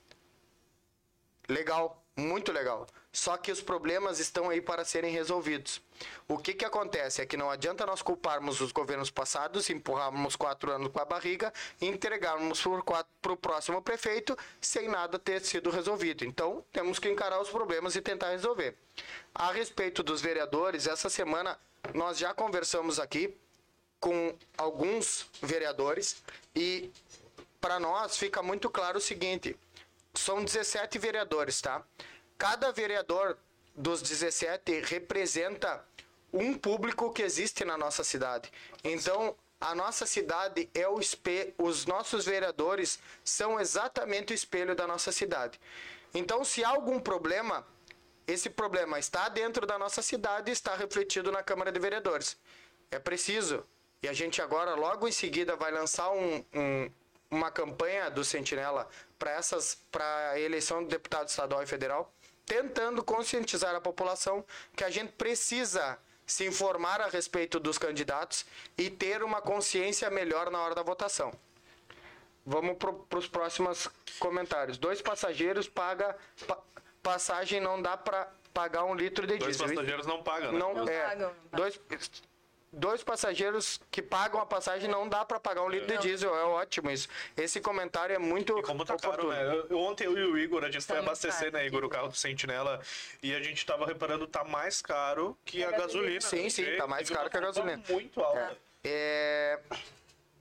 Legal, 1.49 2.03
muito 2.17 2.53
legal. 2.53 2.87
Só 3.13 3.37
que 3.37 3.51
os 3.51 3.61
problemas 3.61 4.19
estão 4.19 4.51
aí 4.51 4.61
para 4.61 4.85
serem 4.85 5.13
resolvidos. 5.13 5.81
O 6.29 6.37
que, 6.37 6.53
que 6.53 6.65
acontece 6.65 7.23
é 7.23 7.27
que 7.27 7.37
não 7.37 7.51
adianta 7.51 7.87
nós 7.87 8.03
culparmos 8.03 8.61
os 8.61 8.71
governos 8.71 9.11
passados, 9.11 9.71
empurrarmos 9.71 10.37
quatro 10.37 10.71
anos 10.71 10.93
com 10.93 11.01
a 11.01 11.05
barriga 11.05 11.53
e 11.81 11.87
entregarmos 11.87 12.63
para 13.21 13.33
o 13.33 13.37
próximo 13.37 13.81
prefeito 13.81 14.37
sem 14.61 14.89
nada 14.89 15.19
ter 15.19 15.41
sido 15.41 15.71
resolvido. 15.71 16.25
Então, 16.25 16.65
temos 16.73 16.99
que 16.99 17.09
encarar 17.09 17.41
os 17.41 17.49
problemas 17.49 17.97
e 17.97 18.03
tentar 18.03 18.31
resolver. 18.31 18.77
A 19.35 19.51
respeito 19.53 20.03
dos 20.03 20.21
vereadores, 20.21 20.87
essa 20.87 21.09
semana 21.09 21.59
nós 21.95 22.19
já 22.19 22.35
conversamos 22.35 23.01
aqui 23.01 23.35
com 23.99 24.37
alguns 24.57 25.27
vereadores 25.43 26.23
e 26.55 26.91
para 27.61 27.81
nós 27.81 28.17
fica 28.17 28.43
muito 28.43 28.71
claro 28.71 28.99
o 28.99 29.01
seguinte: 29.01 29.57
são 30.15 30.45
17 30.45 30.99
vereadores, 30.99 31.61
tá? 31.61 31.83
Cada 32.39 32.71
vereador 32.71 33.37
dos 33.75 34.01
17 34.01 34.81
representa 34.83 35.85
um 36.33 36.55
público 36.57 37.13
que 37.13 37.23
existe 37.23 37.65
na 37.65 37.77
nossa 37.77 38.05
cidade. 38.05 38.53
Então, 38.85 39.37
a 39.61 39.75
nossa 39.75 40.07
cidade 40.07 40.71
é 40.73 40.87
o 40.87 41.01
espelho, 41.01 41.53
os 41.59 41.85
nossos 41.85 42.25
vereadores 42.25 43.01
são 43.25 43.59
exatamente 43.59 44.33
o 44.33 44.35
espelho 44.35 44.75
da 44.77 44.87
nossa 44.87 45.11
cidade. 45.11 45.61
Então, 46.15 46.45
se 46.45 46.63
há 46.63 46.69
algum 46.69 47.01
problema, 47.01 47.67
esse 48.27 48.49
problema 48.49 48.99
está 48.99 49.29
dentro 49.29 49.67
da 49.67 49.79
nossa 49.79 50.01
cidade 50.01 50.51
e 50.51 50.53
está 50.53 50.77
refletido 50.77 51.33
na 51.33 51.43
Câmara 51.43 51.73
de 51.73 51.81
Vereadores. 51.81 52.37
É 52.91 52.99
preciso. 52.99 53.67
E 54.03 54.09
a 54.09 54.13
gente 54.13 54.41
agora, 54.41 54.75
logo 54.77 55.09
em 55.09 55.13
seguida, 55.13 55.57
vai 55.57 55.73
lançar 55.73 56.11
um- 56.11 56.45
um- 56.55 56.91
uma 57.31 57.51
campanha 57.51 58.11
do 58.11 58.25
Sentinela 58.25 58.89
para 59.19 59.33
essas 59.33 59.79
para 59.91 60.31
a 60.31 60.41
eleição 60.41 60.83
do 60.85 60.89
deputado 60.89 61.29
estadual 61.29 61.63
e 61.63 61.67
federal, 61.67 62.13
tentando 62.49 63.05
conscientizar 63.05 63.75
a 63.75 63.81
população 63.81 64.45
que 64.75 64.83
a 64.83 64.91
gente 64.91 65.13
precisa 65.13 65.99
se 66.27 66.47
informar 66.47 67.01
a 67.01 67.07
respeito 67.09 67.61
dos 67.61 67.79
candidatos 67.79 68.45
e 68.77 68.91
ter 68.91 69.23
uma 69.23 69.41
consciência 69.41 70.11
melhor 70.11 70.51
na 70.51 70.61
hora 70.61 70.75
da 70.75 70.83
votação. 70.83 71.33
Vamos 72.45 72.77
para 72.79 73.19
os 73.19 73.29
próximos 73.29 73.89
comentários. 74.19 74.79
Dois 74.79 75.03
passageiros 75.03 75.69
paga 75.69 76.17
pa- 76.47 76.59
passagem 77.03 77.61
não 77.61 77.81
dá 77.81 77.97
para 77.97 78.31
pagar 78.55 78.85
um 78.85 78.95
litro 78.95 79.27
de 79.27 79.37
Dois 79.37 79.57
diesel. 79.57 79.69
passageiros 79.75 80.07
não 80.07 80.23
pagam, 80.23 80.53
né? 80.53 80.59
Não, 80.59 80.75
Não 80.75 80.89
é. 80.89 81.03
pagam, 81.03 81.29
não 81.29 81.35
pagam. 81.51 81.51
Dois, 81.53 81.81
dois 82.73 83.03
passageiros 83.03 83.81
que 83.91 84.03
pagam 84.03 84.41
a 84.41 84.47
passagem 84.47 84.89
não 84.91 85.09
dá 85.09 85.25
para 85.25 85.41
pagar 85.41 85.63
um 85.63 85.69
litro 85.69 85.87
de 85.87 85.95
Não. 85.95 86.01
diesel. 86.01 86.35
É 86.37 86.45
ótimo 86.45 86.91
isso. 86.91 87.09
Esse 87.37 87.61
comentário 87.61 88.15
é 88.15 88.19
muito 88.19 88.59
E 88.59 88.63
como 88.63 88.85
tá 88.85 88.97
caro, 88.97 89.29
né? 89.31 89.65
Eu- 89.71 89.79
Ontem 89.79 90.05
eu 90.05 90.17
e 90.19 90.25
o 90.25 90.39
Igor, 90.39 90.65
a 90.65 90.71
gente 90.71 90.87
Tá 90.87 90.95
foi 90.95 90.97
muito 90.97 91.09
abastecer, 91.09 91.51
caro. 91.51 91.53
né, 91.53 91.67
Igor, 91.67 91.85
o 91.85 91.89
carro 91.89 92.09
do 92.09 92.17
Sentinela, 92.17 92.81
e 93.23 93.35
a 93.35 93.41
gente 93.43 93.65
tava 93.65 93.87
reparando, 93.87 94.27
tá 94.27 94.45
mais 94.45 94.83
caro 94.83 95.37
que 95.45 95.63
É 95.63 95.67
a 95.67 95.71
gasolina. 95.71 96.21
Sim, 96.21 96.49
sim, 96.51 96.63
porque 96.65 96.77
tá 96.77 96.87
mais 96.87 97.09
caro 97.09 97.31
que 97.31 97.37
a 97.37 97.41
alta 97.41 97.53
gasolina. 97.61 97.83
Muito 97.89 98.21
alta. 98.21 98.57
É, 98.85 99.59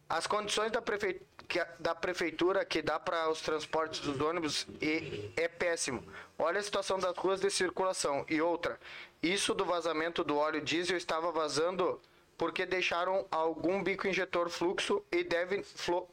as 0.09 0.27
condições 0.27 0.71
da, 0.71 0.81
prefe... 0.81 1.21
que 1.47 1.59
a- 1.59 1.67
da 1.79 1.95
prefeitura 1.95 2.63
que 2.65 2.81
dá 2.81 2.99
para 2.99 3.29
os 3.29 3.41
transportes 3.41 3.99
dos 4.01 4.19
ônibus 4.19 4.67
e 4.81 5.31
é 5.37 5.47
péssimo. 5.47 6.03
Olha 6.37 6.59
a 6.59 6.63
situação 6.63 6.99
das 6.99 7.15
ruas 7.17 7.39
de 7.39 7.49
circulação. 7.49 8.25
E 8.29 8.41
outra, 8.41 8.79
isso 9.23 9.53
do 9.55 9.65
vazamento 9.65 10.23
do 10.23 10.37
óleo 10.37 10.61
diesel 10.61 10.95
estava 10.97 11.31
vazando 11.31 11.99
porque 12.37 12.65
deixaram 12.65 13.25
algum 13.31 13.83
bico 13.83 14.07
injetor 14.07 14.49
fluxo 14.49 15.03
e 15.11 15.23
deve 15.23 15.63
flo, 15.63 16.07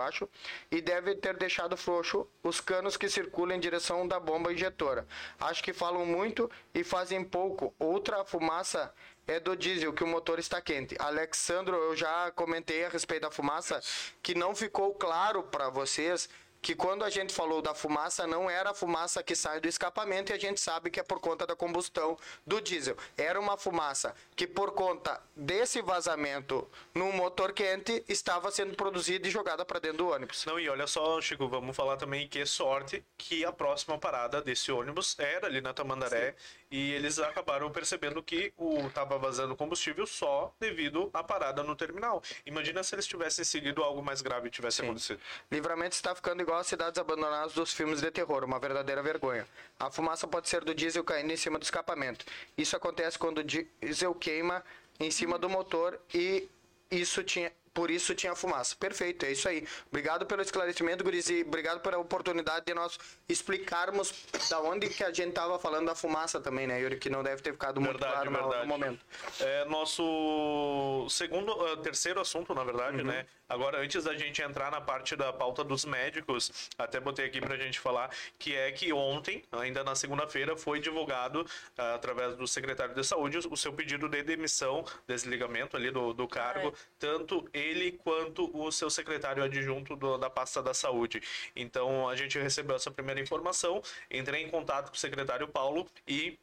acho, 0.00 0.28
e 0.70 0.80
deve 0.80 1.14
ter 1.14 1.36
deixado 1.36 1.76
frouxo 1.76 2.28
os 2.42 2.60
canos 2.60 2.96
que 2.96 3.08
circulam 3.08 3.56
em 3.56 3.60
direção 3.60 4.06
da 4.06 4.20
bomba 4.20 4.52
injetora. 4.52 5.06
Acho 5.40 5.62
que 5.62 5.72
falam 5.72 6.04
muito 6.04 6.50
e 6.74 6.84
fazem 6.84 7.24
pouco. 7.24 7.74
Outra 7.78 8.24
fumaça 8.24 8.92
é 9.26 9.38
do 9.38 9.56
diesel, 9.56 9.92
que 9.92 10.04
o 10.04 10.06
motor 10.06 10.38
está 10.38 10.60
quente. 10.60 10.96
Alexandro, 10.98 11.76
eu 11.76 11.96
já 11.96 12.30
comentei 12.32 12.84
a 12.84 12.88
respeito 12.88 13.22
da 13.22 13.30
fumaça, 13.30 13.80
que 14.22 14.34
não 14.34 14.54
ficou 14.54 14.94
claro 14.94 15.44
para 15.44 15.70
vocês 15.70 16.28
que 16.62 16.76
quando 16.76 17.04
a 17.04 17.10
gente 17.10 17.34
falou 17.34 17.60
da 17.60 17.74
fumaça, 17.74 18.24
não 18.24 18.48
era 18.48 18.70
a 18.70 18.74
fumaça 18.74 19.20
que 19.20 19.34
sai 19.34 19.60
do 19.60 19.66
escapamento 19.66 20.30
e 20.30 20.34
a 20.34 20.38
gente 20.38 20.60
sabe 20.60 20.90
que 20.90 21.00
é 21.00 21.02
por 21.02 21.18
conta 21.18 21.44
da 21.44 21.56
combustão 21.56 22.16
do 22.46 22.60
diesel. 22.60 22.96
Era 23.18 23.38
uma 23.40 23.58
fumaça 23.58 24.14
que, 24.36 24.46
por 24.46 24.70
conta 24.70 25.20
desse 25.34 25.82
vazamento 25.82 26.66
no 26.94 27.12
motor 27.12 27.52
quente, 27.52 28.04
estava 28.08 28.50
sendo 28.52 28.76
produzida 28.76 29.26
e 29.26 29.30
jogada 29.30 29.64
para 29.64 29.80
dentro 29.80 29.98
do 29.98 30.08
ônibus. 30.08 30.44
Não, 30.46 30.58
e 30.58 30.68
olha 30.68 30.86
só, 30.86 31.20
Chico, 31.20 31.48
vamos 31.48 31.74
falar 31.74 31.96
também 31.96 32.28
que 32.28 32.46
sorte 32.46 33.04
que 33.18 33.44
a 33.44 33.52
próxima 33.52 33.98
parada 33.98 34.40
desse 34.40 34.70
ônibus 34.70 35.18
era 35.18 35.48
ali 35.48 35.60
na 35.60 35.74
Tamandaré 35.74 36.36
e 36.72 36.90
eles 36.92 37.18
acabaram 37.18 37.70
percebendo 37.70 38.22
que 38.22 38.50
o 38.56 38.88
tava 38.88 39.18
vazando 39.18 39.54
combustível 39.54 40.06
só 40.06 40.54
devido 40.58 41.10
à 41.12 41.22
parada 41.22 41.62
no 41.62 41.76
terminal. 41.76 42.22
Imagina 42.46 42.82
se 42.82 42.94
eles 42.94 43.06
tivessem 43.06 43.44
seguido 43.44 43.82
algo 43.82 44.02
mais 44.02 44.22
grave 44.22 44.48
tivesse 44.48 44.80
acontecido. 44.80 45.20
Livramento 45.50 45.94
está 45.94 46.14
ficando 46.14 46.40
igual 46.40 46.58
às 46.58 46.66
cidades 46.66 46.98
abandonadas 46.98 47.52
dos 47.52 47.74
filmes 47.74 48.00
de 48.00 48.10
terror, 48.10 48.42
uma 48.42 48.58
verdadeira 48.58 49.02
vergonha. 49.02 49.46
A 49.78 49.90
fumaça 49.90 50.26
pode 50.26 50.48
ser 50.48 50.64
do 50.64 50.74
diesel 50.74 51.04
caindo 51.04 51.30
em 51.30 51.36
cima 51.36 51.58
do 51.58 51.62
escapamento. 51.62 52.24
Isso 52.56 52.74
acontece 52.74 53.18
quando 53.18 53.38
o 53.38 53.44
diesel 53.44 54.14
queima 54.14 54.64
em 54.98 55.10
cima 55.10 55.38
do 55.38 55.50
motor 55.50 56.00
e 56.14 56.48
isso 56.90 57.22
tinha 57.22 57.52
por 57.74 57.90
isso 57.90 58.14
tinha 58.14 58.34
fumaça. 58.34 58.76
Perfeito, 58.76 59.24
é 59.24 59.32
isso 59.32 59.48
aí. 59.48 59.66
Obrigado 59.88 60.26
pelo 60.26 60.42
esclarecimento, 60.42 61.02
Guris, 61.02 61.28
e 61.30 61.42
obrigado 61.42 61.80
pela 61.80 61.98
oportunidade 61.98 62.64
de 62.66 62.74
nós 62.74 62.98
explicarmos 63.28 64.12
da 64.50 64.60
onde 64.60 64.88
que 64.88 65.02
a 65.02 65.12
gente 65.12 65.30
estava 65.30 65.58
falando 65.58 65.86
da 65.86 65.94
fumaça 65.94 66.40
também, 66.40 66.66
né, 66.66 66.80
Yuri? 66.80 66.98
Que 66.98 67.08
não 67.10 67.22
deve 67.22 67.42
ter 67.42 67.52
ficado 67.52 67.80
muito 67.80 67.98
Verdade, 67.98 68.12
claro 68.14 68.30
no- 68.30 68.38
verdade. 68.38 68.62
no 68.62 68.68
momento. 68.68 69.04
É 69.40 69.64
nosso 69.64 71.06
segundo, 71.08 71.52
ah, 71.66 71.76
terceiro 71.78 72.20
assunto, 72.20 72.54
na 72.54 72.64
verdade, 72.64 73.02
né? 73.02 73.26
Agora, 73.52 73.80
antes 73.82 74.02
da 74.04 74.14
gente 74.16 74.40
entrar 74.40 74.70
na 74.70 74.80
parte 74.80 75.14
da 75.14 75.30
pauta 75.30 75.62
dos 75.62 75.84
médicos, 75.84 76.70
até 76.78 76.98
botei 76.98 77.26
aqui 77.26 77.38
pra 77.38 77.54
gente 77.54 77.78
falar, 77.78 78.10
que 78.38 78.56
é 78.56 78.72
que 78.72 78.90
ontem, 78.94 79.44
ainda 79.52 79.84
na 79.84 79.94
segunda-feira, 79.94 80.56
foi 80.56 80.80
divulgado, 80.80 81.46
ah, 81.76 81.94
através 81.96 82.34
do 82.34 82.46
secretário 82.48 82.94
de 82.94 83.04
saúde, 83.04 83.36
o 83.50 83.54
seu 83.56 83.70
pedido 83.74 84.08
de 84.08 84.22
demissão, 84.22 84.82
desligamento 85.06 85.76
ali 85.76 85.90
do, 85.90 86.14
do 86.14 86.26
cargo, 86.26 86.72
tanto 86.98 87.46
ele 87.52 87.92
quanto 87.92 88.50
o 88.56 88.72
seu 88.72 88.88
secretário 88.88 89.42
adjunto 89.44 89.94
do- 89.96 90.16
da 90.16 90.30
pasta 90.30 90.62
da 90.62 90.72
saúde. 90.72 91.20
Então, 91.54 92.08
a 92.08 92.16
gente 92.16 92.38
recebeu 92.38 92.76
essa 92.76 92.90
primeira 92.90 93.20
informação, 93.20 93.82
entrei 94.10 94.42
em 94.42 94.48
contato 94.48 94.88
com 94.88 94.94
o 94.94 94.98
secretário 94.98 95.46
Paulo 95.46 95.86
e 96.08 96.38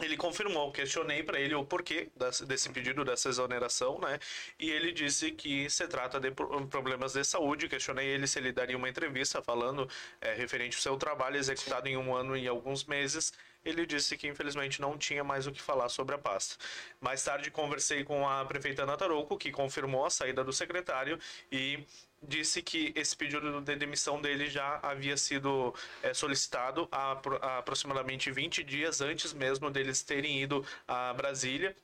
ele 0.00 0.16
confirmou, 0.16 0.70
questionei 0.70 1.22
para 1.22 1.40
ele 1.40 1.54
o 1.54 1.64
porquê 1.64 2.08
desse 2.46 2.70
pedido 2.70 3.04
dessa 3.04 3.28
exoneração, 3.28 3.98
né? 3.98 4.18
E 4.58 4.70
ele 4.70 4.92
disse 4.92 5.32
que 5.32 5.68
se 5.68 5.86
trata 5.88 6.20
de 6.20 6.30
pro- 6.30 6.66
problemas 6.68 7.14
de 7.14 7.24
saúde. 7.24 7.68
Questionei 7.68 8.06
ele 8.06 8.26
se 8.26 8.38
ele 8.38 8.52
daria 8.52 8.76
uma 8.76 8.88
entrevista 8.88 9.42
falando 9.42 9.88
eh, 10.20 10.34
referente 10.34 10.76
ao 10.76 10.82
seu 10.82 10.96
trabalho 10.96 11.36
executado 11.36 11.88
em 11.88 11.96
um 11.96 12.14
ano 12.14 12.36
e 12.36 12.46
alguns 12.46 12.84
meses. 12.84 13.32
Ele 13.64 13.84
disse 13.84 14.16
que 14.16 14.28
infelizmente 14.28 14.80
não 14.80 14.96
tinha 14.96 15.24
mais 15.24 15.46
o 15.46 15.52
que 15.52 15.60
falar 15.60 15.88
sobre 15.88 16.14
a 16.14 16.18
pasta. 16.18 16.56
Mais 17.00 17.22
tarde 17.24 17.50
conversei 17.50 18.04
com 18.04 18.26
a 18.26 18.44
prefeita 18.44 18.84
Ana 18.84 18.96
Tarouco, 18.96 19.36
que 19.36 19.50
confirmou 19.50 20.06
a 20.06 20.10
saída 20.10 20.44
do 20.44 20.52
secretário 20.52 21.18
e 21.50 21.84
disse 22.22 22.62
que 22.62 22.92
esse 22.96 23.16
pedido 23.16 23.60
de 23.60 23.76
demissão 23.76 24.20
dele 24.20 24.48
já 24.50 24.78
havia 24.82 25.16
sido 25.16 25.74
eh, 26.02 26.12
solicitado 26.12 26.88
há, 26.90 27.12
apro- 27.12 27.38
há 27.40 27.58
aproximadamente 27.58 28.30
20 28.30 28.64
dias 28.64 29.00
antes 29.00 29.32
mesmo 29.32 29.70
deles 29.70 30.02
terem 30.02 30.42
ido 30.42 30.64
a 30.86 31.12
Brasília 31.14 31.76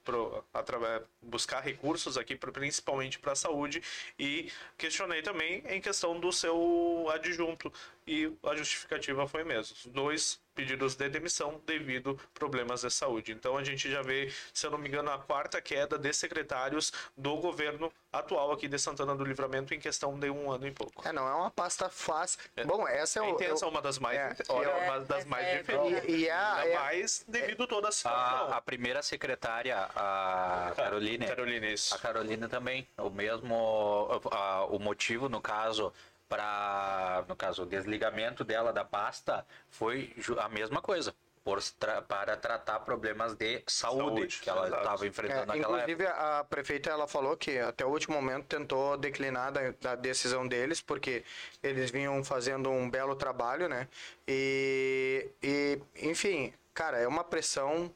através, 0.53 1.03
buscar 1.23 1.61
recursos 1.61 2.17
aqui 2.19 2.35
principalmente 2.37 3.19
para 3.19 3.33
a 3.33 3.37
saúde 3.37 3.83
e 4.19 4.51
questionei 4.77 5.23
também 5.23 5.63
em 5.69 5.81
questão 5.81 6.19
do 6.19 6.33
seu 6.33 7.07
adjunto 7.13 7.73
e 8.07 8.31
a 8.45 8.55
justificativa 8.55 9.27
foi 9.27 9.45
mesmo 9.45 9.75
dois 9.87 10.39
pedidos 10.55 10.95
de 10.95 11.09
demissão 11.09 11.61
devido 11.67 12.19
problemas 12.33 12.83
de 12.83 12.91
saúde 12.91 13.33
então 13.33 13.57
a 13.57 13.65
gente 13.65 13.91
já 13.91 14.03
vê 14.03 14.31
se 14.53 14.67
eu 14.67 14.71
não 14.71 14.79
me 14.79 14.89
engano 14.89 15.11
a 15.11 15.19
quarta 15.19 15.61
queda 15.61 15.99
de 15.99 16.13
secretários 16.13 16.93
do 17.17 17.35
governo 17.37 17.93
atual 18.13 18.53
aqui 18.53 18.69
de 18.69 18.79
Santana 18.79 19.17
do 19.17 19.25
Livramento 19.25 19.75
em 19.75 19.81
questão 19.81 20.19
de 20.19 20.31
um 20.31 20.51
ano 20.53 20.67
e 20.67 20.71
pouco 20.71 21.07
É, 21.07 21.13
não 21.13 21.27
é 21.27 21.35
uma 21.35 21.51
pasta 21.51 21.89
fácil. 21.89 22.39
Bom, 22.65 22.87
essa 22.87 23.19
é 23.19 23.23
o. 23.23 23.31
intensa 23.31 23.65
eu- 23.65 23.69
uma 23.71 23.83
das 23.83 23.99
mais, 23.99 24.17
é, 24.17 24.37
olha, 24.49 24.69
eu- 24.69 24.85
uma 24.85 25.01
das 25.01 25.25
mais 25.25 25.47
é, 25.47 25.59
diferentes. 25.59 26.05
E, 26.05 26.17
e 26.19 26.31
a, 26.31 26.63
é- 26.67 26.75
mais 26.79 27.25
devido 27.27 27.65
a 27.65 27.67
toda 27.67 27.89
a 27.89 27.93
situação. 27.93 28.53
A, 28.53 28.57
a 28.57 28.61
primeira 28.61 29.03
secretária, 29.03 29.77
a 29.97 30.73
Caroline, 30.77 31.27
Carolina, 31.27 31.67
isso. 31.67 31.93
a 31.95 31.99
Carolina 31.99 32.49
também, 32.49 32.87
o 32.99 33.11
mesmo, 33.11 34.09
a- 34.31 34.65
o 34.67 34.79
motivo 34.79 35.29
no 35.29 35.41
caso 35.41 35.93
para, 36.37 37.25
no 37.29 37.37
caso, 37.37 37.63
o 37.63 37.67
desligamento 37.67 38.45
dela 38.45 38.73
da 38.73 38.85
pasta 38.85 39.47
foi 39.71 40.15
a 40.39 40.49
mesma 40.49 40.81
coisa, 40.83 41.15
por, 41.45 41.63
tra- 41.63 42.03
para 42.03 42.37
tratar 42.37 42.81
problemas 42.81 43.35
de 43.35 43.63
saúde, 43.67 44.31
Saúde, 44.31 44.39
que 44.41 44.51
ela 44.51 44.67
estava 44.69 45.05
É, 45.05 45.09
enfrentando 45.09 45.47
naquela 45.47 45.81
época. 45.83 45.93
inclusive, 45.93 46.07
a 46.07 46.45
prefeita 46.45 46.91
ela 46.91 47.07
falou 47.07 47.37
que 47.37 47.59
até 47.59 47.85
o 47.85 47.89
último 47.91 48.15
momento 48.17 48.47
tentou 48.47 48.97
declinar 48.97 49.53
da, 49.53 49.71
da 49.81 49.95
decisão 49.95 50.47
deles, 50.47 50.81
porque 50.81 51.25
eles 51.63 51.91
vinham 51.91 52.23
fazendo 52.25 52.71
um 52.71 52.89
belo 52.91 53.15
trabalho, 53.15 53.69
né? 53.69 53.89
E, 54.27 55.29
e 55.43 55.81
enfim, 56.03 56.53
cara, 56.73 56.99
é 56.99 57.07
uma 57.07 57.25
pressão. 57.25 57.95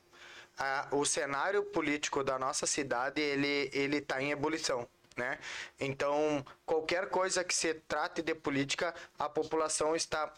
A- 0.58 0.88
o 0.92 1.04
cenário 1.04 1.62
político 1.64 2.24
da 2.24 2.38
nossa 2.38 2.66
cidade 2.66 3.20
ele 3.20 3.70
ele 3.72 3.98
está 3.98 4.20
em 4.22 4.32
ebulição. 4.32 4.88
Né? 5.18 5.36
Então, 5.80 6.46
qualquer 6.64 7.10
coisa 7.10 7.42
que 7.42 7.52
se 7.52 7.74
trate 7.74 8.22
de 8.22 8.36
política, 8.36 8.94
a 9.18 9.28
população 9.28 9.96
está 9.96 10.32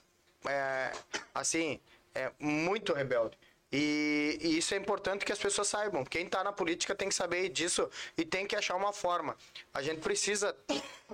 é, 0.49 0.91
assim, 1.35 1.79
é 2.15 2.33
muito 2.39 2.95
rebelde. 2.95 3.37
E, 3.71 4.39
e 4.41 4.59
isso 4.59 4.75
é 4.75 4.79
importante 4.79 5.25
que 5.25 5.33
as 5.33 5.39
pessoas 5.39 5.69
saibam. 5.69 6.03
Quem 6.03 6.25
está 6.25 6.43
na 6.43 6.51
política 6.51 6.95
tem 6.95 7.09
que 7.09 7.15
saber 7.15 7.51
disso 7.51 7.89
e 8.17 8.25
tem 8.25 8.47
que 8.47 8.57
achar 8.57 8.75
uma 8.75 8.93
forma. 8.93 9.37
A 9.73 9.83
gente 9.83 10.01
precisa. 10.01 10.57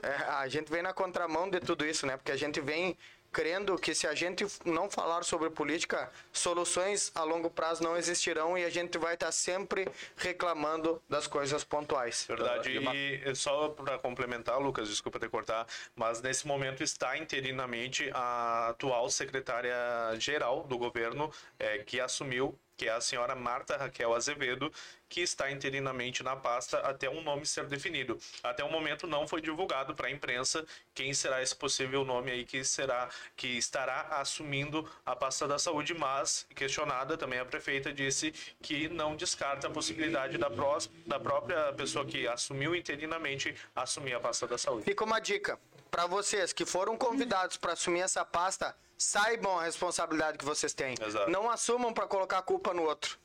é, 0.01 0.09
a 0.29 0.49
gente 0.49 0.71
vem 0.71 0.81
na 0.81 0.93
contramão 0.93 1.51
de 1.51 1.59
tudo 1.61 1.85
isso, 1.85 2.07
né? 2.07 2.17
Porque 2.17 2.33
a 2.33 2.37
gente 2.37 2.61
vem 2.61 2.97
crendo 3.33 3.77
que 3.79 3.95
se 3.95 4.07
a 4.07 4.15
gente 4.15 4.47
não 4.65 4.91
falar 4.91 5.25
sobre 5.25 5.51
política, 5.51 6.11
soluções 6.33 7.11
a 7.15 7.23
longo 7.23 7.51
prazo 7.51 7.83
não 7.83 7.97
existirão 7.97 8.57
e 8.57 8.65
a 8.65 8.71
gente 8.71 8.99
vai 8.99 9.15
estar 9.15 9.33
sempre 9.33 9.89
reclamando 10.17 11.03
das 11.09 11.27
coisas 11.27 11.65
pontuais. 11.65 12.25
Verdade. 12.29 12.71
E 12.71 13.35
só 13.35 13.69
para 13.69 13.99
complementar, 13.99 14.59
Lucas, 14.59 14.89
desculpa 14.89 15.19
te 15.19 15.29
cortar, 15.29 15.67
mas 15.95 16.21
nesse 16.21 16.47
momento 16.47 16.83
está 16.83 17.17
interinamente 17.17 18.11
a 18.13 18.69
atual 18.69 19.09
secretária-geral 19.11 20.65
do 20.65 20.79
governo, 20.79 21.31
eh, 21.59 21.79
que 21.79 22.01
assumiu, 22.01 22.59
que 22.77 22.89
é 22.89 22.93
a 22.93 23.01
senhora 23.01 23.35
Marta 23.35 23.77
Raquel 23.77 24.15
Azevedo, 24.15 24.71
que 25.09 25.21
está 25.21 25.51
interinamente 25.51 26.23
na 26.23 26.37
pasta 26.37 26.79
até 26.79 27.09
um 27.09 27.23
nome 27.23 27.47
ser 27.47 27.67
definido. 27.67 28.19
Até 28.43 28.65
o 28.65 28.71
momento 28.71 29.07
não 29.07 29.27
foi 29.27 29.41
divulgado 29.41 29.95
para 29.95 30.09
a 30.09 30.11
imprensa 30.11 30.65
quem 30.95 31.13
será 31.15 31.43
esse 31.43 31.55
possível 31.55 32.05
nome 32.05 32.31
aí 32.31 32.45
que 32.45 32.65
será 32.65 33.09
que 33.37 33.49
estará 33.49 34.03
assumindo 34.11 34.89
a 35.05 35.15
pasta 35.15 35.47
da 35.47 35.59
saúde, 35.59 35.95
mas 35.95 36.47
questionada 36.55 37.17
também 37.17 37.39
a 37.39 37.45
prefeita 37.45 37.93
disse 37.93 38.33
que 38.61 38.89
não 38.89 39.17
descarta 39.17 39.67
a 39.67 39.71
possibilidade 39.71 40.39
da, 40.39 40.51
pró 40.51 40.79
da 41.07 41.19
própria 41.19 41.73
pessoa 41.73 42.05
que 42.05 42.27
assumiu 42.27 42.75
interinamente 42.75 43.55
assumir 43.75 44.15
a 44.15 44.21
pasta 44.21 44.47
da 44.47 44.59
saúde. 44.59 44.85
Fica 44.85 45.05
uma 45.05 45.21
dica 45.21 45.59
para 45.91 46.07
vocês 46.07 46.53
que 46.53 46.67
foram 46.67 46.97
convidados 46.97 47.57
para 47.57 47.73
assumir 47.73 48.01
essa 48.01 48.25
pasta, 48.25 48.77
saibam 48.99 49.59
a 49.59 49.65
responsabilidade 49.65 50.37
que 50.37 50.45
vocês 50.45 50.75
têm. 50.75 50.95
Exato. 51.01 51.31
Não 51.31 51.51
assumam 51.51 51.93
para 51.93 52.07
colocar 52.07 52.39
a 52.39 52.43
culpa 52.43 52.75
no 52.75 52.83
outro. 52.83 53.19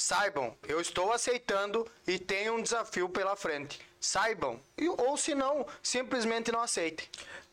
Saibam, 0.00 0.56
eu 0.68 0.80
estou 0.80 1.12
aceitando 1.12 1.84
e 2.06 2.20
tenho 2.20 2.54
um 2.54 2.62
desafio 2.62 3.08
pela 3.08 3.34
frente. 3.34 3.80
Saibam, 4.00 4.60
ou 4.96 5.16
se 5.16 5.34
não, 5.34 5.66
simplesmente 5.82 6.52
não 6.52 6.60
aceitem. 6.60 7.04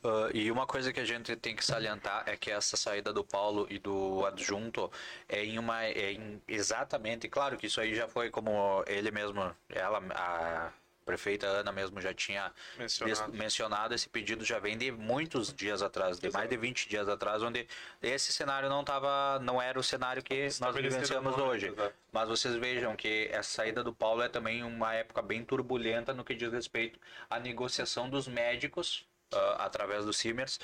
Ah, 0.03 0.29
e 0.31 0.51
uma 0.51 0.67
coisa 0.67 0.93
que 0.93 0.99
a 0.99 1.05
gente 1.05 1.35
tem 1.35 1.55
que 1.55 1.65
salientar 1.65 2.23
é 2.27 2.37
que 2.37 2.51
essa 2.51 2.77
saída 2.77 3.11
do 3.11 3.23
Paulo 3.23 3.65
e 3.67 3.79
do 3.79 4.23
adjunto 4.27 4.91
é 5.27 5.43
em 5.43 5.57
uma 5.57 5.83
é 5.83 6.11
em 6.11 6.39
exatamente, 6.47 7.27
claro 7.27 7.57
que 7.57 7.65
isso 7.65 7.81
aí 7.81 7.95
já 7.95 8.07
foi 8.07 8.29
como 8.29 8.83
ele 8.85 9.09
mesmo, 9.09 9.41
ela 9.67 9.99
a 10.13 10.71
prefeita 11.05 11.45
Ana 11.45 11.71
mesmo 11.71 12.01
já 12.01 12.13
tinha 12.13 12.51
Mencionado. 12.77 13.33
mencionado 13.33 13.93
esse 13.93 14.09
pedido 14.09 14.43
já 14.43 14.59
vem 14.59 14.77
de 14.77 14.91
muitos 14.91 15.53
dias 15.53 15.81
atrás, 15.81 16.19
de 16.19 16.31
mais 16.31 16.49
de 16.49 16.57
20 16.57 16.89
dias 16.89 17.07
atrás, 17.07 17.43
onde 17.43 17.67
esse 18.01 18.33
cenário 18.33 18.67
não 18.67 18.83
tava, 18.83 19.39
não 19.39 19.61
era 19.61 19.79
o 19.79 19.83
cenário 19.83 20.23
que 20.23 20.35
nós 20.35 20.53
Estabelecido 20.53 20.93
vivenciamos 20.93 21.37
hoje. 21.37 21.73
Mas 22.11 22.27
vocês 22.27 22.55
vejam 22.55 22.95
que 22.95 23.29
essa 23.31 23.49
saída 23.49 23.83
do 23.83 23.93
Paulo 23.93 24.23
é 24.23 24.27
também 24.27 24.63
uma 24.63 24.93
época 24.93 25.21
bem 25.21 25.43
turbulenta 25.45 26.13
no 26.13 26.25
que 26.25 26.33
diz 26.33 26.51
respeito 26.51 26.99
à 27.29 27.39
negociação 27.39 28.09
dos 28.09 28.27
médicos 28.27 29.05
ah, 29.31 29.65
através 29.65 30.05
do 30.05 30.13
Simers 30.13 30.59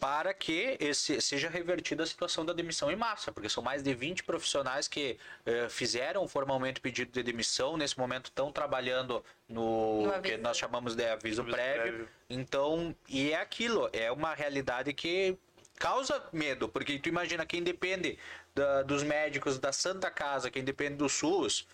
para 0.00 0.32
que 0.32 0.78
esse, 0.80 1.20
seja 1.20 1.50
revertida 1.50 2.02
a 2.02 2.06
situação 2.06 2.44
da 2.44 2.54
demissão 2.54 2.90
em 2.90 2.96
massa, 2.96 3.30
porque 3.30 3.50
são 3.50 3.62
mais 3.62 3.82
de 3.82 3.92
20 3.94 4.24
profissionais 4.24 4.88
que 4.88 5.18
eh, 5.44 5.68
fizeram 5.68 6.26
formalmente 6.26 6.80
pedido 6.80 7.12
de 7.12 7.22
demissão, 7.22 7.76
nesse 7.76 7.98
momento 7.98 8.26
estão 8.26 8.50
trabalhando 8.50 9.22
no, 9.46 10.06
No 10.06 10.22
que 10.22 10.38
nós 10.38 10.56
chamamos 10.56 10.94
de 10.96 11.04
aviso, 11.04 11.42
Aviso 11.42 11.54
prévio. 11.54 11.82
prévio. 11.82 12.08
Então, 12.30 12.96
e 13.06 13.30
é 13.30 13.36
aquilo, 13.36 13.90
é 13.92 14.10
uma 14.10 14.34
realidade 14.34 14.94
que 14.94 15.36
causa 15.78 16.22
medo, 16.32 16.66
porque 16.68 16.98
tu 16.98 17.08
imagina 17.10 17.44
quem 17.44 17.62
depende 17.62 18.18
da- 18.54 18.82
dos 18.82 19.02
médicos 19.02 19.58
da 19.58 19.72
Santa 19.72 20.10
Casa, 20.10 20.50
quem 20.50 20.64
depende 20.64 20.96
do 20.96 21.08
SUS, 21.08 21.66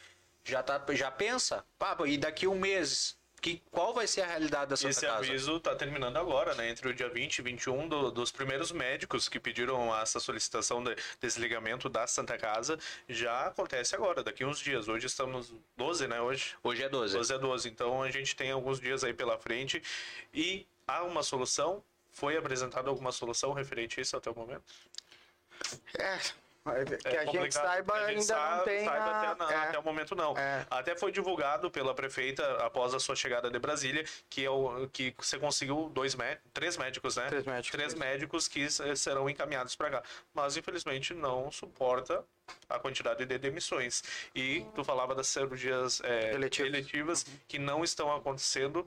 já, 0.44 0.62
tá, 0.62 0.84
já 0.90 1.10
pensa, 1.10 1.64
pá, 1.78 1.96
e 2.06 2.16
daqui 2.18 2.46
um 2.46 2.58
mês, 2.58 3.16
que, 3.40 3.62
qual 3.70 3.94
vai 3.94 4.06
ser 4.06 4.22
a 4.22 4.26
realidade 4.26 4.70
da 4.70 4.76
Santa 4.76 4.90
Esse 4.90 5.06
Casa? 5.06 5.18
aviso 5.18 5.56
está 5.56 5.74
terminando 5.74 6.16
agora, 6.16 6.54
né? 6.54 6.70
Entre 6.70 6.88
o 6.88 6.94
dia 6.94 7.08
20 7.08 7.38
e 7.38 7.42
21 7.42 7.88
do, 7.88 8.10
dos 8.10 8.32
primeiros 8.32 8.72
médicos 8.72 9.28
que 9.28 9.38
pediram 9.38 9.94
essa 9.96 10.18
solicitação 10.18 10.82
de 10.82 10.96
desligamento 11.20 11.88
da 11.88 12.06
Santa 12.06 12.36
Casa 12.38 12.78
já 13.08 13.46
acontece 13.46 13.94
agora, 13.94 14.22
daqui 14.22 14.44
uns 14.44 14.58
dias. 14.58 14.88
Hoje 14.88 15.06
estamos 15.06 15.52
12, 15.76 16.08
né? 16.08 16.20
Hoje. 16.20 16.54
Hoje 16.62 16.82
é 16.82 16.88
12. 16.88 17.16
12 17.16 17.34
a 17.34 17.38
12. 17.38 17.68
Então 17.68 18.02
a 18.02 18.10
gente 18.10 18.34
tem 18.34 18.50
alguns 18.50 18.80
dias 18.80 19.04
aí 19.04 19.14
pela 19.14 19.38
frente 19.38 19.82
e 20.32 20.66
há 20.86 21.02
uma 21.04 21.22
solução. 21.22 21.82
Foi 22.12 22.36
apresentada 22.36 22.88
alguma 22.88 23.12
solução 23.12 23.52
referente 23.52 24.00
a 24.00 24.02
isso 24.02 24.16
até 24.16 24.30
o 24.30 24.34
momento? 24.34 24.64
É, 25.98 26.18
que 27.00 27.08
É 27.08 27.18
a 27.20 27.24
gente 27.26 27.52
saiba 27.54 27.94
a 27.94 27.98
gente 28.12 28.20
ainda 28.20 28.34
não 28.34 28.56
sa- 28.58 28.62
tem. 28.64 28.84
saiba 28.84 29.04
a- 29.04 29.30
até, 29.32 29.44
não, 29.44 29.50
é. 29.50 29.56
até 29.56 29.78
o 29.78 29.82
momento 29.82 30.14
não. 30.14 30.36
É. 30.36 30.66
Até 30.70 30.96
foi 30.96 31.12
divulgado 31.12 31.70
pela 31.70 31.94
prefeita 31.94 32.44
após 32.64 32.92
a 32.94 33.00
sua 33.00 33.14
chegada 33.16 33.50
de 33.50 33.58
Brasília 33.58 34.04
que 34.28 34.44
é 34.44 34.50
o 34.50 34.88
que 34.92 35.14
você 35.18 35.38
conseguiu 35.38 35.88
dois 35.92 36.14
mé- 36.14 36.38
três 36.52 36.76
médicos, 36.76 37.16
né? 37.16 37.26
Três 37.28 37.44
médicos. 37.44 37.70
Três 37.70 37.94
médicos 37.94 38.48
que 38.48 38.68
serão 38.96 39.28
encaminhados 39.30 39.74
para 39.76 39.90
cá, 39.90 40.02
mas 40.34 40.56
infelizmente 40.56 41.14
não 41.14 41.50
suporta 41.50 42.24
a 42.68 42.78
quantidade 42.78 43.24
de 43.24 43.38
demissões. 43.38 44.02
E 44.34 44.64
tu 44.74 44.84
falava 44.84 45.14
das 45.14 45.26
cirurgias 45.28 46.00
é, 46.04 46.32
Eletivas. 46.34 46.72
eletivas 46.72 47.26
que 47.48 47.58
não 47.58 47.82
estão 47.82 48.14
acontecendo. 48.14 48.86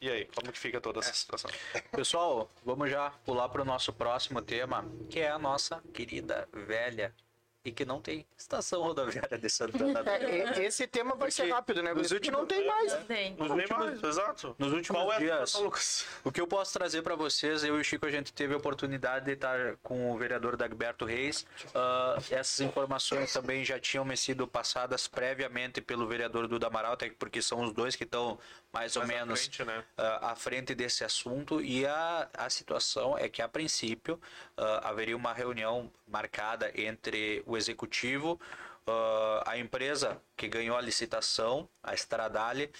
E 0.00 0.08
aí, 0.08 0.26
como 0.34 0.50
que 0.50 0.58
fica 0.58 0.80
toda 0.80 1.00
essa 1.00 1.12
situação? 1.12 1.50
Pessoal, 1.92 2.50
vamos 2.64 2.90
já 2.90 3.10
pular 3.24 3.48
para 3.50 3.60
o 3.60 3.64
nosso 3.66 3.92
próximo 3.92 4.40
tema, 4.40 4.84
que 5.10 5.20
é 5.20 5.30
a 5.30 5.38
nossa 5.38 5.82
querida 5.92 6.48
velha 6.54 7.14
e 7.62 7.70
que 7.70 7.84
não 7.84 8.00
tem 8.00 8.24
estação 8.38 8.80
rodoviária 8.80 9.36
de 9.36 9.50
Santana. 9.50 10.00
É, 10.10 10.60
e- 10.62 10.64
esse 10.64 10.86
tema 10.86 11.14
vai 11.14 11.30
ser 11.30 11.42
Porque 11.42 11.52
rápido, 11.52 11.82
né? 11.82 11.92
nos 11.92 12.10
últimos- 12.10 12.40
não 12.40 12.46
tem 12.46 12.66
mais. 12.66 12.90
Não 12.94 13.04
tem. 13.04 13.34
Nos 13.34 13.50
últimos- 13.50 13.84
mais, 13.84 14.02
exato. 14.02 14.56
nos 14.58 14.72
últimos 14.72 15.02
Qual 15.02 15.12
é 15.12 15.16
a 15.16 15.18
dias- 15.18 15.50
situação, 15.50 15.62
Lucas? 15.64 16.06
O 16.24 16.32
que 16.32 16.40
eu 16.40 16.46
posso 16.46 16.72
trazer 16.72 17.02
para 17.02 17.14
vocês, 17.14 17.62
eu 17.62 17.76
e 17.76 17.80
o 17.82 17.84
Chico, 17.84 18.06
a 18.06 18.10
gente 18.10 18.32
teve 18.32 18.54
a 18.54 18.56
oportunidade 18.56 19.26
de 19.26 19.32
estar 19.32 19.76
com 19.82 20.10
o 20.10 20.16
vereador 20.16 20.56
Dagberto 20.56 21.04
Reis. 21.04 21.46
Ah, 21.74 22.16
essas 22.30 22.60
informações 22.60 23.30
também 23.30 23.62
já 23.62 23.78
tinham 23.78 24.06
me 24.06 24.16
sido 24.16 24.48
passadas 24.48 25.06
previamente 25.06 25.82
pelo 25.82 26.06
vereador 26.08 26.48
Duda 26.48 26.68
Amaral, 26.68 26.94
até 26.94 27.10
porque 27.10 27.42
são 27.42 27.60
os 27.62 27.74
dois 27.74 27.94
que 27.94 28.04
estão 28.04 28.38
mais 28.72 28.96
ou 28.96 29.02
Mais 29.02 29.16
à 29.16 29.18
menos 29.20 29.40
frente, 29.40 29.64
né? 29.64 29.84
ah, 29.96 30.30
à 30.32 30.36
frente 30.36 30.74
desse 30.74 31.04
assunto. 31.04 31.60
E 31.60 31.86
a, 31.86 32.28
a 32.34 32.50
situação 32.50 33.16
é 33.18 33.28
que, 33.28 33.42
a 33.42 33.48
princípio, 33.48 34.20
ah, 34.56 34.88
haveria 34.88 35.16
uma 35.16 35.32
reunião 35.32 35.90
marcada 36.06 36.72
entre 36.74 37.42
o 37.46 37.56
executivo, 37.56 38.40
ah, 38.86 39.42
a 39.46 39.58
empresa 39.58 40.20
que 40.36 40.48
ganhou 40.48 40.76
a 40.76 40.80
licitação, 40.80 41.68
a 41.82 41.94
Stradale, 41.94 42.70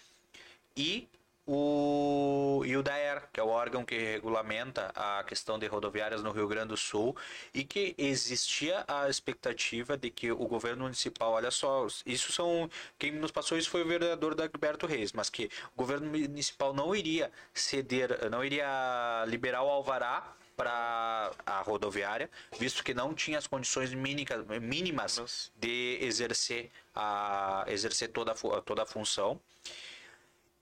e 0.77 1.09
o, 1.47 2.63
e 2.65 2.77
o 2.77 2.83
DAER, 2.83 3.29
que 3.33 3.41
é 3.41 3.43
o 3.43 3.49
órgão 3.49 3.85
que 3.85 3.97
regulamenta 3.99 4.93
a 4.95 5.25
questão 5.25 5.59
de 5.59 5.67
rodoviárias 5.67 6.23
no 6.23 6.31
Rio 6.31 6.47
Grande 6.47 6.69
do 6.69 6.77
Sul, 6.77 7.17
e 7.53 7.65
que 7.65 7.95
existia 7.99 8.85
a 8.87 9.09
expectativa 9.09 9.97
de 9.97 10.11
que 10.11 10.31
o 10.31 10.47
governo 10.47 10.85
municipal, 10.85 11.33
olha 11.33 11.51
só, 11.51 11.87
isso 12.07 12.33
são. 12.33 12.71
Quem 12.99 13.13
nos 13.13 13.31
passou 13.31 13.59
isso 13.59 13.71
foi 13.71 13.83
o 13.83 13.87
vereador 13.89 14.35
Dagberto 14.35 14.87
Reis, 14.87 15.13
mas 15.13 15.29
que 15.29 15.51
o 15.75 15.77
governo 15.77 16.09
municipal 16.11 16.73
não 16.73 16.95
iria 16.95 17.31
ceder, 17.53 18.31
não 18.31 18.45
iria 18.45 19.25
liberar 19.27 19.63
o 19.63 19.69
alvará 19.69 20.35
para 20.57 21.31
a 21.47 21.63
rodoviária, 21.63 22.29
visto 22.59 22.85
que 22.85 22.93
não 22.93 23.15
tinha 23.15 23.39
as 23.39 23.47
condições 23.47 23.95
mínicas- 23.95 24.45
mínimas 24.61 25.19
Mas- 25.19 25.53
de 25.57 25.99
exercer, 26.03 26.71
a, 26.95 27.65
exercer 27.67 28.09
toda, 28.11 28.33
a 28.33 28.61
toda 28.61 28.83
a 28.83 28.87
função. 28.87 29.41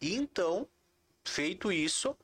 E 0.00 0.14
então, 0.14 0.66
feito 1.24 1.72
isso, 1.72 2.16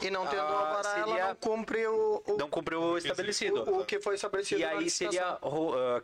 E 0.00 0.10
não 0.10 0.26
tendo 0.26 0.40
Ah, 0.42 0.58
alvará, 0.58 0.82
seria- 0.82 1.18
ela 1.20 1.28
não 1.28 1.36
cumpre 1.36 1.86
o, 1.86 2.20
o, 2.26 2.36
não 2.36 2.50
cumpriu 2.50 2.80
o 2.82 2.98
estabelecido. 2.98 3.62
o, 3.70 3.80
o 3.80 3.84
que 3.84 4.00
foi 4.00 4.16
estabelecido 4.16 4.60
E 4.60 4.64
aí 4.64 4.90
seria 4.90 5.38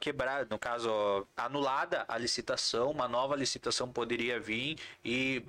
quebrar, 0.01 0.47
no 0.47 0.59
caso, 0.59 1.27
anulada 1.37 2.05
a 2.07 2.17
licitação, 2.17 2.91
uma 2.93 3.09
nova 3.09 3.35
licitação 3.35 3.91
poderia 3.91 4.39
vir 4.39 4.79
e 5.05 5.43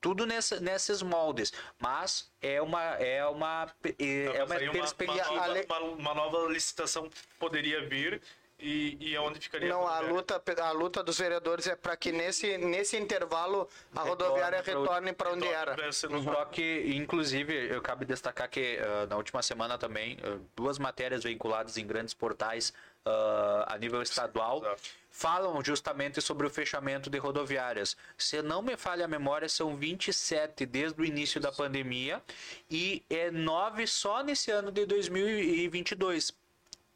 tudo 0.00 0.26
nessa, 0.26 0.58
nesses 0.58 1.00
moldes. 1.00 1.52
Mas 1.78 2.28
é 2.42 2.60
uma 2.60 2.82
é 2.96 3.24
uma 3.26 3.68
é, 4.00 4.24
é 4.38 4.44
uma. 4.44 4.56
Uma, 4.56 5.42
a 5.42 5.46
lei- 5.46 5.64
uma- 5.64 5.80
uma 5.80 6.14
nova 6.14 6.48
licitação 6.52 7.08
poderia 7.38 7.86
vir 7.86 8.20
e, 8.64 8.96
e 9.10 9.16
aonde 9.16 9.38
ficaria 9.38 9.68
Não, 9.68 9.86
a 9.86 9.98
rodoviária? 9.98 10.12
luta, 10.14 10.42
a 10.62 10.70
luta 10.72 11.02
dos 11.02 11.18
vereadores 11.18 11.66
é 11.66 11.76
para 11.76 11.94
que 11.96 12.10
nesse, 12.10 12.56
nesse 12.56 12.96
intervalo 12.96 13.68
a 13.94 14.02
Retorne 14.02 14.10
rodoviária 14.10 14.62
retorne 14.62 15.12
para 15.12 15.32
onde 15.32 15.46
era. 15.46 15.76
Só 15.92 16.44
que, 16.46 16.82
inclusive, 16.94 17.52
eu 17.68 17.82
cabe 17.82 18.06
destacar 18.06 18.48
que 18.48 18.78
ah, 18.78 19.06
na 19.06 19.16
última 19.16 19.42
semana 19.42 19.76
também, 19.76 20.16
ah, 20.22 20.38
duas 20.56 20.78
matérias 20.78 21.24
veiculadas 21.24 21.76
em 21.76 21.86
grandes 21.86 22.14
portais 22.14 22.72
ah, 23.04 23.66
a 23.68 23.78
nível 23.78 24.00
estadual 24.00 24.58
Exato. 24.58 24.82
falam 25.10 25.62
justamente 25.62 26.22
sobre 26.22 26.46
o 26.46 26.50
fechamento 26.50 27.10
de 27.10 27.18
rodoviárias. 27.18 27.94
Se 28.16 28.40
não 28.40 28.62
me 28.62 28.78
falha 28.78 29.04
a 29.04 29.08
memória, 29.08 29.48
são 29.48 29.76
27 29.76 30.64
desde 30.64 30.98
o 31.02 31.04
início 31.04 31.38
da 31.38 31.52
pandemia 31.52 32.22
e 32.70 33.02
é 33.10 33.30
9 33.30 33.86
só 33.86 34.22
nesse 34.22 34.50
ano 34.50 34.72
de 34.72 34.86
2022. 34.86 36.32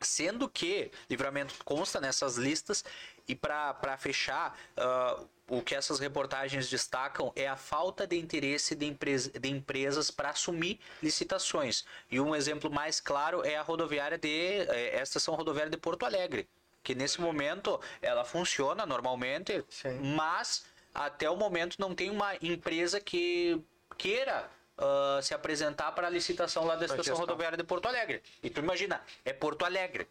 Sendo 0.01 0.49
que 0.49 0.91
livramento 1.11 1.55
consta 1.65 2.01
nessas 2.01 2.37
listas 2.37 2.85
e 3.27 3.35
para 3.35 3.97
fechar, 3.99 4.57
ah, 4.77 5.25
o 5.49 5.63
que 5.63 5.75
essas 5.75 5.99
reportagens 5.99 6.69
destacam 6.69 7.33
é 7.35 7.49
a 7.49 7.57
falta 7.57 8.07
de 8.07 8.19
interesse 8.19 8.75
de, 8.75 8.87
empresa, 8.87 9.31
de 9.31 9.49
empresas 9.49 10.11
para 10.11 10.31
assumir 10.31 10.79
licitações. 11.03 11.85
E 12.11 12.21
um 12.21 12.35
exemplo 12.35 12.71
mais 12.71 13.01
claro 13.01 13.45
é 13.45 13.57
a 13.57 13.63
rodoviária 13.63 14.19
de. 14.19 14.61
esta 14.93 15.19
estação 15.19 15.35
rodoviária 15.35 15.71
de 15.71 15.79
Porto 15.79 16.05
Alegre, 16.05 16.49
que 16.83 16.95
nesse 16.95 17.21
momento 17.21 17.81
ela 18.03 18.25
funciona 18.25 18.85
normalmente, 18.85 19.65
Sim. 19.69 20.15
mas 20.15 20.65
até 20.95 21.29
o 21.31 21.37
momento 21.37 21.77
não 21.79 21.95
tem 21.95 22.11
uma 22.11 22.35
empresa 22.43 23.01
que 23.01 23.61
queira 23.97 24.51
ah, 24.79 25.19
se 25.23 25.35
apresentar 25.35 25.93
para 25.93 26.07
a 26.07 26.11
licitação 26.11 26.65
lá 26.65 26.77
da 26.77 26.87
estação 26.87 27.17
rodoviária 27.17 27.59
de 27.59 27.65
Porto 27.65 27.87
Alegre. 27.87 28.23
E 28.43 28.49
tu 28.49 28.61
imagina, 28.61 29.03
é 29.25 29.33
Porto 29.33 29.65
Alegre, 29.65 30.07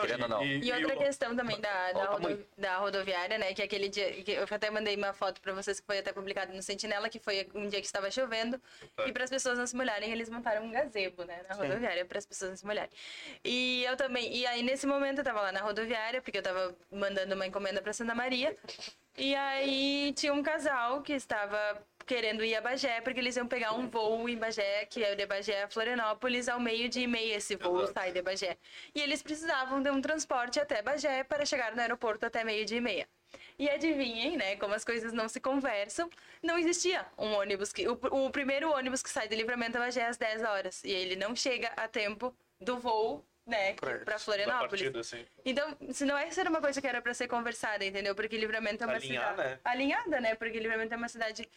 querendo 0.00 0.22
ou 0.22 0.28
não. 0.28 0.44
E 0.44 0.72
outra 0.72 0.94
o- 0.94 0.98
questão 0.98 1.36
também 1.36 1.60
da, 1.60 1.92
da, 1.92 2.04
rodo- 2.06 2.46
da 2.56 2.76
rodoviária, 2.78 3.36
né? 3.38 3.52
Que 3.54 3.62
aquele 3.62 3.88
dia. 3.88 4.10
Que 4.22 4.32
eu 4.32 4.46
até 4.50 4.70
mandei 4.70 4.96
uma 4.96 5.12
foto 5.12 5.40
pra 5.40 5.52
vocês 5.52 5.78
que 5.80 5.86
foi 5.86 5.98
até 5.98 6.12
publicado 6.12 6.52
no 6.52 6.62
Sentinela, 6.62 7.08
que 7.08 7.18
foi 7.18 7.46
um 7.54 7.68
dia 7.68 7.80
que 7.80 7.86
estava 7.86 8.10
chovendo. 8.10 8.60
E 9.06 9.12
para 9.12 9.24
as 9.24 9.30
pessoas 9.30 9.58
não 9.58 9.66
se 9.66 9.76
molharem, 9.76 10.10
eles 10.10 10.28
montaram 10.30 10.64
um 10.64 10.70
gazebo, 10.72 11.24
né? 11.24 11.40
Na 11.48 11.54
rodoviária, 11.54 12.04
para 12.04 12.18
as 12.18 12.26
pessoas 12.26 12.50
não 12.52 12.56
se 12.56 12.64
molharem. 12.66 12.90
E 13.44 13.84
eu 13.84 13.96
também. 13.96 14.34
E 14.34 14.46
aí, 14.46 14.62
nesse 14.62 14.86
momento, 14.86 15.18
eu 15.18 15.24
tava 15.24 15.40
lá 15.42 15.52
na 15.52 15.60
rodoviária, 15.60 16.22
porque 16.22 16.38
eu 16.38 16.42
tava 16.42 16.74
mandando 16.90 17.34
uma 17.34 17.46
encomenda 17.46 17.82
para 17.82 17.92
Santa 17.92 18.14
Maria. 18.14 18.56
E 19.18 19.34
aí 19.34 20.12
tinha 20.14 20.32
um 20.32 20.42
casal 20.42 21.00
que 21.02 21.12
estava 21.12 21.78
querendo 22.06 22.44
ir 22.44 22.54
a 22.54 22.60
Bagé, 22.60 23.00
porque 23.00 23.18
eles 23.18 23.36
iam 23.36 23.46
pegar 23.48 23.72
um 23.72 23.88
voo 23.88 24.28
em 24.28 24.36
Bagé, 24.36 24.86
que 24.86 25.02
é 25.02 25.12
o 25.12 25.16
de 25.16 25.26
Bagé 25.26 25.64
a 25.64 25.68
Florianópolis, 25.68 26.48
ao 26.48 26.60
meio-dia 26.60 27.02
e 27.02 27.06
meia 27.06 27.34
esse 27.34 27.56
voo 27.56 27.78
Exato. 27.82 27.94
sai 27.94 28.12
de 28.12 28.22
Bagé. 28.22 28.56
E 28.94 29.00
eles 29.00 29.22
precisavam 29.22 29.82
de 29.82 29.90
um 29.90 30.00
transporte 30.00 30.60
até 30.60 30.80
Bagé 30.80 31.24
para 31.24 31.44
chegar 31.44 31.74
no 31.74 31.80
aeroporto 31.80 32.24
até 32.24 32.44
meio-dia 32.44 32.78
e 32.78 32.80
meia. 32.80 33.08
E 33.58 33.68
adivinhem, 33.68 34.36
né, 34.36 34.56
como 34.56 34.74
as 34.74 34.84
coisas 34.84 35.12
não 35.12 35.28
se 35.28 35.40
conversam, 35.40 36.08
não 36.42 36.56
existia 36.58 37.04
um 37.18 37.32
ônibus 37.32 37.72
que. 37.72 37.88
O, 37.88 37.98
o 38.10 38.30
primeiro 38.30 38.70
ônibus 38.70 39.02
que 39.02 39.10
sai 39.10 39.26
de 39.28 39.34
livramento 39.34 39.76
a 39.76 39.80
Bagé 39.80 40.06
às 40.06 40.16
10 40.16 40.42
horas. 40.42 40.84
E 40.84 40.90
ele 40.90 41.16
não 41.16 41.34
chega 41.34 41.72
a 41.76 41.88
tempo 41.88 42.34
do 42.60 42.78
voo, 42.78 43.24
né, 43.46 43.74
para 43.74 44.18
Florianópolis. 44.18 44.70
partida, 44.70 45.00
assim. 45.00 45.24
Então, 45.44 45.76
se 45.92 46.04
não 46.04 46.18
essa 46.18 46.40
era 46.40 46.50
uma 46.50 46.60
coisa 46.60 46.80
que 46.80 46.86
era 46.86 47.00
para 47.00 47.14
ser 47.14 47.28
conversada, 47.28 47.84
entendeu? 47.84 48.14
Porque 48.14 48.36
Livramento 48.36 48.82
é 48.82 48.86
uma 48.86 48.96
Alinhar, 48.96 49.30
cidade 49.30 49.48
né? 49.48 49.60
alinhada, 49.64 50.20
né? 50.20 50.34
Porque 50.34 50.58
Livramento 50.58 50.92
é 50.92 50.96
uma 50.96 51.08
cidade 51.08 51.48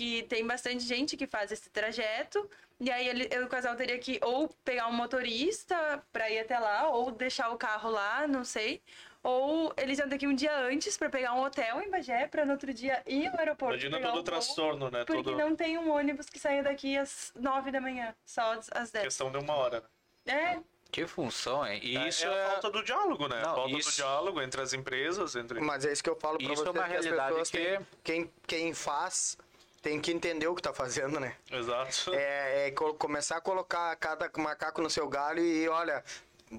que 0.00 0.22
tem 0.22 0.46
bastante 0.46 0.82
gente 0.82 1.14
que 1.14 1.26
faz 1.26 1.52
esse 1.52 1.68
trajeto. 1.68 2.48
E 2.80 2.90
aí 2.90 3.06
ele, 3.06 3.28
o 3.44 3.48
casal 3.48 3.76
teria 3.76 3.98
que 3.98 4.18
ou 4.22 4.48
pegar 4.64 4.86
um 4.86 4.92
motorista 4.94 6.02
para 6.10 6.30
ir 6.30 6.38
até 6.38 6.58
lá, 6.58 6.88
ou 6.88 7.10
deixar 7.10 7.50
o 7.50 7.58
carro 7.58 7.90
lá, 7.90 8.26
não 8.26 8.42
sei. 8.42 8.80
Ou 9.22 9.70
eles 9.76 9.98
iam 9.98 10.08
ter 10.08 10.16
que 10.16 10.24
ir 10.24 10.28
um 10.28 10.34
dia 10.34 10.56
antes 10.60 10.96
para 10.96 11.10
pegar 11.10 11.34
um 11.34 11.42
hotel 11.44 11.82
em 11.82 11.90
Bagé, 11.90 12.26
para 12.26 12.46
no 12.46 12.52
outro 12.52 12.72
dia 12.72 13.02
ir 13.06 13.26
ao 13.26 13.38
aeroporto. 13.38 13.74
Imagina 13.74 13.98
pegar 13.98 14.10
todo 14.12 14.20
o 14.20 14.22
transtorno, 14.22 14.90
né? 14.90 15.04
Porque 15.04 15.22
Todo... 15.22 15.36
não 15.36 15.54
tem 15.54 15.76
um 15.76 15.90
ônibus 15.92 16.30
que 16.30 16.38
saia 16.38 16.62
daqui 16.62 16.96
às 16.96 17.30
9 17.38 17.70
da 17.70 17.78
manhã, 17.82 18.14
só 18.24 18.58
às- 18.72 18.90
10. 18.90 19.04
Questão 19.04 19.30
de 19.30 19.36
uma 19.36 19.54
hora. 19.54 19.84
né? 20.24 20.34
É, 20.56 20.58
Que 20.90 21.06
função, 21.06 21.64
hein? 21.66 21.78
E 21.84 21.96
É- 21.98 22.08
isso 22.08 22.26
é, 22.26 22.34
é, 22.34 22.44
a 22.46 22.50
falta 22.52 22.70
do 22.70 22.82
diálogo, 22.82 23.28
né? 23.28 23.42
Não, 23.42 23.52
a 23.52 23.54
falta 23.56 23.76
isso- 23.78 23.90
do 23.90 23.94
diálogo 23.96 24.40
entre 24.40 24.60
as 24.62 24.72
empresas, 24.72 25.36
entre... 25.36 25.60
Mas 25.60 25.84
é 25.84 25.92
isso 25.92 26.02
que 26.02 26.08
eu 26.10 26.16
falo 26.16 26.38
para 26.38 26.44
Isso 26.52 26.62
é 26.62 26.64
vocês, 26.64 26.74
uma 26.76 26.82
que 26.84 26.90
realidade 26.90 27.28
pessoas 27.28 27.50
que- 27.50 27.58
têm- 27.58 27.86
quem, 28.02 28.32
quem 28.46 28.74
faz 28.74 29.36
tem 29.82 30.00
que 30.00 30.10
entender 30.12 30.46
o 30.46 30.54
que 30.54 30.62
tá 30.62 30.72
fazendo, 30.72 31.18
né? 31.18 31.36
Exato. 31.50 32.14
É, 32.14 32.68
é 32.68 32.70
co- 32.70 32.94
começar 32.94 33.36
a 33.36 33.40
colocar 33.40 33.94
cada 33.96 34.30
macaco 34.36 34.82
no 34.82 34.90
seu 34.90 35.08
galho 35.08 35.42
e 35.42 35.68
olha, 35.68 36.04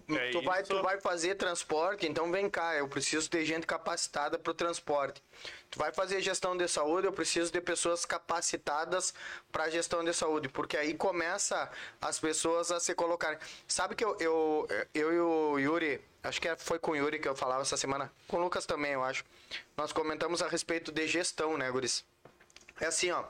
É 0.10 0.32
tu, 0.32 0.42
vai, 0.42 0.64
tu 0.64 0.82
vai 0.82 1.00
fazer 1.02 1.36
transporte, 1.36 2.08
então 2.08 2.32
vem 2.32 2.50
cá, 2.50 2.76
eu 2.76 2.88
preciso 2.88 3.30
de 3.30 3.44
gente 3.46 3.68
capacitada 3.68 4.40
para 4.40 4.50
o 4.52 4.54
transporte. 4.54 5.22
Tu 5.70 5.78
vai 5.78 5.92
fazer 5.94 6.22
gestão 6.22 6.56
de 6.56 6.68
saúde, 6.68 7.08
eu 7.08 7.14
preciso 7.14 7.52
de 7.52 7.60
pessoas 7.62 8.06
capacitadas 8.06 9.14
para 9.52 9.70
gestão 9.70 10.04
de 10.04 10.14
saúde, 10.14 10.48
porque 10.50 10.78
aí 10.78 10.94
começa 10.94 11.70
as 12.02 12.20
pessoas 12.20 12.72
a 12.72 12.80
se 12.80 12.96
colocarem. 12.96 13.38
Sabe 13.68 13.94
que 13.96 14.04
eu, 14.04 14.16
eu, 14.20 14.68
eu 14.94 15.14
e 15.14 15.20
o 15.20 15.60
Yuri, 15.60 16.02
acho 16.24 16.42
que 16.42 16.56
foi 16.58 16.80
com 16.80 16.92
o 16.92 16.96
Yuri 16.96 17.20
que 17.20 17.28
eu 17.28 17.36
falava 17.36 17.62
essa 17.62 17.78
semana, 17.78 18.12
com 18.28 18.38
o 18.38 18.42
Lucas 18.42 18.66
também, 18.66 18.94
eu 18.94 19.04
acho. 19.04 19.24
Nós 19.78 19.92
comentamos 19.92 20.42
a 20.42 20.48
respeito 20.48 20.92
de 20.92 21.06
gestão, 21.08 21.58
né, 21.58 21.70
Guris? 21.70 22.04
É 22.82 22.88
assim, 22.88 23.12
ó. 23.12 23.24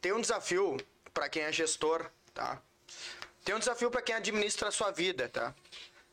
Tem 0.00 0.12
um 0.12 0.20
desafio 0.20 0.76
para 1.14 1.26
quem 1.28 1.42
é 1.42 1.50
gestor, 1.50 2.10
tá? 2.34 2.60
Tem 3.42 3.54
um 3.54 3.58
desafio 3.58 3.90
para 3.90 4.02
quem 4.02 4.14
administra 4.14 4.68
a 4.68 4.70
sua 4.70 4.90
vida, 4.90 5.26
tá? 5.28 5.54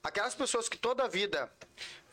Aquelas 0.02 0.34
pessoas 0.34 0.70
que 0.70 0.78
toda 0.78 1.04
a 1.04 1.08
vida 1.08 1.52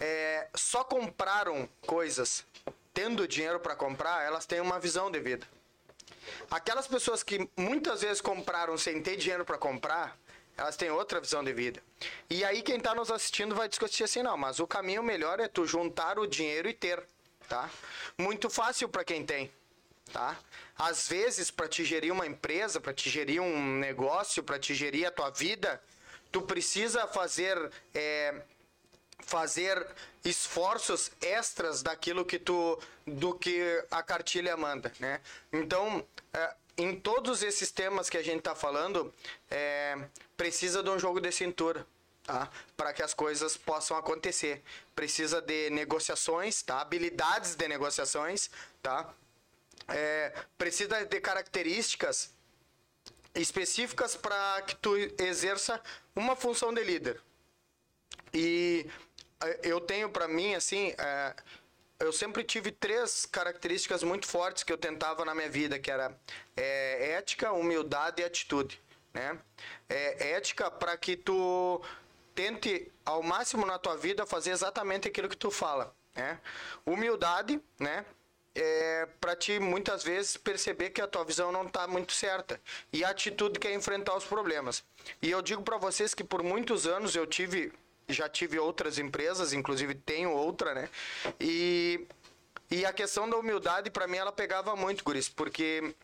é, 0.00 0.48
só 0.52 0.82
compraram 0.82 1.68
coisas 1.86 2.44
tendo 2.92 3.26
dinheiro 3.28 3.60
para 3.60 3.76
comprar, 3.76 4.24
elas 4.24 4.46
têm 4.46 4.60
uma 4.60 4.80
visão 4.80 5.12
de 5.12 5.20
vida. 5.20 5.46
Aquelas 6.50 6.88
pessoas 6.88 7.22
que 7.22 7.48
muitas 7.56 8.02
vezes 8.02 8.20
compraram 8.20 8.76
sem 8.76 9.00
ter 9.00 9.16
dinheiro 9.16 9.44
para 9.44 9.56
comprar, 9.56 10.18
elas 10.56 10.76
têm 10.76 10.90
outra 10.90 11.20
visão 11.20 11.44
de 11.44 11.52
vida. 11.52 11.80
E 12.28 12.44
aí 12.44 12.62
quem 12.62 12.78
está 12.78 12.94
nos 12.96 13.12
assistindo 13.12 13.54
vai 13.54 13.68
discutir 13.68 14.02
assim, 14.02 14.24
não, 14.24 14.36
mas 14.36 14.58
o 14.58 14.66
caminho 14.66 15.04
melhor 15.04 15.38
é 15.38 15.46
tu 15.46 15.66
juntar 15.66 16.18
o 16.18 16.26
dinheiro 16.26 16.68
e 16.68 16.74
ter, 16.74 17.00
tá? 17.48 17.70
Muito 18.18 18.50
fácil 18.50 18.88
para 18.88 19.04
quem 19.04 19.24
tem, 19.24 19.52
tá? 20.12 20.38
Às 20.76 21.08
vezes 21.08 21.50
para 21.50 21.68
te 21.68 21.84
gerir 21.84 22.12
uma 22.12 22.26
empresa, 22.26 22.80
para 22.80 22.92
te 22.92 23.08
gerir 23.10 23.40
um 23.40 23.78
negócio, 23.78 24.42
para 24.42 24.58
te 24.58 24.74
gerir 24.74 25.06
a 25.06 25.10
tua 25.10 25.30
vida, 25.30 25.82
tu 26.30 26.42
precisa 26.42 27.06
fazer 27.06 27.70
é, 27.94 28.42
fazer 29.20 29.86
esforços 30.24 31.10
extras 31.20 31.82
daquilo 31.82 32.24
que 32.24 32.38
tu 32.38 32.78
do 33.06 33.34
que 33.34 33.84
a 33.90 34.02
cartilha 34.02 34.56
manda, 34.56 34.92
né? 34.98 35.20
Então, 35.52 36.06
é, 36.32 36.54
em 36.76 36.98
todos 36.98 37.42
esses 37.42 37.70
temas 37.70 38.10
que 38.10 38.16
a 38.16 38.22
gente 38.22 38.38
está 38.38 38.54
falando, 38.54 39.12
é, 39.50 39.96
precisa 40.36 40.82
de 40.82 40.90
um 40.90 40.98
jogo 40.98 41.20
de 41.20 41.30
cintura, 41.30 41.86
tá? 42.24 42.50
Para 42.76 42.92
que 42.92 43.02
as 43.02 43.14
coisas 43.14 43.56
possam 43.56 43.96
acontecer. 43.96 44.62
Precisa 44.94 45.40
de 45.40 45.70
negociações, 45.70 46.62
tá? 46.62 46.80
Habilidades 46.80 47.54
de 47.54 47.68
negociações, 47.68 48.50
tá? 48.82 49.14
É, 49.88 50.32
precisa 50.56 51.04
de 51.04 51.20
características 51.20 52.34
específicas 53.34 54.16
para 54.16 54.62
que 54.62 54.76
tu 54.76 54.96
exerça 55.18 55.80
uma 56.14 56.36
função 56.36 56.72
de 56.72 56.82
líder. 56.82 57.20
E 58.32 58.86
eh, 59.42 59.60
eu 59.64 59.80
tenho 59.80 60.08
para 60.08 60.28
mim 60.28 60.54
assim, 60.54 60.94
eh, 60.96 61.34
eu 61.98 62.12
sempre 62.12 62.44
tive 62.44 62.70
três 62.70 63.26
características 63.26 64.02
muito 64.02 64.26
fortes 64.26 64.62
que 64.62 64.72
eu 64.72 64.78
tentava 64.78 65.24
na 65.24 65.34
minha 65.34 65.48
vida, 65.48 65.78
que 65.78 65.90
era 65.90 66.16
eh, 66.56 67.12
ética, 67.12 67.52
humildade 67.52 68.22
e 68.22 68.24
atitude, 68.24 68.80
né? 69.12 69.38
É, 69.88 70.32
ética 70.32 70.70
para 70.70 70.96
que 70.96 71.16
tu 71.16 71.80
tente 72.34 72.90
ao 73.04 73.22
máximo 73.22 73.64
na 73.64 73.78
tua 73.78 73.96
vida 73.96 74.26
fazer 74.26 74.50
exatamente 74.50 75.08
aquilo 75.08 75.28
que 75.28 75.36
tu 75.36 75.50
fala, 75.50 75.94
né? 76.14 76.40
Humildade, 76.84 77.60
né? 77.78 78.04
É, 78.54 79.08
para 79.20 79.34
ti 79.34 79.58
muitas 79.58 80.02
vezes 80.04 80.36
perceber 80.36 80.90
que 80.90 81.00
a 81.00 81.06
tua 81.06 81.24
visão 81.24 81.50
não 81.50 81.66
está 81.66 81.86
muito 81.86 82.12
certa 82.12 82.60
e 82.92 83.04
a 83.04 83.10
atitude 83.10 83.58
que 83.58 83.66
é 83.68 83.74
enfrentar 83.74 84.16
os 84.16 84.24
problemas. 84.24 84.84
E 85.20 85.30
eu 85.30 85.42
digo 85.42 85.62
para 85.62 85.76
vocês 85.76 86.14
que 86.14 86.22
por 86.24 86.42
muitos 86.42 86.86
anos 86.86 87.16
eu 87.16 87.26
tive, 87.26 87.72
já 88.08 88.28
tive 88.28 88.58
outras 88.58 88.98
empresas, 88.98 89.52
inclusive 89.52 89.94
tenho 89.94 90.30
outra, 90.30 90.74
né? 90.74 90.88
E 91.40 92.06
e 92.70 92.84
a 92.86 92.92
questão 92.92 93.28
da 93.28 93.36
humildade 93.36 93.90
para 93.90 94.06
mim 94.06 94.16
ela 94.16 94.32
pegava 94.32 94.74
muito, 94.74 95.04
guris, 95.04 95.28
porque 95.28 95.94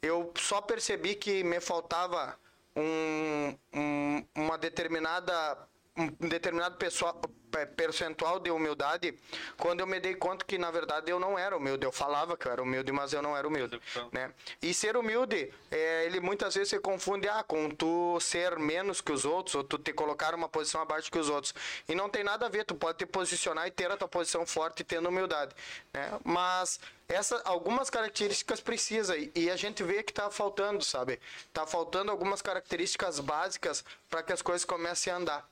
eu 0.00 0.32
só 0.38 0.60
percebi 0.60 1.14
que 1.14 1.44
me 1.44 1.60
faltava 1.60 2.36
um, 2.74 3.54
um- 3.74 4.24
uma 4.34 4.56
determinada 4.56 5.58
um 5.98 6.28
determinado 6.28 6.76
pessoal, 6.76 7.14
pe- 7.50 7.66
percentual 7.66 8.38
de 8.38 8.50
humildade 8.50 9.18
quando 9.56 9.80
eu 9.80 9.86
me 9.86 9.98
dei 9.98 10.14
conta 10.14 10.44
que 10.44 10.56
na 10.56 10.70
verdade 10.70 11.10
eu 11.10 11.18
não 11.18 11.38
era 11.38 11.56
humilde 11.56 11.84
eu 11.84 11.90
falava 11.90 12.36
que 12.36 12.46
eu 12.46 12.52
era 12.52 12.62
humilde 12.62 12.92
mas 12.92 13.12
eu 13.12 13.20
não 13.20 13.36
era 13.36 13.46
humilde 13.46 13.80
né 14.12 14.32
e 14.62 14.72
ser 14.72 14.96
humilde 14.96 15.52
é, 15.70 16.04
ele 16.04 16.20
muitas 16.20 16.54
vezes 16.54 16.70
se 16.70 16.78
confunde 16.78 17.28
ah, 17.28 17.42
com 17.42 17.68
tu 17.70 18.18
ser 18.20 18.58
menos 18.58 19.00
que 19.00 19.12
os 19.12 19.24
outros 19.24 19.54
ou 19.56 19.64
tu 19.64 19.78
te 19.78 19.92
colocar 19.92 20.34
uma 20.34 20.48
posição 20.48 20.80
abaixo 20.80 21.10
que 21.10 21.18
os 21.18 21.28
outros 21.28 21.54
e 21.88 21.94
não 21.94 22.08
tem 22.08 22.22
nada 22.22 22.46
a 22.46 22.48
ver 22.48 22.64
tu 22.64 22.74
pode 22.74 22.98
te 22.98 23.06
posicionar 23.06 23.66
e 23.66 23.70
ter 23.70 23.90
a 23.90 23.96
tua 23.96 24.08
posição 24.08 24.46
forte 24.46 24.84
tendo 24.84 25.08
humildade 25.08 25.54
né 25.92 26.18
mas 26.24 26.78
essa, 27.08 27.40
algumas 27.46 27.88
características 27.88 28.60
precisa 28.60 29.16
e, 29.16 29.50
a 29.50 29.56
gente 29.56 29.82
vê 29.82 30.02
que 30.02 30.12
tá 30.12 30.30
faltando, 30.30 30.84
sabe? 30.84 31.18
Tá 31.54 31.66
faltando 31.66 32.10
algumas 32.10 32.42
características 32.42 33.18
básicas 33.18 33.82
para 34.10 34.22
que 34.22 34.30
as 34.30 34.42
coisas 34.42 34.62
comecem 34.62 35.10
a 35.10 35.16
andar. 35.16 35.48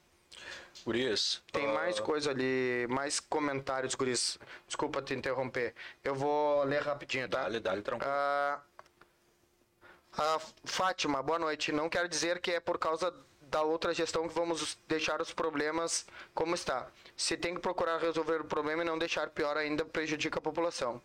Guris. 0.85 1.43
Tem 1.53 1.67
ah, 1.67 1.73
mais 1.73 1.99
coisa 1.99 2.31
ali, 2.31 2.87
mais 2.89 3.19
comentários, 3.19 3.95
Guris. 3.95 4.39
Desculpa 4.67 5.03
te 5.03 5.15
interromper. 5.15 5.75
Eu 6.05 6.15
vou 6.15 6.63
ler 6.65 6.83
rapidinho, 6.83 7.29
tá? 7.29 7.43
Dale, 7.43 7.61
dale, 7.61 7.83
tranquilo. 7.83 8.11
Ah, 8.11 8.61
a 10.17 10.39
Fátima, 10.65 11.23
boa 11.23 11.39
noite. 11.39 11.73
Não 11.73 11.89
quero 11.89 12.09
dizer 12.09 12.41
que 12.41 12.53
é 12.53 12.61
por 12.61 12.79
causa 12.79 13.13
da 13.51 13.63
outra 13.63 13.95
gestão 13.95 14.29
que 14.29 14.35
vamos 14.35 14.79
deixar 14.89 15.21
os 15.21 15.33
problemas 15.33 16.07
como 16.35 16.55
está. 16.55 16.89
Se 17.17 17.37
tem 17.37 17.55
que 17.55 17.61
procurar 17.61 17.99
resolver 17.99 18.41
o 18.41 18.45
problema 18.45 18.83
e 18.83 18.87
não 18.87 18.99
deixar 18.99 19.31
pior 19.31 19.57
ainda, 19.57 19.85
prejudica 19.85 20.39
a 20.39 20.43
população. 20.43 21.01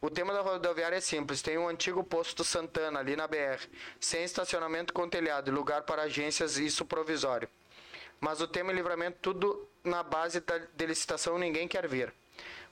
O 0.00 0.10
tema 0.10 0.32
da 0.32 0.40
rodoviária 0.40 0.96
é 0.96 1.00
simples. 1.00 1.42
Tem 1.42 1.56
um 1.56 1.68
antigo 1.68 2.02
posto 2.02 2.44
Santana 2.44 3.00
ali 3.00 3.16
na 3.16 3.26
BR, 3.26 3.60
sem 4.00 4.24
estacionamento 4.24 4.92
com 4.92 5.08
telhado 5.08 5.50
e 5.50 5.54
lugar 5.54 5.82
para 5.82 6.02
agências, 6.02 6.56
isso 6.58 6.84
provisório. 6.84 7.48
Mas 8.24 8.40
o 8.40 8.48
tema 8.48 8.72
e 8.72 8.74
livramento, 8.74 9.18
tudo 9.20 9.68
na 9.84 10.02
base 10.02 10.40
da 10.40 10.56
de 10.56 10.86
licitação, 10.86 11.36
ninguém 11.38 11.68
quer 11.68 11.86
vir. 11.86 12.10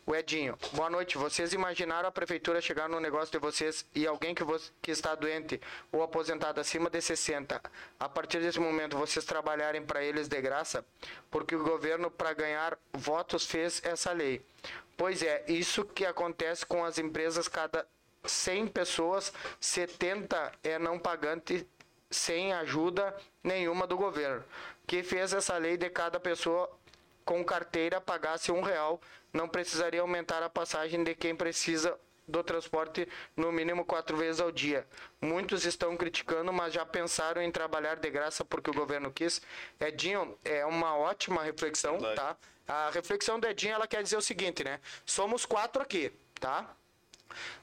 O 0.07 0.14
Edinho, 0.16 0.59
boa 0.72 0.88
noite. 0.88 1.18
Vocês 1.18 1.53
imaginaram 1.53 2.09
a 2.09 2.11
prefeitura 2.11 2.59
chegar 2.62 2.88
no 2.88 2.98
negócio 2.98 3.30
de 3.30 3.36
vocês 3.38 3.84
e 3.94 4.07
alguém 4.07 4.34
que, 4.34 4.42
vo- 4.42 4.59
que 4.80 4.90
está 4.90 5.14
doente 5.14 5.61
ou 5.92 6.03
aposentado 6.03 6.59
acima 6.59 6.88
de 6.88 7.03
60, 7.03 7.61
a 8.00 8.09
partir 8.09 8.40
desse 8.40 8.59
momento 8.59 8.96
vocês 8.96 9.26
trabalharem 9.26 9.84
para 9.84 10.03
eles 10.03 10.26
de 10.26 10.40
graça? 10.40 10.86
Porque 11.30 11.55
o 11.55 11.62
governo, 11.62 12.11
para 12.11 12.32
ganhar 12.32 12.78
votos, 12.90 13.44
fez 13.44 13.82
essa 13.84 14.11
lei. 14.11 14.40
Pois 14.96 15.22
é, 15.22 15.44
isso 15.48 15.84
que 15.84 16.07
acontece 16.07 16.64
com 16.64 16.82
as 16.82 16.96
empresas, 16.98 17.46
cada 17.46 17.86
100 18.24 18.68
pessoas, 18.68 19.30
70 19.61 20.50
é 20.64 20.78
não 20.78 20.98
pagante 20.98 21.68
sem 22.11 22.53
ajuda 22.53 23.16
nenhuma 23.42 23.86
do 23.86 23.96
governo, 23.96 24.44
que 24.93 25.03
fez 25.03 25.32
essa 25.32 25.57
lei 25.57 25.78
de 25.78 25.88
cada 25.88 26.20
pessoa 26.20 26.70
com 27.24 27.43
carteira 27.43 27.99
pagasse 27.99 28.53
um 28.53 28.61
real, 28.61 29.01
não 29.32 29.49
precisaria 29.49 30.03
aumentar 30.03 30.43
a 30.43 30.51
passagem 30.51 31.03
de 31.03 31.14
quem 31.14 31.34
precisa 31.34 31.99
do 32.28 32.45
transporte 32.45 33.09
no 33.34 33.51
mínimo 33.51 33.86
quatro 33.86 34.18
vezes 34.18 34.38
ao 34.38 34.53
dia. 34.53 34.86
Muitos 35.18 35.64
estão 35.64 35.97
criticando, 35.97 36.53
mas 36.53 36.74
já 36.74 36.84
pensaram 36.84 37.40
em 37.40 37.51
trabalhar 37.51 37.97
de 37.97 38.11
graça 38.11 38.45
porque 38.45 38.68
o 38.68 38.74
governo 38.74 39.11
quis. 39.11 39.40
Edinho, 39.80 40.38
é 40.45 40.66
uma 40.66 40.95
ótima 40.95 41.43
reflexão, 41.43 41.93
Verdade. 41.93 42.16
tá? 42.16 42.36
A 42.68 42.90
reflexão 42.90 43.40
do 43.40 43.49
Edinho, 43.49 43.72
ela 43.72 43.86
quer 43.86 44.03
dizer 44.03 44.18
o 44.18 44.22
seguinte, 44.22 44.62
né? 44.62 44.78
Somos 45.07 45.47
quatro 45.47 45.80
aqui, 45.80 46.12
tá? 46.38 46.68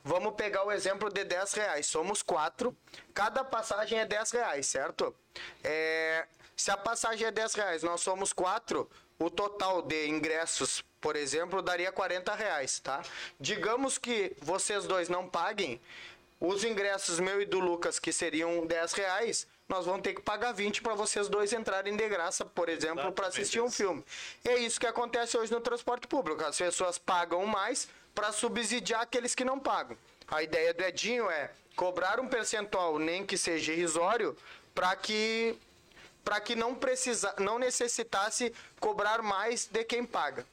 Vamos 0.03 0.33
pegar 0.33 0.65
o 0.65 0.71
exemplo 0.71 1.11
de 1.11 1.23
10 1.23 1.53
reais. 1.53 1.85
Somos 1.85 2.23
quatro. 2.23 2.75
Cada 3.13 3.43
passagem 3.43 3.99
é 3.99 4.05
10 4.05 4.31
reais, 4.31 4.65
certo? 4.65 5.15
É, 5.63 6.25
se 6.59 6.69
a 6.71 6.75
passagem 6.75 7.25
é 7.25 7.31
10 7.31 7.53
reais, 7.53 7.83
nós 7.83 8.01
somos 8.01 8.33
quatro, 8.33 8.89
o 9.17 9.29
total 9.29 9.81
de 9.81 10.07
ingressos, 10.07 10.83
por 10.99 11.15
exemplo, 11.15 11.61
daria 11.61 11.89
40 11.89 12.35
reais, 12.35 12.79
tá? 12.79 13.01
Digamos 13.39 13.97
que 13.97 14.35
vocês 14.41 14.83
dois 14.85 15.07
não 15.07 15.25
paguem, 15.25 15.79
os 16.37 16.65
ingressos 16.65 17.17
meu 17.17 17.41
e 17.41 17.45
do 17.45 17.61
Lucas, 17.61 17.97
que 17.97 18.11
seriam 18.11 18.67
10 18.67 18.91
reais, 18.91 19.47
nós 19.69 19.85
vamos 19.85 20.01
ter 20.01 20.13
que 20.13 20.21
pagar 20.21 20.51
20 20.51 20.81
para 20.81 20.95
vocês 20.95 21.29
dois 21.29 21.53
entrarem 21.53 21.95
de 21.95 22.09
graça, 22.09 22.43
por 22.43 22.67
exemplo, 22.67 23.09
para 23.13 23.27
assistir 23.27 23.61
um 23.61 23.71
filme. 23.71 24.03
E 24.43 24.49
é 24.49 24.57
isso 24.59 24.81
que 24.81 24.87
acontece 24.87 25.37
hoje 25.37 25.53
no 25.53 25.61
transporte 25.61 26.07
público. 26.07 26.43
As 26.43 26.57
pessoas 26.57 26.97
pagam 26.97 27.45
mais 27.45 27.87
para 28.13 28.33
subsidiar 28.33 29.01
aqueles 29.01 29.33
que 29.33 29.45
não 29.45 29.57
pagam. 29.57 29.97
A 30.27 30.43
ideia 30.43 30.73
do 30.73 30.83
Edinho 30.83 31.29
é 31.29 31.51
cobrar 31.77 32.19
um 32.19 32.27
percentual, 32.27 32.99
nem 32.99 33.25
que 33.25 33.37
seja 33.37 33.71
irrisório, 33.71 34.35
para 34.75 34.93
que 34.97 35.57
para 36.23 36.39
que 36.39 36.55
não 36.55 36.75
precisa, 36.75 37.33
não 37.39 37.57
necessitasse 37.59 38.53
cobrar 38.79 39.21
mais 39.21 39.65
de 39.65 39.83
quem 39.83 40.05
paga. 40.05 40.45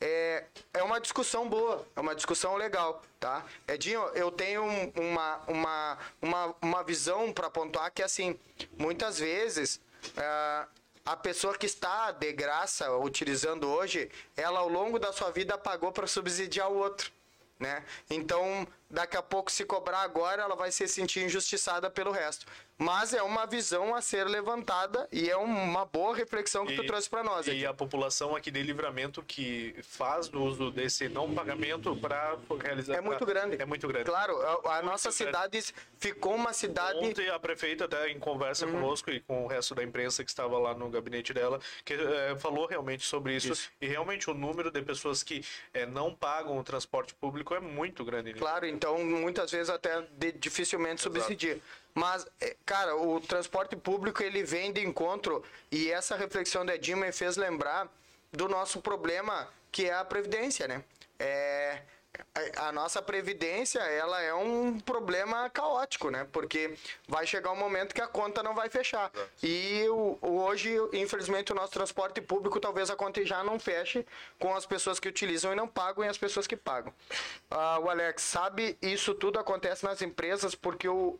É, 0.00 0.44
é 0.74 0.82
uma 0.82 1.00
discussão 1.00 1.48
boa, 1.48 1.86
é 1.96 2.00
uma 2.00 2.14
discussão 2.14 2.56
legal, 2.56 3.02
tá? 3.18 3.44
Edinho, 3.68 4.02
eu 4.14 4.30
tenho 4.30 4.62
um- 4.64 4.92
uma, 4.96 5.36
uma, 5.46 5.98
uma, 6.20 6.54
uma 6.60 6.82
visão 6.84 7.32
para 7.32 7.48
pontuar 7.48 7.90
que, 7.92 8.02
assim, 8.02 8.38
muitas 8.76 9.18
vezes, 9.18 9.80
ah, 10.16 10.66
a 11.06 11.16
pessoa 11.16 11.56
que 11.56 11.66
está 11.66 12.10
de 12.10 12.32
graça 12.32 12.90
utilizando 12.98 13.68
hoje, 13.68 14.10
ela 14.36 14.60
ao 14.60 14.68
longo 14.68 14.98
da 14.98 15.12
sua 15.12 15.30
vida 15.30 15.56
pagou 15.56 15.92
para 15.92 16.06
subsidiar 16.06 16.70
o 16.70 16.76
outro. 16.76 17.10
Né? 17.58 17.84
Então, 18.08 18.66
daqui 18.90 19.16
a 19.16 19.22
pouco, 19.22 19.50
se 19.50 19.64
cobrar 19.64 20.00
agora, 20.02 20.42
ela 20.42 20.56
vai 20.56 20.70
se 20.72 20.86
sentir 20.88 21.24
injustiçada 21.24 21.88
pelo 21.90 22.10
resto. 22.10 22.46
Mas 22.78 23.12
é 23.12 23.22
uma 23.22 23.44
visão 23.46 23.94
a 23.94 24.00
ser 24.00 24.24
levantada 24.26 25.06
e 25.12 25.28
é 25.28 25.36
uma 25.36 25.84
boa 25.84 26.16
reflexão 26.16 26.64
que 26.64 26.74
tu 26.74 26.86
trouxe 26.86 27.10
para 27.10 27.22
nós. 27.22 27.46
E 27.46 27.50
aqui. 27.50 27.66
a 27.66 27.74
população 27.74 28.34
aqui 28.34 28.50
de 28.50 28.62
livramento 28.62 29.22
que 29.22 29.76
faz 29.82 30.28
do 30.28 30.42
uso 30.42 30.70
desse 30.70 31.06
não 31.06 31.34
pagamento 31.34 31.94
para 31.96 32.38
realizar. 32.62 32.94
É 32.94 33.00
muito 33.02 33.26
grande. 33.26 33.60
É 33.60 33.66
muito 33.66 33.86
grande. 33.86 34.06
Claro, 34.06 34.34
a, 34.66 34.78
a 34.78 34.82
nossa 34.82 35.10
grande. 35.10 35.14
cidade 35.58 35.74
ficou 35.98 36.34
uma 36.34 36.54
cidade. 36.54 36.98
Ontem 37.00 37.28
a 37.28 37.38
prefeita 37.38 37.84
até 37.84 38.08
em 38.10 38.18
conversa 38.18 38.64
Uhum. 38.64 38.72
conosco 38.72 39.10
e 39.10 39.20
com 39.20 39.44
o 39.44 39.46
resto 39.46 39.74
da 39.74 39.82
imprensa 39.84 40.24
que 40.24 40.30
estava 40.30 40.58
lá 40.58 40.74
no 40.74 40.88
gabinete 40.88 41.34
dela, 41.34 41.60
que 41.84 41.92
eh, 41.94 42.36
falou 42.38 42.66
realmente 42.66 43.04
sobre 43.04 43.34
isso, 43.36 43.52
Isso. 43.52 43.70
E 43.80 43.86
realmente 43.86 44.30
o 44.30 44.34
número 44.34 44.70
de 44.70 44.80
pessoas 44.82 45.22
que 45.22 45.44
eh, 45.74 45.84
não 45.86 46.14
pagam 46.14 46.56
o 46.58 46.64
transporte 46.64 47.14
público 47.14 47.54
é 47.54 47.60
muito 47.60 48.04
grande. 48.04 48.32
né? 48.32 48.38
Então 48.80 48.98
muitas 49.04 49.50
vezes 49.50 49.68
até 49.68 50.00
de- 50.12 50.32
dificilmente 50.32 51.02
Exato. 51.02 51.18
subsidia. 51.20 51.60
Mas, 51.94 52.26
é, 52.40 52.56
cara, 52.64 52.96
o 52.96 53.20
transporte 53.20 53.76
público 53.76 54.22
ele 54.22 54.42
vem 54.42 54.72
de 54.72 54.82
encontro 54.82 55.44
e 55.70 55.90
essa 55.90 56.16
reflexão 56.16 56.64
da 56.64 56.78
me 56.96 57.12
fez 57.12 57.36
lembrar 57.36 57.92
do 58.32 58.48
nosso 58.48 58.80
problema 58.80 59.46
que 59.70 59.84
é 59.84 59.92
a 59.92 60.02
previdência, 60.04 60.66
né? 60.66 60.82
É, 61.18 61.82
a- 62.56 62.72
nossa 62.72 63.00
previdência 63.00 63.78
ela 63.80 64.20
é 64.20 64.34
um 64.34 64.78
problema 64.80 65.48
caótico, 65.50 66.10
né? 66.10 66.26
Porque 66.32 66.74
vai 67.08 67.26
chegar 67.26 67.50
um 67.52 67.56
momento 67.56 67.94
que 67.94 68.00
a 68.00 68.06
conta 68.06 68.42
não 68.42 68.54
vai 68.54 68.68
fechar. 68.68 69.10
E 69.42 69.86
o, 69.88 70.18
o- 70.20 70.42
hoje, 70.44 70.76
infelizmente, 70.92 71.52
o 71.52 71.54
nosso 71.54 71.72
transporte 71.72 72.20
público 72.20 72.58
talvez 72.60 72.90
a 72.90 72.96
conta 72.96 73.24
já 73.24 73.42
não 73.44 73.58
feche 73.58 74.04
com 74.38 74.54
as 74.54 74.66
pessoas 74.66 74.98
que 74.98 75.08
utilizam 75.08 75.52
e 75.52 75.56
não 75.56 75.68
pagam 75.68 76.04
e 76.04 76.08
as 76.08 76.18
pessoas 76.18 76.46
que 76.46 76.56
pagam. 76.56 76.92
Ah, 77.50 77.78
o 77.78 77.88
Alex, 77.90 78.22
sabe, 78.22 78.76
isso 78.82 79.14
tudo 79.14 79.38
acontece 79.38 79.84
nas 79.84 80.02
empresas 80.02 80.54
porque 80.54 80.88
o, 80.88 81.18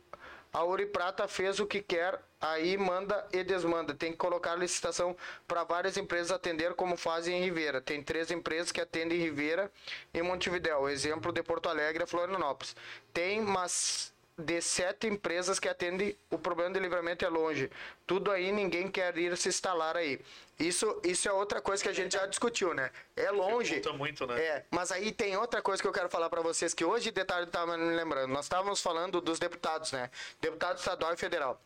a 0.53 0.63
Ouro 0.63 0.81
e 0.81 0.85
Prata 0.85 1.27
fez 1.27 1.59
o 1.59 1.65
que 1.65 1.81
quer, 1.81 2.19
aí 2.39 2.77
manda 2.77 3.25
e 3.31 3.43
desmanda. 3.43 3.93
Tem 3.93 4.11
que 4.11 4.17
colocar 4.17 4.55
licitação 4.55 5.15
para 5.47 5.63
várias 5.63 5.95
empresas 5.95 6.31
atender 6.31 6.73
como 6.73 6.97
fazem 6.97 7.37
em 7.37 7.43
Ribeira. 7.43 7.79
Tem 7.79 8.03
três 8.03 8.29
empresas 8.31 8.71
que 8.71 8.81
atendem 8.81 9.19
em 9.19 9.23
Ribeira 9.23 9.71
e 10.13 10.21
Montevidéu. 10.21 10.89
Exemplo 10.89 11.31
de 11.31 11.41
Porto 11.41 11.69
Alegre 11.69 12.03
e 12.03 12.07
Florianópolis. 12.07 12.75
Tem 13.13 13.41
mas 13.41 14.11
de 14.37 14.61
sete 14.61 15.07
empresas 15.07 15.59
que 15.59 15.69
atendem, 15.69 16.15
o 16.29 16.37
problema 16.37 16.73
de 16.73 16.79
livramento 16.79 17.23
é 17.23 17.29
longe. 17.29 17.69
Tudo 18.07 18.31
aí, 18.31 18.51
ninguém 18.51 18.89
quer 18.89 19.17
ir 19.17 19.37
se 19.37 19.49
instalar 19.49 19.95
aí. 19.95 20.19
Isso, 20.61 21.01
isso 21.03 21.27
é 21.27 21.31
outra 21.33 21.59
coisa 21.59 21.81
que 21.81 21.89
a 21.89 21.93
gente 21.93 22.13
já 22.13 22.25
discutiu, 22.27 22.73
né? 22.73 22.91
É 23.15 23.31
longe. 23.31 23.81
Muito, 23.97 24.27
né? 24.27 24.39
É, 24.39 24.65
mas 24.69 24.91
aí 24.91 25.11
tem 25.11 25.35
outra 25.35 25.61
coisa 25.61 25.81
que 25.81 25.87
eu 25.87 25.91
quero 25.91 26.07
falar 26.09 26.29
pra 26.29 26.41
vocês, 26.41 26.73
que 26.73 26.85
hoje 26.85 27.09
de 27.11 27.23
tarde 27.25 27.47
eu 27.47 27.51
tava 27.51 27.77
me 27.77 27.95
lembrando. 27.95 28.31
Nós 28.31 28.45
estávamos 28.45 28.79
falando 28.81 29.19
dos 29.19 29.39
deputados, 29.39 29.91
né? 29.91 30.09
Deputado 30.39 30.77
estadual 30.77 31.13
e 31.13 31.17
federal. 31.17 31.59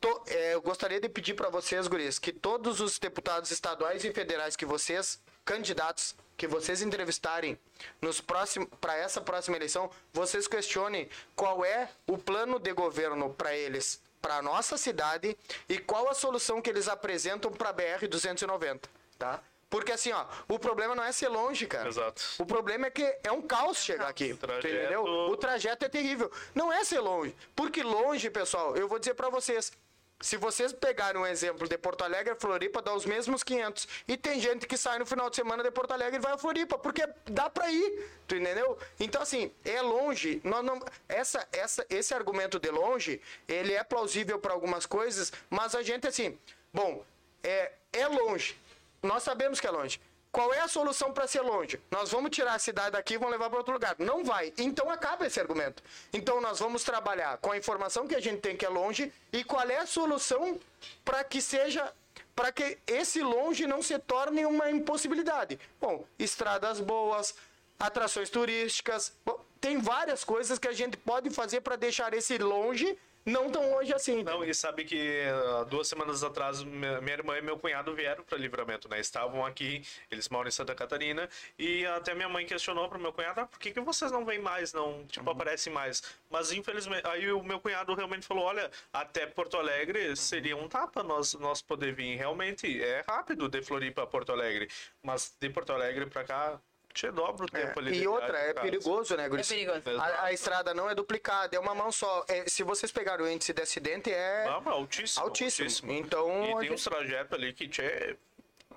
To- 0.00 0.22
é, 0.28 0.54
eu 0.54 0.62
gostaria 0.62 1.00
de 1.00 1.08
pedir 1.08 1.34
pra 1.34 1.48
vocês, 1.50 1.86
guris, 1.86 2.18
que 2.18 2.32
todos 2.32 2.80
os 2.80 2.98
deputados 2.98 3.50
estaduais 3.50 4.04
e 4.04 4.12
federais 4.12 4.56
que 4.56 4.64
vocês, 4.66 5.20
candidatos, 5.44 6.14
que 6.36 6.46
vocês 6.46 6.82
entrevistarem 6.82 7.58
nos 8.00 8.20
próximos 8.20 8.68
para 8.80 8.96
essa 8.96 9.20
próxima 9.20 9.56
eleição, 9.56 9.90
vocês 10.12 10.46
questionem 10.46 11.08
qual 11.34 11.64
é 11.64 11.88
o 12.06 12.18
plano 12.18 12.58
de 12.58 12.72
governo 12.72 13.32
para 13.32 13.54
eles, 13.56 14.00
para 14.20 14.42
nossa 14.42 14.76
cidade 14.76 15.36
e 15.68 15.78
qual 15.78 16.08
a 16.08 16.14
solução 16.14 16.60
que 16.60 16.70
eles 16.70 16.88
apresentam 16.88 17.50
para 17.52 17.72
BR 17.72 18.06
290, 18.08 18.88
tá? 19.18 19.40
Porque 19.68 19.90
assim, 19.92 20.12
ó, 20.12 20.24
o 20.48 20.58
problema 20.60 20.94
não 20.94 21.02
é 21.02 21.10
ser 21.10 21.28
longe, 21.28 21.66
cara. 21.66 21.88
Exato. 21.88 22.22
O 22.38 22.46
problema 22.46 22.86
é 22.86 22.90
que 22.90 23.02
é 23.24 23.32
um 23.32 23.42
caos 23.42 23.78
chegar 23.78 24.08
aqui. 24.08 24.32
O 24.32 24.36
trajeto- 24.36 24.68
Entendeu? 24.68 25.02
O 25.04 25.36
trajeto 25.36 25.84
é 25.84 25.88
terrível. 25.88 26.30
Não 26.54 26.72
é 26.72 26.84
ser 26.84 27.00
longe. 27.00 27.34
Porque 27.54 27.82
longe, 27.82 28.30
pessoal, 28.30 28.76
eu 28.76 28.86
vou 28.86 28.98
dizer 28.98 29.14
pra 29.14 29.28
vocês. 29.28 29.72
Se 30.20 30.38
vocês 30.38 30.72
pegarem 30.72 31.20
um 31.20 31.26
exemplo 31.26 31.68
de 31.68 31.76
Porto 31.76 32.02
Alegre 32.02 32.32
a 32.32 32.36
Floripa, 32.36 32.80
dá 32.80 32.94
os 32.94 33.04
mesmos 33.04 33.42
500. 33.42 33.86
E 34.08 34.16
tem 34.16 34.40
gente 34.40 34.66
que 34.66 34.76
sai 34.76 34.98
no 34.98 35.04
final 35.04 35.28
de 35.28 35.36
semana 35.36 35.62
de 35.62 35.70
Porto 35.70 35.92
Alegre 35.92 36.16
e 36.16 36.18
vai 36.18 36.32
a 36.32 36.38
Floripa, 36.38 36.78
porque 36.78 37.06
dá 37.26 37.50
pra 37.50 37.70
ir, 37.70 38.10
tu 38.26 38.34
entendeu? 38.34 38.78
Então, 38.98 39.20
assim, 39.20 39.52
é 39.62 39.82
longe. 39.82 40.40
Nós 40.42 40.64
não, 40.64 40.80
essa, 41.06 41.46
essa, 41.52 41.86
esse 41.90 42.14
argumento 42.14 42.58
de 42.58 42.70
longe, 42.70 43.20
ele 43.46 43.74
é 43.74 43.84
plausível 43.84 44.38
pra 44.38 44.54
algumas 44.54 44.86
coisas, 44.86 45.32
mas 45.50 45.74
a 45.74 45.82
gente, 45.82 46.06
assim, 46.06 46.38
bom, 46.72 47.04
é, 47.42 47.72
é 47.92 48.08
longe. 48.08 48.58
Nós 49.02 49.22
sabemos 49.22 49.60
que 49.60 49.66
é 49.66 49.70
longe. 49.70 50.00
Qual 50.36 50.52
é 50.52 50.60
a 50.60 50.68
solução 50.68 51.14
para 51.14 51.26
ser 51.26 51.40
longe? 51.40 51.80
Nós 51.90 52.10
vamos 52.10 52.30
tirar 52.30 52.52
a 52.52 52.58
cidade 52.58 52.90
daqui 52.90 53.14
e 53.14 53.16
vamos 53.16 53.32
levar 53.32 53.48
para 53.48 53.56
outro 53.56 53.72
lugar. 53.72 53.96
Não 53.98 54.22
vai. 54.22 54.52
Então 54.58 54.90
acaba 54.90 55.26
esse 55.26 55.40
argumento. 55.40 55.82
Então 56.12 56.42
nós 56.42 56.58
vamos 56.58 56.84
trabalhar 56.84 57.38
com 57.38 57.52
a 57.52 57.56
informação 57.56 58.06
que 58.06 58.14
a 58.14 58.20
gente 58.20 58.40
tem 58.42 58.54
que 58.54 58.66
é 58.66 58.68
longe 58.68 59.10
e 59.32 59.42
qual 59.42 59.66
é 59.66 59.78
a 59.78 59.86
solução 59.86 60.60
para 61.02 61.24
que 61.24 61.40
seja 61.40 61.90
para 62.34 62.52
que 62.52 62.76
esse 62.86 63.22
longe 63.22 63.66
não 63.66 63.80
se 63.80 63.98
torne 63.98 64.44
uma 64.44 64.70
impossibilidade. 64.70 65.58
Bom, 65.80 66.04
estradas 66.18 66.80
boas, 66.80 67.34
atrações 67.80 68.28
turísticas, 68.28 69.14
bom, 69.24 69.40
tem 69.58 69.78
várias 69.78 70.22
coisas 70.22 70.58
que 70.58 70.68
a 70.68 70.74
gente 70.74 70.98
pode 70.98 71.30
fazer 71.30 71.62
para 71.62 71.76
deixar 71.76 72.12
esse 72.12 72.36
longe 72.36 72.98
não 73.26 73.50
tão 73.50 73.68
longe 73.70 73.92
assim. 73.92 74.22
Não, 74.22 74.44
e 74.44 74.54
sabe 74.54 74.84
que 74.84 75.22
há 75.58 75.64
duas 75.64 75.88
semanas 75.88 76.22
atrás 76.22 76.62
minha 76.62 77.12
irmã 77.12 77.36
e 77.36 77.42
meu 77.42 77.58
cunhado 77.58 77.92
vieram 77.94 78.22
para 78.22 78.38
Livramento, 78.38 78.88
né? 78.88 79.00
Estavam 79.00 79.44
aqui, 79.44 79.82
eles 80.10 80.28
moram 80.28 80.48
em 80.48 80.52
Santa 80.52 80.74
Catarina 80.74 81.28
e 81.58 81.84
até 81.86 82.14
minha 82.14 82.28
mãe 82.28 82.46
questionou 82.46 82.88
pro 82.88 83.00
meu 83.00 83.12
cunhado, 83.12 83.40
ah, 83.40 83.46
por 83.46 83.58
que, 83.58 83.72
que 83.72 83.80
vocês 83.80 84.12
não 84.12 84.24
vêm 84.24 84.38
mais, 84.38 84.72
não, 84.72 85.04
tipo, 85.06 85.28
aparecem 85.28 85.72
mais? 85.72 86.02
Mas 86.30 86.52
infelizmente, 86.52 87.06
aí 87.06 87.30
o 87.32 87.42
meu 87.42 87.58
cunhado 87.58 87.92
realmente 87.94 88.24
falou, 88.24 88.44
olha, 88.44 88.70
até 88.92 89.26
Porto 89.26 89.56
Alegre 89.56 90.14
seria 90.16 90.56
um 90.56 90.68
tapa 90.68 91.02
nós, 91.02 91.34
nós 91.34 91.60
poder 91.60 91.92
vir. 91.92 92.16
Realmente, 92.16 92.80
é 92.80 93.04
rápido 93.06 93.48
de 93.48 93.60
Floripa 93.60 94.04
a 94.04 94.06
Porto 94.06 94.30
Alegre, 94.30 94.68
mas 95.02 95.34
de 95.40 95.50
Porto 95.50 95.72
Alegre 95.72 96.06
para 96.06 96.24
cá, 96.24 96.60
te 96.96 97.10
dobra 97.10 97.44
o 97.44 97.48
tempo 97.48 97.78
ali. 97.78 97.92
de 97.92 98.02
E 98.02 98.08
outra, 98.08 98.38
é 98.38 98.52
cara. 98.54 98.62
perigoso, 98.64 99.16
né, 99.16 99.28
Guris? 99.28 99.50
É 99.50 99.54
perigoso. 99.54 100.00
A, 100.00 100.24
a 100.24 100.32
estrada 100.32 100.72
não 100.72 100.88
é 100.88 100.94
duplicada, 100.94 101.54
é 101.54 101.60
uma 101.60 101.74
mão 101.74 101.92
só. 101.92 102.24
É, 102.28 102.48
se 102.48 102.62
vocês 102.62 102.90
pegarem 102.90 103.26
o 103.26 103.28
índice 103.30 103.52
de 103.52 103.62
acidente, 103.62 104.10
é. 104.10 104.44
Vamos, 104.46 104.72
altíssimo, 104.72 105.24
Altíssimo. 105.24 105.92
Então, 105.92 106.42
E 106.44 106.46
tem 106.46 106.60
gente- 106.62 106.72
uns 106.72 106.84
trajetos 106.84 107.32
ali 107.34 107.52
que 107.52 107.68
te... 107.68 108.16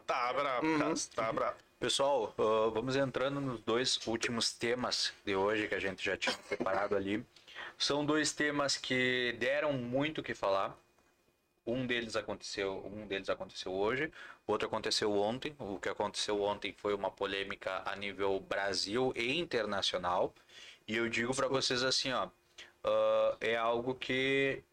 tá 0.06 0.34
brabo, 0.34 0.68
Uhum. 0.68 0.80
cara, 0.80 0.94
tá 1.16 1.32
brabo. 1.34 1.58
Pessoal, 1.80 2.34
ah, 2.38 2.70
vamos 2.74 2.96
entrando 2.98 3.40
nos 3.40 3.62
dois 3.62 4.06
últimos 4.06 4.52
temas 4.52 5.14
de 5.26 5.34
hoje 5.36 5.68
que 5.70 5.76
a 5.76 5.80
gente 5.80 6.04
já 6.04 6.18
tinha 6.18 6.36
preparado 6.50 6.96
ali. 6.96 7.26
São 7.78 8.06
dois 8.06 8.34
temas 8.34 8.76
que 8.76 9.34
deram 9.40 9.72
muito 9.72 10.20
o 10.20 10.24
que 10.24 10.34
falar. 10.34 10.76
Um 11.66 11.86
deles 11.86 12.16
aconteceu, 12.16 12.84
um 12.86 13.06
deles 13.08 13.30
aconteceu 13.30 13.72
hoje, 13.72 14.12
outro 14.52 14.68
aconteceu 14.68 15.12
ontem. 15.14 15.56
O 15.60 15.80
que 15.80 15.90
aconteceu 15.90 16.42
ontem 16.42 16.74
foi 16.78 16.94
uma 16.94 17.12
polêmica 17.12 17.84
a 17.86 17.96
nível 17.96 18.40
Brasil 18.40 19.14
e 19.16 19.38
internacional. 19.40 20.34
E 20.88 20.96
eu 20.96 21.10
digo 21.10 21.36
para 21.36 21.48
vocês 21.48 21.84
assim, 21.84 22.12
ó, 22.12 22.30
ah, 22.84 23.38
é 23.42 23.56
algo 23.56 23.96
que 23.96 24.64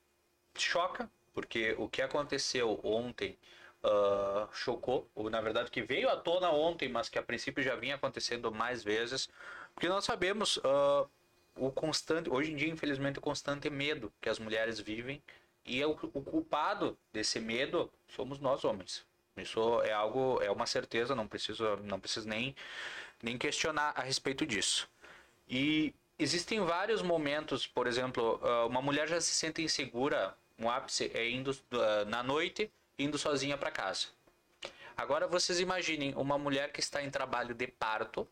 choca, 0.57 1.11
porque 1.35 1.75
o 1.79 1.89
que 1.89 2.03
aconteceu 2.03 2.81
ontem 2.83 3.37
ah, 3.83 4.49
chocou, 4.53 5.09
ou 5.15 5.31
na 5.31 5.41
verdade 5.41 5.71
que 5.71 5.83
veio 5.83 6.09
à 6.09 6.17
tona 6.17 6.51
ontem, 6.51 6.89
mas 6.89 7.09
que 7.09 7.19
a 7.19 7.23
princípio 7.23 7.63
já 7.63 7.77
vinha 7.77 7.97
acontecendo 7.97 8.51
mais 8.51 8.83
vezes, 8.83 9.29
porque 9.75 9.89
nós 9.89 10.05
sabemos 10.05 10.59
ah, 10.65 11.07
o 11.57 11.71
constante, 11.71 12.31
hoje 12.31 12.53
em 12.53 12.57
dia 12.57 12.69
infelizmente 12.69 13.19
o 13.19 13.23
constante 13.23 13.69
medo 13.71 14.13
que 14.21 14.29
as 14.29 14.39
mulheres 14.39 14.81
vivem 14.81 15.23
e 15.65 15.81
é 15.83 15.87
o, 15.87 15.93
o 15.93 16.23
culpado 16.23 16.97
desse 17.13 17.41
medo 17.41 17.91
somos 18.09 18.39
nós 18.39 18.65
homens. 18.65 19.05
Isso 19.37 19.83
é 19.83 19.93
algo, 19.93 20.41
é 20.43 20.51
uma 20.51 20.67
certeza, 20.67 21.15
não 21.15 21.29
preciso, 21.29 21.77
não 21.85 22.01
preciso 22.01 22.29
nem 22.29 22.55
nem 23.23 23.39
questionar 23.39 23.93
a 23.97 24.03
respeito 24.03 24.47
disso. 24.47 24.89
E 25.49 25.95
existem 26.19 26.61
vários 26.61 27.03
momentos, 27.03 27.67
por 27.67 27.87
exemplo, 27.87 28.41
ah, 28.43 28.67
uma 28.67 28.83
mulher 28.83 29.09
já 29.09 29.21
se 29.21 29.33
sente 29.33 29.63
insegura, 29.63 30.37
um 30.59 30.71
ápice 30.71 31.11
é 31.15 31.29
indo 31.31 31.57
ah, 31.73 32.05
na 32.07 32.23
noite, 32.23 32.71
indo 32.99 33.19
sozinha 33.19 33.57
para 33.59 33.71
casa. 33.71 34.09
Agora 34.97 35.27
vocês 35.27 35.61
imaginem 35.61 36.15
uma 36.15 36.39
mulher 36.39 36.73
que 36.73 36.81
está 36.81 37.03
em 37.03 37.11
trabalho 37.11 37.55
de 37.55 37.67
parto, 37.67 38.27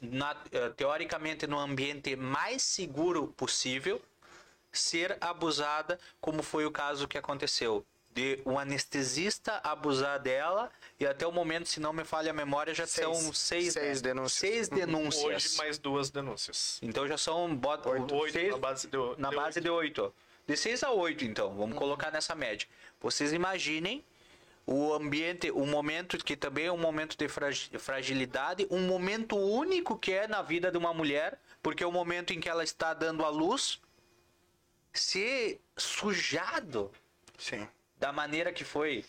na- 0.00 0.36
eh, 0.52 0.70
teoricamente 0.70 1.46
no 1.46 1.58
ambiente 1.58 2.14
mais 2.16 2.62
seguro 2.62 3.28
possível, 3.28 4.00
ser 4.72 5.18
abusada, 5.20 5.98
como 6.20 6.42
foi 6.42 6.64
o 6.64 6.70
caso 6.70 7.08
que 7.08 7.18
aconteceu. 7.18 7.84
De 8.12 8.40
um 8.44 8.58
anestesista 8.58 9.60
abusar 9.62 10.18
dela 10.18 10.68
e 10.98 11.06
até 11.06 11.24
o 11.26 11.30
momento, 11.32 11.68
se 11.68 11.78
não 11.78 11.92
me 11.92 12.04
falha 12.04 12.30
a 12.30 12.34
memória, 12.34 12.74
já 12.74 12.86
Seis. 12.86 13.06
são 13.06 13.32
seis, 13.32 13.72
Seis 13.74 14.02
denúncias. 14.02 14.32
Seis 14.38 14.68
denúncias. 14.68 15.24
Hoje 15.24 15.56
mais 15.56 15.78
duas 15.78 16.10
denúncias. 16.10 16.78
Então 16.82 17.06
já 17.06 17.16
são 17.16 17.54
bota, 17.54 17.88
Oito 17.88 18.30
seis- 18.32 18.50
na 18.50 18.58
base 18.58 18.88
de, 18.88 18.96
na 19.16 19.30
de 19.30 19.36
base 19.36 19.58
oito. 19.58 19.62
de 19.62 19.70
8. 19.70 20.14
De 20.46 20.56
6 20.56 20.82
a 20.82 20.90
8, 20.90 21.24
então. 21.24 21.54
Vamos 21.54 21.78
colocar 21.78 22.10
nessa 22.10 22.34
média. 22.34 22.66
Vocês 23.00 23.32
imaginem 23.32 24.04
o 24.66 24.92
ambiente, 24.92 25.48
o 25.52 25.64
momento 25.64 26.18
que 26.18 26.36
também 26.36 26.66
é 26.66 26.72
um 26.72 26.76
momento 26.78 27.16
de 27.16 27.28
fragi- 27.28 27.70
fragilidade, 27.78 28.66
um 28.68 28.80
momento 28.84 29.36
único 29.36 29.96
que 29.96 30.12
é 30.12 30.26
na 30.26 30.42
vida 30.42 30.68
de 30.72 30.76
uma 30.76 30.92
mulher, 30.92 31.38
porque 31.62 31.84
é 31.84 31.86
o 31.86 31.92
momento 31.92 32.32
em 32.32 32.40
que 32.40 32.48
ela 32.48 32.64
está 32.64 32.92
dando 32.92 33.24
à 33.24 33.28
luz, 33.28 33.80
ser 34.92 35.60
sujado 35.76 36.90
Sim. 37.38 37.66
Da 38.00 38.10
maneira 38.12 38.52
que 38.52 38.64
foi. 38.64 39.04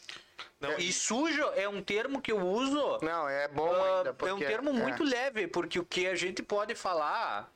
Não, 0.60 0.78
E 0.78 0.92
sujo 0.94 1.42
é 1.56 1.68
um 1.68 1.82
termo 1.82 2.22
que 2.22 2.32
eu 2.32 2.40
uso. 2.46 3.00
Não, 3.02 3.28
é 3.28 3.48
bom 3.48 3.74
ah, 3.74 3.98
ainda. 3.98 4.10
é 4.10 4.12
um 4.12 4.16
porque- 4.16 4.46
termo 4.46 4.70
é. 4.70 4.74
muito 4.74 5.04
leve, 5.04 5.48
porque 5.48 5.80
o 5.80 5.86
que 5.86 6.06
a 6.06 6.16
gente 6.16 6.44
pode 6.44 6.76
falar. 6.76 7.52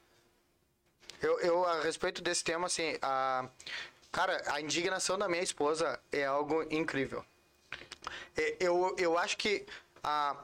Eu, 1.22 1.40
eu, 1.40 1.66
a 1.66 1.82
respeito 1.82 2.22
desse 2.22 2.44
tema, 2.44 2.68
assim, 2.68 2.98
a, 3.02 3.48
cara, 4.12 4.42
a 4.48 4.60
indignação 4.62 5.18
da 5.18 5.28
minha 5.28 5.44
esposa 5.44 6.00
é 6.12 6.26
algo 6.26 6.64
incrível. 6.72 7.24
É, 8.36 8.56
Eu, 8.60 8.96
eu 8.98 9.18
acho 9.18 9.38
que 9.38 9.66
a, 10.04 10.36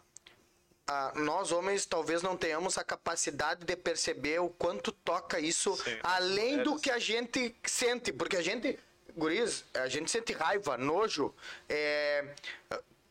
a- 0.87 1.11
nós 1.15 1.51
homens 1.51 1.85
talvez 1.85 2.21
não 2.21 2.35
tenhamos 2.37 2.77
a 2.77 2.83
capacidade 2.83 3.65
de 3.65 3.75
perceber 3.75 4.39
o 4.39 4.49
quanto 4.49 4.91
toca 4.91 5.39
isso, 5.39 5.75
Sim. 5.77 5.97
além 6.03 6.57
do 6.63 6.71
Mulheres. 6.71 6.81
que 6.81 6.91
a 6.91 6.99
gente 6.99 7.55
sente, 7.65 8.11
porque 8.13 8.37
a 8.37 8.41
gente, 8.41 8.79
guris, 9.15 9.65
a 9.73 9.87
gente 9.87 10.09
sente 10.11 10.33
raiva, 10.33 10.77
nojo, 10.77 11.33
é, 11.69 12.25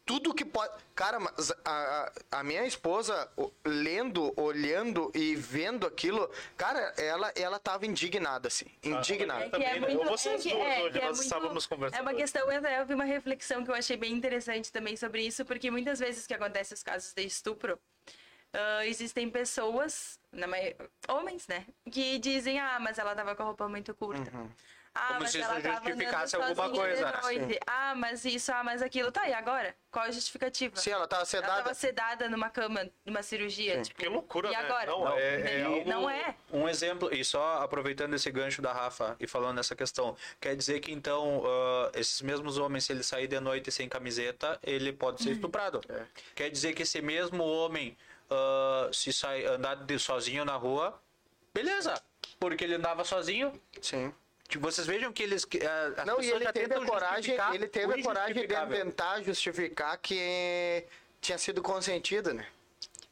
tudo 0.05 0.35
que 0.35 0.45
pode. 0.45 0.73
Cara, 0.95 1.21
mas 1.21 1.53
a, 1.65 2.13
a, 2.33 2.41
a 2.41 2.43
minha 2.43 2.67
esposa, 2.67 3.31
lendo, 3.65 4.33
olhando 4.39 5.11
e 5.15 5.35
vendo 5.37 5.87
aquilo, 5.87 6.29
cara, 6.57 6.93
ela, 6.99 7.33
ela 7.37 7.59
tava 7.59 7.87
indignada, 7.87 8.49
assim. 8.49 8.67
Indignada. 8.83 9.43
É 9.43 9.45
que 9.47 9.51
Também, 9.53 9.69
é 9.69 9.81
né? 9.81 9.81
muito, 9.89 9.99
Ou 10.01 10.07
vocês 10.07 10.45
é 10.45 10.49
que, 10.49 10.55
duas 10.55 10.67
é, 10.69 10.83
hoje, 10.83 10.99
é 10.99 11.01
nós 11.01 11.11
muito- 11.11 11.23
estávamos 11.23 11.67
conversando 11.67 11.99
É 11.99 12.03
uma 12.03 12.15
questão, 12.15 12.51
eu 12.53 12.87
vi 12.87 12.95
uma 12.95 13.05
reflexão 13.05 13.65
que 13.65 13.71
eu 13.71 13.75
achei 13.75 13.97
bem 13.97 14.13
interessante 14.13 14.71
também 14.73 14.97
sobre 14.97 15.23
isso, 15.23 15.45
porque 15.45 15.71
muitas 15.71 15.99
vezes 16.01 16.27
que 16.27 16.35
acontecem 16.35 16.75
os 16.75 16.83
casos 16.83 17.15
de 17.15 17.23
estupro, 17.23 17.79
ah, 18.53 18.85
existem 18.85 19.31
pessoas, 19.31 20.19
na 20.33 20.47
homens, 21.09 21.47
né, 21.47 21.65
que 21.91 22.19
dizem, 22.19 22.59
ah, 22.59 22.79
mas 22.81 22.99
ela 22.99 23.15
tava 23.15 23.35
com 23.37 23.43
a 23.45 23.47
roupa 23.47 23.69
muito 23.69 23.95
curta. 23.95 24.31
Ah, 24.93 25.07
Como 25.09 25.21
mas 25.21 25.31
se 25.31 25.39
isso 25.39 25.49
ela 25.51 25.61
justificasse 25.61 26.37
alguma 26.37 26.69
coisa. 26.71 27.15
Ah, 27.67 27.95
mas 27.95 28.25
isso, 28.25 28.53
ah, 28.53 28.65
mas 28.65 28.83
aquilo. 28.83 29.13
Tá, 29.13 29.29
e 29.29 29.33
agora? 29.33 29.75
Qual 29.91 30.05
a 30.05 30.11
justificativa? 30.11 30.75
Sim, 30.77 30.91
ela 30.91 31.07
tava 31.07 31.21
Ela 31.23 31.27
sedada. 31.27 31.63
tava 31.63 31.75
sedada 31.75 32.29
numa 32.29 32.51
cama, 32.51 32.91
numa 33.07 33.23
cirurgia. 33.23 33.81
Tipo, 33.83 34.01
Que 34.01 34.09
loucura, 34.09 34.49
e 34.49 34.51
né? 34.51 34.57
agora? 34.59 34.87
Não, 34.91 35.17
é- 35.17 35.41
é 35.61 35.63
algo- 35.65 35.89
Não 35.89 36.11
é. 36.11 36.35
Um 36.53 36.69
exemplo, 36.69 37.15
e 37.15 37.25
só 37.25 37.63
aproveitando 37.63 38.15
esse 38.15 38.31
gancho 38.33 38.61
da 38.61 38.73
Rafa 38.73 39.17
e 39.21 39.27
falando 39.29 39.57
nessa 39.57 39.77
questão, 39.77 40.17
quer 40.41 40.57
dizer 40.57 40.81
que 40.81 40.91
então 40.93 41.43
ah, 41.47 41.91
esses 41.95 42.21
mesmos 42.21 42.59
homens, 42.59 42.85
se 42.85 42.93
ele 42.93 43.05
sair 43.05 43.29
de 43.29 43.39
noite 43.39 43.71
sem 43.71 43.89
camiseta, 43.89 44.59
ele 44.63 44.93
pode 44.93 45.23
ser 45.23 45.31
estuprado. 45.31 45.81
Quer 46.35 46.51
dizer 46.51 46.73
que 46.75 46.83
esse 46.83 47.01
mesmo 47.01 47.45
homem, 47.45 47.97
ah, 48.29 48.89
se 48.93 49.13
sai 49.13 49.45
andar 49.47 49.77
de 49.77 49.99
sozinho 50.01 50.45
na 50.45 50.57
rua, 50.57 51.01
beleza, 51.55 51.95
porque 52.41 52.65
ele 52.65 52.75
andava 52.75 53.05
sozinho. 53.05 53.53
Sim. 53.81 54.13
Tipo, 54.51 54.71
Vocês 54.71 54.87
vejam 54.87 55.13
que 55.13 55.23
eles. 55.23 55.47
Não, 56.05 56.21
e 56.21 56.31
ele 56.31 56.45
já 56.45 56.53
teve 56.53 56.75
a 56.75 56.85
coragem, 56.85 57.37
ele 57.55 57.69
teve 57.69 58.01
a 58.01 58.03
coragem 58.03 58.35
de 58.35 58.49
tentar 58.49 59.23
justificar 59.23 59.97
que 59.99 60.85
tinha 61.21 61.39
sido 61.39 61.63
consentido, 61.63 62.35
né? 62.35 62.47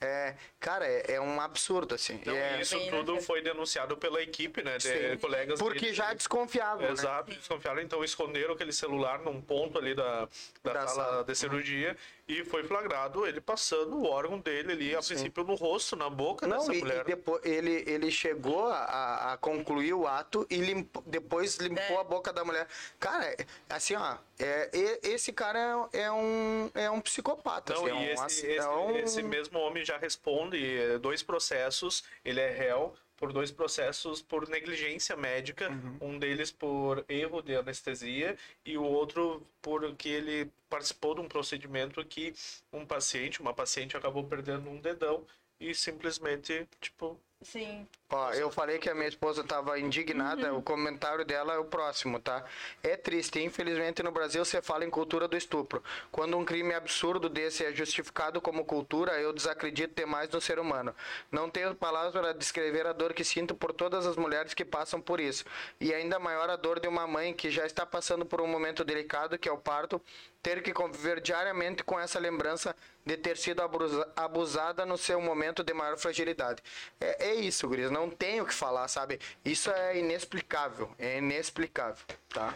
É, 0.00 0.36
cara, 0.60 0.86
é, 0.86 1.14
é 1.14 1.20
um 1.20 1.40
absurdo, 1.40 1.94
assim. 1.96 2.14
Então, 2.14 2.32
é, 2.32 2.60
isso 2.60 2.78
tudo 2.88 3.20
foi 3.20 3.42
denunciado 3.42 3.96
pela 3.96 4.22
equipe, 4.22 4.62
né? 4.62 4.78
De 4.78 4.84
Sim. 4.84 5.18
colegas 5.20 5.58
porque 5.58 5.80
dele. 5.86 5.94
já 5.94 6.14
desconfiava, 6.14 6.82
né? 6.82 6.90
Exato, 6.92 7.32
desconfiaram, 7.32 7.82
então 7.82 8.04
esconderam 8.04 8.54
aquele 8.54 8.72
celular 8.72 9.18
num 9.20 9.40
ponto 9.40 9.76
ali 9.76 9.94
da, 9.96 10.28
da, 10.62 10.72
Da 10.72 10.86
sala, 10.86 11.04
sala. 11.04 11.24
de 11.24 11.34
cirurgia 11.34 11.96
e 12.28 12.44
foi 12.44 12.62
flagrado 12.62 13.26
ele 13.26 13.40
passando 13.40 13.96
o 13.96 14.04
órgão 14.06 14.38
dele 14.38 14.72
ali, 14.72 14.94
a 14.94 14.98
princípio 15.00 15.42
no 15.44 15.54
rosto, 15.54 15.96
na 15.96 16.10
boca 16.10 16.46
Não, 16.46 16.58
dessa 16.58 16.74
e, 16.74 16.80
mulher. 16.80 17.00
e 17.00 17.04
depois 17.04 17.42
ele, 17.44 17.82
ele 17.86 18.10
chegou 18.10 18.66
a, 18.66 19.32
a 19.32 19.36
concluir 19.38 19.94
o 19.94 20.06
ato 20.06 20.46
e 20.50 20.56
limpo- 20.56 21.02
depois 21.06 21.56
limpou 21.56 21.96
É. 21.96 22.00
a 22.00 22.04
boca 22.04 22.30
da 22.30 22.44
mulher. 22.44 22.68
Cara, 23.00 23.24
é- 23.24 23.46
assim, 23.70 23.94
ó, 23.94 24.16
é, 24.38 24.70
esse 25.02 25.32
cara 25.32 25.88
é, 25.94 26.00
é 26.02 26.12
um, 26.12 26.70
é 26.74 26.90
um 26.90 27.00
psicopata. 27.00 27.72
Não, 27.72 27.86
assim, 27.86 27.90
é 27.90 27.94
um 27.94 28.02
e 28.02 28.10
esse, 28.10 28.22
ass- 28.22 28.44
esse, 28.44 28.58
é 28.58 28.68
um- 28.68 28.96
esse 28.98 29.22
mesmo 29.22 29.58
homem 29.58 29.82
já 29.82 29.96
responde 29.96 30.58
eh, 30.78 30.98
dois 30.98 31.22
processos, 31.22 32.04
ele 32.22 32.40
é 32.40 32.50
réu 32.50 32.94
por 33.18 33.32
dois 33.32 33.50
processos 33.50 34.22
por 34.22 34.48
negligência 34.48 35.16
médica, 35.16 35.68
Uhum. 35.70 35.98
um 36.14 36.18
deles 36.18 36.50
por 36.52 37.04
erro 37.08 37.42
de 37.42 37.54
anestesia 37.56 38.36
e 38.64 38.78
o 38.78 38.84
outro 38.84 39.46
porque 39.60 40.08
ele 40.08 40.50
participou 40.70 41.14
de 41.14 41.20
um 41.20 41.28
procedimento 41.28 42.04
que 42.04 42.32
um 42.72 42.86
paciente, 42.86 43.40
uma 43.40 43.52
paciente 43.54 43.96
acabou 43.96 44.24
perdendo 44.24 44.70
um 44.70 44.80
dedão 44.80 45.26
e 45.60 45.74
simplesmente, 45.74 46.68
tipo, 46.80 47.18
Sim. 47.40 47.86
Ó, 48.10 48.32
eu 48.32 48.50
falei 48.50 48.78
que 48.78 48.90
a 48.90 48.94
minha 48.94 49.06
esposa 49.06 49.42
estava 49.42 49.78
indignada, 49.78 50.52
Uhum. 50.52 50.58
o 50.58 50.62
comentário 50.62 51.24
dela 51.24 51.54
é 51.54 51.58
o 51.58 51.64
próximo, 51.64 52.18
tá? 52.18 52.44
É 52.82 52.96
triste, 52.96 53.38
infelizmente 53.40 54.02
no 54.02 54.10
Brasil 54.10 54.44
você 54.44 54.60
fala 54.60 54.84
em 54.84 54.90
cultura 54.90 55.28
do 55.28 55.36
estupro. 55.36 55.80
Quando 56.10 56.36
um 56.36 56.44
crime 56.44 56.74
absurdo 56.74 57.28
desse 57.28 57.64
é 57.64 57.72
justificado 57.72 58.40
como 58.40 58.64
cultura, 58.64 59.20
eu 59.20 59.32
desacredito 59.32 59.94
demais 59.94 60.28
no 60.30 60.40
ser 60.40 60.58
humano. 60.58 60.92
Não 61.30 61.48
tenho 61.48 61.74
palavras 61.76 62.12
para 62.12 62.34
descrever 62.34 62.86
a 62.86 62.92
dor 62.92 63.12
que 63.12 63.22
sinto 63.22 63.54
por 63.54 63.72
todas 63.72 64.04
as 64.04 64.16
mulheres 64.16 64.52
que 64.52 64.64
passam 64.64 65.00
por 65.00 65.20
isso. 65.20 65.44
E 65.80 65.94
ainda 65.94 66.18
maior 66.18 66.50
a 66.50 66.56
dor 66.56 66.80
de 66.80 66.88
uma 66.88 67.06
mãe 67.06 67.32
que 67.32 67.50
já 67.50 67.64
está 67.64 67.86
passando 67.86 68.26
por 68.26 68.40
um 68.40 68.48
momento 68.48 68.82
delicado, 68.84 69.38
que 69.38 69.48
é 69.48 69.52
o 69.52 69.58
parto, 69.58 70.02
ter 70.42 70.62
que 70.62 70.72
conviver 70.72 71.20
diariamente 71.20 71.84
com 71.84 72.00
essa 72.00 72.18
lembrança 72.18 72.74
de 73.08 73.16
ter 73.16 73.38
sido 73.38 73.62
abusa- 73.62 74.06
abusada 74.14 74.84
no 74.84 74.98
seu 74.98 75.18
momento 75.20 75.64
de 75.64 75.72
maior 75.72 75.96
fragilidade. 75.96 76.62
É, 77.00 77.28
é 77.30 77.34
isso, 77.34 77.66
guris, 77.66 77.90
não 77.90 78.10
tenho 78.10 78.44
o 78.44 78.46
que 78.46 78.52
falar, 78.52 78.86
sabe? 78.86 79.18
Isso 79.42 79.70
é 79.70 79.98
inexplicável, 79.98 80.90
é 80.98 81.16
inexplicável, 81.16 82.04
tá? 82.28 82.54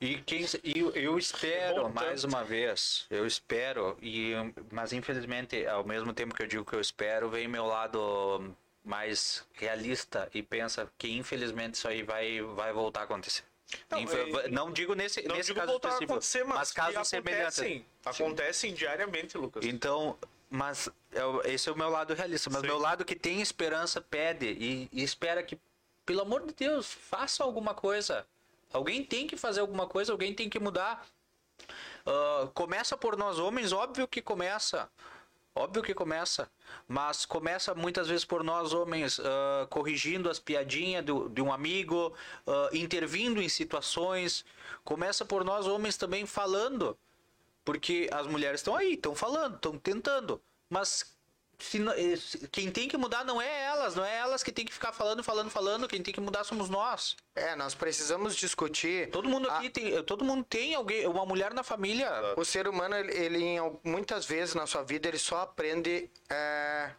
E 0.00 0.16
quem, 0.22 0.46
e 0.64 0.80
eu- 0.80 0.90
eu 0.92 1.18
espero, 1.18 1.82
Bom, 1.82 1.90
mais 1.90 2.22
tanto. 2.22 2.32
uma 2.34 2.42
vez, 2.42 3.06
eu 3.10 3.26
espero, 3.26 3.96
e, 4.00 4.32
mas 4.72 4.92
infelizmente, 4.94 5.64
ao 5.66 5.84
mesmo 5.84 6.12
tempo 6.14 6.34
que 6.34 6.42
eu 6.42 6.46
digo 6.46 6.64
que 6.64 6.74
eu 6.74 6.80
espero, 6.80 7.28
vem 7.28 7.46
meu 7.46 7.66
lado 7.66 8.56
mais 8.84 9.46
realista 9.52 10.28
e 10.34 10.42
pensa 10.42 10.90
que 10.98 11.08
infelizmente 11.16 11.74
isso 11.74 11.86
aí 11.86 12.02
vai, 12.02 12.40
vai 12.40 12.72
voltar 12.72 13.00
a 13.00 13.04
acontecer. 13.04 13.44
Não, 13.90 13.98
e- 14.00 14.48
não 14.48 14.72
digo 14.72 14.94
nesse, 14.94 15.22
não 15.22 15.36
nesse 15.36 15.52
digo 15.52 15.60
caso 15.60 15.72
específico, 15.76 16.14
mas, 16.14 16.44
mas 16.46 16.72
casos 16.72 17.08
semelhantes. 17.08 17.58
acontecem, 17.58 17.86
acontecem 18.04 18.74
diariamente, 18.74 19.36
Lucas. 19.38 19.64
Então, 19.64 20.18
mas 20.50 20.88
é 21.12 21.24
o- 21.24 21.40
esse 21.42 21.68
é 21.68 21.72
o 21.72 21.76
meu 21.76 21.88
lado 21.88 22.12
realista. 22.14 22.50
Mas 22.50 22.60
Sim. 22.60 22.66
meu 22.66 22.78
lado 22.78 23.04
que 23.04 23.14
tem 23.16 23.40
esperança 23.40 24.00
pede 24.00 24.46
e, 24.46 24.88
e 24.92 25.02
espera 25.02 25.42
que, 25.42 25.58
pelo 26.04 26.20
amor 26.22 26.46
de 26.46 26.52
Deus, 26.54 26.86
faça 26.92 27.42
alguma 27.42 27.74
coisa. 27.74 28.26
Alguém 28.72 29.04
tem 29.04 29.26
que 29.26 29.36
fazer 29.36 29.60
alguma 29.60 29.86
coisa, 29.86 30.12
alguém 30.12 30.34
tem 30.34 30.48
que 30.48 30.58
mudar. 30.58 31.06
Ah, 32.06 32.48
começa 32.54 32.96
por 32.96 33.16
nós 33.16 33.38
homens, 33.38 33.72
óbvio 33.72 34.08
que 34.08 34.20
começa. 34.20 34.90
Óbvio 35.54 35.82
que 35.82 35.94
começa. 35.94 36.50
Mas 36.88 37.26
começa 37.26 37.74
muitas 37.74 38.08
vezes 38.08 38.24
por 38.24 38.42
nós 38.42 38.72
homens 38.72 39.20
ah, 39.20 39.66
corrigindo 39.68 40.30
as 40.30 40.38
piadinhas 40.38 41.04
de 41.04 41.42
um 41.42 41.52
amigo, 41.52 42.14
ah, 42.46 42.70
intervindo 42.72 43.40
em 43.42 43.48
situações. 43.48 44.44
Começa 44.84 45.24
por 45.24 45.44
nós 45.44 45.66
homens 45.66 45.96
também 45.96 46.24
falando. 46.26 46.96
Porque 47.64 48.08
as 48.12 48.26
mulheres 48.26 48.60
estão 48.60 48.74
aí, 48.74 48.94
estão 48.94 49.14
falando, 49.14 49.56
estão 49.56 49.78
tentando. 49.78 50.42
Mas 50.68 51.11
se 51.62 51.78
eh, 51.88 52.16
se- 52.16 52.48
quem 52.48 52.70
tem 52.70 52.88
que 52.88 52.96
mudar 52.96 53.24
não 53.24 53.40
é 53.40 53.62
elas, 53.64 53.94
não 53.94 54.04
é 54.04 54.16
elas 54.16 54.42
que 54.42 54.50
tem 54.52 54.64
que 54.64 54.72
ficar 54.72 54.92
falando, 54.92 55.22
falando, 55.22 55.50
falando. 55.50 55.88
Quem 55.88 56.02
tem 56.02 56.12
que 56.12 56.20
mudar 56.20 56.44
somos 56.44 56.68
nós. 56.68 57.16
É, 57.34 57.54
nós 57.56 57.74
precisamos 57.74 58.34
discutir. 58.36 59.08
Todo 59.10 59.28
mundo 59.28 59.48
a- 59.50 59.58
aqui 59.58 59.70
tem, 59.70 60.02
todo 60.04 60.24
mundo 60.24 60.44
tem 60.44 60.74
alguém, 60.74 61.06
uma 61.06 61.24
mulher 61.24 61.54
na 61.54 61.62
família. 61.62 62.10
O 62.36 62.44
ser 62.44 62.68
humano, 62.68 62.94
ele, 62.96 63.12
ele, 63.12 63.56
muitas 63.84 64.26
vezes 64.26 64.54
na 64.54 64.66
sua 64.66 64.82
vida, 64.82 65.08
ele 65.08 65.18
só 65.18 65.38
aprende 65.42 66.10
é, 66.28 66.90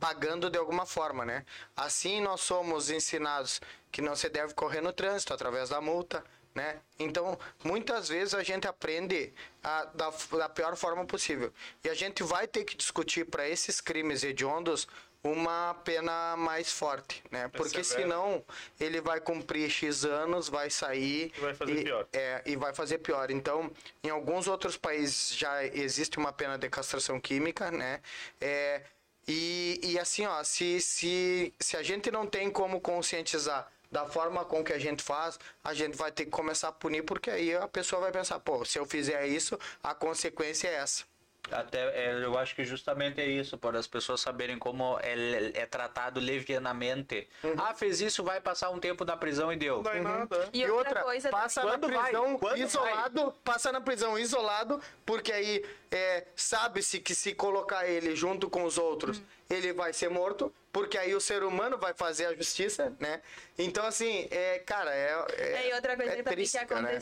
pagando 0.00 0.50
de 0.50 0.58
alguma 0.58 0.84
forma, 0.86 1.24
né? 1.24 1.44
Assim 1.76 2.20
nós 2.20 2.40
somos 2.40 2.90
ensinados 2.90 3.60
que 3.90 4.00
não 4.02 4.14
se 4.14 4.28
deve 4.28 4.54
correr 4.54 4.80
no 4.80 4.92
trânsito 4.92 5.32
através 5.32 5.68
da 5.70 5.80
multa, 5.80 6.22
né? 6.58 6.80
Então, 6.98 7.38
muitas 7.62 8.08
vezes 8.08 8.34
a 8.34 8.42
gente 8.42 8.66
aprende 8.66 9.32
a- 9.62 9.84
da, 9.94 10.12
da 10.36 10.48
pior 10.48 10.74
forma 10.76 11.04
possível. 11.06 11.52
E 11.84 11.88
a 11.88 11.94
gente 11.94 12.22
vai 12.24 12.46
ter 12.48 12.64
que 12.64 12.76
discutir 12.76 13.24
para 13.26 13.48
esses 13.48 13.80
crimes 13.80 14.24
hediondos 14.24 14.88
uma 15.22 15.74
pena 15.84 16.36
mais 16.36 16.70
forte, 16.72 17.22
né? 17.30 17.48
Porque 17.48 17.78
senão 18.02 18.44
ele 18.80 19.00
vai 19.00 19.20
cumprir 19.20 19.68
X 19.70 20.04
anos, 20.04 20.48
vai 20.48 20.70
sair 20.70 21.32
E 21.36 21.40
vai 21.40 21.54
fazer 21.54 21.84
pior. 21.84 22.06
é, 22.12 22.42
e 22.46 22.56
vai 22.56 22.72
fazer 22.74 22.98
pior. 22.98 23.30
Então, 23.30 23.70
em 24.02 24.10
alguns 24.10 24.46
outros 24.48 24.76
países 24.76 25.34
já 25.36 25.64
existe 25.64 26.18
uma 26.18 26.32
pena 26.32 26.56
de 26.58 26.68
castração 26.70 27.20
química, 27.20 27.70
né? 27.70 28.00
É, 28.40 28.82
e, 29.26 29.80
e 29.82 29.98
assim, 29.98 30.24
ó, 30.26 30.42
se, 30.42 30.80
se, 30.80 31.52
se 31.60 31.76
a 31.76 31.82
gente 31.82 32.10
não 32.10 32.24
tem 32.26 32.48
como 32.50 32.80
conscientizar 32.80 33.70
da 33.90 34.06
forma 34.06 34.44
com 34.44 34.62
que 34.62 34.72
a 34.72 34.78
gente 34.78 35.02
faz, 35.02 35.38
a 35.64 35.72
gente 35.74 35.96
vai 35.96 36.12
ter 36.12 36.24
que 36.24 36.30
começar 36.30 36.68
a 36.68 36.72
punir, 36.72 37.02
porque 37.02 37.30
aí 37.30 37.54
a 37.54 37.66
pessoa 37.68 38.02
vai 38.02 38.12
pensar, 38.12 38.38
pô, 38.40 38.64
se 38.64 38.78
eu 38.78 38.86
fizer 38.86 39.26
isso, 39.26 39.58
a 39.82 39.94
consequência 39.94 40.68
é 40.68 40.74
essa. 40.74 41.04
Até 41.50 41.78
é, 41.94 42.24
eu 42.24 42.36
acho 42.38 42.54
que 42.54 42.64
justamente 42.64 43.20
é 43.20 43.26
isso, 43.26 43.56
para 43.56 43.78
as 43.78 43.86
pessoas 43.86 44.20
saberem 44.20 44.58
como 44.58 44.98
é, 45.00 45.52
é 45.54 45.66
tratado 45.66 46.20
levianamente. 46.20 47.28
Ah, 47.56 47.74
fez 47.74 48.00
isso, 48.00 48.22
vai 48.22 48.40
passar 48.40 48.70
um 48.70 48.78
tempo 48.78 49.04
na 49.04 49.16
prisão 49.16 49.52
e 49.52 49.56
deu. 49.56 49.76
Não 49.76 49.82
dá 49.82 49.98
em 49.98 50.02
nada. 50.02 50.48
E, 50.52 50.66
outra, 50.68 51.02
coisa 51.02 51.30
passa 51.30 51.60
também. 51.60 51.76
na 51.76 51.78
Quando 51.78 51.94
vai? 51.94 52.10
prisão 52.10 52.38
Quando 52.38 52.58
isolado, 52.58 53.34
passa 53.44 53.72
na 53.72 53.80
prisão 53.80 54.18
isolado, 54.18 54.80
porque 55.04 55.32
aí 55.32 55.64
é, 55.90 56.26
sabe-se 56.36 57.00
que 57.00 57.14
se 57.14 57.34
colocar 57.34 57.86
ele 57.86 58.14
junto 58.14 58.50
com 58.50 58.64
os 58.64 58.78
outros, 58.78 59.22
ele 59.48 59.72
vai 59.72 59.92
ser 59.92 60.10
morto, 60.10 60.52
porque 60.72 60.98
aí 60.98 61.14
o 61.14 61.20
ser 61.20 61.42
humano 61.42 61.78
vai 61.78 61.94
fazer 61.94 62.26
a 62.26 62.34
justiça, 62.34 62.94
né? 63.00 63.22
Então, 63.58 63.84
assim, 63.86 64.28
é, 64.30 64.58
cara, 64.60 64.94
é. 64.94 65.26
É, 65.36 65.70
e 65.70 65.74
outra 65.74 65.96
coisa 65.96 66.12
é 66.12 66.22
triste, 66.22 66.58
que 66.58 66.66
cara, 66.66 66.82
né? 66.82 67.00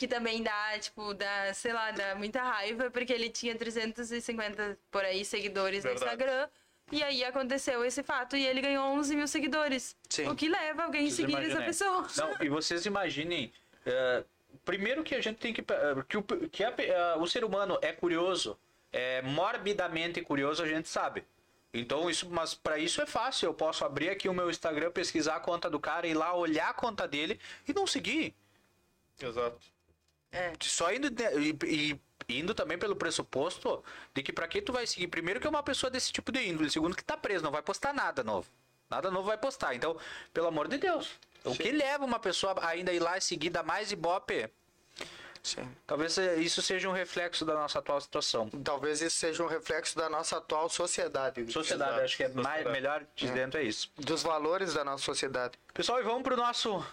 Que 0.00 0.08
também 0.08 0.42
dá, 0.42 0.78
tipo, 0.78 1.12
dá, 1.12 1.52
sei 1.52 1.74
lá, 1.74 1.90
dá 1.90 2.14
muita 2.14 2.42
raiva, 2.42 2.90
porque 2.90 3.12
ele 3.12 3.28
tinha 3.28 3.54
350 3.54 4.78
por 4.90 5.04
aí 5.04 5.26
seguidores 5.26 5.82
Verdade. 5.82 6.00
no 6.00 6.06
Instagram. 6.06 6.48
E 6.90 7.02
aí 7.02 7.22
aconteceu 7.22 7.84
esse 7.84 8.02
fato 8.02 8.34
e 8.34 8.46
ele 8.46 8.62
ganhou 8.62 8.82
11 8.94 9.14
mil 9.14 9.28
seguidores. 9.28 9.94
Sim. 10.08 10.26
O 10.28 10.34
que 10.34 10.48
leva 10.48 10.84
alguém 10.84 11.06
a 11.06 11.10
seguir 11.10 11.36
essa 11.36 11.60
pessoa. 11.60 12.06
Não, 12.16 12.34
e 12.40 12.48
vocês 12.48 12.86
imaginem. 12.86 13.52
eh, 13.84 14.24
primeiro 14.64 15.04
que 15.04 15.14
a 15.14 15.20
gente 15.20 15.36
tem 15.36 15.52
que. 15.52 15.60
eh, 15.60 16.04
que, 16.08 16.16
o, 16.16 16.22
que 16.22 16.64
a 16.64 16.74
eh, 16.78 17.16
o 17.18 17.26
ser 17.26 17.44
humano 17.44 17.78
é 17.82 17.92
curioso, 17.92 18.58
é 18.90 19.20
morbidamente 19.20 20.22
curioso, 20.22 20.62
a 20.62 20.66
gente 20.66 20.88
sabe. 20.88 21.24
Então, 21.74 22.08
isso, 22.08 22.26
mas 22.30 22.54
para 22.54 22.78
isso 22.78 23.02
é 23.02 23.06
fácil. 23.06 23.48
Eu 23.48 23.54
posso 23.54 23.84
abrir 23.84 24.08
aqui 24.08 24.30
o 24.30 24.32
meu 24.32 24.48
Instagram, 24.48 24.90
pesquisar 24.92 25.36
a 25.36 25.40
conta 25.40 25.68
do 25.68 25.78
cara, 25.78 26.06
ir 26.06 26.14
lá 26.14 26.34
olhar 26.34 26.70
a 26.70 26.74
conta 26.74 27.06
dele 27.06 27.38
e 27.68 27.74
não 27.74 27.86
seguir. 27.86 28.34
Exato. 29.20 29.60
Só 30.60 30.92
indo 30.92 31.10
de- 31.10 31.24
e, 31.66 32.00
e 32.28 32.38
indo 32.38 32.54
também 32.54 32.78
pelo 32.78 32.94
pressuposto 32.94 33.82
de 34.14 34.22
que 34.22 34.32
pra 34.32 34.46
que 34.46 34.62
tu 34.62 34.72
vai 34.72 34.86
seguir 34.86 35.08
primeiro 35.08 35.40
que 35.40 35.46
é 35.46 35.50
uma 35.50 35.62
pessoa 35.62 35.90
desse 35.90 36.12
tipo 36.12 36.30
de 36.30 36.46
índole, 36.46 36.70
segundo 36.70 36.96
que 36.96 37.02
tá 37.04 37.16
preso, 37.16 37.42
não 37.42 37.50
vai 37.50 37.62
postar 37.62 37.92
nada 37.92 38.22
novo. 38.22 38.48
Nada 38.88 39.10
novo 39.10 39.26
vai 39.28 39.38
postar. 39.38 39.74
Então, 39.74 39.96
pelo 40.32 40.46
amor 40.48 40.66
de 40.68 40.76
Deus, 40.78 41.10
o 41.44 41.54
que 41.54 41.70
leva 41.72 42.04
uma 42.04 42.18
pessoa 42.18 42.54
ainda 42.66 42.90
a 42.90 42.94
ir 42.94 43.00
lá 43.00 43.16
e 43.18 43.20
seguir 43.20 43.50
da 43.50 43.62
mais 43.62 43.90
ibope? 43.92 44.48
Sim. 45.42 45.66
Talvez 45.86 46.18
isso 46.18 46.60
seja 46.60 46.86
um 46.88 46.92
reflexo 46.92 47.46
da 47.46 47.54
nossa 47.54 47.78
atual 47.78 47.98
situação. 48.00 48.50
Talvez 48.62 49.00
isso 49.00 49.16
seja 49.16 49.42
um 49.42 49.46
reflexo 49.46 49.96
da 49.96 50.08
nossa 50.10 50.36
atual 50.36 50.68
sociedade. 50.68 51.50
Sociedade, 51.50 51.90
Exato, 51.92 52.04
acho 52.04 52.16
que 52.18 52.24
é 52.24 52.28
mais, 52.28 52.44
sociedade. 52.44 52.70
melhor 52.70 53.04
dizendo 53.16 53.56
é 53.56 53.62
isso. 53.62 53.90
Dos 53.96 54.22
valores 54.22 54.74
da 54.74 54.84
nossa 54.84 55.02
sociedade. 55.02 55.58
Pessoal, 55.72 55.98
e 55.98 56.02
vamos 56.02 56.22
pro 56.22 56.36
nosso 56.36 56.84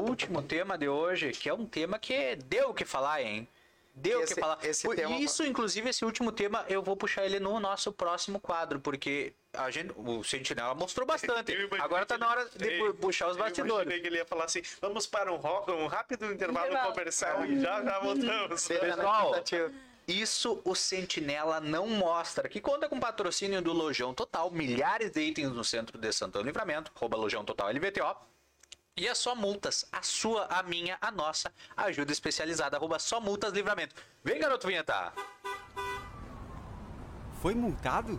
último 0.00 0.42
tema 0.42 0.76
de 0.78 0.88
hoje, 0.88 1.32
que 1.32 1.48
é 1.48 1.54
um 1.54 1.66
tema 1.66 1.98
que 1.98 2.36
deu 2.36 2.70
o 2.70 2.74
que 2.74 2.84
falar, 2.84 3.22
hein? 3.22 3.48
Deu 3.98 4.20
o 4.22 4.26
que 4.26 4.34
falar. 4.34 4.58
esse 4.62 4.86
Por 4.86 4.94
tema- 4.94 5.16
Isso, 5.16 5.42
inclusive, 5.42 5.88
esse 5.88 6.04
último 6.04 6.30
tema, 6.30 6.66
eu 6.68 6.82
vou 6.82 6.94
puxar 6.96 7.24
ele 7.24 7.40
no 7.40 7.58
nosso 7.58 7.90
próximo 7.90 8.38
quadro, 8.38 8.78
porque 8.78 9.32
a 9.54 9.70
gente, 9.70 9.90
o 9.96 10.22
Sentinela 10.22 10.74
mostrou 10.74 11.06
bastante. 11.06 11.50
Eu 11.52 11.68
Agora 11.80 12.04
tá 12.04 12.18
na 12.18 12.28
hora 12.28 12.46
ele- 12.60 12.68
de 12.76 12.78
pu- 12.78 12.94
puxar 12.94 13.28
os 13.28 13.38
eu 13.38 13.42
bastidores. 13.42 13.72
imaginei 13.86 14.00
que 14.00 14.06
ele 14.06 14.16
ia 14.18 14.26
falar 14.26 14.44
assim, 14.44 14.60
vamos 14.82 15.06
para 15.06 15.32
um, 15.32 15.36
ro- 15.36 15.64
um 15.72 15.86
rápido 15.86 16.30
intervalo 16.30 16.66
Intervalo. 16.66 16.92
comercial 16.92 17.46
e 17.46 17.58
já 17.58 17.82
já 17.82 17.98
voltamos. 18.00 18.68
Na 18.68 18.78
Pessoal, 18.78 19.30
tentativa. 19.32 19.72
Isso 20.06 20.60
o 20.62 20.74
Sentinela 20.74 21.58
não 21.58 21.88
mostra, 21.88 22.48
que 22.50 22.60
conta 22.60 22.88
com 22.90 23.00
patrocínio 23.00 23.60
do 23.62 23.72
Lojão 23.72 24.12
Total, 24.14 24.48
milhares 24.50 25.10
de 25.10 25.20
itens 25.22 25.48
no 25.50 25.64
centro 25.64 25.98
de 25.98 26.12
Santana 26.12 26.44
do 26.44 26.46
Livramento, 26.46 26.92
arroba 26.94 27.16
Lojão 27.16 27.44
Total 27.46 27.70
LVTO. 27.70 28.14
E 28.98 29.06
é 29.06 29.14
só 29.14 29.34
multas, 29.34 29.84
a 29.92 30.00
sua, 30.00 30.46
a 30.46 30.62
minha, 30.62 30.96
a 31.02 31.10
nossa, 31.10 31.52
ajuda 31.76 32.10
especializada, 32.10 32.78
arroba 32.78 32.98
só 32.98 33.20
multas 33.20 33.52
livramento. 33.52 33.94
Vem, 34.24 34.38
garoto 34.38 34.66
vinheta! 34.66 35.12
Foi 37.42 37.54
multado? 37.54 38.18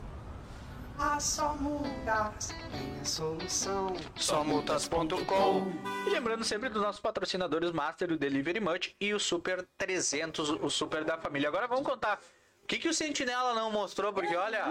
A 1.00 1.20
só 1.20 1.56
multas 1.56 2.50
tem 2.50 3.02
a 3.02 3.06
solução. 3.06 3.96
Somultas.com 4.16 5.72
E 6.06 6.10
lembrando 6.12 6.44
sempre 6.44 6.70
dos 6.70 6.84
nossos 6.84 7.02
patrocinadores 7.02 7.72
Master, 7.72 8.12
o 8.12 8.18
Delivery 8.18 8.60
Much 8.60 8.96
e 9.02 9.16
o 9.16 9.20
Super 9.20 9.68
300, 9.80 10.50
o 10.52 10.70
Super 10.70 11.04
da 11.04 11.18
família. 11.18 11.50
Agora 11.50 11.66
vamos 11.66 11.88
contar 11.88 12.22
o 12.64 12.68
que, 12.68 12.78
que 12.78 12.88
o 12.88 12.94
Sentinela 12.94 13.56
não 13.56 13.72
mostrou, 13.72 14.14
porque 14.14 14.36
olha, 14.36 14.66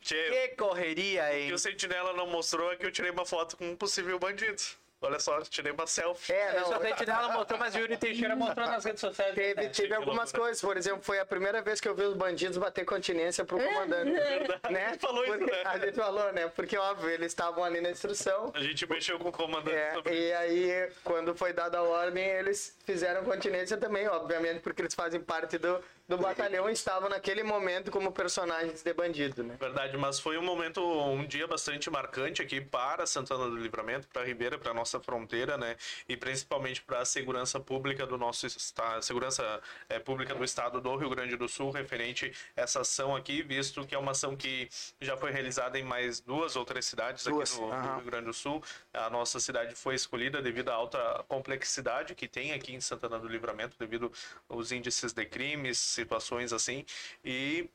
que 0.00 0.48
correria, 0.56 1.24
o 1.24 1.32
hein? 1.34 1.48
que 1.48 1.54
o 1.54 1.58
Sentinela 1.58 2.14
não 2.14 2.26
mostrou 2.26 2.72
é 2.72 2.76
que 2.76 2.86
eu 2.86 2.92
tirei 2.92 3.10
uma 3.10 3.26
foto 3.26 3.54
com 3.58 3.70
um 3.70 3.76
possível 3.76 4.18
bandido. 4.18 4.62
Olha 5.00 5.20
só, 5.20 5.38
tirei 5.42 5.72
uma 5.72 5.86
selfie. 5.86 6.32
É, 6.32 6.60
Isso 6.60 6.70
não, 6.70 6.78
o 6.78 6.82
Sentinela 6.82 7.28
mostrou, 7.32 7.58
mas 7.58 7.74
o 7.74 7.78
Yuri 7.78 7.96
Teixeira 7.98 8.34
mostrou 8.34 8.66
nas 8.66 8.82
redes 8.84 9.00
sociais. 9.00 9.34
Teve, 9.34 9.68
teve 9.68 9.94
algumas 9.94 10.32
coisas, 10.32 10.60
por 10.60 10.76
exemplo, 10.76 11.02
foi 11.02 11.18
a 11.20 11.26
primeira 11.26 11.60
vez 11.60 11.80
que 11.80 11.88
eu 11.88 11.94
vi 11.94 12.02
os 12.04 12.14
bandidos 12.16 12.56
bater 12.56 12.84
continência 12.86 13.44
pro 13.44 13.58
comandante. 13.58 14.10
né? 14.70 14.88
Ele 14.88 14.98
falou 14.98 15.22
isso, 15.24 15.38
Porque- 15.38 15.52
né? 15.52 15.62
A 15.66 15.78
gente 15.78 15.96
falou, 15.96 16.32
né? 16.32 16.48
Porque, 16.48 16.78
óbvio, 16.78 17.10
eles 17.10 17.26
estavam 17.26 17.62
ali 17.62 17.80
na 17.80 17.90
instrução. 17.90 18.50
A 18.54 18.60
gente 18.62 18.86
mexeu 18.88 19.18
com 19.18 19.28
o 19.28 19.32
comandante 19.32 19.76
É, 19.76 19.92
sobre 19.92 20.14
e 20.18 20.32
aí, 20.32 20.90
quando 21.04 21.34
foi 21.34 21.52
dada 21.52 21.78
a 21.78 21.82
ordem, 21.82 22.24
eles 22.24 22.74
fizeram 22.86 23.22
continência 23.22 23.76
também, 23.76 24.08
obviamente, 24.08 24.60
porque 24.60 24.80
eles 24.80 24.94
fazem 24.94 25.20
parte 25.20 25.58
do, 25.58 25.78
do 26.08 26.16
batalhão 26.16 26.70
e 26.70 26.72
estavam 26.72 27.10
naquele 27.10 27.42
momento 27.42 27.90
como 27.90 28.10
personagens 28.12 28.82
de 28.82 28.94
bandido, 28.94 29.42
né? 29.42 29.56
Verdade, 29.60 29.96
mas 29.98 30.18
foi 30.18 30.38
um 30.38 30.42
momento, 30.42 30.80
um 30.82 31.26
dia 31.26 31.46
bastante 31.46 31.90
marcante 31.90 32.40
aqui 32.40 32.62
para 32.62 33.06
Santana 33.06 33.44
do 33.44 33.56
Livramento, 33.56 34.08
para 34.08 34.24
Ribeira, 34.24 34.56
para 34.58 34.72
nossa 34.72 34.85
fronteira, 35.00 35.58
né? 35.58 35.76
E 36.08 36.16
principalmente 36.16 36.82
para 36.82 37.00
a 37.00 37.04
segurança 37.04 37.58
pública 37.58 38.06
do 38.06 38.16
nosso 38.16 38.46
estado, 38.46 39.02
segurança 39.02 39.60
eh, 39.88 39.98
pública 39.98 40.34
do 40.34 40.44
estado 40.44 40.80
do 40.80 40.96
Rio 40.96 41.10
Grande 41.10 41.36
do 41.36 41.48
Sul, 41.48 41.70
referente 41.70 42.32
a 42.56 42.62
essa 42.62 42.80
ação 42.80 43.14
aqui, 43.14 43.42
visto 43.42 43.86
que 43.86 43.94
é 43.94 43.98
uma 43.98 44.12
ação 44.12 44.36
que 44.36 44.68
já 45.00 45.16
foi 45.16 45.30
realizada 45.30 45.78
em 45.78 45.82
mais 45.82 46.20
duas 46.20 46.56
ou 46.56 46.64
três 46.64 46.86
cidades 46.86 47.24
Duas, 47.24 47.52
aqui 47.52 47.60
no, 47.60 47.72
aham. 47.72 47.96
Rio 47.96 48.04
Grande 48.04 48.26
do 48.26 48.32
Sul. 48.32 48.62
A 48.92 49.10
nossa 49.10 49.40
cidade 49.40 49.74
foi 49.74 49.94
escolhida 49.94 50.40
devido 50.40 50.70
à 50.70 50.74
alta 50.74 51.24
complexidade 51.28 52.14
que 52.14 52.28
tem 52.28 52.52
aqui 52.52 52.74
em 52.74 52.80
Santana 52.80 53.18
do 53.18 53.28
Livramento, 53.28 53.76
devido 53.78 54.12
aos 54.48 54.72
índices 54.72 55.12
de 55.12 55.24
crimes, 55.26 55.78
situações 55.78 56.52
assim. 56.52 56.84
E 57.24 57.68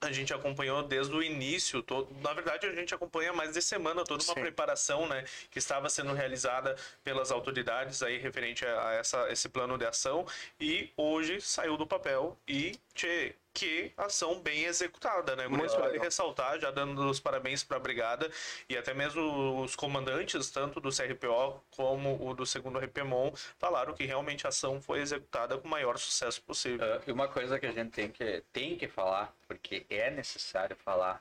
a 0.00 0.12
gente 0.12 0.32
acompanhou 0.32 0.82
desde 0.82 1.14
o 1.14 1.22
início, 1.22 1.82
todo, 1.82 2.08
na 2.20 2.32
verdade 2.32 2.66
a 2.66 2.74
gente 2.74 2.94
acompanha 2.94 3.32
mais 3.32 3.52
de 3.52 3.62
semana 3.62 4.04
toda 4.04 4.22
uma 4.22 4.34
Sim. 4.34 4.40
preparação, 4.40 5.06
né, 5.08 5.24
que 5.50 5.58
estava 5.58 5.88
sendo 5.88 6.12
realizada 6.12 6.76
pelas 7.02 7.30
autoridades 7.30 8.02
aí 8.02 8.18
referente 8.18 8.64
a, 8.64 8.92
essa, 8.92 9.30
esse 9.30 9.48
plano 9.48 9.76
de 9.76 9.84
ação 9.84 10.26
e 10.60 10.90
hoje 10.96 11.40
saiu 11.40 11.76
do 11.76 11.86
papel 11.86 12.36
e 12.46 12.78
tchê, 12.94 13.34
que 13.58 13.92
ação 13.96 14.40
bem 14.40 14.64
executada, 14.64 15.34
né? 15.34 15.48
Muito 15.48 15.72
vale 15.72 15.88
legal. 15.88 16.04
ressaltar, 16.04 16.60
já 16.60 16.70
dando 16.70 17.10
os 17.10 17.18
parabéns 17.18 17.64
para 17.64 17.76
a 17.76 17.80
brigada 17.80 18.30
e 18.68 18.76
até 18.76 18.94
mesmo 18.94 19.60
os 19.62 19.74
comandantes, 19.74 20.48
tanto 20.50 20.80
do 20.80 20.90
CRPO 20.90 21.60
como 21.74 22.24
o 22.24 22.34
do 22.34 22.46
segundo 22.46 22.78
RPMON, 22.78 23.32
falaram 23.58 23.92
que 23.94 24.04
realmente 24.04 24.46
a 24.46 24.50
ação 24.50 24.80
foi 24.80 25.00
executada 25.00 25.58
com 25.58 25.66
o 25.66 25.70
maior 25.70 25.98
sucesso 25.98 26.40
possível. 26.42 26.86
Ah, 26.86 27.00
e 27.04 27.10
uma 27.10 27.26
coisa 27.26 27.58
que 27.58 27.66
a 27.66 27.72
gente 27.72 27.90
tem 27.90 28.10
que, 28.10 28.44
tem 28.52 28.76
que 28.76 28.86
falar, 28.86 29.34
porque 29.48 29.84
é 29.90 30.08
necessário 30.08 30.76
falar, 30.76 31.20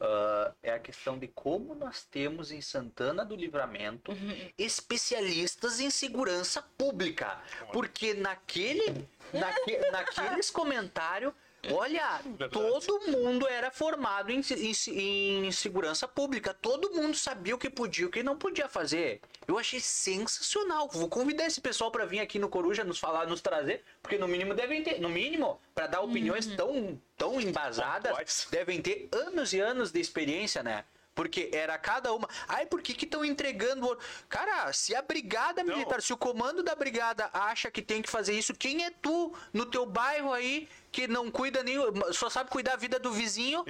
ah, 0.00 0.52
é 0.60 0.72
a 0.72 0.78
questão 0.80 1.16
de 1.16 1.28
como 1.28 1.72
nós 1.74 2.04
temos 2.04 2.50
em 2.50 2.60
Santana 2.60 3.24
do 3.24 3.36
Livramento 3.36 4.12
especialistas 4.58 5.78
em 5.78 5.90
segurança 5.90 6.62
pública. 6.76 7.40
Porque 7.72 8.12
naquele, 8.12 9.06
naque, 9.32 9.78
naqueles 9.92 10.50
comentários, 10.50 11.32
olha, 11.70 12.20
todo 12.50 13.10
mundo 13.10 13.46
era 13.48 13.70
formado 13.70 14.30
em, 14.30 14.40
em, 14.50 15.46
em 15.46 15.52
segurança 15.52 16.06
pública. 16.06 16.54
Todo 16.54 16.92
mundo 16.92 17.16
sabia 17.16 17.54
o 17.54 17.58
que 17.58 17.70
podia 17.70 18.04
e 18.04 18.06
o 18.06 18.10
que 18.10 18.22
não 18.22 18.36
podia 18.36 18.68
fazer. 18.68 19.20
Eu 19.46 19.58
achei 19.58 19.80
sensacional. 19.80 20.88
Vou 20.92 21.08
convidar 21.08 21.46
esse 21.46 21.60
pessoal 21.60 21.90
para 21.90 22.04
vir 22.04 22.20
aqui 22.20 22.38
no 22.38 22.48
Coruja 22.48 22.84
nos 22.84 22.98
falar, 22.98 23.26
nos 23.26 23.40
trazer, 23.40 23.84
porque 24.02 24.18
no 24.18 24.28
mínimo 24.28 24.54
devem 24.54 24.82
ter, 24.82 25.00
no 25.00 25.08
mínimo, 25.08 25.60
para 25.74 25.86
dar 25.86 26.00
opiniões 26.00 26.46
tão, 26.46 27.00
tão 27.16 27.40
embasadas, 27.40 28.48
devem 28.50 28.80
ter 28.80 29.08
anos 29.12 29.52
e 29.52 29.60
anos 29.60 29.90
de 29.92 30.00
experiência, 30.00 30.62
né? 30.62 30.84
Porque 31.16 31.50
era 31.52 31.76
cada 31.78 32.12
uma. 32.12 32.28
Ai, 32.46 32.66
por 32.66 32.82
que 32.82 32.92
que 32.94 33.06
estão 33.06 33.24
entregando? 33.24 33.86
o- 33.90 33.98
Cara, 34.28 34.70
se 34.74 34.94
a 34.94 35.00
brigada 35.00 35.64
militar, 35.64 36.00
se 36.02 36.12
o 36.12 36.16
comando 36.16 36.62
da 36.62 36.74
brigada 36.74 37.28
acha 37.32 37.70
que 37.70 37.80
tem 37.80 38.02
que 38.02 38.10
fazer 38.10 38.34
isso, 38.34 38.54
quem 38.54 38.84
é 38.84 38.90
tu 38.90 39.34
no 39.52 39.64
teu 39.64 39.86
bairro 39.86 40.30
aí 40.32 40.68
que 40.92 41.08
não 41.08 41.30
cuida 41.30 41.62
nem. 41.62 41.76
Só 42.12 42.28
sabe 42.30 42.50
cuidar 42.50 42.72
da 42.72 42.76
vida 42.76 42.98
do 42.98 43.12
vizinho 43.12 43.64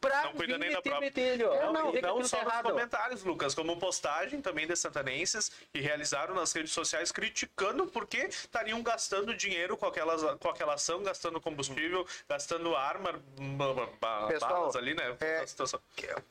pra 0.00 0.22
Não 0.26 0.32
cuida 0.34 0.58
nem 0.58 0.70
da 0.70 0.76
meter 0.76 0.90
própria. 0.90 1.10
bedelho. 1.10 1.46
Não, 1.48 1.72
Não, 1.72 1.82
não 1.84 1.88
aquilo 1.90 2.06
só 2.06 2.18
nos 2.18 2.32
errado. 2.32 2.64
comentários, 2.70 3.24
Lucas, 3.24 3.54
como 3.54 3.76
postagem 3.78 4.40
também 4.40 4.66
de 4.66 4.76
santanenses 4.76 5.50
que 5.72 5.80
realizaram 5.80 6.34
nas 6.34 6.52
redes 6.52 6.70
sociais 6.72 7.10
criticando 7.10 7.86
porque 7.86 8.18
estariam 8.18 8.80
gastando 8.82 9.34
dinheiro 9.34 9.76
com, 9.76 9.86
aquelas, 9.86 10.22
com 10.38 10.48
aquela 10.48 10.74
ação, 10.74 11.02
gastando 11.02 11.40
combustível, 11.40 12.06
gastando 12.28 12.76
arma, 12.76 13.20
Pessoal, 14.28 14.52
balas 14.52 14.76
ali, 14.76 14.94
né? 14.94 15.16
é- 15.20 15.38
A. 15.38 15.42
É, 16.02 16.22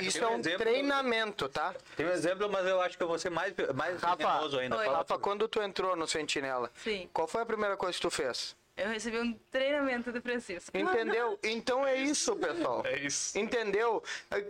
Isso 0.00 0.22
é 0.22 0.26
um 0.26 0.36
um 0.36 0.38
exemplo- 0.40 0.58
treinamento, 0.58 1.48
tá? 1.48 1.74
Tem 1.96 2.06
um 2.06 2.10
exemplo, 2.10 2.48
mas 2.50 2.66
eu 2.66 2.80
acho 2.80 2.96
que 2.96 3.02
eu 3.02 3.08
vou 3.08 3.18
ser 3.18 3.30
mais, 3.30 3.52
mais 3.74 4.00
Rafa, 4.00 4.58
ainda. 4.60 4.76
Oi. 4.76 4.86
Rafa, 4.88 5.18
quando 5.18 5.46
tu 5.48 5.60
entrou 5.62 5.94
no 5.96 6.06
Sentinela, 6.06 6.70
Sim. 6.82 7.08
qual 7.12 7.26
foi 7.28 7.42
a 7.42 7.46
primeira 7.46 7.76
coisa 7.76 7.94
que 7.96 8.02
tu 8.02 8.10
fez? 8.10 8.56
Eu 8.76 8.90
recebi 8.90 9.18
um 9.18 9.32
treinamento 9.50 10.12
do 10.12 10.22
Francisco. 10.22 10.70
Entendeu? 10.76 11.36
Então 11.42 11.84
é 11.84 11.96
isso, 11.96 12.36
pessoal. 12.36 12.82
É 12.86 12.96
isso. 13.00 13.36
Entendeu? 13.36 14.00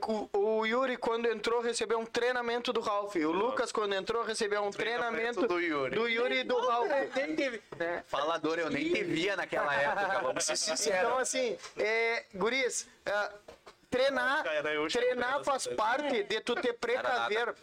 O, 0.06 0.38
o 0.38 0.66
Yuri, 0.66 0.98
quando 0.98 1.24
entrou, 1.26 1.62
recebeu 1.62 1.98
um 1.98 2.04
treinamento 2.04 2.70
do 2.70 2.80
Ralph. 2.80 3.14
O 3.16 3.30
Lucas, 3.32 3.72
quando 3.72 3.94
entrou, 3.94 4.22
recebeu 4.24 4.62
um 4.62 4.70
treinamento, 4.70 5.40
Treinamento 5.40 5.46
do 5.46 5.58
Yuri. 5.58 5.94
do 5.96 6.06
Yuri 6.06 6.40
e 6.40 6.44
do 6.44 6.58
Ralph. 6.60 6.90
Nem 7.16 7.34
teve. 7.34 7.62
Falador, 8.04 8.58
eu 8.58 8.68
nem 8.68 8.92
te 8.92 9.02
via 9.02 9.34
naquela 9.34 9.74
época, 9.74 10.20
vamos 10.20 10.44
ser 10.44 10.56
sinceros. 10.56 11.00
Então, 11.06 11.18
assim, 11.18 11.56
é, 11.78 12.24
guris, 12.34 12.86
é, 13.06 13.30
treinar, 13.90 14.44
treinar 14.90 15.44
faz 15.44 15.66
parte 15.66 16.22
de 16.24 16.40
tu 16.40 16.54
ter 16.54 16.74
precaver. 16.74 17.54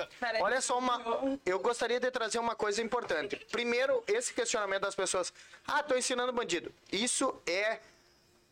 Olha 0.42 0.62
só, 0.62 0.78
uma, 0.78 1.02
eu 1.46 1.60
gostaria 1.60 2.00
de 2.00 2.10
trazer 2.12 2.40
uma 2.40 2.56
coisa 2.56 2.82
importante. 2.82 3.36
Primeiro, 3.52 4.04
esse 4.08 4.34
questionamento 4.34 4.82
das 4.82 4.96
pessoas. 4.96 5.34
Ah, 5.68 5.84
tô 5.84 5.96
ensinando 5.96 6.34
bandido. 6.34 6.74
Isso 6.92 7.42
é 7.46 7.80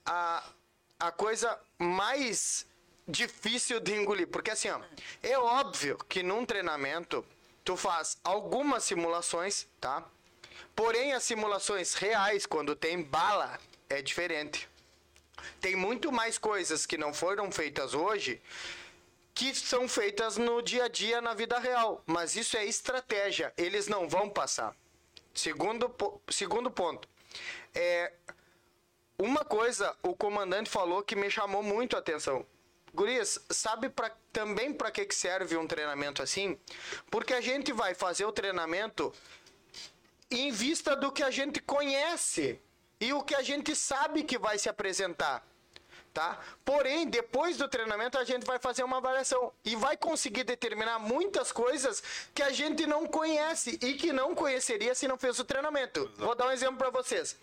a, 0.05 0.43
a 0.99 1.11
coisa 1.11 1.59
mais 1.77 2.65
difícil 3.07 3.79
de 3.79 3.93
engolir. 3.93 4.27
Porque 4.27 4.51
assim, 4.51 4.69
ó, 4.69 4.79
é 5.21 5.37
óbvio 5.37 5.97
que 6.09 6.23
num 6.23 6.45
treinamento 6.45 7.25
tu 7.63 7.75
faz 7.75 8.17
algumas 8.23 8.83
simulações, 8.83 9.67
tá? 9.79 10.03
Porém, 10.75 11.13
as 11.13 11.23
simulações 11.23 11.93
reais, 11.93 12.45
quando 12.45 12.75
tem 12.75 13.01
bala, 13.01 13.59
é 13.89 14.01
diferente. 14.01 14.67
Tem 15.59 15.75
muito 15.75 16.11
mais 16.11 16.37
coisas 16.37 16.85
que 16.85 16.97
não 16.97 17.13
foram 17.13 17.51
feitas 17.51 17.93
hoje 17.93 18.41
que 19.33 19.53
são 19.55 19.87
feitas 19.87 20.37
no 20.37 20.61
dia 20.61 20.85
a 20.85 20.87
dia 20.87 21.19
na 21.19 21.33
vida 21.33 21.57
real. 21.57 22.03
Mas 22.05 22.35
isso 22.35 22.55
é 22.55 22.65
estratégia. 22.65 23.51
Eles 23.57 23.87
não 23.87 24.07
vão 24.07 24.29
passar. 24.29 24.75
Segundo, 25.33 25.93
segundo 26.29 26.69
ponto. 26.69 27.07
É, 27.73 28.13
uma 29.17 29.43
coisa 29.43 29.95
o 30.03 30.15
comandante 30.15 30.69
falou 30.69 31.01
que 31.01 31.15
me 31.15 31.29
chamou 31.29 31.63
muito 31.63 31.95
a 31.95 31.99
atenção. 31.99 32.45
Gurias, 32.93 33.39
sabe 33.49 33.89
pra, 33.89 34.11
também 34.31 34.71
para 34.71 34.91
que, 34.91 35.03
que 35.05 35.15
serve 35.15 35.57
um 35.57 35.65
treinamento 35.65 36.21
assim? 36.21 36.59
Porque 37.09 37.33
a 37.33 37.41
gente 37.41 37.73
vai 37.73 37.95
fazer 37.95 38.25
o 38.25 38.31
treinamento 38.31 39.11
em 40.29 40.51
vista 40.51 40.95
do 40.95 41.11
que 41.11 41.23
a 41.23 41.31
gente 41.31 41.59
conhece 41.59 42.59
e 43.03 43.11
o 43.11 43.21
que 43.21 43.35
a 43.35 43.41
gente 43.41 43.75
sabe 43.75 44.23
que 44.23 44.37
vai 44.37 44.57
se 44.57 44.69
apresentar. 44.69 45.45
Tá? 46.13 46.39
Porém, 46.63 47.09
depois 47.09 47.57
do 47.57 47.67
treinamento, 47.67 48.17
a 48.17 48.23
gente 48.23 48.45
vai 48.45 48.59
fazer 48.59 48.83
uma 48.83 48.97
avaliação 48.97 49.51
e 49.65 49.75
vai 49.75 49.97
conseguir 49.97 50.43
determinar 50.43 50.99
muitas 50.99 51.51
coisas 51.51 52.01
que 52.33 52.41
a 52.41 52.51
gente 52.51 52.85
não 52.85 53.05
conhece 53.05 53.77
e 53.81 53.95
que 53.95 54.13
não 54.13 54.33
conheceria 54.33 54.95
se 54.95 55.07
não 55.07 55.17
fez 55.17 55.37
o 55.39 55.43
treinamento. 55.43 56.09
Vou 56.17 56.33
dar 56.33 56.47
um 56.47 56.51
exemplo 56.51 56.77
para 56.77 56.91
vocês. 56.91 57.35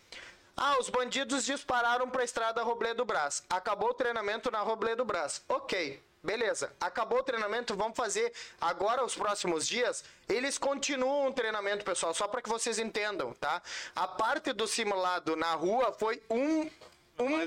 Ah, 0.56 0.78
os 0.78 0.88
bandidos 0.88 1.44
dispararam 1.44 2.08
para 2.08 2.22
a 2.22 2.24
estrada 2.24 2.62
Roblé 2.62 2.94
do 2.94 3.04
Brás. 3.04 3.42
Acabou 3.50 3.90
o 3.90 3.94
treinamento 3.94 4.50
na 4.50 4.60
Roblé 4.60 4.94
do 4.94 5.04
Brás. 5.04 5.42
Ok, 5.48 6.00
beleza. 6.22 6.72
Acabou 6.80 7.18
o 7.18 7.22
treinamento, 7.22 7.74
vamos 7.74 7.96
fazer 7.96 8.32
agora 8.60 9.04
os 9.04 9.14
próximos 9.14 9.66
dias. 9.66 10.04
Eles 10.28 10.58
continuam 10.58 11.28
o 11.28 11.32
treinamento, 11.32 11.84
pessoal, 11.84 12.14
só 12.14 12.28
para 12.28 12.42
que 12.42 12.48
vocês 12.48 12.78
entendam, 12.78 13.32
tá? 13.34 13.62
A 13.94 14.06
parte 14.06 14.52
do 14.52 14.66
simulado 14.66 15.36
na 15.36 15.52
rua 15.54 15.92
foi 15.92 16.22
um 16.30 16.70
um 17.18 17.26
Uma 17.34 17.44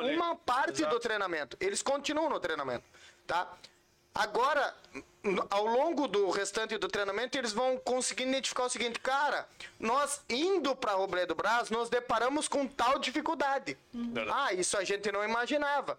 ali. 0.00 0.14
uma 0.14 0.36
parte 0.36 0.82
Exato. 0.82 0.94
do 0.94 1.00
treinamento. 1.00 1.56
Eles 1.58 1.80
continuam 1.82 2.28
no 2.28 2.38
treinamento, 2.38 2.84
tá? 3.26 3.50
Agora, 4.16 4.74
ao 5.50 5.66
longo 5.66 6.08
do 6.08 6.30
restante 6.30 6.78
do 6.78 6.88
treinamento, 6.88 7.36
eles 7.36 7.52
vão 7.52 7.76
conseguir 7.76 8.22
identificar 8.22 8.64
o 8.64 8.68
seguinte, 8.70 8.98
cara, 8.98 9.46
nós 9.78 10.22
indo 10.28 10.74
para 10.74 10.92
Roblé 10.92 11.26
do 11.26 11.34
Brás, 11.34 11.68
nos 11.68 11.90
deparamos 11.90 12.48
com 12.48 12.66
tal 12.66 12.98
dificuldade. 12.98 13.76
Verdade. 13.92 14.30
Ah, 14.32 14.52
isso 14.54 14.78
a 14.78 14.84
gente 14.84 15.12
não 15.12 15.22
imaginava. 15.22 15.98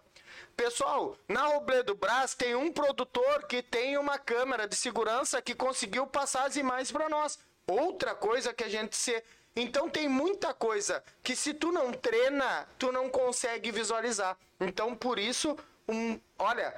Pessoal, 0.56 1.16
na 1.28 1.46
Roblé 1.46 1.84
do 1.84 1.94
Brás 1.94 2.34
tem 2.34 2.56
um 2.56 2.72
produtor 2.72 3.46
que 3.46 3.62
tem 3.62 3.96
uma 3.96 4.18
câmera 4.18 4.66
de 4.66 4.74
segurança 4.74 5.40
que 5.40 5.54
conseguiu 5.54 6.04
passar 6.04 6.46
as 6.46 6.56
imagens 6.56 6.90
para 6.90 7.08
nós. 7.08 7.38
Outra 7.68 8.16
coisa 8.16 8.52
que 8.52 8.64
a 8.64 8.68
gente 8.68 8.96
se 8.96 9.22
então 9.54 9.88
tem 9.90 10.08
muita 10.08 10.54
coisa 10.54 11.02
que 11.22 11.34
se 11.34 11.52
tu 11.52 11.72
não 11.72 11.92
treina, 11.92 12.68
tu 12.78 12.92
não 12.92 13.08
consegue 13.08 13.72
visualizar. 13.72 14.36
Então 14.60 14.94
por 14.94 15.18
isso, 15.18 15.56
um, 15.88 16.20
olha, 16.38 16.74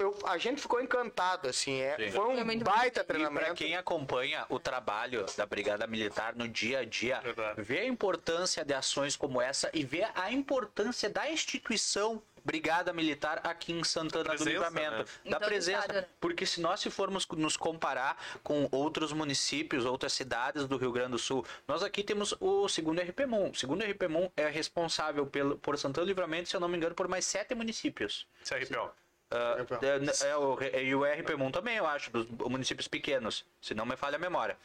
eu- 0.00 0.18
a 0.24 0.38
gente 0.38 0.60
ficou 0.60 0.80
encantado 0.80 1.48
assim, 1.48 1.80
é, 1.80 2.10
foi 2.10 2.26
um 2.28 2.58
baita 2.60 3.00
E 3.00 3.04
para 3.04 3.04
treinamento. 3.04 3.54
quem 3.54 3.76
acompanha 3.76 4.46
o 4.48 4.58
trabalho 4.58 5.24
da 5.36 5.46
Brigada 5.46 5.86
Militar 5.86 6.34
no 6.34 6.48
dia 6.48 6.80
a 6.80 6.84
dia, 6.84 7.20
Verdade. 7.20 7.62
vê 7.62 7.80
a 7.80 7.86
importância 7.86 8.64
de 8.64 8.74
ações 8.74 9.16
como 9.16 9.40
essa 9.40 9.70
e 9.74 9.84
vê 9.84 10.06
a 10.14 10.30
importância 10.32 11.08
da 11.10 11.30
instituição 11.30 12.22
Brigada 12.42 12.90
Militar 12.90 13.40
aqui 13.44 13.70
em 13.70 13.84
Santana 13.84 14.24
do 14.24 14.28
Presença, 14.30 14.50
Livramento, 14.50 15.10
né? 15.24 15.30
Da 15.30 15.38
presença, 15.38 15.92
né? 15.92 16.06
porque 16.18 16.46
se 16.46 16.58
nós 16.62 16.80
se 16.80 16.88
formos 16.88 17.26
nos 17.28 17.54
comparar 17.54 18.16
com 18.42 18.66
outros 18.72 19.12
municípios, 19.12 19.84
outras 19.84 20.14
cidades 20.14 20.66
do 20.66 20.78
Rio 20.78 20.90
Grande 20.90 21.10
do 21.12 21.18
Sul, 21.18 21.44
nós 21.68 21.82
aqui 21.82 22.02
temos 22.02 22.34
o 22.40 22.66
segundo 22.66 22.98
RPMON. 23.02 23.50
O 23.50 23.54
segundo 23.54 23.84
RPMON 23.84 24.30
é 24.38 24.48
responsável 24.48 25.26
pelo, 25.26 25.58
por 25.58 25.76
Santana 25.76 26.06
do 26.06 26.08
Livramento, 26.08 26.48
se 26.48 26.56
eu 26.56 26.60
não 26.60 26.68
me 26.68 26.78
engano, 26.78 26.94
por 26.94 27.08
mais 27.08 27.26
sete 27.26 27.54
municípios. 27.54 28.26
CRPO. 28.42 28.90
Ah, 29.30 29.56
é, 29.82 30.28
é, 30.28 30.36
o, 30.36 30.58
e 30.62 30.94
o 30.94 31.04
RPMUN 31.04 31.50
também, 31.50 31.76
eu 31.76 31.86
acho, 31.86 32.10
dos 32.10 32.26
municípios 32.26 32.88
pequenos, 32.88 33.44
se 33.60 33.74
não 33.74 33.86
me 33.86 33.96
falha 33.96 34.16
a 34.16 34.18
memória. 34.18 34.56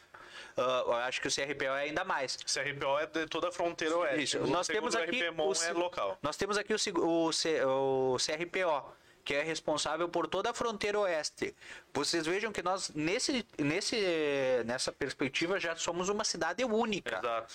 Ah, 0.56 0.82
eu 0.86 0.92
acho 0.94 1.20
que 1.20 1.28
o 1.28 1.30
CRPO 1.30 1.64
é 1.64 1.82
ainda 1.82 2.04
mais. 2.04 2.36
CRPO 2.36 2.98
é 2.98 3.06
de 3.06 3.26
toda 3.26 3.48
a 3.48 3.52
fronteira 3.52 3.96
oeste. 3.98 4.22
Isso, 4.22 4.38
O 4.38 4.46
nós 4.48 4.66
temos 4.66 4.94
aqui 4.96 5.22
o, 5.22 5.52
é 5.64 5.72
local. 5.72 6.18
Nós 6.22 6.36
temos 6.36 6.58
aqui 6.58 6.74
o, 6.74 7.26
o, 7.26 7.32
C- 7.32 7.64
o 7.64 8.16
CRPO, 8.18 8.84
que 9.24 9.34
é 9.34 9.42
responsável 9.42 10.08
por 10.08 10.26
toda 10.26 10.50
a 10.50 10.54
fronteira 10.54 10.98
oeste. 11.00 11.54
Vocês 11.92 12.26
vejam 12.26 12.50
que 12.52 12.62
nós, 12.62 12.90
nesse, 12.94 13.46
nesse, 13.58 14.62
nessa 14.64 14.90
perspectiva, 14.92 15.60
já 15.60 15.76
somos 15.76 16.08
uma 16.08 16.24
cidade 16.24 16.64
única. 16.64 17.18
Exato. 17.18 17.54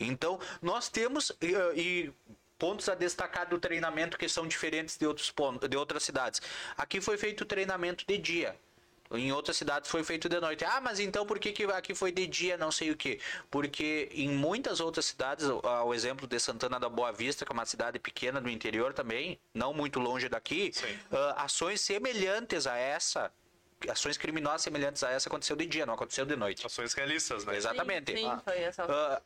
Então, 0.00 0.38
nós 0.62 0.88
temos 0.88 1.32
e, 1.42 1.52
e 1.74 2.12
pontos 2.58 2.88
a 2.88 2.94
destacar 2.94 3.48
do 3.48 3.58
treinamento 3.58 4.18
que 4.18 4.28
são 4.28 4.46
diferentes 4.46 4.96
de 4.98 5.06
outros 5.06 5.30
pontos, 5.30 5.68
de 5.68 5.76
outras 5.76 6.02
cidades. 6.02 6.42
Aqui 6.76 7.00
foi 7.00 7.16
feito 7.16 7.44
treinamento 7.44 8.04
de 8.06 8.18
dia. 8.18 8.56
Em 9.10 9.32
outras 9.32 9.56
cidades 9.56 9.90
foi 9.90 10.04
feito 10.04 10.28
de 10.28 10.38
noite. 10.38 10.66
Ah, 10.66 10.82
mas 10.82 11.00
então 11.00 11.24
por 11.24 11.38
que, 11.38 11.50
que 11.52 11.64
aqui 11.64 11.94
foi 11.94 12.12
de 12.12 12.26
dia, 12.26 12.58
não 12.58 12.70
sei 12.70 12.90
o 12.90 12.96
quê? 12.96 13.18
Porque 13.50 14.10
em 14.12 14.28
muitas 14.28 14.80
outras 14.80 15.06
cidades, 15.06 15.46
o- 15.46 15.62
exemplo 15.94 16.26
de 16.26 16.38
Santana 16.38 16.78
da 16.78 16.90
Boa 16.90 17.10
Vista, 17.10 17.46
que 17.46 17.50
é 17.50 17.54
uma 17.54 17.64
cidade 17.64 17.98
pequena 17.98 18.38
do 18.38 18.50
interior 18.50 18.92
também, 18.92 19.40
não 19.54 19.72
muito 19.72 19.98
longe 19.98 20.28
daqui, 20.28 20.72
ah, 21.10 21.44
ações 21.44 21.80
semelhantes 21.80 22.66
a 22.66 22.76
essa, 22.76 23.32
ações 23.88 24.18
criminosas 24.18 24.60
semelhantes 24.60 25.02
a 25.02 25.10
essa 25.10 25.26
aconteceu 25.30 25.56
de 25.56 25.64
dia, 25.64 25.86
não 25.86 25.94
aconteceu 25.94 26.26
de 26.26 26.36
noite. 26.36 26.66
Ações 26.66 26.92
realistas, 26.92 27.46
né? 27.46 27.56
Exatamente. 27.56 28.12
Sim, 28.14 28.28
sim, 28.28 28.40
foi 28.44 28.58
essa. 28.58 28.84
Ah, 28.84 29.22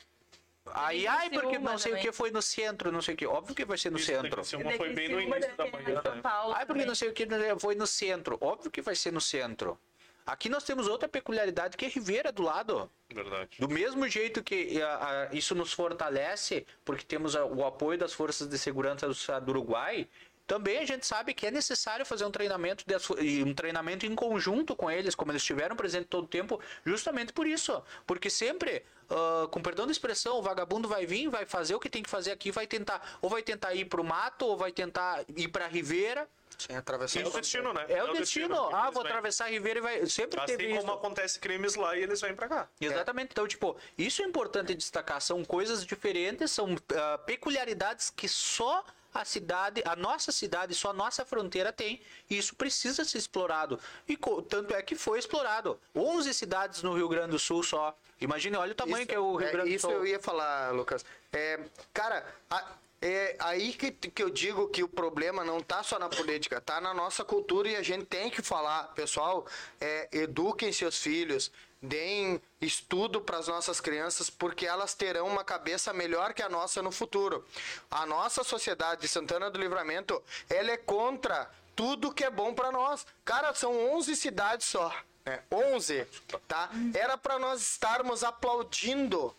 aí, 0.66 0.97
Teve 1.02 1.09
ai, 1.09 1.30
porque 1.30 1.47
Criciúma 1.47 1.70
não 1.70 1.78
sei 1.78 1.93
o 1.93 1.94
também. 1.97 2.10
que 2.10 2.16
foi 2.16 2.30
no 2.30 2.43
centro, 2.43 2.93
não 2.93 3.02
sei 3.02 3.14
o 3.14 3.16
que. 3.16 3.26
Óbvio 3.26 3.55
que 3.55 3.64
vai 3.64 3.78
ser 3.78 3.90
no 3.90 3.98
Isso, 3.98 4.06
centro. 4.06 4.30
Criciúma 4.30 4.72
foi 4.72 4.93
bem 4.93 5.09
no 5.09 5.20
início 5.20 5.56
da 5.56 5.66
manhã, 5.66 6.02
São 6.02 6.14
né? 6.14 6.22
Paulo 6.22 6.55
Ai, 6.55 6.66
porque 6.66 6.84
não 6.84 6.94
sei 6.94 7.09
o 7.09 7.12
que 7.12 7.26
foi 7.59 7.74
no 7.74 7.86
centro. 7.86 8.39
Óbvio 8.40 8.70
que 8.70 8.80
vai 8.80 8.94
ser 8.94 9.12
no 9.12 9.20
centro. 9.20 9.78
Aqui 10.24 10.48
nós 10.48 10.62
temos 10.62 10.86
outra 10.86 11.09
peculiaridade 11.09 11.76
que 11.76 11.84
é 11.84 11.89
Ribeira 11.89 12.30
do 12.30 12.43
lado. 12.43 12.89
Verdade. 13.12 13.51
Do 13.59 13.68
mesmo 13.68 14.09
jeito 14.09 14.43
que 14.43 14.80
ah, 14.80 15.28
ah, 15.30 15.36
isso 15.36 15.55
nos 15.55 15.72
fortalece, 15.72 16.64
porque 16.84 17.05
temos 17.05 17.34
ah, 17.34 17.44
o 17.44 17.64
apoio 17.66 17.98
das 17.98 18.12
forças 18.12 18.47
de 18.47 18.56
segurança 18.56 19.06
do 19.06 19.12
Estado 19.12 19.47
do 19.47 19.51
Uruguai, 19.51 20.09
também 20.47 20.78
a 20.78 20.85
gente 20.85 21.06
sabe 21.06 21.35
que 21.35 21.47
é 21.47 21.51
necessário 21.51 22.05
fazer 22.05 22.24
um 22.24 22.31
treinamento 22.31 22.85
de, 22.86 23.43
um 23.43 23.55
treinamento 23.55 24.06
em 24.06 24.14
conjunto 24.14 24.74
com 24.74 24.90
eles, 24.90 25.14
como 25.14 25.31
eles 25.32 25.43
estiveram 25.43 25.77
presentes 25.77 26.09
todo 26.09 26.24
o 26.24 26.28
tempo, 26.28 26.60
justamente 26.85 27.32
por 27.32 27.47
isso. 27.47 27.82
Porque 28.06 28.28
sempre, 28.28 28.85
uh, 29.10 29.48
com 29.48 29.62
perdão 29.62 29.86
da 29.86 29.93
expressão, 29.93 30.39
o 30.39 30.43
vagabundo 30.43 30.89
vai 30.89 31.06
vir, 31.06 31.28
vai 31.28 31.47
fazer 31.47 31.74
o 31.74 31.81
que 31.81 31.89
tem 31.89 32.02
que 32.02 32.10
fazer 32.10 32.32
aqui, 32.32 32.51
vai 32.51 32.66
tentar, 32.66 33.19
ou 33.20 33.31
vai 33.31 33.43
tentar 33.43 33.74
ir 33.74 33.85
pro 33.86 34.05
mato, 34.05 34.47
ou 34.47 34.56
vai 34.56 34.73
tentar 34.73 35.24
ir 35.36 35.48
pra 35.48 35.66
ribeira. 35.66 36.28
Sem 36.59 36.77
atravessar 36.77 37.20
É 37.20 37.27
o 37.27 37.31
destino, 37.31 37.73
né? 37.73 37.86
É, 37.89 38.05
o 38.05 38.12
destino. 38.12 38.55
porque 38.55 38.74
ah, 38.74 38.90
vou 38.90 39.02
atravessar 39.02 39.47
a 39.47 39.48
ribeira 39.48 39.78
e 39.78 39.82
vai. 39.82 40.06
Sempre 40.06 40.39
Assim 40.39 40.56
teve 40.56 40.69
como 40.69 40.81
isso. 40.81 40.93
acontece 40.93 41.39
crimes 41.40 41.74
lá 41.74 41.97
e 41.97 42.02
eles 42.02 42.20
vêm 42.20 42.35
pra 42.35 42.48
cá. 42.48 42.69
Exatamente. 42.81 43.31
Então, 43.32 43.48
tipo, 43.48 43.77
isso 43.97 44.23
é 44.23 44.27
importante 44.27 44.74
destacar. 44.74 45.20
São 45.20 45.44
coisas 45.44 45.85
diferentes, 45.85 46.51
são 46.51 46.77
ah, 46.94 47.19
peculiaridades 47.19 48.10
que 48.10 48.28
só 48.28 48.85
a 49.14 49.24
cidade, 49.24 49.82
a 49.84 49.94
nossa 49.97 50.32
cidade, 50.32 50.74
só 50.74 50.90
a 50.90 50.93
nossa 50.93 51.24
fronteira 51.24 51.72
tem. 51.72 52.01
E 52.30 52.39
isso 52.39 52.55
precisa 52.55 53.05
ser 53.05 53.18
explorado. 53.18 53.78
E 54.09 54.16
tanto 54.48 54.74
é 54.74 54.82
que 54.82 54.94
foi 54.94 55.18
explorado. 55.18 55.78
11 55.94 56.32
cidades 56.32 56.82
no 56.82 56.94
Rio 56.94 57.09
Grande 57.09 57.32
do 57.32 57.39
Sul 57.39 57.62
só. 57.62 57.97
Imagine, 58.20 58.56
olha 58.56 58.72
o 58.72 58.74
tamanho 58.74 58.98
Isso- 58.98 59.06
que 59.09 59.14
é 59.14 59.18
o 59.18 59.36
Rio 59.36 59.48
é, 59.48 59.52
Grande 59.52 59.68
do 59.70 59.74
Isso 59.74 59.86
Sul. 59.89 59.97
eu 59.97 60.06
ia 60.06 60.20
falar, 60.20 60.72
Lucas. 60.72 61.05
É, 61.32 61.60
cara, 61.93 62.24
a- 62.51 62.72
é 63.01 63.34
aí 63.40 63.72
que, 63.72 63.90
que 63.90 64.22
eu 64.22 64.30
digo 64.30 64.68
que 64.68 64.82
o 64.82 64.89
problema 64.89 65.44
não 65.44 65.60
tá 65.60 65.82
só 65.82 65.98
na 65.98 66.09
política, 66.09 66.60
tá 66.60 66.80
na 66.80 66.94
nossa 66.94 67.24
cultura 67.24 67.68
e 67.68 67.74
a 67.76 67.82
gente 67.82 68.05
tem 68.06 68.30
que 68.30 68.40
falar, 68.40 68.84
pessoal, 68.94 69.44
é, 69.80 70.09
eduquem 70.12 70.72
seus 70.72 71.02
filhos, 71.02 71.51
deem 71.82 72.40
estudo 72.60 73.20
para 73.20 73.38
as 73.38 73.48
nossas 73.48 73.80
crianças, 73.80 74.30
porque 74.30 74.64
elas 74.64 74.94
terão 74.94 75.26
uma 75.26 75.42
cabeça 75.42 75.92
melhor 75.92 76.32
que 76.32 76.42
a 76.42 76.48
nossa 76.48 76.80
no 76.80 76.92
futuro. 76.92 77.44
A 77.90 78.06
nossa 78.06 78.44
sociedade 78.44 79.00
de 79.00 79.09
Santana 79.09 79.50
do 79.50 79.59
Livramento, 79.59 80.22
ela 80.48 80.70
é 80.70 80.76
contra 80.76 81.50
tudo 81.74 82.12
que 82.14 82.24
é 82.24 82.30
bom 82.30 82.54
para 82.54 82.70
nós. 82.70 83.04
Cara, 83.24 83.52
são 83.54 83.94
11 83.94 84.14
cidades 84.14 84.66
só. 84.66 84.94
É, 85.24 85.40
11, 85.50 86.06
tá? 86.48 86.70
Era 86.94 87.16
para 87.16 87.38
nós 87.38 87.60
estarmos 87.62 88.24
aplaudindo 88.24 89.34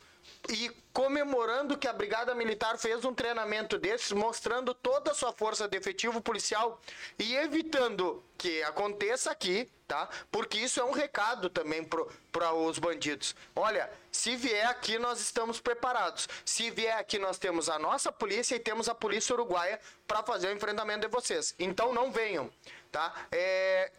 e 0.50 0.70
comemorando 0.92 1.78
que 1.78 1.88
a 1.88 1.94
Brigada 1.94 2.36
Militar 2.36 2.78
fez 2.78 3.04
um 3.06 3.14
treinamento 3.14 3.78
desses, 3.78 4.12
mostrando 4.12 4.74
toda 4.74 5.12
a 5.12 5.14
sua 5.14 5.32
força 5.32 5.68
de 5.68 5.78
efetivo 5.78 6.22
policial 6.22 6.80
e 7.18 7.36
evitando 7.36 8.24
que 8.38 8.62
aconteça 8.64 9.32
aqui, 9.32 9.70
tá? 9.88 10.10
Porque 10.30 10.58
isso 10.58 10.80
é 10.80 10.84
um 10.84 10.92
recado 10.92 11.50
também 11.50 11.84
para 12.32 12.54
os 12.54 12.78
bandidos. 12.78 13.36
Olha, 13.56 13.90
se 14.12 14.36
vier 14.36 14.68
aqui, 14.68 15.00
nós 15.00 15.20
estamos 15.22 15.62
preparados. 15.62 16.28
Se 16.44 16.70
vier 16.70 16.98
aqui, 16.98 17.18
nós 17.18 17.38
temos 17.38 17.70
a 17.70 17.80
nossa 17.80 18.12
polícia 18.12 18.56
e 18.56 18.60
temos 18.60 18.90
a 18.90 18.94
polícia 18.94 19.34
uruguaia 19.34 19.80
para 20.06 20.24
fazer 20.24 20.48
o 20.48 20.52
enfrentamento 20.52 21.08
de 21.08 21.08
vocês. 21.08 21.56
Então 21.58 21.94
não 21.94 22.12
venham, 22.12 22.52
tá? 22.92 23.14
É, 23.32 23.92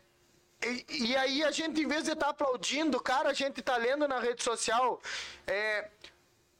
e, 0.62 1.08
e 1.08 1.16
aí 1.16 1.42
a 1.42 1.50
gente, 1.50 1.80
em 1.80 1.88
vez 1.88 2.04
de 2.04 2.12
estar 2.12 2.28
aplaudindo, 2.28 3.00
cara, 3.00 3.30
a 3.30 3.34
gente 3.34 3.62
tá 3.62 3.76
lendo 3.76 4.06
na 4.06 4.20
rede 4.20 4.42
social. 4.42 5.00
é, 5.46 5.88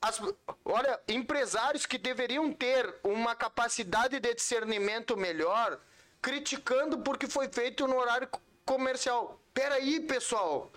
as- 0.08 0.20
olha, 0.64 1.00
empresários 1.08 1.86
que 1.86 1.96
deveriam 1.98 2.52
ter 2.52 2.94
uma 3.02 3.34
capacidade 3.34 4.20
de 4.20 4.34
discernimento 4.34 5.16
melhor, 5.16 5.78
criticando 6.20 6.98
porque 6.98 7.26
foi 7.26 7.48
feito 7.48 7.86
no 7.86 7.96
horário 7.96 8.28
co- 8.28 8.40
comercial. 8.66 9.40
Peraí, 9.52 10.00
pessoal. 10.00 10.70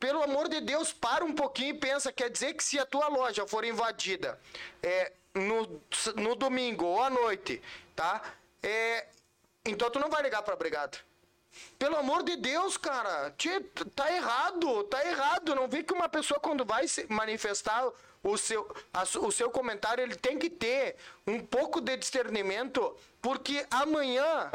Pelo 0.00 0.22
amor 0.22 0.48
de 0.48 0.60
Deus, 0.60 0.92
para 0.92 1.24
um 1.24 1.34
pouquinho 1.34 1.74
e 1.74 1.78
pensa. 1.78 2.12
Quer 2.12 2.30
dizer 2.30 2.54
que 2.54 2.62
se 2.64 2.78
a 2.78 2.84
tua 2.84 3.08
loja 3.08 3.46
for 3.46 3.64
invadida 3.64 4.38
é, 4.82 5.12
no, 5.34 5.80
no 6.16 6.34
domingo 6.34 6.84
ou 6.84 7.02
à 7.02 7.08
noite, 7.08 7.62
tá? 7.96 8.20
É, 8.62 9.06
então 9.64 9.90
tu 9.90 9.98
não 9.98 10.10
vai 10.10 10.22
ligar 10.22 10.42
pra 10.42 10.56
brigada. 10.56 10.98
Pelo 11.78 11.96
amor 11.96 12.22
de 12.22 12.36
Deus, 12.36 12.76
cara. 12.76 13.32
Tá 13.94 14.12
errado, 14.12 14.84
tá 14.84 15.06
errado. 15.06 15.54
Não 15.54 15.68
vê 15.68 15.82
que 15.82 15.94
uma 15.94 16.08
pessoa 16.08 16.38
quando 16.40 16.64
vai 16.64 16.86
se 16.88 17.06
manifestar 17.10 17.88
o 18.24 18.36
seu, 18.38 18.66
a 18.92 19.02
o 19.20 19.30
seu 19.30 19.50
comentário, 19.50 20.02
ele 20.02 20.16
tem 20.16 20.38
que 20.38 20.48
ter 20.50 20.96
um 21.26 21.38
pouco 21.38 21.80
de 21.80 21.96
discernimento, 21.96 22.96
porque 23.20 23.64
amanhã 23.70 24.50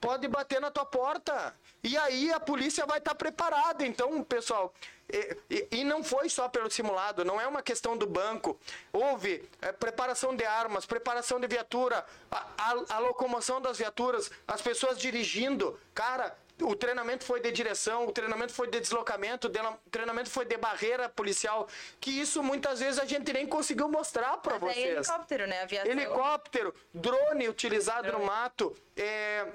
pode 0.00 0.26
bater 0.28 0.60
na 0.60 0.70
tua 0.70 0.84
porta. 0.84 1.54
E 1.84 1.96
aí 1.96 2.32
a 2.32 2.38
polícia 2.38 2.84
vai 2.86 2.98
estar 2.98 3.14
preparada. 3.14 3.84
Então, 3.86 4.22
pessoal, 4.22 4.72
e, 5.08 5.36
e- 5.50 5.68
e 5.78 5.84
não 5.84 6.02
foi 6.04 6.28
só 6.28 6.48
pelo 6.48 6.70
simulado, 6.70 7.24
não 7.24 7.40
é 7.40 7.46
uma 7.46 7.62
questão 7.62 7.96
do 7.96 8.06
banco. 8.06 8.58
Houve 8.92 9.48
é, 9.60 9.72
preparação 9.72 10.34
de 10.34 10.44
armas, 10.44 10.86
preparação 10.86 11.40
de 11.40 11.46
viatura, 11.48 12.04
a, 12.30 12.46
a- 12.58 12.84
a 12.96 12.98
locomoção 12.98 13.60
das 13.60 13.78
viaturas, 13.78 14.30
as 14.46 14.60
pessoas 14.62 14.98
dirigindo. 14.98 15.78
Cara, 15.94 16.36
o 16.60 16.76
treinamento 16.76 17.24
foi 17.24 17.40
de 17.40 17.50
direção, 17.50 18.06
o 18.06 18.12
treinamento 18.12 18.52
foi 18.52 18.68
de 18.68 18.80
deslocamento, 18.80 19.48
o 19.48 19.90
treinamento 19.90 20.30
foi 20.30 20.44
de 20.44 20.56
barreira 20.56 21.08
policial, 21.08 21.68
que 22.00 22.10
isso 22.10 22.42
muitas 22.42 22.80
vezes 22.80 22.98
a 22.98 23.04
gente 23.04 23.32
nem 23.32 23.46
conseguiu 23.46 23.88
mostrar 23.88 24.36
para 24.38 24.56
é 24.56 24.58
vocês. 24.58 25.08
helicóptero, 25.08 25.46
né? 25.46 25.62
Aviação. 25.62 25.90
Helicóptero, 25.90 26.74
drone 26.92 27.48
utilizado 27.48 28.12
no 28.12 28.24
mato, 28.24 28.76
é, 28.96 29.46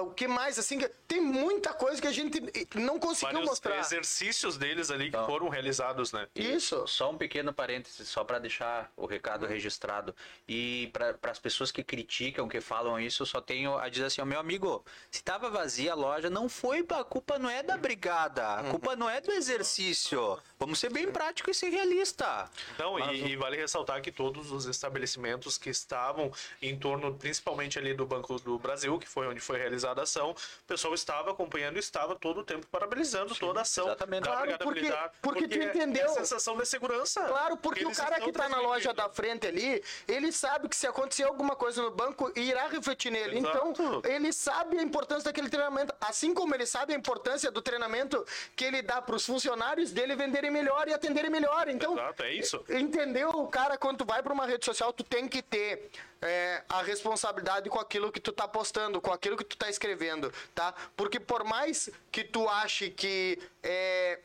o 0.00 0.10
que 0.10 0.26
mais 0.28 0.58
assim, 0.58 0.78
tem 1.08 1.20
muita 1.20 1.72
coisa 1.72 2.00
que 2.00 2.06
a 2.06 2.12
gente 2.12 2.40
não 2.74 2.98
conseguiu 2.98 3.32
Vários 3.34 3.48
mostrar. 3.50 3.78
exercícios 3.78 4.56
deles 4.56 4.90
ali 4.90 5.04
que 5.04 5.08
Então. 5.16 5.26
foram 5.26 5.48
realizados, 5.48 6.12
né? 6.12 6.26
Isso. 6.34 6.86
Só 6.86 7.10
um 7.10 7.16
pequeno 7.18 7.52
parêntese, 7.52 8.06
só 8.06 8.22
para 8.24 8.38
deixar 8.38 8.92
o 8.96 9.06
recado 9.06 9.46
registrado. 9.46 10.14
E 10.48 10.88
para 10.92 11.16
as 11.30 11.38
pessoas 11.38 11.70
que 11.72 11.82
criticam, 11.82 12.48
que 12.48 12.60
falam 12.60 12.98
isso, 13.00 13.22
eu 13.22 13.26
só 13.26 13.40
tenho 13.40 13.76
a 13.78 13.88
dizer 13.88 14.06
assim: 14.06 14.20
ó, 14.20 14.24
meu 14.24 14.38
amigo, 14.40 14.84
se 15.10 15.22
tava 15.22 15.50
vazia 15.50 15.92
a 15.92 15.94
loja, 15.94 16.28
não 16.30 16.48
foi. 16.48 16.84
A 16.90 17.02
culpa 17.04 17.38
não 17.38 17.50
é 17.50 17.62
da 17.62 17.76
brigada, 17.76 18.46
a 18.54 18.64
culpa 18.64 18.94
não 18.94 19.08
é 19.10 19.20
do 19.20 19.32
exercício. 19.32 20.38
Vamos 20.58 20.78
ser 20.78 20.92
bem 20.92 21.10
prático 21.10 21.50
e 21.50 21.54
ser 21.54 21.70
realista. 21.70 22.48
Não, 22.78 22.98
e, 23.12 23.32
e 23.32 23.36
vale 23.36 23.56
ressaltar 23.56 24.00
que 24.02 24.12
todos 24.12 24.50
os 24.52 24.66
estabelecimentos 24.66 25.58
que 25.58 25.70
estavam 25.70 26.30
em 26.62 26.78
torno, 26.78 27.14
principalmente 27.14 27.78
ali 27.78 27.94
do 27.94 28.06
Banco 28.06 28.38
do 28.38 28.58
Brasil, 28.58 28.98
que 28.98 29.08
foi 29.08 29.26
onde 29.26 29.40
foi 29.40 29.58
realizada 29.64 30.00
a 30.00 30.04
ação, 30.04 30.30
o 30.30 30.64
pessoal 30.66 30.94
estava 30.94 31.30
acompanhando 31.30 31.76
e 31.76 31.78
estava 31.80 32.14
todo 32.14 32.40
o 32.40 32.44
tempo 32.44 32.66
parabenizando 32.66 33.34
toda 33.34 33.60
a 33.60 33.62
ação 33.62 33.86
exatamente. 33.86 34.24
da 34.24 34.30
Claro, 34.32 34.58
porque- 34.58 34.80
Militar. 34.80 35.12
porque 35.22 35.48
tu 35.48 35.58
entendeu. 35.58 36.02
É 36.02 36.10
a 36.10 36.14
sensação 36.14 36.56
de 36.56 36.66
segurança. 36.66 37.22
Claro, 37.24 37.56
porque 37.56 37.84
o 37.84 37.88
eles 37.88 37.98
cara 37.98 38.20
que 38.20 38.28
estão 38.30 38.42
tá 38.42 38.48
na 38.48 38.60
loja 38.60 38.92
da 38.92 39.08
frente 39.08 39.46
ali, 39.46 39.82
ele 40.06 40.30
sabe 40.32 40.68
que 40.68 40.76
se 40.76 40.86
acontecer 40.86 41.24
alguma 41.24 41.56
coisa 41.56 41.82
no 41.82 41.90
banco, 41.90 42.30
irá 42.38 42.68
refletir 42.68 43.10
nele. 43.10 43.38
Exato. 43.38 43.68
Então, 43.70 44.02
ele 44.04 44.32
sabe 44.32 44.78
a 44.78 44.82
importância 44.82 45.24
daquele 45.24 45.48
treinamento. 45.48 45.94
Assim 46.00 46.34
como 46.34 46.54
ele 46.54 46.66
sabe 46.66 46.92
a 46.92 46.96
importância 46.96 47.50
do 47.50 47.62
treinamento 47.62 48.24
que 48.54 48.64
ele 48.64 48.82
dá 48.82 49.00
para 49.00 49.16
os 49.16 49.24
funcionários 49.24 49.90
dele 49.92 50.14
venderem 50.14 50.50
melhor 50.50 50.88
e 50.88 50.94
atenderem 50.94 51.30
melhor. 51.30 51.68
Então, 51.68 51.94
Exato, 51.94 52.22
é 52.22 52.32
isso. 52.34 52.64
Entendeu? 52.68 53.30
O 53.30 53.48
cara, 53.48 53.78
quando 53.78 53.98
tu 53.98 54.04
vai 54.04 54.22
para 54.22 54.32
uma 54.32 54.46
rede 54.46 54.64
social, 54.64 54.92
tu 54.92 55.02
tem 55.02 55.26
que 55.28 55.40
ter 55.42 55.90
é, 56.24 56.64
a 56.68 56.82
responsabilidade 56.82 57.68
com 57.70 57.78
aquilo 57.78 58.10
que 58.10 58.18
tu 58.18 58.32
tá 58.32 58.48
postando, 58.48 59.00
com 59.00 59.12
aquilo 59.12 59.36
que 59.36 59.44
tu 59.44 59.56
tá 59.56 59.68
escrevendo, 59.70 60.32
tá? 60.54 60.74
Porque 60.96 61.20
por 61.20 61.44
mais 61.44 61.90
que 62.10 62.24
tu 62.24 62.48
ache 62.48 62.90
que 62.90 63.38
é, 63.62 64.18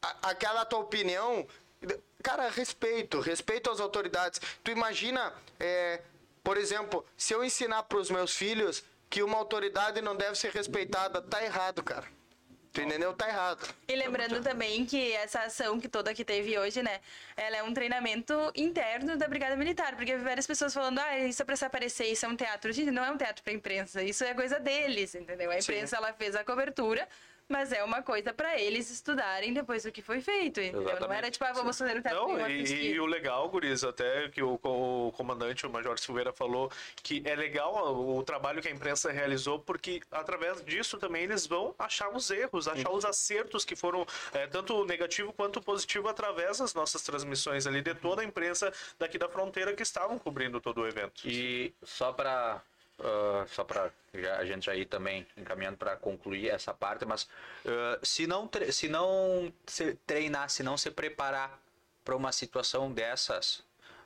a- 0.00 0.30
aquela 0.30 0.64
tua 0.64 0.78
opinião, 0.78 1.46
cara, 2.22 2.48
respeito, 2.48 3.20
respeito 3.20 3.70
às 3.70 3.80
autoridades. 3.80 4.40
Tu 4.62 4.70
imagina, 4.70 5.34
é, 5.58 6.00
por 6.44 6.56
exemplo, 6.56 7.04
se 7.16 7.34
eu 7.34 7.44
ensinar 7.44 7.82
para 7.82 7.98
os 7.98 8.10
meus 8.10 8.34
filhos 8.34 8.82
que 9.10 9.22
uma 9.22 9.36
autoridade 9.36 10.00
não 10.00 10.14
deve 10.16 10.36
ser 10.36 10.52
respeitada, 10.52 11.20
tá 11.20 11.42
errado, 11.44 11.82
cara. 11.82 12.06
Tu 12.72 12.82
entendeu? 12.82 13.12
Tá 13.12 13.28
errado. 13.28 13.68
E 13.88 13.96
lembrando 13.96 14.40
também 14.42 14.86
que 14.86 15.12
essa 15.12 15.40
ação 15.40 15.80
que 15.80 15.88
toda 15.88 16.14
que 16.14 16.24
teve 16.24 16.56
hoje, 16.56 16.82
né? 16.82 17.00
Ela 17.36 17.56
é 17.56 17.62
um 17.64 17.74
treinamento 17.74 18.32
interno 18.54 19.16
da 19.16 19.26
Brigada 19.26 19.56
Militar. 19.56 19.96
Porque 19.96 20.16
várias 20.18 20.46
pessoas 20.46 20.72
falando, 20.72 21.00
ah, 21.00 21.18
isso 21.18 21.42
é 21.42 21.44
pra 21.44 21.56
se 21.56 21.64
aparecer, 21.64 22.06
isso 22.06 22.24
é 22.24 22.28
um 22.28 22.36
teatro. 22.36 22.72
Gente, 22.72 22.92
não 22.92 23.04
é 23.04 23.10
um 23.10 23.16
teatro 23.16 23.42
pra 23.42 23.52
imprensa. 23.52 24.02
Isso 24.02 24.22
é 24.22 24.34
coisa 24.34 24.60
deles, 24.60 25.14
entendeu? 25.16 25.50
A 25.50 25.58
imprensa, 25.58 25.96
ela 25.96 26.12
fez 26.12 26.36
a 26.36 26.44
cobertura. 26.44 27.08
Mas 27.50 27.72
é 27.72 27.82
uma 27.82 28.00
coisa 28.00 28.32
pra 28.32 28.60
eles 28.60 28.88
estudarem 28.90 29.52
depois 29.52 29.82
do 29.82 29.90
que 29.90 30.00
foi 30.00 30.20
feito, 30.20 30.60
entendeu? 30.60 31.00
Não 31.00 31.12
era 31.12 31.28
tipo, 31.28 31.44
ah, 31.44 31.52
vamos 31.52 31.76
fazer 31.76 31.98
um 31.98 32.00
teatro 32.00 32.28
Não, 32.28 32.48
e, 32.48 32.92
e 32.92 33.00
o 33.00 33.06
legal, 33.06 33.48
Guris, 33.48 33.82
até 33.82 34.28
que 34.28 34.40
o, 34.40 34.54
o 34.62 35.12
comandante, 35.16 35.66
o 35.66 35.70
Major 35.70 35.98
Silveira, 35.98 36.32
falou 36.32 36.70
que 37.02 37.20
é 37.24 37.34
legal 37.34 37.92
o, 37.92 38.22
trabalho 38.22 38.62
que 38.62 38.68
a 38.68 38.70
imprensa 38.70 39.10
realizou, 39.10 39.58
porque 39.58 40.00
através 40.12 40.64
disso 40.64 40.96
também 40.96 41.24
eles 41.24 41.44
vão 41.44 41.74
achar 41.76 42.08
os 42.10 42.30
erros, 42.30 42.68
achar 42.68 42.92
os 42.92 43.04
acertos 43.04 43.64
que 43.64 43.74
foram 43.74 44.06
é, 44.32 44.46
tanto 44.46 44.84
negativo 44.84 45.32
quanto 45.32 45.60
positivo 45.60 46.08
através 46.08 46.58
das 46.58 46.72
nossas 46.72 47.02
transmissões 47.02 47.66
ali 47.66 47.82
de 47.82 47.96
toda 47.96 48.22
a 48.22 48.24
imprensa 48.24 48.72
daqui 48.96 49.18
da 49.18 49.28
fronteira 49.28 49.74
que 49.74 49.82
estavam 49.82 50.20
cobrindo 50.20 50.60
todo 50.60 50.82
o 50.82 50.86
evento. 50.86 51.26
E 51.26 51.74
só 51.82 52.12
para 52.12 52.62
só 53.48 53.64
para 53.64 53.90
a 54.38 54.44
gente 54.44 54.66
já 54.66 54.74
ir 54.74 54.86
também 54.86 55.26
encaminhando 55.36 55.76
para 55.76 55.96
concluir 55.96 56.48
essa 56.48 56.74
parte, 56.74 57.04
mas 57.04 57.28
ah, 57.66 57.98
se 58.02 58.26
não 58.26 58.48
se 58.70 58.88
não 58.88 59.52
se 59.66 59.94
treinar, 60.06 60.50
se 60.50 60.62
não 60.62 60.76
se 60.76 60.90
preparar 60.90 61.58
para 62.04 62.16
uma 62.16 62.32
situação 62.32 62.92
dessas, 62.92 63.62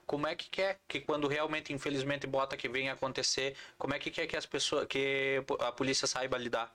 como 0.06 0.26
é 0.26 0.34
que 0.34 0.48
quer 0.50 0.78
que 0.86 1.00
quando 1.00 1.26
realmente, 1.26 1.72
infelizmente, 1.72 2.26
bota 2.26 2.56
que 2.56 2.68
venha 2.68 2.92
acontecer, 2.92 3.56
como 3.78 3.94
é 3.94 3.98
que 3.98 4.10
quer 4.10 4.26
que 4.26 4.36
as 4.36 4.46
pessoas, 4.46 4.86
que 4.86 5.42
a 5.60 5.72
polícia 5.72 6.06
saiba 6.06 6.36
lidar? 6.38 6.74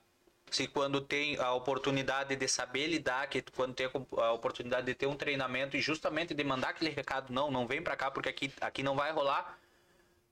Se 0.49 0.67
quando 0.67 0.99
tem 0.99 1.37
a 1.37 1.53
oportunidade 1.53 2.35
de 2.35 2.47
saber 2.47 2.87
lidar, 2.87 3.27
que 3.27 3.43
quando 3.55 3.75
tem 3.75 3.87
a 4.17 4.31
oportunidade 4.31 4.87
de 4.87 4.95
ter 4.95 5.05
um 5.05 5.15
treinamento 5.15 5.77
e 5.77 5.81
justamente 5.81 6.33
de 6.33 6.43
mandar 6.43 6.69
aquele 6.69 6.89
recado, 6.89 7.31
não, 7.31 7.51
não 7.51 7.67
vem 7.67 7.83
pra 7.83 7.95
cá 7.95 8.09
porque 8.09 8.29
aqui, 8.29 8.51
aqui 8.59 8.81
não 8.81 8.95
vai 8.95 9.11
rolar, 9.11 9.58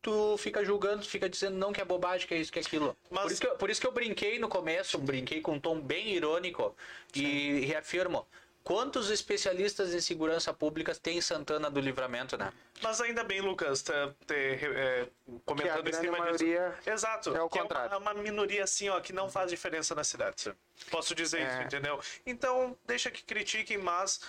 tu 0.08 0.38
fica 0.38 0.64
julgando, 0.64 1.04
fica 1.04 1.28
dizendo 1.28 1.58
não 1.58 1.74
que 1.74 1.82
é 1.82 1.86
bobagem, 1.86 2.26
que 2.26 2.34
é 2.34 2.38
isso, 2.38 2.50
que 2.50 2.60
é 2.60 2.62
aquilo. 2.62 2.96
Mas- 3.12 3.24
Por, 3.24 3.32
isso 3.34 3.42
que 3.42 3.48
eu, 3.48 3.56
por 3.58 3.70
isso 3.70 3.82
que 3.82 3.88
eu 3.88 3.92
brinquei 3.92 4.40
no 4.40 4.48
começo, 4.48 4.98
brinquei 4.98 5.42
com 5.42 5.54
um 5.56 5.60
tom 5.60 5.82
bem 5.82 6.14
irônico 6.14 6.74
e 7.14 7.60
reafirmo. 7.66 8.26
Quantos 8.64 9.10
especialistas 9.10 9.94
em 9.94 10.00
segurança 10.02 10.54
pública 10.54 10.94
tem 10.96 11.18
em 11.18 11.22
Santana 11.22 11.70
do 11.70 11.80
Livramento, 11.82 12.38
né? 12.38 12.52
Mas 12.82 13.00
ainda 13.02 13.24
bem, 13.24 13.42
Lucas, 13.42 13.82
ter, 13.82 14.14
ter, 14.26 14.62
é, 14.78 15.08
comentando 15.46 15.80
em 15.88 15.92
grande 15.92 15.98
cima 15.98 16.18
maioria 16.18 16.74
disso. 16.78 16.90
Exato. 16.90 17.36
é 17.36 17.42
o 17.42 17.50
que 17.50 17.60
contrário. 17.60 17.94
É 17.94 17.98
uma, 17.98 18.12
uma 18.14 18.22
minoria 18.22 18.64
assim, 18.64 18.88
ó, 18.90 19.00
que 19.02 19.12
não 19.14 19.30
faz 19.30 19.50
diferença 19.52 19.94
na 19.96 20.04
cidade. 20.04 20.54
Posso 20.92 21.14
dizer 21.16 21.42
É. 21.42 21.48
isso, 21.48 21.62
entendeu? 21.64 22.00
Então, 22.26 22.78
deixa 22.86 23.10
que 23.10 23.24
critiquem, 23.24 23.78
mas 23.78 24.20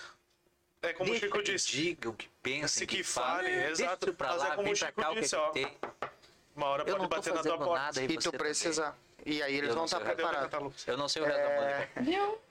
é 0.81 0.93
como 0.93 1.09
o 1.09 1.13
Deixa 1.13 1.25
Chico 1.27 1.37
que 1.41 1.51
disse. 1.51 1.67
digam, 1.71 2.13
que 2.13 2.27
pensem, 2.41 2.67
Se 2.67 2.87
que, 2.87 2.97
que 2.97 3.03
falem. 3.03 3.47
falem, 3.51 3.55
Deixa 3.67 3.83
exato. 3.83 4.05
isso 4.07 4.15
pra 4.15 4.27
Mas 4.29 4.41
é 4.43 4.47
lá, 4.47 4.55
como 4.55 4.71
o 4.71 4.75
Chico 4.75 5.01
cá 5.01 5.09
o 5.11 5.13
que 5.15 5.21
disse, 5.21 5.35
que 5.35 5.41
ó. 5.41 5.49
tem. 5.49 5.77
Uma 6.55 6.65
hora 6.67 6.83
Eu 6.87 6.97
pode 6.97 7.09
bater 7.09 7.33
na 7.33 7.41
tua 7.41 7.57
porta. 7.57 7.73
nada 7.83 8.01
E 8.01 8.07
você 8.07 8.17
tu 8.17 8.23
também. 8.23 8.39
precisar. 8.39 8.97
E 9.25 9.43
aí 9.43 9.55
eles 9.55 9.69
Eu 9.69 9.75
vão 9.75 9.81
não 9.81 9.85
estar 9.85 9.97
o 9.97 10.01
preparados. 10.01 10.87
Eu 10.87 10.97
não 10.97 11.07
sei 11.09 11.21
o 11.21 11.25
resto 11.25 11.41
da 11.41 11.49
música. 11.49 12.01
Viu? 12.01 12.41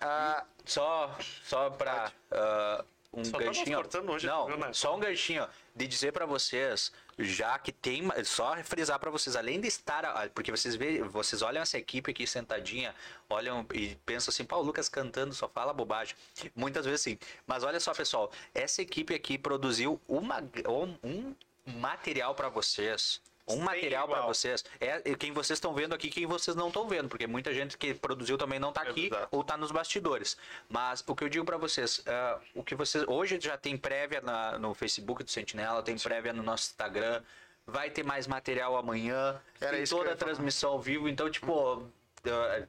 Ah, 0.00 0.44
Só, 0.64 1.14
só 1.44 1.70
pra 1.70 2.12
ah, 2.30 2.84
um 3.12 3.24
Só 3.24 3.32
tá 3.38 3.44
ganchinho. 3.44 3.78
hoje, 4.08 4.26
não, 4.26 4.46
viu, 4.46 4.56
né? 4.58 4.72
só 4.72 4.94
um 4.96 5.00
ganchinho 5.00 5.46
de 5.78 5.86
dizer 5.86 6.12
pra 6.12 6.26
vocês, 6.26 6.92
já 7.18 7.58
que 7.58 7.70
tem, 7.70 8.02
só 8.24 8.56
frisar 8.64 8.98
pra 8.98 9.10
vocês, 9.10 9.36
além 9.36 9.60
de 9.60 9.68
estar, 9.68 10.28
porque 10.34 10.50
vocês 10.50 10.74
vê, 10.74 11.00
vocês 11.02 11.40
olham 11.40 11.62
essa 11.62 11.78
equipe 11.78 12.10
aqui 12.10 12.26
sentadinha, 12.26 12.94
olham 13.30 13.64
e 13.72 13.94
pensam 14.04 14.30
assim, 14.32 14.44
pá, 14.44 14.56
o 14.56 14.62
Lucas 14.62 14.88
cantando 14.88 15.32
só 15.34 15.48
fala 15.48 15.72
bobagem. 15.72 16.16
Muitas 16.54 16.84
vezes 16.84 17.02
sim. 17.02 17.18
Mas 17.46 17.62
olha 17.62 17.78
só, 17.78 17.94
pessoal, 17.94 18.30
essa 18.52 18.82
equipe 18.82 19.14
aqui 19.14 19.38
produziu 19.38 20.00
uma, 20.08 20.42
um, 20.66 20.96
um 21.04 21.34
material 21.66 22.34
pra 22.34 22.48
vocês. 22.48 23.20
Um 23.54 23.58
material 23.60 24.06
igual. 24.06 24.26
vocês. 24.26 24.64
É 24.80 25.00
quem 25.16 25.32
vocês 25.32 25.56
estão 25.56 25.72
vendo 25.74 25.94
aqui, 25.94 26.08
quem 26.10 26.26
vocês 26.26 26.56
não 26.56 26.68
estão 26.68 26.86
vendo, 26.88 27.08
porque 27.08 27.26
muita 27.26 27.52
gente 27.52 27.76
que 27.78 27.94
produziu 27.94 28.36
também 28.38 28.58
não 28.58 28.72
tá 28.72 28.84
É 28.84 28.90
aqui 28.90 29.10
ou 29.30 29.42
tá 29.44 29.56
nos 29.56 29.70
bastidores. 29.70 30.36
Mas 30.68 31.02
o 31.06 31.14
que 31.14 31.24
eu 31.24 31.28
digo 31.28 31.44
pra 31.44 31.56
vocês, 31.56 32.02
ah, 32.06 32.38
o 32.54 32.62
que 32.62 32.74
vocês 32.74 33.04
hoje 33.08 33.38
já 33.40 33.56
tem 33.56 33.76
prévia 33.76 34.20
na- 34.20 34.58
no 34.58 34.74
Facebook 34.74 35.22
do 35.24 35.30
Sentinela, 35.30 35.82
tem 35.82 35.96
prévia 35.98 36.32
no 36.32 36.42
nosso 36.42 36.70
Instagram, 36.70 37.22
vai 37.66 37.90
ter 37.90 38.04
mais 38.04 38.26
material 38.26 38.76
amanhã, 38.76 39.40
Era 39.60 39.76
tem 39.76 39.84
toda 39.86 40.12
a 40.12 40.16
transmissão 40.16 40.70
ao 40.72 40.80
vivo, 40.80 41.08
então 41.08 41.30
tipo, 41.30 41.86
ah, 42.26 42.62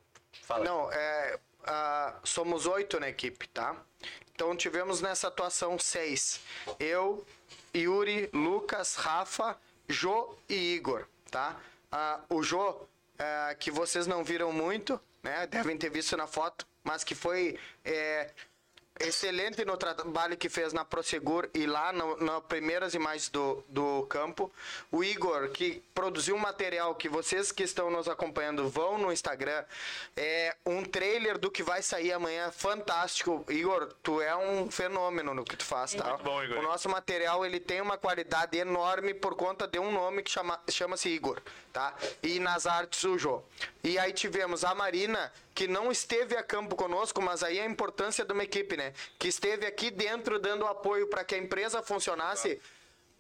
fala. 0.44 0.64
Não, 0.66 0.92
é, 0.92 1.40
ah, 1.66 2.16
somos 2.24 2.66
oito 2.66 3.00
na 3.00 3.10
equipe, 3.10 3.48
tá? 3.50 3.76
Então 4.34 4.56
tivemos 4.56 5.02
nessa 5.02 5.28
atuação 5.28 5.78
seis. 5.78 6.40
Eu, 6.80 7.26
Yuri, 7.76 8.30
Lucas, 8.34 8.96
Rafa, 8.96 9.58
Jô 9.90 10.36
e 10.48 10.76
Igor, 10.76 11.08
tá? 11.32 11.60
Ah, 11.92 12.20
o 12.30 12.44
Jô, 12.44 12.88
é, 13.18 13.56
que 13.56 13.72
vocês 13.72 14.06
não 14.06 14.24
viram 14.24 14.54
muito, 14.54 15.02
né? 15.24 15.48
Devem 15.48 15.76
ter 15.78 15.90
visto 15.90 16.16
na 16.16 16.28
foto, 16.28 16.68
mas 16.84 17.04
que 17.04 17.16
foi 17.16 17.58
é, 17.84 18.30
excelente 19.00 19.64
no 19.64 19.78
trabalho 19.78 20.36
que 20.38 20.50
fez 20.50 20.74
na 20.74 20.84
Prosegur 20.84 21.50
e 21.54 21.66
lá 21.66 21.92
no, 21.92 22.18
na 22.18 22.42
primeiras 22.42 22.94
imagens 22.94 23.30
do, 23.30 23.64
do 23.68 24.06
campo. 24.10 24.52
O 24.92 25.04
Igor, 25.04 25.50
que 25.50 25.84
produziu 25.94 26.36
um 26.36 26.40
material 26.40 26.94
que 26.96 27.08
vocês 27.08 27.52
que 27.52 27.64
estão 27.64 27.90
nos 27.90 28.08
acompanhando 28.08 28.68
vão 28.68 28.98
no 28.98 29.12
Instagram. 29.12 29.64
É 30.16 30.56
um 30.66 30.84
trailer 30.84 31.38
do 31.38 31.50
que 31.50 31.64
vai 31.64 31.82
sair 31.82 32.12
amanhã, 32.12 32.52
fantástico. 32.52 33.46
Igor, 33.50 33.94
tu 34.04 34.22
é 34.22 34.36
um 34.36 34.70
fenômeno 34.70 35.34
no 35.34 35.44
que 35.44 35.56
tu 35.56 35.66
faz, 35.66 35.94
tá? 35.94 36.10
Muito 36.10 36.24
bom, 36.24 36.44
Igor. 36.44 36.60
O 36.60 36.62
nosso 36.62 36.90
material, 36.90 37.46
ele 37.46 37.60
tem 37.60 37.82
uma 37.82 37.98
qualidade 37.98 38.58
enorme 38.58 39.14
por 39.14 39.36
conta 39.36 39.68
de 39.68 39.80
um 39.80 39.92
nome 39.92 40.24
que 40.24 40.32
chama, 40.32 40.60
chama-se 40.70 41.10
Igor, 41.10 41.42
tá? 41.72 41.96
E 42.22 42.40
nas 42.40 42.68
artes 42.68 43.04
o 43.04 43.18
Jô. 43.18 43.42
E 43.84 43.98
aí 43.98 44.12
tivemos 44.12 44.64
a 44.66 44.76
Marina, 44.76 45.32
que 45.60 45.68
não 45.68 45.92
esteve 45.92 46.38
a 46.38 46.42
campo 46.42 46.74
conosco, 46.74 47.22
mas 47.22 47.44
aí 47.44 47.60
a 47.60 47.66
importância 47.66 48.24
de 48.24 48.32
uma 48.32 48.46
equipe, 48.46 48.78
né? 48.78 48.94
Que 49.20 49.28
esteve 49.28 49.66
aqui 49.66 49.92
dentro 49.92 50.40
dando 50.40 50.66
apoio 50.66 51.06
para 51.08 51.22
que 51.26 51.36
a 51.36 51.38
empresa 51.38 51.84
funcionasse, 51.84 52.62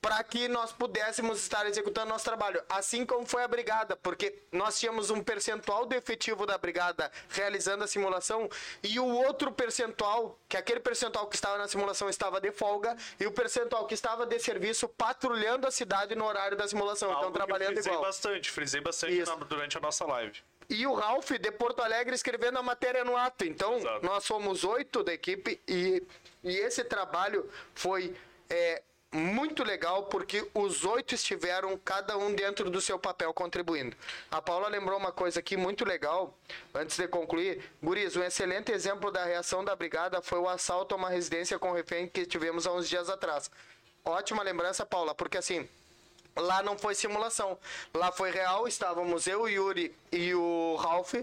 para 0.01 0.23
que 0.23 0.47
nós 0.47 0.71
pudéssemos 0.71 1.37
estar 1.41 1.65
executando 1.65 2.07
nosso 2.07 2.23
trabalho. 2.23 2.63
Assim 2.69 3.05
como 3.05 3.25
foi 3.25 3.43
a 3.43 3.47
brigada, 3.49 3.97
porque 3.97 4.33
nós 4.53 4.79
tínhamos 4.79 5.09
um 5.09 5.21
percentual 5.21 5.85
de 5.85 5.97
efetivo 5.97 6.45
da 6.45 6.57
brigada 6.57 7.11
realizando 7.27 7.83
a 7.83 7.87
simulação 7.87 8.49
e 8.81 8.97
o 9.01 9.05
outro 9.05 9.51
percentual, 9.51 10.39
que 10.47 10.55
aquele 10.55 10.79
percentual 10.79 11.27
que 11.27 11.35
estava 11.35 11.57
na 11.57 11.67
simulação 11.67 12.07
estava 12.07 12.39
de 12.39 12.53
folga 12.53 12.95
e 13.19 13.27
o 13.27 13.33
percentual 13.33 13.85
que 13.85 13.93
estava 13.93 14.25
de 14.25 14.39
serviço 14.39 14.87
patrulhando 14.87 15.67
a 15.67 15.71
cidade 15.71 16.15
no 16.15 16.23
horário 16.23 16.55
da 16.55 16.65
simulação. 16.69 17.09
Então 17.09 17.23
Algo 17.23 17.33
que 17.33 17.37
eu 17.41 17.45
trabalhando 17.45 17.73
frisei 17.73 17.91
igual. 17.91 18.05
bastante, 18.05 18.49
frisei 18.49 18.79
bastante 18.79 19.25
na- 19.25 19.35
durante 19.35 19.77
a 19.77 19.81
nossa 19.81 20.05
live. 20.05 20.41
E 20.69 20.85
o 20.85 20.93
Ralph 20.93 21.31
de 21.31 21.51
Porto 21.51 21.81
Alegre 21.81 22.13
escrevendo 22.13 22.59
a 22.59 22.63
matéria 22.63 23.03
no 23.03 23.17
ato. 23.17 23.43
Então, 23.43 23.77
Exato. 23.77 24.05
nós 24.05 24.23
somos 24.23 24.63
oito 24.63 25.03
da 25.03 25.13
equipe 25.13 25.59
e, 25.67 26.03
e 26.43 26.57
esse 26.57 26.83
trabalho 26.83 27.49
foi 27.73 28.15
é, 28.49 28.83
muito 29.11 29.63
legal 29.63 30.03
porque 30.03 30.47
os 30.53 30.85
oito 30.85 31.15
estiveram, 31.15 31.75
cada 31.77 32.15
um 32.17 32.33
dentro 32.33 32.69
do 32.69 32.79
seu 32.79 32.99
papel, 32.99 33.33
contribuindo. 33.33 33.97
A 34.29 34.41
Paula 34.41 34.67
lembrou 34.67 34.97
uma 34.99 35.11
coisa 35.11 35.39
aqui 35.39 35.57
muito 35.57 35.83
legal, 35.83 36.37
antes 36.73 36.95
de 36.97 37.07
concluir. 37.07 37.63
Guris, 37.81 38.15
um 38.15 38.23
excelente 38.23 38.71
exemplo 38.71 39.11
da 39.11 39.25
reação 39.25 39.65
da 39.65 39.75
brigada 39.75 40.21
foi 40.21 40.37
o 40.37 40.47
assalto 40.47 40.93
a 40.93 40.97
uma 40.97 41.09
residência 41.09 41.57
com 41.57 41.71
refém 41.71 42.07
que 42.07 42.25
tivemos 42.25 42.67
há 42.67 42.71
uns 42.71 42.87
dias 42.87 43.09
atrás. 43.09 43.49
Ótima 44.05 44.43
lembrança, 44.43 44.85
Paula, 44.85 45.15
porque 45.15 45.37
assim, 45.37 45.67
Lá 46.35 46.63
não 46.63 46.77
foi 46.77 46.95
simulação. 46.95 47.57
Lá 47.93 48.11
foi 48.11 48.31
real. 48.31 48.67
Estávamos 48.67 49.27
eu, 49.27 49.41
o 49.41 49.49
Yuri 49.49 49.93
e 50.11 50.33
o 50.33 50.75
Ralph 50.77 51.13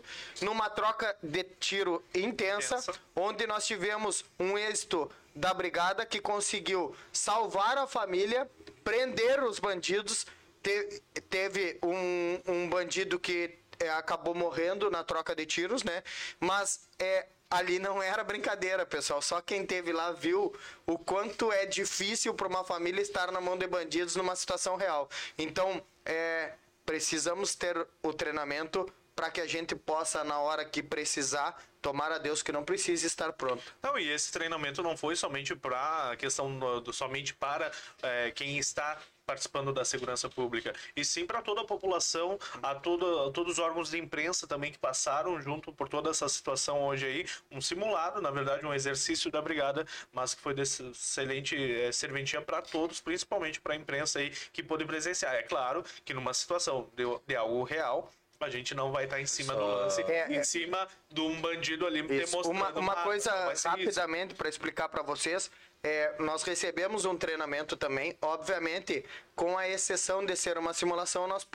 numa 0.43 0.69
troca 0.69 1.17
de 1.23 1.43
tiro 1.45 2.05
intensa, 2.15 2.75
Intensa. 2.77 2.93
onde 3.15 3.47
nós 3.47 3.67
tivemos 3.67 4.25
um 4.39 4.59
êxito 4.59 5.11
da 5.35 5.53
brigada 5.55 6.05
que 6.07 6.21
conseguiu 6.21 6.95
salvar 7.13 7.79
a 7.79 7.87
família, 7.87 8.51
prender 8.85 9.43
os 9.43 9.59
bandidos. 9.59 10.27
Te- 10.63 11.03
teve 11.31 11.79
um, 11.83 12.41
um 12.47 12.69
bandido 12.69 13.19
que 13.19 13.59
é, 13.79 13.91
acabou 13.91 14.35
morrendo 14.35 14.91
na 14.91 15.05
troca 15.05 15.35
de 15.35 15.45
tiros, 15.47 15.83
né? 15.83 16.03
Mas 16.41 16.89
é, 16.99 17.27
ali 17.51 17.79
não 17.79 18.03
era 18.03 18.23
brincadeira, 18.25 18.85
pessoal. 18.87 19.23
Só 19.23 19.41
quem 19.41 19.65
teve 19.67 19.93
lá 19.93 20.13
viu 20.13 20.55
o 20.87 20.99
quanto 20.99 21.53
é 21.53 21.67
difícil 21.67 22.35
para 22.35 22.49
uma 22.49 22.65
família 22.65 23.01
estar 23.01 23.31
na 23.31 23.41
mão 23.41 23.57
de 23.57 23.67
bandidos 23.67 24.17
numa 24.17 24.35
situação 24.37 24.77
real. 24.77 25.09
Então, 25.39 25.83
é, 26.05 26.53
precisamos 26.85 27.55
ter 27.55 27.87
o 28.03 28.13
treinamento 28.13 28.91
para 29.15 29.31
que 29.31 29.41
a 29.41 29.47
gente 29.47 29.75
possa, 29.75 30.23
na 30.23 30.39
hora 30.39 30.63
que 30.65 30.83
precisar, 30.83 31.59
tomar 31.81 32.13
a 32.13 32.19
Deus 32.19 32.43
que 32.43 32.53
não 32.53 32.63
precise 32.63 33.07
estar 33.07 33.33
pronto. 33.33 33.63
Não, 33.83 33.99
e 33.99 34.11
esse 34.11 34.31
treinamento 34.31 34.83
não 34.83 34.95
foi 34.97 35.17
somente 35.17 35.57
para 35.57 36.11
a 36.13 36.17
questão 36.17 36.59
do, 36.59 36.81
do- 36.83 36.93
somente 36.93 37.33
para 37.33 37.71
é, 38.03 38.31
quem 38.33 38.59
está 38.59 38.99
participando 39.31 39.73
da 39.73 39.85
segurança 39.85 40.29
pública, 40.31 40.73
e 40.95 41.05
sim 41.05 41.27
para 41.27 41.43
toda 41.43 41.61
a 41.63 41.65
população, 41.65 42.39
a, 42.63 42.75
todo, 42.77 43.25
a 43.27 43.31
todos 43.33 43.55
os 43.55 43.59
órgãos 43.59 43.91
de 43.91 43.99
imprensa 43.99 44.47
também 44.47 44.71
que 44.71 44.79
passaram 44.79 45.41
junto 45.43 45.73
por 45.73 45.89
toda 45.89 46.11
essa 46.11 46.29
situação 46.29 46.81
hoje 46.87 47.05
aí, 47.07 47.27
um 47.51 47.61
simulado, 47.61 48.23
na 48.23 48.31
verdade, 48.31 48.65
um 48.65 48.73
exercício 48.73 49.29
da 49.31 49.43
brigada, 49.43 49.85
mas 50.13 50.33
que 50.33 50.41
foi 50.41 50.55
de 50.55 50.63
excelente 50.63 51.57
é, 51.57 51.91
serventia 51.91 52.41
para 52.41 52.63
todos, 52.63 53.01
principalmente 53.01 53.61
para 53.61 53.75
a 53.75 53.77
imprensa 53.77 54.21
aí 54.21 54.31
que 54.53 54.63
pôde 54.63 54.85
presenciar. 54.85 55.35
É 55.35 55.43
claro 55.43 55.85
que 56.05 56.15
numa 56.15 56.33
situação 56.33 56.89
de, 56.95 57.03
de 57.27 57.35
algo 57.35 57.65
real, 57.65 58.09
a 58.39 58.51
gente 58.51 58.75
não 58.75 58.93
vai 58.93 59.05
estar 59.05 59.19
em 59.19 59.25
cima 59.27 59.55
do 59.55 59.61
Só- 59.61 59.77
lance, 59.77 60.03
É, 60.03 60.29
em 60.31 60.37
é. 60.37 60.45
cima 60.45 60.87
de 61.11 61.23
um 61.23 61.41
bandido 61.41 61.87
ali 61.87 62.01
Isso. 62.01 62.09
demonstrando 62.09 62.51
Uma, 62.51 62.71
uma 62.73 62.95
coisa 62.97 63.33
rapidamente 63.65 64.35
para 64.35 64.47
explicar 64.49 64.91
para 64.91 65.03
vocês. 65.03 65.51
É, 65.89 66.17
nós 66.19 66.43
recebemos 66.43 67.05
um 67.05 67.17
treinamento 67.17 67.77
também, 67.77 68.19
obviamente, 68.21 69.05
com 69.37 69.57
a 69.57 69.69
exceção 69.69 70.27
de 70.27 70.35
ser 70.35 70.59
uma 70.59 70.75
simulação, 70.75 71.29
nós 71.29 71.47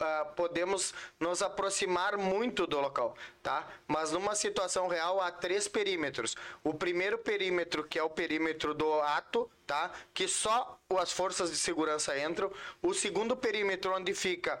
ah, 0.00 0.24
podemos 0.34 0.92
nos 1.20 1.40
aproximar 1.40 2.16
muito 2.18 2.66
do 2.66 2.80
local, 2.80 3.16
tá? 3.40 3.64
Mas 3.86 4.10
numa 4.10 4.34
situação 4.34 4.88
real 4.88 5.20
há 5.20 5.30
três 5.30 5.68
perímetros. 5.68 6.34
O 6.64 6.74
primeiro 6.74 7.16
perímetro, 7.16 7.84
que 7.84 7.96
é 7.96 8.02
o 8.02 8.10
perímetro 8.10 8.74
do 8.74 9.00
ato, 9.02 9.48
tá? 9.64 9.92
Que 10.12 10.26
só 10.26 10.76
as 10.98 11.12
forças 11.12 11.48
de 11.48 11.58
segurança 11.58 12.18
entram. 12.18 12.52
O 12.82 12.92
segundo 12.92 13.36
perímetro, 13.36 13.94
onde 13.94 14.14
fica 14.14 14.60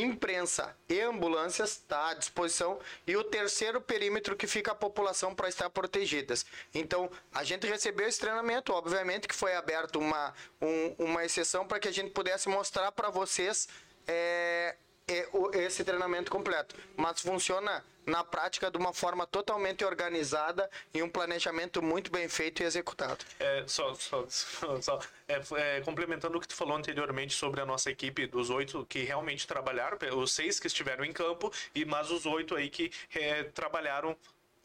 imprensa 0.00 0.76
e 0.88 1.00
ambulâncias 1.00 1.70
está 1.72 2.08
à 2.10 2.14
disposição 2.14 2.78
e 3.06 3.16
o 3.16 3.24
terceiro 3.24 3.80
perímetro 3.80 4.36
que 4.36 4.46
fica 4.46 4.72
a 4.72 4.74
população 4.74 5.34
para 5.34 5.48
estar 5.48 5.70
protegidas. 5.70 6.44
Então, 6.74 7.10
a 7.32 7.44
gente 7.44 7.66
recebeu 7.66 8.06
esse 8.08 8.18
treinamento, 8.20 8.72
obviamente 8.72 9.28
que 9.28 9.34
foi 9.34 9.54
aberto 9.54 9.98
uma, 9.98 10.34
um- 10.60 10.94
uma 10.98 11.24
exceção 11.24 11.66
para 11.66 11.78
que 11.78 11.88
a 11.88 11.92
gente 11.92 12.10
pudesse 12.10 12.48
mostrar 12.48 12.90
para 12.92 13.10
vocês 13.10 13.68
é, 14.06 14.76
é, 15.08 15.28
o- 15.32 15.50
esse 15.54 15.82
treinamento 15.84 16.30
completo. 16.30 16.76
Mas 16.96 17.20
funciona 17.20 17.84
na 18.06 18.22
prática 18.24 18.70
de 18.70 18.76
uma 18.76 18.92
forma 18.92 19.26
totalmente 19.26 19.84
organizada 19.84 20.70
e 20.92 21.02
um 21.02 21.08
planejamento 21.08 21.82
muito 21.82 22.10
bem 22.10 22.28
feito 22.28 22.62
e 22.62 22.66
executado. 22.66 23.24
É, 23.38 23.64
só, 23.66 23.94
só, 23.94 24.24
só, 24.28 24.80
só, 24.80 25.00
é, 25.28 25.40
é, 25.56 25.80
complementando 25.80 26.36
o 26.36 26.40
que 26.40 26.48
tu 26.48 26.54
falou 26.54 26.76
anteriormente 26.76 27.34
sobre 27.34 27.60
a 27.60 27.66
nossa 27.66 27.90
equipe 27.90 28.26
dos 28.26 28.50
oito 28.50 28.84
que 28.86 29.04
realmente 29.04 29.46
trabalharam, 29.46 29.98
os 30.16 30.32
seis 30.32 30.60
que 30.60 30.66
estiveram 30.66 31.04
em 31.04 31.12
campo, 31.12 31.52
e 31.74 31.84
mas 31.84 32.10
os 32.10 32.26
oito 32.26 32.54
aí 32.54 32.68
que 32.70 32.90
é, 33.14 33.44
trabalharam 33.44 34.16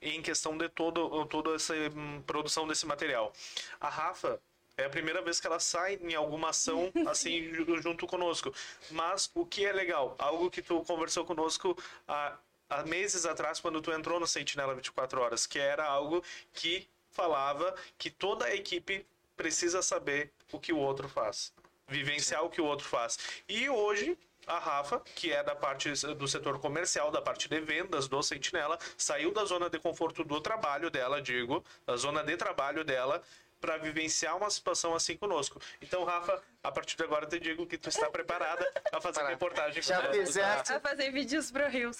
em 0.01 0.21
questão 0.21 0.57
de 0.57 0.69
todo, 0.69 1.25
toda 1.25 1.55
essa 1.55 1.73
hum, 1.75 2.21
produção 2.25 2.67
desse 2.67 2.85
material. 2.85 3.33
A 3.79 3.89
Rafa 3.89 4.39
é 4.77 4.85
a 4.85 4.89
primeira 4.89 5.21
vez 5.21 5.39
que 5.41 5.47
ela 5.47 5.59
sai 5.59 5.99
em 6.01 6.15
alguma 6.15 6.49
ação 6.49 6.91
assim 7.07 7.53
ju- 7.53 7.81
junto 7.81 8.07
conosco. 8.07 8.53
Mas 8.91 9.29
o 9.35 9.45
que 9.45 9.65
é 9.65 9.73
legal, 9.73 10.15
algo 10.17 10.49
que 10.49 10.61
tu 10.61 10.81
conversou 10.83 11.25
conosco 11.25 11.77
há, 12.07 12.37
há 12.69 12.83
meses 12.83 13.25
atrás 13.25 13.59
quando 13.59 13.81
tu 13.81 13.91
entrou 13.91 14.19
no 14.19 14.27
Sentinela 14.27 14.75
24 14.75 15.19
horas, 15.21 15.47
que 15.47 15.59
era 15.59 15.85
algo 15.85 16.23
que 16.53 16.87
falava 17.11 17.75
que 17.97 18.09
toda 18.09 18.45
a 18.45 18.55
equipe 18.55 19.05
precisa 19.35 19.81
saber 19.81 20.31
o 20.51 20.59
que 20.59 20.71
o 20.71 20.77
outro 20.77 21.09
faz, 21.09 21.51
vivenciar 21.87 22.43
o 22.43 22.49
que 22.49 22.61
o 22.61 22.65
outro 22.65 22.87
faz. 22.87 23.17
E 23.47 23.69
hoje 23.69 24.17
a 24.49 24.57
Rafa, 24.57 24.99
que 25.15 25.31
é 25.31 25.43
da 25.43 25.55
parte 25.55 25.91
do 26.15 26.27
setor 26.27 26.59
comercial, 26.59 27.11
da 27.11 27.21
parte 27.21 27.47
de 27.47 27.59
vendas 27.59 28.07
do 28.07 28.21
Sentinela, 28.23 28.79
saiu 28.97 29.31
da 29.31 29.45
zona 29.45 29.69
de 29.69 29.79
conforto 29.79 30.23
do 30.23 30.41
trabalho 30.41 30.89
dela, 30.89 31.21
digo, 31.21 31.63
da 31.85 31.95
zona 31.95 32.23
de 32.23 32.35
trabalho 32.35 32.83
dela, 32.83 33.21
para 33.59 33.77
vivenciar 33.77 34.35
uma 34.37 34.49
situação 34.49 34.95
assim 34.95 35.17
conosco. 35.17 35.59
Então, 35.81 36.03
Rafa, 36.03 36.41
a 36.63 36.71
partir 36.71 36.95
de 36.97 37.03
agora 37.03 37.25
eu 37.25 37.29
te 37.29 37.39
digo 37.39 37.65
que 37.65 37.77
tu 37.77 37.89
está 37.89 38.09
preparada 38.09 38.65
a 38.91 38.99
fazer 39.01 39.21
a 39.21 39.27
reportagem. 39.29 39.81
Já 39.81 40.01
com- 40.07 40.13
fizeste 40.13 40.73
A 40.73 40.79
fazer 40.79 41.11
vídeos 41.11 41.51
pro 41.51 41.67
Rios. 41.67 41.97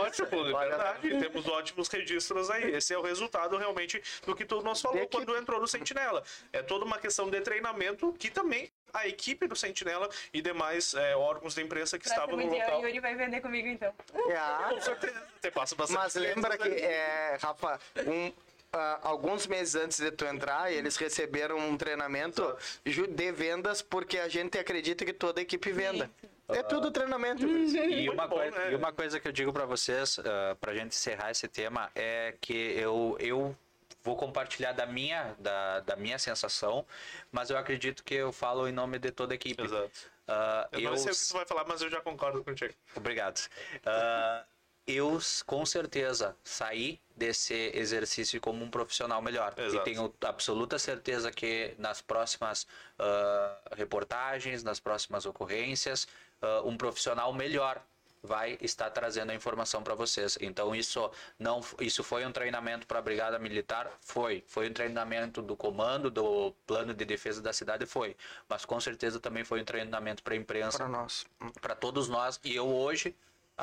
Ótimo, 0.00 0.46
é 0.48 0.68
verdade. 0.68 1.18
Temos 1.20 1.46
ótimos 1.48 1.88
registros 1.88 2.50
aí. 2.50 2.74
Esse 2.74 2.94
é 2.94 2.98
o 2.98 3.02
resultado 3.02 3.56
realmente 3.56 4.02
do 4.26 4.34
que 4.34 4.44
tu 4.44 4.60
nos 4.62 4.80
falou 4.80 5.06
quando 5.08 5.36
entrou 5.36 5.60
no 5.60 5.66
Sentinela. 5.68 6.22
É 6.52 6.62
toda 6.62 6.84
uma 6.84 6.98
questão 6.98 7.28
de 7.28 7.40
treinamento 7.40 8.12
que 8.14 8.30
também 8.30 8.70
a 8.92 9.06
equipe 9.06 9.46
do 9.46 9.54
Sentinela 9.54 10.08
e 10.32 10.42
demais 10.42 10.94
é, 10.94 11.14
órgãos 11.14 11.54
da 11.54 11.62
imprensa 11.62 11.96
que 11.98 12.06
estavam 12.06 12.36
no 12.36 12.42
Próximo 12.42 12.54
dia 12.54 12.64
local. 12.64 12.80
o 12.80 12.86
Yuri 12.86 13.00
vai 13.00 13.14
vender 13.14 13.40
comigo 13.40 13.68
então. 13.68 13.94
É, 14.14 14.68
Com 14.74 14.80
certeza. 14.80 15.26
Te 15.40 15.50
passo 15.50 15.76
bastante 15.76 15.98
Mas 16.00 16.14
lembra 16.16 16.58
que, 16.58 16.68
né? 16.68 16.80
é, 16.80 17.38
Rafa, 17.40 17.78
um, 18.06 18.32
ah, 18.72 19.00
alguns 19.02 19.46
meses 19.46 19.74
antes 19.74 19.98
de 19.98 20.10
tu 20.10 20.24
entrar, 20.24 20.72
eles 20.72 20.96
receberam 20.96 21.58
um 21.58 21.76
treinamento 21.76 22.56
de 22.84 23.32
vendas 23.32 23.82
porque 23.82 24.18
a 24.18 24.28
gente 24.28 24.58
acredita 24.58 25.04
que 25.04 25.12
toda 25.12 25.40
a 25.40 25.42
equipe 25.42 25.72
venda. 25.72 26.10
É 26.48 26.62
tudo 26.62 26.90
treinamento. 26.90 27.46
E 27.50 28.08
uma, 28.08 28.26
bom, 28.26 28.36
coisa, 28.36 28.58
né? 28.58 28.72
e 28.72 28.74
uma 28.74 28.92
coisa 28.92 29.20
que 29.20 29.28
eu 29.28 29.32
digo 29.32 29.52
para 29.52 29.64
vocês, 29.64 30.18
uh, 30.18 30.56
pra 30.60 30.74
gente 30.74 30.94
encerrar 30.94 31.30
esse 31.30 31.46
tema, 31.48 31.90
é 31.94 32.34
que 32.40 32.52
eu, 32.52 33.16
eu 33.20 33.56
vou 34.02 34.16
compartilhar 34.16 34.72
da 34.72 34.86
minha, 34.86 35.34
da, 35.38 35.80
da 35.80 35.96
minha 35.96 36.18
sensação, 36.18 36.84
mas 37.30 37.50
eu 37.50 37.58
acredito 37.58 38.02
que 38.02 38.14
eu 38.14 38.32
falo 38.32 38.68
em 38.68 38.72
nome 38.72 38.98
de 38.98 39.10
toda 39.10 39.34
a 39.34 39.36
equipe. 39.36 39.62
Exato. 39.62 40.10
Uh, 40.28 40.78
Eu 40.78 40.90
não 40.90 40.96
sei 40.96 41.10
o 41.10 41.14
que 41.14 41.28
tu 41.28 41.34
vai 41.34 41.46
falar, 41.46 41.64
mas 41.66 41.82
eu 41.82 41.90
já 41.90 42.00
concordo 42.00 42.44
contigo. 42.44 42.72
Obrigado. 42.94 43.40
Ah, 43.84 44.44
eu, 44.86 45.18
com 45.46 45.64
certeza, 45.64 46.36
saí 46.42 47.00
desse 47.16 47.70
exercício 47.74 48.40
como 48.40 48.64
um 48.64 48.70
profissional 48.70 49.20
melhor. 49.20 49.54
Exato. 49.56 49.76
E 49.76 49.84
tenho 49.84 50.14
absoluta 50.22 50.78
certeza 50.78 51.30
que 51.30 51.74
nas 51.78 52.00
próximas 52.00 52.66
ah, 52.98 53.58
reportagens, 53.76 54.64
nas 54.64 54.80
próximas 54.80 55.26
ocorrências, 55.26 56.08
ah, 56.40 56.62
um 56.64 56.76
profissional 56.76 57.32
melhor 57.32 57.82
vai 58.22 58.58
estar 58.60 58.90
trazendo 58.90 59.30
a 59.30 59.34
informação 59.34 59.82
para 59.82 59.94
vocês. 59.94 60.36
Então 60.40 60.74
isso 60.74 61.10
não 61.38 61.60
isso 61.80 62.02
foi 62.04 62.24
um 62.24 62.32
treinamento 62.32 62.86
para 62.86 62.98
a 62.98 63.02
brigada 63.02 63.38
militar, 63.38 63.90
foi, 64.00 64.44
foi 64.46 64.68
um 64.68 64.72
treinamento 64.72 65.40
do 65.40 65.56
comando 65.56 66.10
do 66.10 66.52
plano 66.66 66.92
de 66.92 67.04
defesa 67.04 67.40
da 67.40 67.52
cidade, 67.52 67.86
foi, 67.86 68.16
mas 68.48 68.64
com 68.64 68.78
certeza 68.80 69.18
também 69.18 69.44
foi 69.44 69.62
um 69.62 69.64
treinamento 69.64 70.22
para 70.22 70.34
a 70.34 70.36
imprensa 70.36 70.78
Para 70.78 70.88
nós. 70.88 71.26
para 71.60 71.74
todos 71.74 72.08
nós 72.08 72.38
e 72.44 72.54
eu 72.54 72.68
hoje 72.68 73.14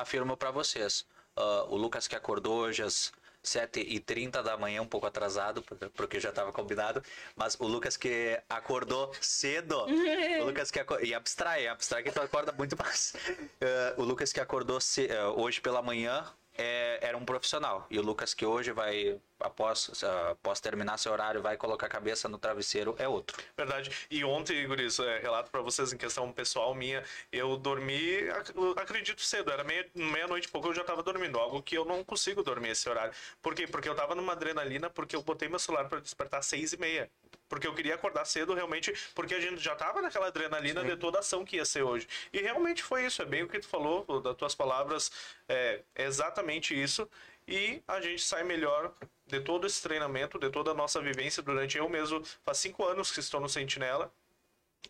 afirmo 0.01 0.35
para 0.37 0.51
vocês 0.51 1.05
ah, 1.35 1.65
o 1.69 1.75
Lucas 1.75 2.07
que 2.07 2.15
acordou 2.15 2.55
hoje 2.59 2.81
às 2.83 3.11
7h30 3.43 4.41
da 4.43 4.57
manhã, 4.57 4.81
um 4.81 4.87
pouco 4.87 5.07
atrasado, 5.07 5.61
por- 5.61 5.77
porque 5.91 6.19
já 6.19 6.29
estava 6.29 6.51
combinado, 6.51 7.01
mas 7.35 7.55
o 7.59 7.65
Lucas 7.67 7.95
que 7.95 8.37
acordou 8.49 9.11
cedo, 9.21 9.85
o 9.85 9.85
Lucas 10.45 10.69
que 10.69 10.79
acordou, 10.79 11.05
e 11.05 11.13
abstrai, 11.13 11.67
abstrai 11.67 12.03
que 12.03 12.11
tu 12.11 12.21
acorda 12.21 12.51
muito 12.51 12.75
mais. 12.81 13.13
Ah, 13.61 13.93
o 13.97 14.03
Lucas 14.03 14.33
que 14.33 14.39
acordou 14.41 14.81
ce- 14.81 15.09
ah, 15.11 15.29
hoje 15.31 15.61
pela 15.61 15.81
manhã 15.81 16.25
é, 16.57 16.99
era 17.01 17.15
um 17.17 17.23
profissional, 17.23 17.85
e 17.89 17.97
o 17.99 18.01
Lucas 18.01 18.33
que 18.33 18.45
hoje 18.45 18.71
vai, 18.71 19.17
após, 19.39 20.03
ah, 20.03 20.31
após 20.31 20.59
terminar 20.59 20.97
seu 20.97 21.11
horário, 21.11 21.41
vai 21.41 21.57
colocar 21.57 21.87
a 21.87 21.89
cabeça 21.89 22.27
no 22.27 22.37
travesseiro, 22.37 22.95
é 22.97 23.07
outro. 23.07 23.37
Verdade. 23.55 23.91
E 24.09 24.23
ontem, 24.23 24.65
Guris, 24.67 24.99
é, 24.99 25.19
relato 25.19 25.49
pra 25.51 25.61
vocês 25.61 25.91
em 25.93 25.97
questão 25.97 26.31
pessoal 26.31 26.73
minha, 26.73 27.03
eu 27.31 27.57
dormi, 27.57 28.29
ac- 28.29 28.53
acredito 28.77 29.21
cedo, 29.21 29.51
era 29.51 29.63
meia- 29.63 29.89
meia-noite 29.93 30.47
e 30.47 30.51
pouco 30.51 30.67
eu 30.69 30.73
já 30.73 30.83
tava 30.83 31.03
dormindo, 31.03 31.37
algo 31.39 31.61
que 31.61 31.77
eu 31.77 31.85
não 31.85 32.03
consigo 32.03 32.43
dormir 32.43 32.69
esse 32.69 32.89
horário. 32.89 33.13
Por 33.41 33.53
quê? 33.53 33.67
Porque 33.67 33.87
eu 33.87 33.95
tava 33.95 34.15
numa 34.15 34.33
adrenalina, 34.33 34.89
porque 34.89 35.15
eu 35.15 35.21
botei 35.21 35.47
meu 35.47 35.59
celular 35.59 35.87
pra 35.87 35.99
despertar 35.99 36.39
às 36.39 36.45
seis 36.45 36.73
e 36.73 36.77
meia. 36.77 37.09
Porque 37.49 37.65
eu 37.65 37.73
queria 37.73 37.95
acordar 37.95 38.25
cedo, 38.25 38.53
realmente, 38.53 38.93
porque 39.15 39.33
a 39.33 39.39
gente 39.39 39.61
já 39.61 39.73
tava 39.73 40.01
naquela 40.01 40.27
adrenalina 40.27 40.83
de 40.83 40.97
toda 40.97 41.17
a 41.17 41.21
ação 41.21 41.45
que 41.45 41.55
ia 41.55 41.63
ser 41.63 41.81
hoje. 41.81 42.05
E 42.33 42.41
realmente 42.41 42.83
foi 42.83 43.05
isso, 43.05 43.21
é 43.21 43.25
bem 43.25 43.43
o 43.43 43.47
que 43.47 43.59
tu 43.59 43.67
falou, 43.67 44.19
das 44.21 44.35
tuas 44.35 44.53
palavras, 44.53 45.09
é 45.47 45.81
exatamente 45.95 46.79
isso. 46.79 47.09
E 47.47 47.81
a 47.87 48.01
gente 48.01 48.21
sai 48.21 48.43
melhor 48.43 48.93
de 49.25 49.39
todo 49.39 49.65
esse 49.65 49.81
treinamento, 49.81 50.37
de 50.37 50.49
toda 50.49 50.71
a 50.71 50.73
nossa 50.73 51.01
vivência 51.01 51.41
durante 51.41 51.77
eu 51.77 51.87
mesmo, 51.87 52.23
faz 52.43 52.57
cinco 52.57 52.83
anos 52.83 53.11
que 53.11 53.19
estou 53.19 53.39
no 53.39 53.47
Sentinela, 53.47 54.11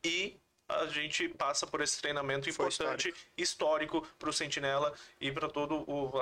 e 0.03 0.37
a 0.69 0.85
gente 0.87 1.29
passa 1.29 1.65
por 1.65 1.81
esse 1.81 2.01
treinamento 2.01 2.51
Foi 2.51 2.65
importante, 2.65 3.13
histórico 3.37 4.05
para 4.19 4.29
o 4.29 4.33
Sentinela 4.33 4.93
e 5.19 5.31
para 5.31 5.47
toda 5.47 5.75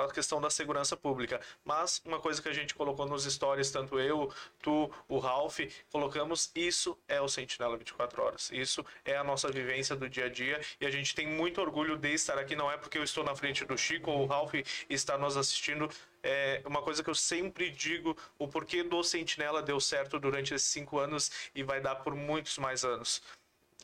a 0.04 0.12
questão 0.12 0.40
da 0.40 0.50
segurança 0.50 0.96
pública. 0.96 1.40
Mas 1.64 2.00
uma 2.04 2.20
coisa 2.20 2.40
que 2.40 2.48
a 2.48 2.52
gente 2.52 2.74
colocou 2.74 3.06
nos 3.06 3.24
stories, 3.24 3.70
tanto 3.70 3.98
eu, 3.98 4.32
tu, 4.62 4.90
o 5.08 5.18
Ralph, 5.18 5.60
colocamos, 5.90 6.50
isso 6.54 6.96
é 7.08 7.20
o 7.20 7.28
Sentinela 7.28 7.76
24 7.76 8.22
horas. 8.22 8.50
Isso 8.52 8.84
é 9.04 9.16
a 9.16 9.24
nossa 9.24 9.50
vivência 9.50 9.96
do 9.96 10.08
dia 10.08 10.26
a 10.26 10.28
dia 10.28 10.60
e 10.80 10.86
a 10.86 10.90
gente 10.90 11.14
tem 11.14 11.26
muito 11.26 11.60
orgulho 11.60 11.96
de 11.96 12.12
estar 12.14 12.38
aqui. 12.38 12.54
Não 12.54 12.70
é 12.70 12.76
porque 12.76 12.98
eu 12.98 13.04
estou 13.04 13.24
na 13.24 13.34
frente 13.34 13.64
do 13.64 13.76
Chico 13.76 14.10
ou 14.10 14.22
o 14.22 14.26
Ralph 14.26 14.54
está 14.88 15.18
nos 15.18 15.36
assistindo. 15.36 15.90
É 16.22 16.60
uma 16.64 16.82
coisa 16.82 17.04
que 17.04 17.10
eu 17.10 17.14
sempre 17.14 17.70
digo, 17.70 18.16
o 18.38 18.48
porquê 18.48 18.82
do 18.82 19.02
Sentinela 19.02 19.62
deu 19.62 19.78
certo 19.78 20.18
durante 20.18 20.54
esses 20.54 20.68
cinco 20.68 20.98
anos 20.98 21.30
e 21.54 21.62
vai 21.62 21.80
dar 21.80 21.96
por 21.96 22.14
muitos 22.16 22.58
mais 22.58 22.84
anos 22.84 23.22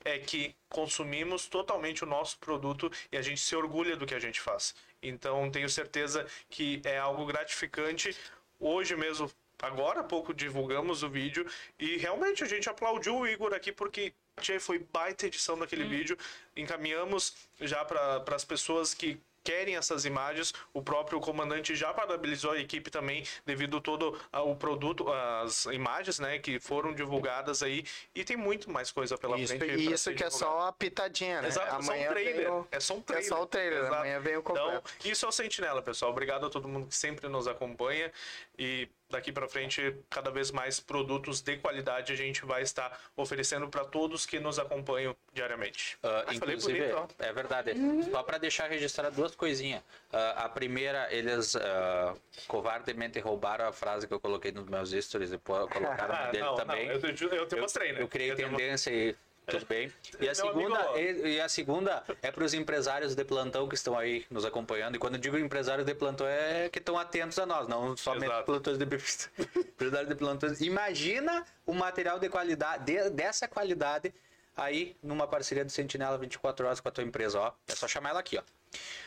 é 0.04 0.18
que 0.18 0.54
consumimos 0.68 1.46
totalmente 1.46 2.04
o 2.04 2.06
nosso 2.06 2.38
produto 2.38 2.90
e 3.10 3.16
a 3.16 3.22
gente 3.22 3.40
se 3.40 3.54
orgulha 3.54 3.96
do 3.96 4.06
que 4.06 4.14
a 4.14 4.20
gente 4.20 4.40
faz. 4.40 4.74
Então, 5.02 5.50
tenho 5.50 5.68
certeza 5.68 6.26
que 6.48 6.80
é 6.84 6.98
algo 6.98 7.26
gratificante. 7.26 8.16
Hoje 8.58 8.96
mesmo, 8.96 9.30
agora 9.60 10.00
há 10.00 10.04
pouco, 10.04 10.32
divulgamos 10.32 11.02
o 11.02 11.08
vídeo 11.08 11.46
e 11.78 11.96
realmente 11.96 12.44
a 12.44 12.46
gente 12.46 12.68
aplaudiu 12.68 13.16
o 13.16 13.26
Igor 13.26 13.52
aqui 13.52 13.72
porque 13.72 14.12
foi 14.60 14.78
baita 14.92 15.26
edição 15.26 15.58
daquele 15.58 15.84
vídeo. 15.84 16.16
Encaminhamos 16.56 17.34
já 17.60 17.84
para 17.84 18.24
as 18.34 18.44
pessoas 18.44 18.94
que 18.94 19.20
querem 19.44 19.76
essas 19.76 20.04
imagens. 20.04 20.52
O 20.72 20.82
próprio 20.82 21.20
comandante 21.20 21.74
já 21.74 21.92
parabenizou 21.92 22.52
a 22.52 22.58
equipe 22.58 22.90
também 22.90 23.24
devido 23.44 23.80
todo 23.80 24.18
ao 24.32 24.54
produto, 24.56 25.10
as 25.12 25.66
imagens, 25.66 26.18
né, 26.18 26.38
que 26.38 26.58
foram 26.60 26.92
divulgadas 26.94 27.62
aí 27.62 27.84
e 28.14 28.24
tem 28.24 28.36
muito 28.36 28.70
mais 28.70 28.90
coisa 28.90 29.16
pela 29.18 29.38
Isso, 29.38 29.56
frente. 29.56 29.74
e 29.74 29.92
isso 29.92 30.10
que 30.14 30.22
é 30.22 30.28
divulgado. 30.28 30.38
só 30.38 30.68
a 30.68 30.72
pitadinha, 30.72 31.42
né? 31.42 31.48
Exato, 31.48 31.66
é 31.66 31.70
só 31.70 31.76
um 31.76 31.80
Amanhã 31.94 32.10
trailer. 32.10 32.52
o- 32.52 32.68
É 32.70 32.80
só 32.80 32.94
um 32.94 32.98
É 32.98 33.02
trailer. 33.02 33.28
só 33.28 33.42
o 33.42 33.46
trailer, 33.46 33.78
Exato. 33.80 33.94
amanhã 33.94 34.20
vem 34.20 34.36
o 34.36 34.42
completo. 34.42 34.68
Então, 34.98 35.10
isso 35.12 35.24
é 35.26 35.28
o 35.28 35.32
Sentinela, 35.32 35.82
pessoal. 35.82 36.10
Obrigado 36.10 36.46
a 36.46 36.50
todo 36.50 36.68
mundo 36.68 36.86
que 36.86 36.94
sempre 36.96 37.28
nos 37.28 37.46
acompanha 37.48 38.12
e 38.58 38.88
daqui 39.12 39.30
para 39.30 39.46
frente, 39.46 39.94
cada 40.10 40.30
vez 40.30 40.50
mais 40.50 40.80
produtos 40.80 41.40
de 41.40 41.56
qualidade 41.58 42.12
a 42.12 42.16
gente 42.16 42.44
vai 42.44 42.62
estar 42.62 42.98
oferecendo 43.14 43.68
para 43.68 43.84
todos 43.84 44.26
que 44.26 44.40
nos 44.40 44.58
acompanham 44.58 45.14
diariamente. 45.32 45.96
Ah, 46.02 46.24
Ah, 46.26 46.34
falei 46.34 46.56
inclusive, 46.56 46.78
bonito, 46.92 46.96
ó. 47.20 47.24
é 47.24 47.32
verdade. 47.32 47.74
Só 48.10 48.22
para 48.22 48.38
deixar 48.38 48.68
registrado 48.68 49.14
duas 49.14 49.36
coisinhas. 49.36 49.82
Ah, 50.12 50.44
a 50.44 50.48
primeira, 50.48 51.12
eles 51.14 51.54
ah, 51.54 52.14
covardemente 52.48 53.20
roubaram 53.20 53.66
a 53.68 53.72
frase 53.72 54.08
que 54.08 54.14
eu 54.14 54.18
coloquei 54.20 54.50
nos 54.50 54.66
meus 54.66 54.90
stories 54.90 55.32
e 55.32 55.38
colocaram 55.38 56.14
Ah, 56.22 56.30
dele 56.30 56.44
não, 56.44 56.54
também. 56.54 56.86
não, 56.86 56.94
eu, 56.94 57.14
te- 57.14 57.24
eu 57.24 57.46
te 57.46 57.56
mostrei, 57.56 57.92
né? 57.92 58.02
Eu 58.02 58.08
criei 58.08 58.34
te 58.34 58.44
mo- 58.46 58.56
tendência 58.56 58.90
e 58.90 59.14
Tudo 59.46 59.66
bem. 59.66 59.92
E 60.20 60.28
a 60.28 60.34
segunda, 60.34 60.98
e, 61.00 61.34
e 61.34 61.40
a 61.40 61.48
segunda 61.48 62.04
é 62.22 62.30
para 62.30 62.44
os 62.44 62.54
empresários 62.54 63.14
de 63.14 63.24
plantão 63.24 63.68
que 63.68 63.74
estão 63.74 63.98
aí 63.98 64.24
nos 64.30 64.44
acompanhando. 64.44 64.94
E 64.94 64.98
quando 64.98 65.14
eu 65.14 65.20
digo 65.20 65.36
empresários 65.36 65.84
de 65.84 65.94
plantão 65.94 66.26
é 66.26 66.68
que 66.68 66.78
estão 66.78 66.96
atentos 66.96 67.38
a 67.38 67.44
nós, 67.46 67.66
não 67.66 67.96
somente 67.96 68.26
Exato. 68.26 68.44
plantões 68.44 68.78
de 68.78 68.84
bebida. 68.84 69.08
empresários 69.58 70.08
de 70.08 70.14
plantões. 70.14 70.60
Imagina 70.60 71.44
o 71.66 71.74
material 71.74 72.18
de 72.20 72.28
qualidade, 72.28 72.84
de- 72.84 73.10
dessa 73.10 73.48
qualidade 73.48 74.14
aí 74.56 74.96
numa 75.02 75.26
parceria 75.26 75.64
do 75.64 75.72
Sentinela 75.72 76.16
24 76.18 76.66
horas 76.66 76.78
com 76.80 76.88
a 76.88 76.92
tua 76.92 77.02
empresa, 77.04 77.40
ó. 77.40 77.52
É 77.66 77.74
só 77.74 77.88
chamar 77.88 78.10
ela 78.10 78.20
aqui, 78.20 78.38
ó. 78.38 78.42
Tá 78.42 78.46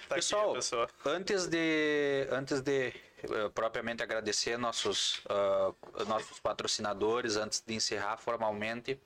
aqui 0.09 0.15
Pessoal, 0.15 0.51
a 0.51 0.55
pessoa. 0.55 0.89
antes 1.05 1.47
de, 1.47 2.27
antes 2.29 2.61
de 2.61 2.87
eh, 3.23 3.49
propriamente 3.53 4.03
agradecer 4.03 4.57
nossos, 4.57 5.21
ah, 5.29 5.71
nossos 6.07 6.39
patrocinadores, 6.39 7.35
antes 7.37 7.63
de 7.65 7.73
encerrar 7.73 8.17
formalmente, 8.17 8.99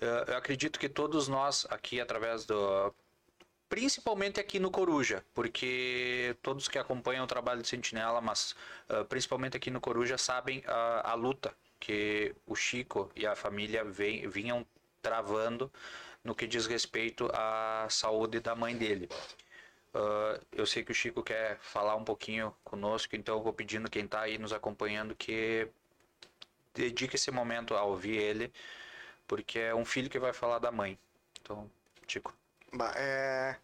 eu 0.00 0.36
acredito 0.36 0.78
que 0.78 0.88
todos 0.88 1.28
nós 1.28 1.66
aqui, 1.70 2.00
através 2.00 2.44
do. 2.44 2.94
Principalmente 3.68 4.40
aqui 4.40 4.58
no 4.58 4.70
Coruja, 4.70 5.22
porque 5.34 6.34
todos 6.42 6.68
que 6.68 6.78
acompanham 6.78 7.24
o 7.24 7.26
trabalho 7.26 7.60
de 7.62 7.68
Sentinela, 7.68 8.20
mas 8.20 8.54
ah, 8.88 9.04
principalmente 9.04 9.56
aqui 9.56 9.70
no 9.70 9.80
Coruja, 9.80 10.16
sabem 10.16 10.62
a, 10.66 11.10
a 11.12 11.14
luta 11.14 11.54
que 11.78 12.34
o 12.46 12.54
Chico 12.56 13.10
e 13.14 13.26
a 13.26 13.36
família 13.36 13.84
vem- 13.84 14.26
vinham 14.28 14.66
travando 15.02 15.70
no 16.24 16.34
que 16.34 16.46
diz 16.46 16.66
respeito 16.66 17.28
à 17.34 17.86
saúde 17.90 18.40
da 18.40 18.54
mãe 18.56 18.76
dele. 18.76 19.08
Ah, 19.94 20.40
eu 20.52 20.66
sei 20.66 20.84
que 20.84 20.92
o 20.92 20.94
Chico 20.94 21.22
quer 21.22 21.58
falar 21.60 21.96
um 21.96 22.04
pouquinho 22.04 22.54
conosco, 22.64 23.16
então 23.16 23.36
eu 23.36 23.42
vou 23.42 23.52
pedindo 23.52 23.90
quem 23.90 24.04
está 24.04 24.20
aí 24.22 24.38
nos 24.38 24.52
acompanhando 24.52 25.14
que 25.14 25.68
dedique 26.74 27.16
esse 27.16 27.30
momento 27.30 27.74
a 27.74 27.82
ouvir 27.84 28.16
ele, 28.16 28.52
porque 29.28 29.60
é 29.60 29.74
um 29.74 29.84
filho 29.84 30.10
que 30.10 30.18
vai 30.18 30.32
falar 30.32 30.58
da 30.58 30.72
mãe. 30.72 30.98
Então, 31.40 31.70
Chico. 32.08 32.34
Bah, 32.72 32.92
É... 32.96 33.56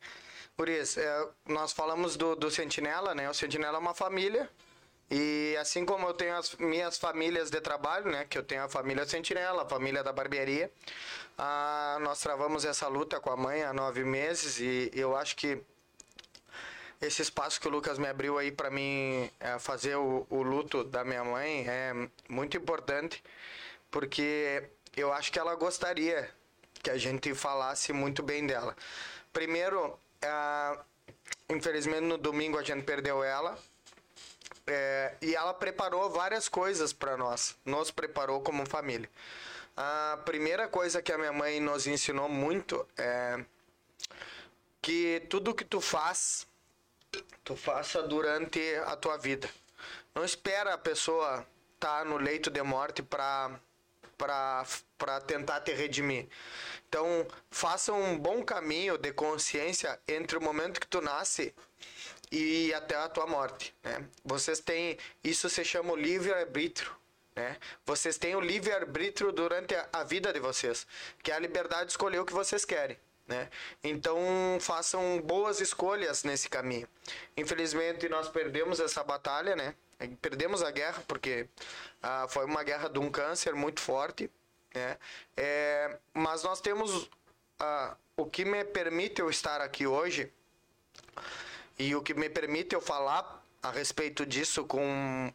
Guris, 0.56 0.96
é, 0.96 1.28
nós 1.46 1.72
falamos 1.72 2.16
do, 2.16 2.36
do 2.36 2.48
Sentinela, 2.48 3.12
né? 3.12 3.28
O 3.28 3.34
Sentinela 3.34 3.76
é 3.76 3.80
uma 3.80 3.94
família. 3.94 4.48
E 5.10 5.56
assim 5.60 5.84
como 5.84 6.06
eu 6.06 6.14
tenho 6.14 6.36
as 6.36 6.54
minhas 6.56 6.96
famílias 6.96 7.50
de 7.50 7.60
trabalho, 7.60 8.10
né? 8.10 8.24
Que 8.24 8.38
eu 8.38 8.42
tenho 8.42 8.62
a 8.62 8.68
família 8.68 9.04
Sentinela, 9.04 9.62
a 9.62 9.68
família 9.68 10.04
da 10.04 10.12
barbearia. 10.12 10.70
Ah, 11.36 11.98
nós 12.02 12.20
travamos 12.20 12.64
essa 12.64 12.86
luta 12.86 13.18
com 13.18 13.30
a 13.30 13.36
mãe 13.36 13.64
há 13.64 13.72
nove 13.72 14.04
meses 14.04 14.60
e 14.60 14.90
eu 14.94 15.16
acho 15.16 15.34
que 15.34 15.60
esse 17.00 17.22
espaço 17.22 17.60
que 17.60 17.66
o 17.66 17.70
Lucas 17.70 17.98
me 17.98 18.06
abriu 18.06 18.38
aí 18.38 18.52
para 18.52 18.70
mim 18.70 19.28
é, 19.40 19.58
fazer 19.58 19.96
o, 19.96 20.26
o 20.30 20.42
luto 20.42 20.84
da 20.84 21.04
minha 21.04 21.24
mãe 21.24 21.66
é 21.68 21.92
muito 22.28 22.56
importante 22.56 23.22
porque 23.90 24.62
eu 25.00 25.12
acho 25.12 25.32
que 25.32 25.38
ela 25.38 25.54
gostaria 25.54 26.30
que 26.82 26.90
a 26.90 26.98
gente 26.98 27.34
falasse 27.34 27.92
muito 27.92 28.22
bem 28.22 28.46
dela. 28.46 28.76
Primeiro, 29.32 29.98
infelizmente 31.48 32.02
no 32.02 32.18
domingo 32.18 32.58
a 32.58 32.62
gente 32.62 32.84
perdeu 32.84 33.22
ela 33.22 33.58
é, 34.66 35.14
e 35.20 35.34
ela 35.34 35.52
preparou 35.52 36.10
várias 36.10 36.48
coisas 36.48 36.92
para 36.92 37.16
nós, 37.16 37.56
nos 37.64 37.90
preparou 37.90 38.40
como 38.40 38.66
família. 38.66 39.08
A 39.76 40.18
primeira 40.24 40.68
coisa 40.68 41.02
que 41.02 41.12
a 41.12 41.18
minha 41.18 41.32
mãe 41.32 41.60
nos 41.60 41.86
ensinou 41.86 42.28
muito 42.28 42.86
é 42.96 43.44
que 44.80 45.26
tudo 45.28 45.54
que 45.54 45.64
tu 45.64 45.80
faz 45.80 46.46
tu 47.44 47.54
faça 47.54 48.02
durante 48.02 48.60
a 48.86 48.96
tua 48.96 49.16
vida. 49.16 49.48
Não 50.14 50.24
espera 50.24 50.74
a 50.74 50.78
pessoa 50.78 51.46
estar 51.74 52.04
no 52.04 52.16
leito 52.16 52.50
de 52.50 52.62
morte 52.62 53.02
para 53.02 53.50
para 54.16 55.20
tentar 55.26 55.60
te 55.60 55.72
redimir. 55.72 56.28
Então, 56.88 57.26
faça 57.50 57.92
um 57.92 58.18
bom 58.18 58.42
caminho 58.42 58.96
de 58.96 59.12
consciência 59.12 59.98
entre 60.06 60.38
o 60.38 60.40
momento 60.40 60.80
que 60.80 60.86
tu 60.86 61.00
nasce 61.00 61.54
e 62.30 62.72
até 62.74 62.96
a 62.96 63.08
tua 63.08 63.26
morte, 63.26 63.74
né? 63.82 64.06
Vocês 64.24 64.60
têm, 64.60 64.98
isso 65.22 65.48
se 65.48 65.64
chama 65.64 65.92
o 65.92 65.96
livre-arbítrio, 65.96 66.90
né? 67.34 67.56
Vocês 67.84 68.16
têm 68.16 68.34
o 68.34 68.40
livre-arbítrio 68.40 69.32
durante 69.32 69.74
a, 69.74 69.88
a 69.92 70.04
vida 70.04 70.32
de 70.32 70.40
vocês, 70.40 70.86
que 71.22 71.30
é 71.30 71.34
a 71.34 71.38
liberdade 71.38 71.86
de 71.86 71.92
escolher 71.92 72.18
o 72.18 72.24
que 72.24 72.32
vocês 72.32 72.64
querem. 72.64 72.98
Né? 73.26 73.48
Então 73.82 74.18
façam 74.60 75.18
boas 75.22 75.58
escolhas 75.58 76.24
nesse 76.24 76.48
caminho. 76.48 76.86
Infelizmente 77.36 78.06
nós 78.08 78.28
perdemos 78.28 78.80
essa 78.80 79.02
batalha, 79.02 79.56
né? 79.56 79.74
Perdemos 80.20 80.62
a 80.62 80.70
guerra 80.70 81.02
porque 81.06 81.48
ah, 82.02 82.26
foi 82.28 82.44
uma 82.44 82.62
guerra 82.62 82.88
de 82.88 82.98
um 82.98 83.10
câncer 83.10 83.54
muito 83.54 83.80
forte, 83.80 84.30
né? 84.74 84.98
É, 85.36 85.98
mas 86.12 86.42
nós 86.42 86.60
temos 86.60 87.08
ah, 87.58 87.96
o 88.16 88.26
que 88.26 88.44
me 88.44 88.64
permite 88.64 89.20
eu 89.20 89.30
estar 89.30 89.60
aqui 89.60 89.86
hoje 89.86 90.32
e 91.78 91.94
o 91.94 92.02
que 92.02 92.14
me 92.14 92.28
permite 92.28 92.74
eu 92.74 92.80
falar 92.80 93.42
a 93.62 93.70
respeito 93.70 94.26
disso 94.26 94.64
com 94.64 95.32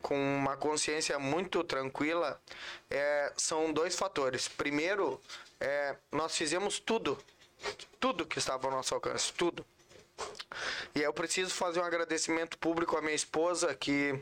com 0.00 0.16
uma 0.16 0.56
consciência 0.56 1.18
muito 1.18 1.64
tranquila 1.64 2.40
é, 2.88 3.32
são 3.36 3.72
dois 3.72 3.96
fatores. 3.96 4.48
Primeiro, 4.48 5.20
é, 5.60 5.96
nós 6.12 6.36
fizemos 6.36 6.78
tudo, 6.78 7.18
tudo 7.98 8.26
que 8.26 8.38
estava 8.38 8.66
ao 8.68 8.72
nosso 8.72 8.94
alcance, 8.94 9.32
tudo. 9.32 9.66
E 10.94 11.02
eu 11.02 11.12
preciso 11.12 11.54
fazer 11.54 11.80
um 11.80 11.84
agradecimento 11.84 12.58
público 12.58 12.96
à 12.96 13.02
minha 13.02 13.14
esposa 13.14 13.74
que 13.74 14.20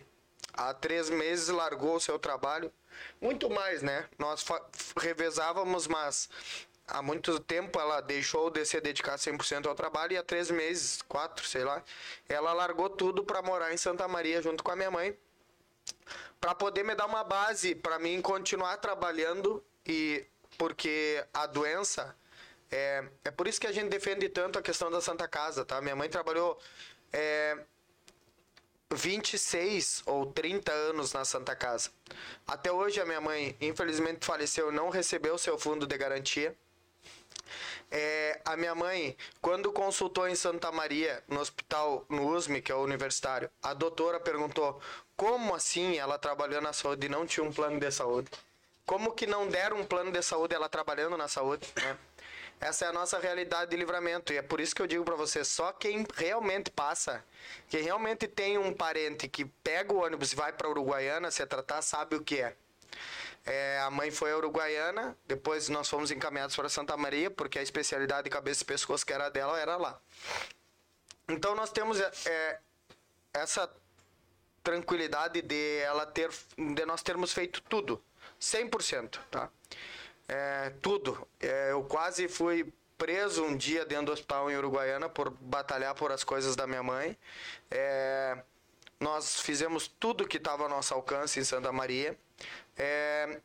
há 0.52 0.74
três 0.74 1.10
meses 1.10 1.48
largou 1.48 1.96
o 1.96 2.00
seu 2.00 2.18
trabalho, 2.18 2.72
muito 3.20 3.48
mais, 3.50 3.82
né? 3.82 4.08
Nós 4.18 4.44
revezávamos, 4.96 5.86
mas 5.86 6.28
há 6.86 7.02
muito 7.02 7.38
tempo 7.40 7.78
ela 7.80 8.00
deixou 8.00 8.50
de 8.50 8.64
se 8.64 8.80
dedicar 8.80 9.16
100% 9.16 9.66
ao 9.66 9.74
trabalho 9.74 10.12
e 10.12 10.16
há 10.16 10.22
três 10.22 10.50
meses, 10.50 11.02
quatro, 11.02 11.46
sei 11.46 11.64
lá, 11.64 11.82
ela 12.28 12.52
largou 12.52 12.88
tudo 12.88 13.24
para 13.24 13.42
morar 13.42 13.72
em 13.72 13.76
Santa 13.76 14.06
Maria 14.08 14.40
junto 14.40 14.62
com 14.64 14.70
a 14.70 14.76
minha 14.76 14.90
mãe 14.90 15.16
para 16.40 16.54
poder 16.54 16.84
me 16.84 16.94
dar 16.94 17.06
uma 17.06 17.24
base 17.24 17.74
para 17.74 17.98
mim 17.98 18.20
continuar 18.20 18.76
trabalhando 18.78 19.64
e 19.84 20.24
porque 20.58 21.24
a 21.32 21.46
doença 21.46 22.14
é, 22.70 23.04
é 23.24 23.30
por 23.30 23.46
isso 23.46 23.60
que 23.60 23.66
a 23.66 23.72
gente 23.72 23.88
defende 23.88 24.28
tanto 24.28 24.58
a 24.58 24.62
questão 24.62 24.90
da 24.90 25.00
Santa 25.00 25.28
Casa, 25.28 25.64
tá? 25.64 25.80
Minha 25.80 25.96
mãe 25.96 26.08
trabalhou 26.08 26.58
é, 27.12 27.56
26 28.92 30.02
ou 30.06 30.26
30 30.26 30.72
anos 30.72 31.12
na 31.12 31.24
Santa 31.24 31.56
Casa. 31.56 31.90
Até 32.46 32.70
hoje 32.70 33.00
a 33.00 33.04
minha 33.04 33.20
mãe, 33.20 33.56
infelizmente, 33.60 34.24
faleceu, 34.24 34.70
não 34.70 34.90
recebeu 34.90 35.36
seu 35.38 35.58
fundo 35.58 35.86
de 35.86 35.96
garantia. 35.98 36.56
É, 37.90 38.40
a 38.44 38.56
minha 38.56 38.74
mãe, 38.74 39.16
quando 39.40 39.72
consultou 39.72 40.28
em 40.28 40.34
Santa 40.34 40.72
Maria, 40.72 41.22
no 41.28 41.40
hospital, 41.40 42.04
no 42.08 42.34
USM, 42.34 42.60
que 42.60 42.72
é 42.72 42.74
o 42.74 42.82
universitário, 42.82 43.50
a 43.62 43.72
doutora 43.74 44.18
perguntou 44.18 44.80
como 45.16 45.54
assim 45.54 45.96
ela 45.96 46.18
trabalhou 46.18 46.60
na 46.60 46.72
saúde 46.72 47.06
e 47.06 47.08
não 47.08 47.26
tinha 47.26 47.44
um 47.44 47.52
plano 47.52 47.78
de 47.78 47.90
saúde. 47.90 48.28
Como 48.84 49.12
que 49.12 49.26
não 49.26 49.48
deram 49.48 49.80
um 49.80 49.84
plano 49.84 50.12
de 50.12 50.22
saúde 50.22 50.54
ela 50.54 50.68
trabalhando 50.68 51.16
na 51.16 51.26
saúde, 51.26 51.66
né? 51.76 51.96
Essa 52.60 52.86
é 52.86 52.88
a 52.88 52.92
nossa 52.92 53.18
realidade 53.18 53.70
de 53.70 53.76
livramento 53.76 54.32
e 54.32 54.36
é 54.38 54.42
por 54.42 54.60
isso 54.60 54.74
que 54.74 54.80
eu 54.80 54.86
digo 54.86 55.04
para 55.04 55.14
você, 55.14 55.44
só 55.44 55.72
quem 55.72 56.06
realmente 56.14 56.70
passa, 56.70 57.22
quem 57.68 57.82
realmente 57.82 58.26
tem 58.26 58.56
um 58.56 58.72
parente 58.72 59.28
que 59.28 59.44
pega 59.44 59.92
o 59.92 60.02
ônibus 60.02 60.32
e 60.32 60.36
vai 60.36 60.52
para 60.52 60.68
Uruguaiana 60.68 61.30
se 61.30 61.44
tratar, 61.46 61.82
sabe 61.82 62.16
o 62.16 62.22
que 62.22 62.40
é. 62.40 62.56
É, 63.44 63.78
a 63.80 63.90
mãe 63.90 64.10
foi 64.10 64.32
a 64.32 64.36
Uruguaiana, 64.38 65.16
depois 65.26 65.68
nós 65.68 65.88
fomos 65.88 66.10
encaminhados 66.10 66.56
para 66.56 66.68
Santa 66.68 66.96
Maria, 66.96 67.30
porque 67.30 67.58
a 67.58 67.62
especialidade 67.62 68.24
de 68.24 68.30
cabeça 68.30 68.62
e 68.62 68.66
pescoço 68.66 69.06
que 69.06 69.12
era 69.12 69.28
dela 69.28 69.60
era 69.60 69.76
lá. 69.76 70.00
Então 71.28 71.54
nós 71.54 71.70
temos 71.70 72.00
é, 72.00 72.58
essa 73.32 73.70
tranquilidade 74.64 75.42
de 75.42 75.78
ela 75.78 76.04
ter, 76.06 76.28
de 76.56 76.84
nós 76.86 77.02
termos 77.02 77.32
feito 77.32 77.62
tudo, 77.62 78.02
100%, 78.40 79.20
tá? 79.30 79.48
É, 80.28 80.70
tudo. 80.82 81.26
É, 81.40 81.72
eu 81.72 81.82
quase 81.84 82.28
fui 82.28 82.72
preso 82.98 83.44
um 83.44 83.56
dia 83.56 83.84
dentro 83.84 84.06
do 84.06 84.12
hospital 84.12 84.50
em 84.50 84.56
Uruguaiana 84.56 85.08
por 85.08 85.30
batalhar 85.30 85.94
por 85.94 86.10
as 86.10 86.24
coisas 86.24 86.56
da 86.56 86.66
minha 86.66 86.82
mãe. 86.82 87.16
É, 87.70 88.38
nós 88.98 89.40
fizemos 89.40 89.86
tudo 89.86 90.26
que 90.26 90.38
estava 90.38 90.64
ao 90.64 90.68
nosso 90.68 90.94
alcance 90.94 91.38
em 91.38 91.44
Santa 91.44 91.70
Maria. 91.72 92.16
É, 92.76 93.40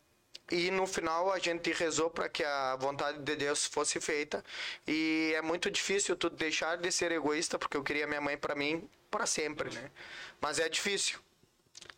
e 0.51 0.69
no 0.69 0.85
final 0.85 1.31
a 1.31 1.39
gente 1.39 1.71
rezou 1.71 2.09
para 2.09 2.27
que 2.27 2.43
a 2.43 2.75
vontade 2.75 3.19
de 3.19 3.35
Deus 3.35 3.65
fosse 3.65 3.99
feita. 4.01 4.43
E 4.87 5.33
é 5.35 5.41
muito 5.41 5.69
difícil 5.71 6.15
tu 6.15 6.29
deixar 6.29 6.77
de 6.77 6.91
ser 6.91 7.11
egoísta, 7.11 7.57
porque 7.57 7.77
eu 7.77 7.83
queria 7.83 8.07
minha 8.07 8.21
mãe 8.21 8.37
para 8.37 8.55
mim 8.55 8.89
para 9.09 9.25
sempre, 9.25 9.69
né? 9.73 9.91
Mas 10.39 10.59
é 10.59 10.67
difícil. 10.69 11.19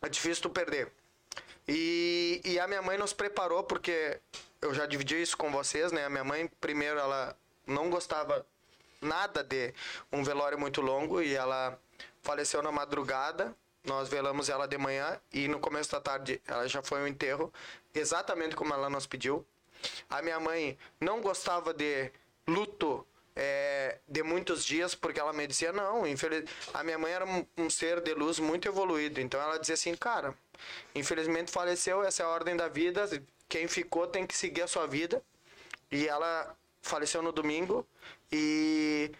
É 0.02 0.08
difícil 0.08 0.42
tu 0.42 0.50
perder. 0.50 0.90
E, 1.66 2.40
e 2.44 2.58
a 2.58 2.66
minha 2.66 2.82
mãe 2.82 2.98
nos 2.98 3.12
preparou, 3.12 3.64
porque 3.64 4.20
eu 4.64 4.72
já 4.72 4.86
dividi 4.86 5.20
isso 5.20 5.36
com 5.36 5.52
vocês, 5.52 5.92
né? 5.92 6.06
A 6.06 6.10
minha 6.10 6.24
mãe, 6.24 6.50
primeiro, 6.58 6.98
ela 6.98 7.36
não 7.66 7.90
gostava 7.90 8.46
nada 9.00 9.44
de 9.44 9.74
um 10.10 10.24
velório 10.24 10.58
muito 10.58 10.80
longo 10.80 11.20
e 11.20 11.34
ela 11.34 11.78
faleceu 12.22 12.62
na 12.62 12.72
madrugada. 12.72 13.54
Nós 13.84 14.08
velamos 14.08 14.48
ela 14.48 14.66
de 14.66 14.78
manhã 14.78 15.20
e 15.30 15.46
no 15.48 15.60
começo 15.60 15.92
da 15.92 16.00
tarde 16.00 16.40
ela 16.46 16.66
já 16.66 16.82
foi 16.82 17.02
ao 17.02 17.06
enterro, 17.06 17.52
exatamente 17.94 18.56
como 18.56 18.72
ela 18.72 18.88
nos 18.88 19.06
pediu. 19.06 19.46
A 20.08 20.22
minha 20.22 20.40
mãe 20.40 20.78
não 20.98 21.20
gostava 21.20 21.74
de 21.74 22.10
luto 22.48 23.06
é, 23.36 23.98
de 24.08 24.22
muitos 24.22 24.64
dias, 24.64 24.94
porque 24.94 25.20
ela 25.20 25.34
me 25.34 25.46
dizia, 25.46 25.72
não, 25.72 26.06
infeliz... 26.06 26.48
a 26.72 26.82
minha 26.82 26.96
mãe 26.96 27.12
era 27.12 27.26
um, 27.26 27.44
um, 27.58 27.68
ser 27.68 28.00
de 28.00 28.14
luz 28.14 28.38
muito 28.38 28.66
evoluído, 28.66 29.20
então 29.20 29.38
ela 29.38 29.58
dizia 29.58 29.74
assim, 29.74 29.94
cara, 29.94 30.34
infelizmente 30.94 31.50
faleceu, 31.50 32.02
essa 32.02 32.22
é 32.22 32.26
a 32.26 32.30
ordem 32.30 32.56
da 32.56 32.68
vida, 32.68 33.06
quem 33.54 33.68
ficou 33.68 34.08
tem 34.08 34.26
que 34.26 34.36
seguir 34.36 34.62
a 34.62 34.66
sua 34.66 34.84
vida, 34.84 35.22
e 35.88 36.08
ela 36.08 36.56
faleceu 36.82 37.22
no 37.22 37.30
domingo, 37.30 37.86
e, 38.32 39.12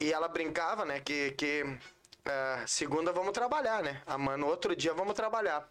e 0.00 0.12
ela 0.12 0.26
brincava, 0.26 0.84
né, 0.84 0.98
que, 0.98 1.30
que 1.38 1.62
uh, 1.62 2.66
segunda 2.66 3.12
vamos 3.12 3.32
trabalhar, 3.32 3.80
né, 3.80 4.02
no 4.36 4.48
outro 4.48 4.74
dia 4.74 4.92
vamos 4.92 5.14
trabalhar. 5.14 5.70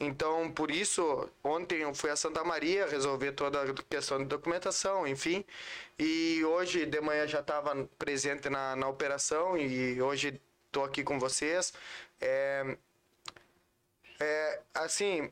Então, 0.00 0.50
por 0.50 0.70
isso, 0.70 1.28
ontem 1.44 1.82
eu 1.82 1.94
fui 1.94 2.08
a 2.08 2.16
Santa 2.16 2.42
Maria 2.42 2.86
resolver 2.86 3.32
toda 3.32 3.62
a 3.62 3.74
questão 3.74 4.16
de 4.20 4.24
documentação, 4.24 5.06
enfim. 5.06 5.44
E 5.98 6.42
hoje 6.46 6.86
de 6.86 7.00
manhã 7.00 7.26
já 7.26 7.40
estava 7.40 7.86
presente 7.98 8.48
na, 8.48 8.74
na 8.74 8.88
operação 8.88 9.58
e 9.58 10.00
hoje 10.00 10.40
estou 10.66 10.84
aqui 10.84 11.04
com 11.04 11.18
vocês. 11.18 11.74
É, 12.20 12.78
é 14.20 14.60
assim, 14.72 15.30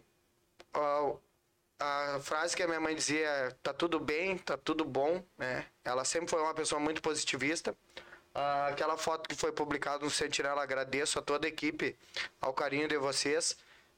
a 1.78 2.19
frase 2.20 2.57
que 2.57 2.62
a 2.62 2.66
minha 2.66 2.81
mãe 2.81 2.94
dizia, 2.94 3.57
tá 3.62 3.73
tudo 3.73 4.01
bem, 4.01 4.39
tá 4.39 4.57
tudo 4.57 4.85
bom, 4.85 5.23
né? 5.36 5.66
Ela 5.85 6.05
sempre 6.05 6.28
foi 6.31 6.40
uma 6.40 6.55
pessoa 6.55 6.81
muito 6.81 7.03
positivista. 7.03 7.77
aquela 8.69 8.97
foto 8.97 9.28
que 9.28 9.35
foi 9.35 9.53
publicada 9.53 10.05
no 10.05 10.11
Sentinela, 10.11 10.62
agradeço 10.62 11.19
a 11.19 11.23
toda 11.23 11.47
a 11.47 11.48
equipe, 11.48 11.97
ao 12.40 12.53
carinho 12.53 12.89
de 12.89 12.97
vocês 12.98 13.57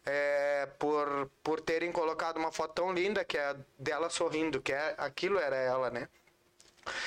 é, 0.08 0.66
por, 0.78 1.30
por 1.42 1.60
terem 1.60 1.92
colocado 1.92 2.38
uma 2.38 2.50
foto 2.50 2.74
tão 2.74 2.92
linda 2.92 3.24
que 3.24 3.36
é 3.36 3.54
dela 3.78 4.08
sorrindo, 4.08 4.60
que 4.60 4.72
é, 4.72 4.94
aquilo 4.96 5.38
era 5.38 5.56
ela, 5.56 5.90
né? 5.90 6.08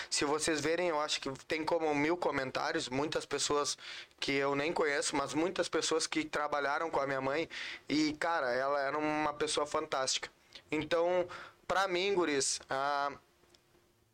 Se 0.09 0.25
vocês 0.25 0.61
verem, 0.61 0.89
eu 0.89 1.01
acho 1.01 1.19
que 1.19 1.31
tem 1.47 1.65
como 1.65 1.93
mil 1.95 2.15
comentários, 2.15 2.87
muitas 2.87 3.25
pessoas 3.25 3.75
que 4.19 4.33
eu 4.33 4.55
nem 4.55 4.71
conheço, 4.71 5.15
mas 5.15 5.33
muitas 5.33 5.67
pessoas 5.67 6.05
que 6.05 6.23
trabalharam 6.23 6.91
com 6.91 6.99
a 6.99 7.07
minha 7.07 7.21
mãe. 7.21 7.49
E, 7.89 8.13
cara, 8.19 8.51
ela 8.53 8.79
era 8.79 8.95
uma 8.95 9.33
pessoa 9.33 9.65
fantástica. 9.65 10.29
Então, 10.71 11.27
pra 11.67 11.87
mim, 11.87 12.13
Guris, 12.13 12.59
a, 12.69 13.11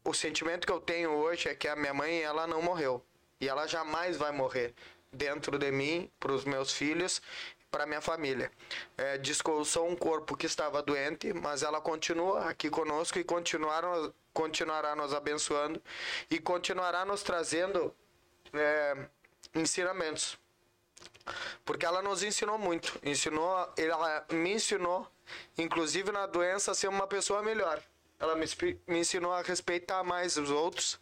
o 0.03 0.13
sentimento 0.13 0.65
que 0.65 0.73
eu 0.73 0.81
tenho 0.81 1.11
hoje 1.11 1.47
é 1.49 1.55
que 1.55 1.67
a 1.67 1.75
minha 1.75 1.93
mãe, 1.93 2.21
ela 2.21 2.47
não 2.47 2.61
morreu. 2.61 3.03
E 3.39 3.47
ela 3.47 3.67
jamais 3.67 4.17
vai 4.17 4.31
morrer 4.31 4.73
dentro 5.13 5.57
de 5.57 5.71
mim, 5.71 6.11
para 6.19 6.33
os 6.33 6.43
meus 6.43 6.73
filhos 6.73 7.21
para 7.71 7.85
minha 7.85 8.01
família. 8.01 8.51
É, 8.97 9.17
descoçou 9.17 9.87
um 9.87 9.95
corpo 9.95 10.35
que 10.35 10.45
estava 10.45 10.81
doente, 10.81 11.33
mas 11.33 11.63
ela 11.63 11.81
continua 11.81 12.49
aqui 12.49 12.69
conosco 12.69 13.19
e 13.19 13.23
continuaram, 13.23 14.13
continuará 14.33 14.95
nos 14.95 15.13
abençoando 15.13 15.81
e 16.29 16.39
continuará 16.39 17.05
nos 17.05 17.23
trazendo 17.23 17.93
é, 18.53 18.97
ensinamentos. 19.53 20.37
Porque 21.65 21.85
ela 21.85 22.01
nos 22.01 22.23
ensinou 22.23 22.57
muito. 22.57 22.99
Ensinou, 23.03 23.71
ela 23.77 24.25
me 24.31 24.53
ensinou, 24.53 25.07
inclusive 25.57 26.11
na 26.11 26.25
doença, 26.25 26.73
ser 26.73 26.87
uma 26.87 27.07
pessoa 27.07 27.41
melhor. 27.41 27.81
Ela 28.19 28.35
me, 28.35 28.45
me 28.87 28.99
ensinou 28.99 29.33
a 29.33 29.41
respeitar 29.41 30.03
mais 30.03 30.37
os 30.37 30.49
outros 30.49 30.99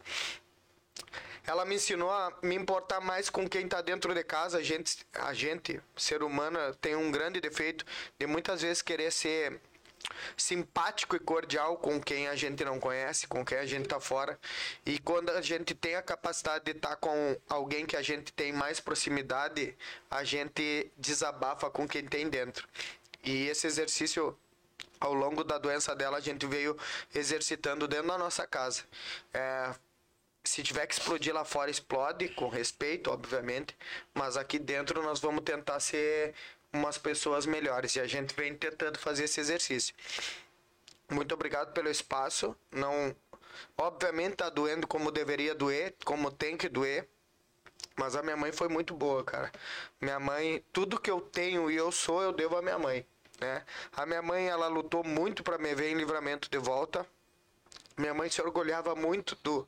ela 1.46 1.64
me 1.64 1.76
ensinou 1.76 2.10
a 2.10 2.36
me 2.42 2.56
importar 2.56 3.00
mais 3.00 3.30
com 3.30 3.48
quem 3.48 3.64
está 3.64 3.80
dentro 3.80 4.12
de 4.12 4.24
casa. 4.24 4.58
A 4.58 4.62
gente, 4.62 5.06
a 5.14 5.32
gente, 5.32 5.80
ser 5.96 6.22
humano, 6.22 6.58
tem 6.80 6.96
um 6.96 7.10
grande 7.10 7.40
defeito 7.40 7.84
de 8.18 8.26
muitas 8.26 8.62
vezes 8.62 8.82
querer 8.82 9.12
ser 9.12 9.60
simpático 10.36 11.16
e 11.16 11.18
cordial 11.18 11.76
com 11.78 12.00
quem 12.00 12.28
a 12.28 12.36
gente 12.36 12.64
não 12.64 12.78
conhece, 12.78 13.26
com 13.26 13.44
quem 13.44 13.58
a 13.58 13.66
gente 13.66 13.84
está 13.84 14.00
fora. 14.00 14.38
E 14.84 14.98
quando 14.98 15.30
a 15.30 15.40
gente 15.40 15.74
tem 15.74 15.94
a 15.94 16.02
capacidade 16.02 16.64
de 16.64 16.72
estar 16.72 16.90
tá 16.90 16.96
com 16.96 17.36
alguém 17.48 17.86
que 17.86 17.96
a 17.96 18.02
gente 18.02 18.32
tem 18.32 18.52
mais 18.52 18.80
proximidade, 18.80 19.76
a 20.10 20.24
gente 20.24 20.90
desabafa 20.96 21.70
com 21.70 21.86
quem 21.86 22.04
tem 22.04 22.28
dentro. 22.28 22.68
E 23.26 23.48
esse 23.48 23.66
exercício 23.66 24.38
ao 25.00 25.12
longo 25.12 25.44
da 25.44 25.58
doença 25.58 25.94
dela 25.94 26.18
a 26.18 26.20
gente 26.20 26.46
veio 26.46 26.78
exercitando 27.14 27.88
dentro 27.88 28.06
da 28.06 28.16
nossa 28.16 28.46
casa. 28.46 28.84
É, 29.34 29.74
se 30.44 30.62
tiver 30.62 30.86
que 30.86 30.94
explodir 30.94 31.34
lá 31.34 31.44
fora, 31.44 31.70
explode, 31.70 32.28
com 32.28 32.48
respeito, 32.48 33.10
obviamente. 33.10 33.76
Mas 34.14 34.36
aqui 34.36 34.58
dentro 34.60 35.02
nós 35.02 35.18
vamos 35.18 35.42
tentar 35.42 35.80
ser 35.80 36.34
umas 36.72 36.96
pessoas 36.98 37.46
melhores. 37.46 37.96
E 37.96 38.00
a 38.00 38.06
gente 38.06 38.34
vem 38.34 38.54
tentando 38.54 38.98
fazer 38.98 39.24
esse 39.24 39.40
exercício. 39.40 39.94
Muito 41.10 41.34
obrigado 41.34 41.72
pelo 41.72 41.88
espaço. 41.88 42.56
Não. 42.70 43.14
Obviamente 43.76 44.36
tá 44.36 44.48
doendo 44.48 44.86
como 44.86 45.10
deveria 45.10 45.54
doer, 45.54 45.94
como 46.04 46.30
tem 46.30 46.56
que 46.56 46.68
doer. 46.68 47.08
Mas 47.96 48.14
a 48.14 48.22
minha 48.22 48.36
mãe 48.36 48.52
foi 48.52 48.68
muito 48.68 48.94
boa, 48.94 49.24
cara. 49.24 49.50
Minha 50.00 50.20
mãe, 50.20 50.62
tudo 50.72 51.00
que 51.00 51.10
eu 51.10 51.20
tenho 51.20 51.70
e 51.70 51.76
eu 51.76 51.90
sou, 51.90 52.22
eu 52.22 52.32
devo 52.32 52.56
à 52.56 52.62
minha 52.62 52.78
mãe. 52.78 53.06
Né? 53.40 53.62
A 53.92 54.06
minha 54.06 54.22
mãe, 54.22 54.48
ela 54.48 54.68
lutou 54.68 55.04
muito 55.04 55.42
para 55.42 55.58
me 55.58 55.74
ver 55.74 55.90
em 55.90 55.96
livramento 55.96 56.48
de 56.50 56.58
volta. 56.58 57.06
Minha 57.96 58.14
mãe 58.14 58.30
se 58.30 58.40
orgulhava 58.40 58.94
muito 58.94 59.36
do, 59.42 59.66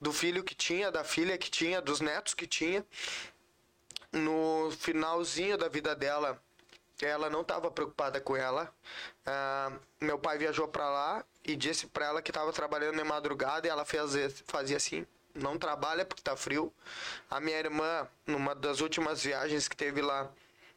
do 0.00 0.12
filho 0.12 0.42
que 0.42 0.54
tinha, 0.54 0.90
da 0.90 1.04
filha 1.04 1.38
que 1.38 1.50
tinha, 1.50 1.80
dos 1.80 2.00
netos 2.00 2.34
que 2.34 2.46
tinha. 2.46 2.84
No 4.12 4.70
finalzinho 4.78 5.58
da 5.58 5.68
vida 5.68 5.94
dela, 5.94 6.40
ela 7.02 7.28
não 7.28 7.42
estava 7.42 7.70
preocupada 7.70 8.20
com 8.20 8.36
ela. 8.36 8.72
Uh, 9.26 9.78
meu 10.00 10.18
pai 10.18 10.38
viajou 10.38 10.66
para 10.68 10.88
lá 10.88 11.24
e 11.44 11.54
disse 11.54 11.86
para 11.86 12.06
ela 12.06 12.22
que 12.22 12.30
estava 12.30 12.52
trabalhando 12.52 12.96
de 12.96 13.04
madrugada 13.04 13.66
e 13.66 13.70
ela 13.70 13.84
fez, 13.84 14.42
fazia 14.46 14.76
assim: 14.76 15.06
não 15.34 15.58
trabalha 15.58 16.04
porque 16.04 16.22
tá 16.22 16.36
frio. 16.36 16.72
A 17.30 17.40
minha 17.40 17.58
irmã, 17.58 18.08
numa 18.26 18.54
das 18.54 18.80
últimas 18.80 19.22
viagens 19.22 19.68
que 19.68 19.76
teve 19.76 20.00
lá, 20.00 20.30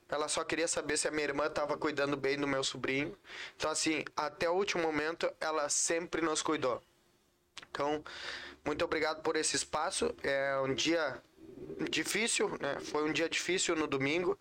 ela 0.10 0.28
só 0.28 0.44
queria 0.44 0.68
saber 0.68 0.98
se 0.98 1.08
a 1.08 1.12
minha 1.12 1.26
irmã 1.26 1.46
estava 1.46 1.78
cuidando 1.78 2.18
bem 2.18 2.38
do 2.38 2.48
meu 2.48 2.64
sobrinho. 2.64 3.16
Então, 3.56 3.70
assim, 3.70 4.04
até 4.18 4.50
o 4.50 4.54
último 4.54 4.82
momento, 4.82 5.32
ela 5.40 5.70
sempre 5.70 6.22
nos 6.22 6.42
cuidou. 6.42 6.82
Então, 7.70 8.04
muito 8.66 8.84
obrigado 8.84 9.22
por 9.22 9.36
esse 9.36 9.56
espaço. 9.56 10.14
É 10.24 10.58
um 10.60 10.74
dia 10.74 11.22
difícil, 11.90 12.50
né? 12.60 12.80
Foi 12.80 13.08
um 13.08 13.14
dia 13.14 13.30
difícil 13.30 13.76
no 13.76 13.88
domingo. 13.88 14.38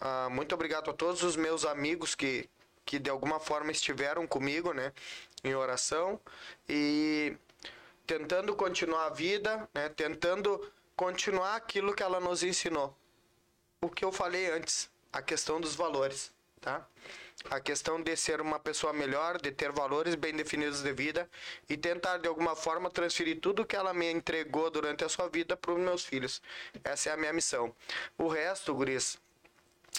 Uh, 0.00 0.30
muito 0.30 0.54
obrigado 0.54 0.90
a 0.90 0.94
todos 0.94 1.22
os 1.22 1.36
meus 1.36 1.64
amigos 1.64 2.14
que, 2.14 2.48
que 2.84 2.98
de 2.98 3.10
alguma 3.10 3.40
forma 3.40 3.70
estiveram 3.72 4.26
comigo, 4.26 4.72
né? 4.72 4.92
Em 5.42 5.54
oração 5.54 6.20
e 6.68 7.36
tentando 8.06 8.54
continuar 8.54 9.06
a 9.06 9.10
vida, 9.10 9.68
né? 9.74 9.88
Tentando 9.88 10.72
continuar 10.94 11.56
aquilo 11.56 11.94
que 11.94 12.02
ela 12.02 12.20
nos 12.20 12.42
ensinou. 12.42 12.96
O 13.82 13.88
que 13.88 14.04
eu 14.04 14.12
falei 14.12 14.50
antes, 14.50 14.90
a 15.12 15.22
questão 15.22 15.60
dos 15.60 15.74
valores, 15.74 16.32
tá? 16.60 16.86
a 17.48 17.58
questão 17.58 18.02
de 18.02 18.14
ser 18.16 18.40
uma 18.40 18.58
pessoa 18.58 18.92
melhor, 18.92 19.40
de 19.40 19.50
ter 19.50 19.72
valores 19.72 20.14
bem 20.14 20.34
definidos 20.34 20.82
de 20.82 20.92
vida 20.92 21.28
e 21.68 21.76
tentar 21.76 22.18
de 22.18 22.28
alguma 22.28 22.54
forma 22.54 22.90
transferir 22.90 23.40
tudo 23.40 23.64
que 23.64 23.76
ela 23.76 23.94
me 23.94 24.10
entregou 24.10 24.70
durante 24.70 25.04
a 25.04 25.08
sua 25.08 25.28
vida 25.28 25.56
para 25.56 25.72
os 25.72 25.78
meus 25.78 26.04
filhos. 26.04 26.42
Essa 26.84 27.10
é 27.10 27.12
a 27.12 27.16
minha 27.16 27.32
missão. 27.32 27.74
O 28.18 28.28
resto, 28.28 28.74
guris, 28.74 29.18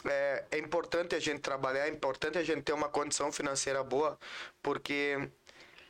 é, 0.06 0.46
é, 0.52 0.58
importante 0.60 1.16
a 1.16 1.20
gente 1.20 1.40
trabalhar, 1.40 1.88
é 1.88 1.90
importante 1.90 2.38
a 2.38 2.44
gente 2.44 2.62
ter 2.62 2.74
uma 2.74 2.90
condição 2.90 3.32
financeira 3.32 3.84
boa, 3.84 4.20
porque 4.62 5.30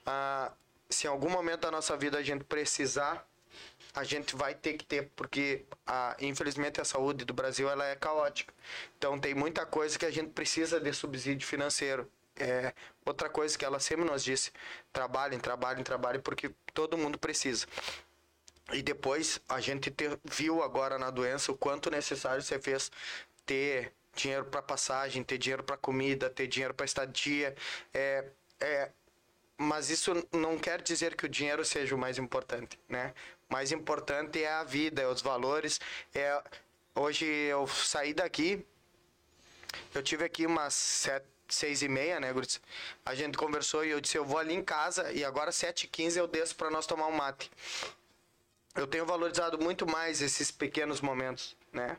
ah, 0.05 0.51
se 0.89 1.07
em 1.07 1.09
algum 1.09 1.29
momento 1.29 1.61
da 1.61 1.71
nossa 1.71 1.97
vida 1.97 2.17
a 2.17 2.23
gente 2.23 2.43
precisar 2.43 3.25
a 3.93 4.03
gente 4.03 4.35
vai 4.35 4.55
ter 4.55 4.73
que 4.73 4.85
ter, 4.85 5.09
porque 5.15 5.65
a, 5.85 6.15
infelizmente 6.19 6.79
a 6.79 6.85
saúde 6.85 7.25
do 7.25 7.33
Brasil 7.33 7.69
ela 7.69 7.85
é 7.85 7.95
caótica. 7.95 8.53
Então 8.97 9.19
tem 9.19 9.33
muita 9.33 9.65
coisa 9.65 9.97
que 9.97 10.05
a 10.05 10.11
gente 10.11 10.31
precisa 10.31 10.79
de 10.79 10.93
subsídio 10.93 11.47
financeiro. 11.47 12.09
É, 12.37 12.73
outra 13.05 13.29
coisa 13.29 13.57
que 13.57 13.65
ela 13.65 13.79
sempre 13.79 14.05
nos 14.05 14.23
disse: 14.23 14.51
trabalhem, 14.93 15.39
trabalhem, 15.39 15.83
trabalhem, 15.83 16.21
porque 16.21 16.51
todo 16.73 16.97
mundo 16.97 17.17
precisa. 17.17 17.67
E 18.73 18.81
depois 18.81 19.41
a 19.49 19.59
gente 19.59 19.91
ter, 19.91 20.17
viu 20.23 20.63
agora 20.63 20.97
na 20.97 21.09
doença 21.09 21.51
o 21.51 21.57
quanto 21.57 21.89
necessário 21.89 22.41
você 22.41 22.57
fez 22.59 22.89
ter 23.45 23.91
dinheiro 24.15 24.45
para 24.45 24.61
passagem, 24.61 25.23
ter 25.23 25.37
dinheiro 25.37 25.63
para 25.63 25.77
comida, 25.77 26.29
ter 26.29 26.47
dinheiro 26.47 26.73
para 26.73 26.85
estadia. 26.85 27.55
É, 27.93 28.25
é, 28.59 28.91
mas 29.57 29.89
isso 29.89 30.11
não 30.31 30.57
quer 30.57 30.81
dizer 30.81 31.15
que 31.15 31.25
o 31.25 31.29
dinheiro 31.29 31.63
seja 31.65 31.95
o 31.95 31.97
mais 31.97 32.17
importante, 32.17 32.79
né? 32.89 33.13
Mais 33.51 33.71
importante 33.71 34.41
é 34.41 34.51
a 34.51 34.63
vida, 34.63 35.01
é 35.01 35.07
os 35.07 35.21
valores. 35.21 35.79
É... 36.15 36.41
Hoje 36.95 37.25
eu 37.25 37.67
saí 37.67 38.13
daqui, 38.13 38.65
eu 39.93 40.03
tive 40.03 40.25
aqui 40.25 40.45
umas 40.45 40.73
sete, 40.73 41.25
seis 41.47 41.81
e 41.81 41.87
meia, 41.87 42.19
né, 42.19 42.33
Gurtz? 42.33 42.59
A 43.05 43.15
gente 43.15 43.37
conversou 43.37 43.85
e 43.85 43.89
eu 43.89 44.01
disse, 44.01 44.17
eu 44.17 44.25
vou 44.25 44.37
ali 44.37 44.53
em 44.53 44.63
casa 44.63 45.11
e 45.11 45.23
agora 45.23 45.51
sete 45.51 45.83
e 45.83 45.87
quinze 45.87 46.19
eu 46.19 46.27
desço 46.27 46.55
para 46.55 46.69
nós 46.69 46.85
tomar 46.85 47.07
um 47.07 47.13
mate. 47.13 47.49
Eu 48.75 48.87
tenho 48.87 49.05
valorizado 49.05 49.57
muito 49.57 49.85
mais 49.85 50.21
esses 50.21 50.51
pequenos 50.51 51.01
momentos, 51.01 51.55
né? 51.71 51.97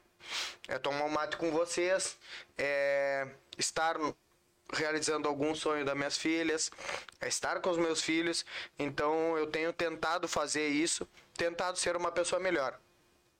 É 0.68 0.78
tomar 0.78 1.04
um 1.04 1.10
mate 1.10 1.36
com 1.36 1.50
vocês, 1.50 2.18
é 2.56 3.26
estar 3.58 3.96
realizando 4.72 5.28
algum 5.28 5.54
sonho 5.54 5.84
das 5.84 5.94
minhas 5.94 6.16
filhas, 6.16 6.70
é 7.20 7.28
estar 7.28 7.60
com 7.60 7.70
os 7.70 7.78
meus 7.78 8.02
filhos. 8.02 8.44
Então 8.78 9.36
eu 9.36 9.46
tenho 9.46 9.72
tentado 9.72 10.26
fazer 10.28 10.68
isso, 10.68 11.06
tentado 11.34 11.78
ser 11.78 11.96
uma 11.96 12.10
pessoa 12.12 12.40
melhor. 12.40 12.78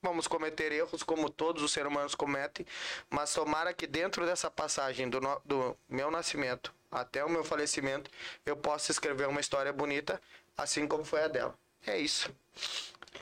Vamos 0.01 0.27
cometer 0.27 0.71
erros 0.71 1.01
como 1.01 1.29
todos 1.29 1.63
os 1.63 1.71
seres 1.71 1.89
humanos 1.89 2.13
cometem, 2.13 2.65
mas 3.09 3.33
tomara 3.33 3.73
que 3.73 3.87
dentro 3.87 4.25
dessa 4.25 4.51
passagem 4.51 5.09
do, 5.09 5.21
no- 5.21 5.41
do 5.45 5.77
meu 5.87 6.11
nascimento 6.11 6.73
até 6.91 7.23
o 7.23 7.29
meu 7.29 7.43
falecimento 7.43 8.11
eu 8.45 8.55
possa 8.55 8.91
escrever 8.91 9.27
uma 9.27 9.39
história 9.39 9.71
bonita, 9.71 10.21
assim 10.57 10.87
como 10.87 11.03
foi 11.05 11.23
a 11.23 11.27
dela. 11.27 11.57
É 11.87 11.97
isso. 11.97 12.29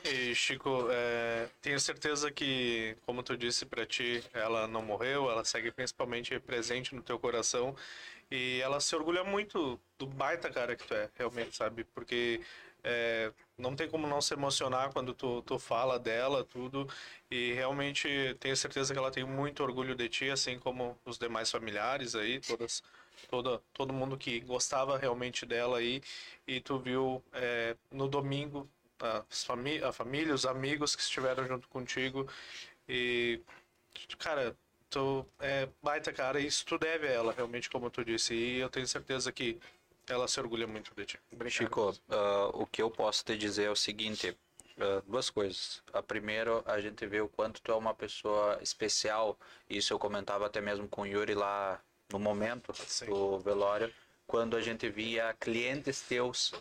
E 0.04 0.34
Chico, 0.34 0.88
é, 0.90 1.48
tenho 1.60 1.78
certeza 1.78 2.30
que, 2.30 2.96
como 3.06 3.22
tu 3.22 3.36
disse 3.36 3.64
pra 3.64 3.86
ti, 3.86 4.24
ela 4.32 4.66
não 4.66 4.82
morreu, 4.82 5.30
ela 5.30 5.44
segue 5.44 5.70
principalmente 5.70 6.38
presente 6.40 6.94
no 6.94 7.02
teu 7.02 7.18
coração 7.18 7.76
e 8.30 8.60
ela 8.60 8.80
se 8.80 8.94
orgulha 8.96 9.22
muito 9.22 9.78
do 9.98 10.06
baita 10.06 10.50
cara 10.50 10.74
que 10.74 10.84
tu 10.84 10.94
é, 10.94 11.08
realmente, 11.14 11.56
sabe? 11.56 11.84
Porque 11.84 12.40
é, 12.82 13.32
não 13.58 13.76
tem 13.76 13.88
como 13.88 14.06
não 14.06 14.20
se 14.20 14.34
emocionar 14.34 14.92
quando 14.92 15.14
tu, 15.14 15.42
tu 15.42 15.58
fala 15.58 15.98
dela, 15.98 16.44
tudo, 16.44 16.88
e 17.30 17.52
realmente 17.52 18.08
tenho 18.40 18.56
certeza 18.56 18.92
que 18.92 18.98
ela 18.98 19.10
tem 19.10 19.24
muito 19.24 19.62
orgulho 19.62 19.94
de 19.94 20.08
ti, 20.08 20.30
assim 20.30 20.58
como 20.58 20.98
os 21.04 21.18
demais 21.18 21.50
familiares 21.50 22.14
aí, 22.14 22.40
todas, 22.40 22.82
toda, 23.30 23.60
todo 23.72 23.92
mundo 23.92 24.16
que 24.16 24.40
gostava 24.40 24.98
realmente 24.98 25.46
dela 25.46 25.78
aí, 25.78 26.02
e 26.46 26.60
tu 26.60 26.78
viu 26.78 27.22
é, 27.32 27.76
no 27.90 28.08
domingo 28.08 28.68
as 29.28 29.44
famí 29.44 29.82
a 29.82 29.92
família, 29.92 30.34
os 30.34 30.46
amigos 30.46 30.94
que 30.94 31.02
estiveram 31.02 31.46
junto 31.46 31.68
contigo. 31.68 32.28
E, 32.88 33.40
cara, 34.18 34.56
tu 34.90 35.26
é 35.40 35.68
baita 35.82 36.12
cara 36.12 36.40
isso 36.40 36.64
tu 36.64 36.78
deve 36.78 37.08
a 37.08 37.10
ela, 37.10 37.32
realmente, 37.32 37.70
como 37.70 37.90
tu 37.90 38.04
disse. 38.04 38.34
E 38.34 38.58
eu 38.58 38.68
tenho 38.68 38.86
certeza 38.86 39.32
que 39.32 39.58
ela 40.08 40.26
se 40.28 40.38
orgulha 40.40 40.66
muito 40.66 40.94
de 40.94 41.04
ti. 41.04 41.20
Chico, 41.48 41.94
ah, 42.08 42.50
o 42.54 42.66
que 42.66 42.82
eu 42.82 42.90
posso 42.90 43.24
te 43.24 43.36
dizer 43.36 43.64
é 43.64 43.70
o 43.70 43.76
seguinte, 43.76 44.36
ah, 44.78 45.02
duas 45.06 45.30
coisas. 45.30 45.82
A 45.92 46.02
primeira, 46.02 46.62
a 46.66 46.80
gente 46.80 47.06
vê 47.06 47.20
o 47.20 47.28
quanto 47.28 47.60
tu 47.60 47.72
é 47.72 47.76
uma 47.76 47.94
pessoa 47.94 48.58
especial, 48.62 49.38
isso 49.68 49.92
eu 49.92 49.98
comentava 49.98 50.46
até 50.46 50.60
mesmo 50.60 50.88
com 50.88 51.02
o 51.02 51.06
Yuri 51.06 51.34
lá 51.34 51.80
no 52.10 52.18
momento 52.18 52.74
Sim. 52.74 53.06
do 53.06 53.38
velório, 53.38 53.92
quando 54.26 54.56
a 54.56 54.60
gente 54.60 54.88
via 54.88 55.34
clientes 55.38 56.02
teus 56.02 56.52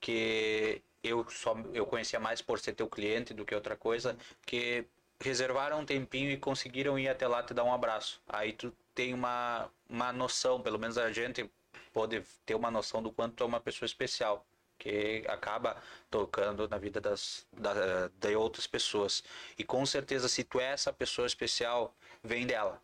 que 0.00 0.82
eu 1.02 1.26
só 1.30 1.56
eu 1.72 1.86
conhecia 1.86 2.18
mais 2.18 2.40
por 2.40 2.58
ser 2.58 2.72
teu 2.74 2.88
cliente 2.88 3.34
do 3.34 3.44
que 3.44 3.54
outra 3.54 3.76
coisa, 3.76 4.16
que 4.46 4.86
reservaram 5.20 5.80
um 5.80 5.86
tempinho 5.86 6.30
e 6.30 6.36
conseguiram 6.36 6.98
ir 6.98 7.08
até 7.08 7.26
lá 7.26 7.42
te 7.42 7.54
dar 7.54 7.64
um 7.64 7.72
abraço. 7.72 8.20
Aí 8.28 8.52
tu 8.52 8.72
tem 8.94 9.14
uma, 9.14 9.70
uma 9.88 10.12
noção, 10.12 10.60
pelo 10.60 10.78
menos 10.78 10.98
a 10.98 11.12
gente 11.12 11.48
pode 11.94 12.22
ter 12.44 12.56
uma 12.56 12.70
noção 12.70 13.00
do 13.00 13.12
quanto 13.12 13.44
é 13.44 13.46
uma 13.46 13.60
pessoa 13.60 13.86
especial, 13.86 14.44
que 14.76 15.24
acaba 15.28 15.80
tocando 16.10 16.68
na 16.68 16.76
vida 16.76 17.00
das, 17.00 17.46
da, 17.52 18.08
de 18.08 18.34
outras 18.34 18.66
pessoas. 18.66 19.22
E 19.56 19.62
com 19.62 19.86
certeza, 19.86 20.28
se 20.28 20.42
tu 20.42 20.60
é 20.60 20.72
essa 20.72 20.92
pessoa 20.92 21.26
especial, 21.26 21.94
vem 22.22 22.46
dela. 22.46 22.82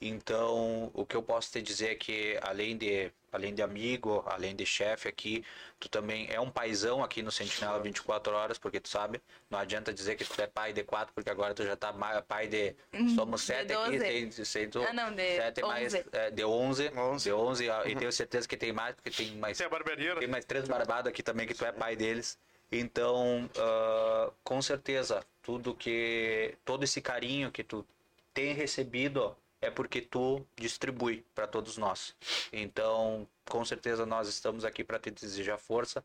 Então, 0.00 0.90
o 0.94 1.04
que 1.04 1.16
eu 1.16 1.22
posso 1.22 1.50
te 1.50 1.60
dizer 1.60 1.90
é 1.90 1.94
que 1.96 2.38
além 2.42 2.76
de 2.76 3.10
além 3.34 3.52
de 3.52 3.62
amigo, 3.62 4.22
além 4.26 4.54
de 4.54 4.64
chefe 4.64 5.08
aqui, 5.08 5.44
tu 5.80 5.88
também 5.88 6.28
é 6.30 6.40
um 6.40 6.50
paizão 6.50 7.02
aqui 7.02 7.20
no 7.20 7.32
Sentinela 7.32 7.80
24 7.80 8.32
horas, 8.32 8.58
porque 8.58 8.78
tu 8.80 8.88
sabe, 8.88 9.20
não 9.50 9.58
adianta 9.58 9.92
dizer 9.92 10.14
que 10.14 10.24
tu 10.24 10.40
é 10.40 10.46
pai 10.46 10.72
de 10.72 10.84
quatro, 10.84 11.12
porque 11.12 11.28
agora 11.28 11.52
tu 11.52 11.64
já 11.64 11.76
tá 11.76 11.92
pai 12.22 12.46
de 12.46 12.76
somos 13.14 13.40
de 13.40 13.46
sete 13.48 13.72
aqui, 13.72 13.98
12. 13.98 13.98
tem, 13.98 14.30
tem 14.30 14.70
tu, 14.70 14.82
Ah, 14.82 14.92
não, 14.92 15.12
de 15.12 15.36
sete 15.36 15.62
mais 15.62 15.94
11. 15.94 16.04
é, 16.12 16.30
de 16.30 16.44
11, 16.44 16.92
Onze. 16.96 17.24
de 17.24 17.32
11, 17.34 17.70
ah, 17.70 17.82
e 17.86 17.96
tenho 17.96 18.12
certeza 18.12 18.46
que 18.46 18.56
tem 18.56 18.72
mais, 18.72 18.94
porque 18.94 19.10
tem 19.10 19.36
mais 19.36 19.58
Tem 19.58 19.66
a 19.66 19.70
barbearia, 19.70 20.14
tem 20.14 20.28
né? 20.28 20.32
mais 20.32 20.44
três 20.44 20.68
barbados 20.68 21.08
aqui 21.08 21.22
também 21.22 21.46
que 21.46 21.54
tu 21.54 21.64
é 21.64 21.72
pai 21.72 21.96
deles. 21.96 22.38
Então, 22.70 23.50
ah, 23.58 24.32
com 24.44 24.62
certeza, 24.62 25.24
tudo 25.42 25.74
que 25.74 26.56
todo 26.64 26.84
esse 26.84 27.00
carinho 27.00 27.50
que 27.50 27.64
tu 27.64 27.84
tem 28.32 28.54
recebido 28.54 29.36
é 29.64 29.70
porque 29.70 30.00
tu 30.00 30.44
distribui 30.56 31.24
para 31.34 31.46
todos 31.46 31.76
nós. 31.76 32.14
Então, 32.52 33.26
com 33.46 33.64
certeza 33.64 34.06
nós 34.06 34.28
estamos 34.28 34.64
aqui 34.64 34.84
para 34.84 34.98
te 34.98 35.10
desejar 35.10 35.58
força. 35.58 36.04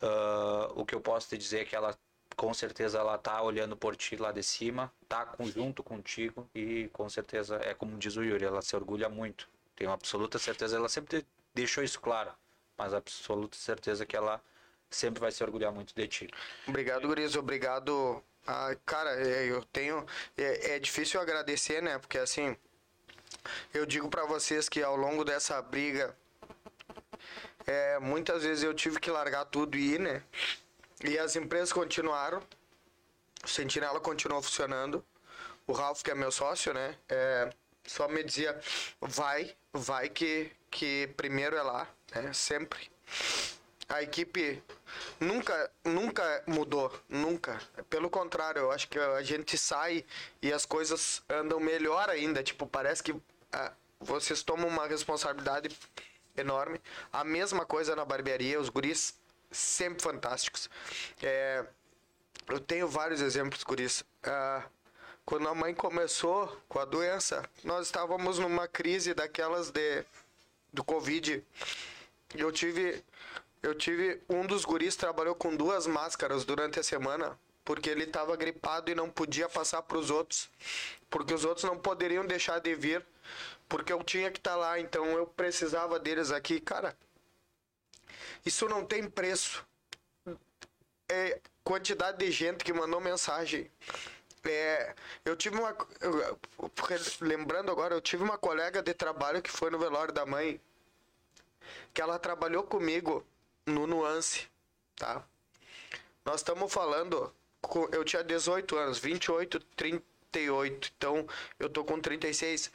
Ah, 0.00 0.70
o 0.74 0.84
que 0.84 0.94
eu 0.94 1.00
posso 1.00 1.28
te 1.28 1.38
dizer 1.38 1.60
é 1.60 1.64
que 1.64 1.76
ela 1.76 1.96
com 2.36 2.54
certeza 2.54 2.98
ela 2.98 3.18
tá 3.18 3.42
olhando 3.42 3.76
por 3.76 3.96
ti 3.96 4.16
lá 4.16 4.30
de 4.30 4.44
cima, 4.44 4.92
tá 5.08 5.34
junto 5.40 5.82
contigo 5.82 6.48
e 6.54 6.88
com 6.92 7.08
certeza 7.08 7.56
é 7.64 7.74
como 7.74 7.98
diz 7.98 8.16
o 8.16 8.22
Yuri, 8.22 8.44
ela 8.44 8.62
se 8.62 8.76
orgulha 8.76 9.08
muito. 9.08 9.48
Tenho 9.74 9.90
absoluta 9.90 10.38
certeza, 10.38 10.76
ela 10.76 10.88
sempre 10.88 11.26
deixou 11.52 11.82
isso 11.82 12.00
claro, 12.00 12.30
mas 12.76 12.94
absoluta 12.94 13.56
certeza 13.56 14.06
que 14.06 14.16
ela 14.16 14.40
sempre 14.88 15.20
vai 15.20 15.32
se 15.32 15.42
orgulhar 15.42 15.72
muito 15.72 15.92
de 15.94 16.06
ti. 16.06 16.28
Obrigado, 16.66 17.08
Guriz. 17.08 17.34
Obrigado. 17.34 18.22
Ah, 18.46 18.74
cara, 18.86 19.10
é, 19.20 19.50
eu 19.50 19.64
tenho. 19.64 20.06
É, 20.36 20.76
é 20.76 20.78
difícil 20.78 21.20
agradecer, 21.20 21.82
né? 21.82 21.98
Porque 21.98 22.18
assim. 22.18 22.56
Eu 23.72 23.86
digo 23.86 24.08
pra 24.08 24.24
vocês 24.24 24.68
que 24.68 24.82
ao 24.82 24.96
longo 24.96 25.24
dessa 25.24 25.60
briga. 25.62 26.16
É, 27.66 27.98
muitas 27.98 28.42
vezes 28.42 28.64
eu 28.64 28.72
tive 28.72 28.98
que 28.98 29.10
largar 29.10 29.44
tudo 29.44 29.76
e 29.76 29.94
ir, 29.94 30.00
né? 30.00 30.22
E 31.04 31.18
as 31.18 31.36
empresas 31.36 31.72
continuaram. 31.72 32.42
O 33.44 33.48
Sentinela 33.48 34.00
continuou 34.00 34.42
funcionando. 34.42 35.04
O 35.66 35.72
Ralph, 35.72 36.02
que 36.02 36.10
é 36.10 36.14
meu 36.14 36.32
sócio, 36.32 36.72
né? 36.72 36.96
É, 37.08 37.52
só 37.86 38.08
me 38.08 38.24
dizia: 38.24 38.58
vai, 39.00 39.54
vai 39.72 40.08
que, 40.08 40.50
que 40.70 41.10
primeiro 41.16 41.56
é 41.56 41.62
lá, 41.62 41.86
né? 42.14 42.32
Sempre 42.32 42.90
a 43.88 44.02
equipe 44.02 44.62
nunca 45.18 45.70
nunca 45.82 46.42
mudou 46.46 46.92
nunca 47.08 47.58
pelo 47.88 48.10
contrário 48.10 48.60
eu 48.60 48.70
acho 48.70 48.86
que 48.88 48.98
a 48.98 49.22
gente 49.22 49.56
sai 49.56 50.04
e 50.42 50.52
as 50.52 50.66
coisas 50.66 51.22
andam 51.28 51.58
melhor 51.58 52.10
ainda 52.10 52.42
tipo 52.42 52.66
parece 52.66 53.02
que 53.02 53.14
vocês 54.00 54.42
tomam 54.42 54.68
uma 54.68 54.86
responsabilidade 54.86 55.76
enorme. 56.36 56.80
A 57.12 57.24
mesma 57.24 57.66
coisa 57.66 57.96
na 57.96 58.04
barbearia 58.04 58.60
os 58.60 58.68
guris 58.68 59.14
sempre 59.50 60.02
fantásticos. 60.02 60.68
É, 61.22 61.64
eu 62.48 62.60
tenho 62.60 62.86
vários 62.86 63.20
exemplos 63.20 63.62
guris. 63.64 64.04
Ah, 64.22 64.64
quando 65.24 65.48
a 65.48 65.54
mãe 65.54 65.74
começou 65.74 66.58
com 66.68 66.78
a 66.78 66.84
doença 66.84 67.48
nós 67.62 67.86
estávamos 67.86 68.38
numa 68.38 68.66
crise 68.66 69.12
daquelas 69.14 69.70
de 69.70 70.04
do 70.72 70.84
covid. 70.84 71.42
Eu 72.34 72.52
tive 72.52 73.02
eu 73.62 73.74
tive 73.74 74.22
um 74.28 74.46
dos 74.46 74.64
guris 74.64 74.96
trabalhou 74.96 75.34
com 75.34 75.54
duas 75.56 75.86
máscaras 75.86 76.44
durante 76.44 76.78
a 76.78 76.82
semana 76.82 77.38
porque 77.68 77.90
ele 77.90 78.04
estava 78.04 78.34
gripado 78.34 78.90
e 78.90 78.94
não 78.94 79.10
podia 79.10 79.46
passar 79.46 79.82
para 79.82 79.98
os 79.98 80.08
outros 80.08 80.48
porque 81.10 81.34
os 81.34 81.44
outros 81.44 81.64
não 81.64 81.76
poderiam 81.78 82.26
deixar 82.26 82.60
de 82.60 82.74
vir 82.74 83.04
porque 83.68 83.92
eu 83.92 84.02
tinha 84.02 84.30
que 84.30 84.38
estar 84.38 84.56
lá 84.56 84.80
então 84.80 85.04
eu 85.04 85.26
precisava 85.26 85.98
deles 86.00 86.30
aqui. 86.30 86.58
Cara 86.58 86.96
isso 88.46 88.66
não 88.70 88.86
tem 88.86 89.10
preço. 89.10 89.66
É 91.10 91.38
quantidade 91.62 92.16
de 92.16 92.30
gente 92.30 92.64
que 92.64 92.72
mandou 92.72 93.02
mensagem. 93.02 93.70
É, 94.44 94.94
eu 95.22 95.36
tive 95.36 95.58
uma 95.58 95.76
lembrando 97.20 97.70
agora 97.70 97.94
eu 97.94 98.00
tive 98.00 98.22
uma 98.22 98.38
colega 98.38 98.82
de 98.82 98.94
trabalho 98.94 99.42
que 99.42 99.50
foi 99.50 99.68
no 99.68 99.78
velório 99.78 100.14
da 100.14 100.24
mãe 100.24 100.58
que 101.92 102.00
ela 102.00 102.18
trabalhou 102.18 102.62
comigo 102.62 103.26
no 103.66 103.86
Nuance, 103.86 104.48
tá? 104.96 105.22
Nós 106.24 106.40
estamos 106.40 106.72
falando, 106.72 107.34
eu 107.92 108.04
tinha 108.04 108.22
18 108.22 108.76
anos, 108.76 108.98
28, 108.98 109.60
38, 109.76 110.92
então 110.96 111.26
eu 111.58 111.68
tô 111.68 111.84
com 111.84 112.00
36. 112.00 112.70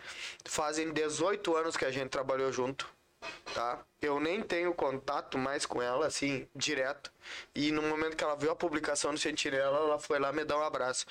Fazem 0.45 0.91
18 0.91 1.55
anos 1.55 1.77
que 1.77 1.85
a 1.85 1.91
gente 1.91 2.09
trabalhou 2.09 2.51
junto, 2.51 2.89
tá? 3.53 3.83
Eu 4.01 4.19
nem 4.19 4.41
tenho 4.41 4.73
contato 4.73 5.37
mais 5.37 5.65
com 5.65 5.81
ela, 5.81 6.07
assim, 6.07 6.47
direto. 6.55 7.11
E 7.55 7.71
no 7.71 7.81
momento 7.81 8.17
que 8.17 8.23
ela 8.23 8.35
viu 8.35 8.51
a 8.51 8.55
publicação 8.55 9.13
do 9.13 9.19
Sentinela, 9.19 9.77
ela 9.77 9.99
foi 9.99 10.19
lá 10.19 10.31
me 10.31 10.43
dar 10.43 10.57
um 10.57 10.63
abraço. 10.63 11.05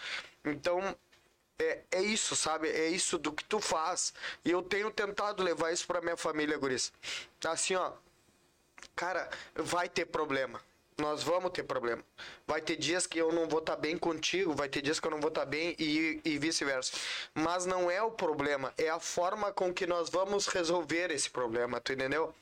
Então, 0.44 0.94
é, 1.58 1.82
é 1.90 2.02
isso, 2.02 2.34
sabe? 2.36 2.68
É 2.68 2.88
isso 2.88 3.18
do 3.18 3.32
que 3.32 3.44
tu 3.44 3.60
faz. 3.60 4.12
E 4.44 4.50
eu 4.50 4.62
tenho 4.62 4.90
tentado 4.90 5.42
levar 5.42 5.72
isso 5.72 5.86
pra 5.86 6.00
minha 6.00 6.16
família, 6.16 6.58
Guris. 6.58 6.92
Assim, 7.44 7.74
ó. 7.74 7.92
Cara, 8.96 9.30
vai 9.54 9.88
ter 9.88 10.06
problema. 10.06 10.60
Nós 10.98 11.22
vamos 11.22 11.50
ter 11.52 11.62
problema. 11.62 12.02
Vai 12.46 12.60
ter 12.60 12.76
dias 12.76 13.06
que 13.06 13.18
eu 13.18 13.32
não 13.32 13.48
vou 13.48 13.60
estar 13.60 13.76
bem 13.76 13.96
contigo, 13.96 14.54
vai 14.54 14.68
ter 14.68 14.82
dias 14.82 15.00
que 15.00 15.06
eu 15.06 15.10
não 15.10 15.20
vou 15.20 15.28
estar 15.28 15.44
bem 15.46 15.74
e, 15.78 16.20
e 16.24 16.38
vice-versa. 16.38 16.92
Mas 17.34 17.64
não 17.64 17.90
é 17.90 18.02
o 18.02 18.10
problema, 18.10 18.72
é 18.76 18.88
a 18.88 19.00
forma 19.00 19.52
com 19.52 19.72
que 19.72 19.86
nós 19.86 20.10
vamos 20.10 20.46
resolver 20.46 21.10
esse 21.10 21.30
problema, 21.30 21.80
tu 21.80 21.92
entendeu? 21.92 22.34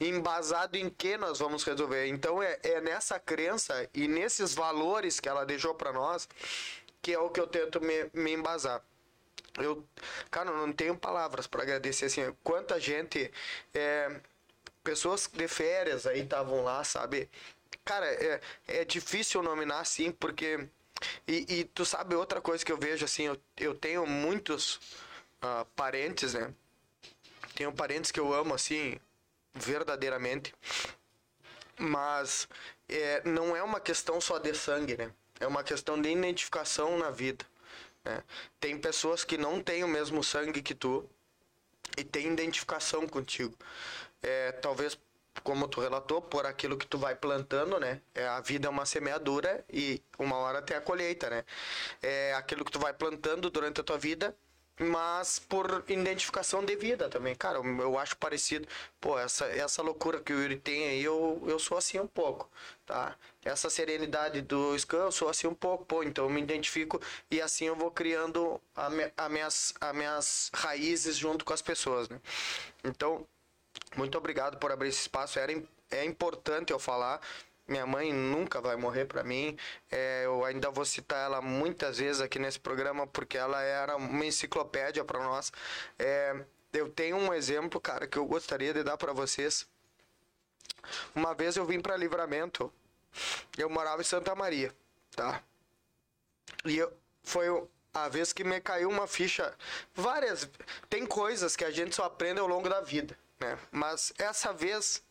Embasado 0.00 0.76
em 0.76 0.88
que 0.88 1.16
nós 1.16 1.38
vamos 1.38 1.64
resolver. 1.64 2.06
Então 2.06 2.42
é, 2.42 2.58
é 2.62 2.80
nessa 2.80 3.18
crença 3.20 3.88
e 3.92 4.08
nesses 4.08 4.54
valores 4.54 5.20
que 5.20 5.28
ela 5.28 5.44
deixou 5.44 5.74
para 5.74 5.92
nós 5.92 6.28
que 7.02 7.12
é 7.12 7.18
o 7.18 7.30
que 7.30 7.40
eu 7.40 7.46
tento 7.46 7.80
me, 7.80 8.10
me 8.12 8.32
embasar. 8.32 8.82
eu, 9.58 9.84
cara, 10.30 10.50
eu 10.50 10.56
não 10.56 10.72
tenho 10.72 10.96
palavras 10.96 11.46
para 11.46 11.62
agradecer 11.62 12.06
assim, 12.06 12.34
quanta 12.42 12.78
gente 12.80 13.30
é, 13.74 14.20
pessoas 14.82 15.28
de 15.32 15.48
férias 15.48 16.06
aí 16.06 16.20
estavam 16.20 16.62
lá, 16.62 16.82
sabe? 16.84 17.28
Cara, 17.88 18.06
é, 18.06 18.38
é 18.66 18.84
difícil 18.84 19.42
nominar 19.42 19.80
assim, 19.80 20.12
porque 20.12 20.68
e, 21.26 21.46
e, 21.48 21.64
tu 21.64 21.86
sabe 21.86 22.14
outra 22.14 22.38
coisa 22.38 22.62
que 22.62 22.70
eu 22.70 22.76
vejo 22.76 23.02
assim, 23.02 23.22
eu, 23.22 23.40
eu 23.56 23.74
tenho 23.74 24.06
muitos 24.06 24.74
uh, 25.42 25.64
parentes, 25.74 26.34
né? 26.34 26.52
Tenho 27.54 27.72
parentes 27.72 28.10
que 28.10 28.20
eu 28.20 28.30
amo 28.34 28.52
assim, 28.52 29.00
verdadeiramente. 29.54 30.54
Mas 31.78 32.46
é, 32.86 33.22
não 33.26 33.56
é 33.56 33.62
uma 33.62 33.80
questão 33.80 34.20
só 34.20 34.36
de 34.36 34.52
sangue, 34.52 34.94
né? 34.94 35.10
É 35.40 35.46
uma 35.46 35.64
questão 35.64 35.98
de 35.98 36.10
identificação 36.10 36.98
na 36.98 37.10
vida. 37.10 37.46
Né? 38.04 38.22
Tem 38.60 38.78
pessoas 38.78 39.24
que 39.24 39.38
não 39.38 39.62
têm 39.62 39.82
o 39.82 39.88
mesmo 39.88 40.22
sangue 40.22 40.60
que 40.60 40.74
tu 40.74 41.08
e 41.96 42.04
tem 42.04 42.30
identificação 42.30 43.08
contigo. 43.08 43.56
É, 44.22 44.52
talvez 44.52 44.98
como 45.42 45.68
tu 45.68 45.80
relatou, 45.80 46.20
por 46.22 46.46
aquilo 46.46 46.76
que 46.76 46.86
tu 46.86 46.98
vai 46.98 47.14
plantando, 47.14 47.78
né? 47.80 48.00
É, 48.14 48.26
a 48.26 48.40
vida 48.40 48.66
é 48.68 48.70
uma 48.70 48.86
semeadura 48.86 49.64
e 49.72 50.02
uma 50.18 50.36
hora 50.36 50.62
tem 50.62 50.76
a 50.76 50.80
colheita, 50.80 51.30
né? 51.30 51.44
É 52.02 52.34
aquilo 52.34 52.64
que 52.64 52.72
tu 52.72 52.78
vai 52.78 52.92
plantando 52.92 53.50
durante 53.50 53.80
a 53.80 53.84
tua 53.84 53.98
vida 53.98 54.34
mas 54.78 55.38
por 55.38 55.84
identificação 55.88 56.64
de 56.64 56.76
vida 56.76 57.08
também. 57.08 57.34
Cara, 57.34 57.58
eu 57.58 57.98
acho 57.98 58.16
parecido. 58.16 58.66
Pô, 59.00 59.18
essa, 59.18 59.46
essa 59.46 59.82
loucura 59.82 60.20
que 60.20 60.32
o 60.32 60.40
Yuri 60.40 60.56
tem 60.56 60.88
aí, 60.88 61.02
eu, 61.02 61.42
eu 61.46 61.58
sou 61.58 61.76
assim 61.76 61.98
um 61.98 62.06
pouco, 62.06 62.48
tá? 62.86 63.16
Essa 63.44 63.68
serenidade 63.70 64.40
do 64.40 64.78
Scan, 64.78 65.04
eu 65.04 65.12
sou 65.12 65.28
assim 65.28 65.46
um 65.46 65.54
pouco, 65.54 65.84
pô, 65.84 66.02
então 66.02 66.24
eu 66.24 66.30
me 66.30 66.40
identifico 66.40 67.00
e 67.30 67.40
assim 67.40 67.66
eu 67.66 67.76
vou 67.76 67.90
criando 67.90 68.60
a, 68.74 68.90
me, 68.90 69.12
a 69.16 69.28
minhas, 69.28 69.74
a 69.80 69.92
minhas 69.92 70.50
raízes 70.54 71.16
junto 71.16 71.44
com 71.44 71.52
as 71.52 71.62
pessoas, 71.62 72.08
né? 72.08 72.20
Então, 72.84 73.26
muito 73.96 74.16
obrigado 74.18 74.58
por 74.58 74.70
abrir 74.70 74.88
esse 74.88 75.00
espaço. 75.00 75.38
Era, 75.38 75.52
é 75.90 76.04
importante 76.04 76.72
eu 76.72 76.78
falar, 76.78 77.20
minha 77.66 77.86
mãe 77.86 78.12
nunca 78.12 78.60
vai 78.60 78.76
morrer 78.76 79.04
para 79.04 79.22
mim. 79.22 79.56
É, 79.90 80.22
eu 80.24 80.44
ainda 80.44 80.70
vou 80.70 80.84
citar 80.84 81.24
ela 81.24 81.40
muitas 81.40 81.98
vezes 81.98 82.20
aqui 82.20 82.38
nesse 82.38 82.58
programa 82.58 83.06
porque 83.06 83.36
ela 83.36 83.62
era 83.62 83.96
uma 83.96 84.24
enciclopédia 84.24 85.04
para 85.04 85.22
nós. 85.22 85.52
É, 85.98 86.34
eu 86.72 86.88
tenho 86.88 87.16
um 87.16 87.32
exemplo, 87.32 87.80
cara, 87.80 88.06
que 88.06 88.16
eu 88.16 88.26
gostaria 88.26 88.72
de 88.72 88.82
dar 88.82 88.96
para 88.96 89.12
vocês. 89.12 89.66
Uma 91.14 91.34
vez 91.34 91.56
eu 91.56 91.64
vim 91.66 91.80
para 91.80 91.96
Livramento. 91.96 92.72
Eu 93.56 93.68
morava 93.68 94.00
em 94.00 94.04
Santa 94.04 94.34
Maria, 94.34 94.72
tá? 95.14 95.42
E 96.64 96.78
eu, 96.78 96.92
foi 97.22 97.46
a 97.92 98.08
vez 98.08 98.32
que 98.32 98.44
me 98.44 98.60
caiu 98.60 98.88
uma 98.88 99.06
ficha. 99.06 99.54
Várias. 99.94 100.48
Tem 100.88 101.06
coisas 101.06 101.56
que 101.56 101.64
a 101.64 101.70
gente 101.70 101.94
só 101.94 102.04
aprende 102.04 102.40
ao 102.40 102.46
longo 102.46 102.68
da 102.68 102.80
vida, 102.80 103.18
né? 103.40 103.58
Mas 103.70 104.12
essa 104.18 104.52
vez 104.52 105.02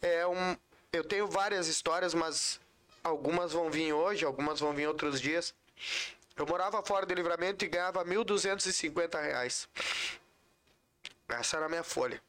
é 0.00 0.26
um, 0.26 0.56
eu 0.92 1.04
tenho 1.04 1.26
várias 1.26 1.66
histórias, 1.68 2.14
mas 2.14 2.60
algumas 3.02 3.52
vão 3.52 3.70
vir 3.70 3.92
hoje, 3.92 4.24
algumas 4.24 4.60
vão 4.60 4.72
vir 4.72 4.86
outros 4.86 5.20
dias. 5.20 5.54
Eu 6.36 6.46
morava 6.46 6.82
fora 6.82 7.06
do 7.06 7.14
livramento 7.14 7.64
e 7.64 7.68
ganhava 7.68 8.04
1.250 8.04 9.22
reais. 9.22 9.68
Essa 11.28 11.56
era 11.56 11.66
a 11.66 11.68
minha 11.68 11.82
folha. 11.82 12.20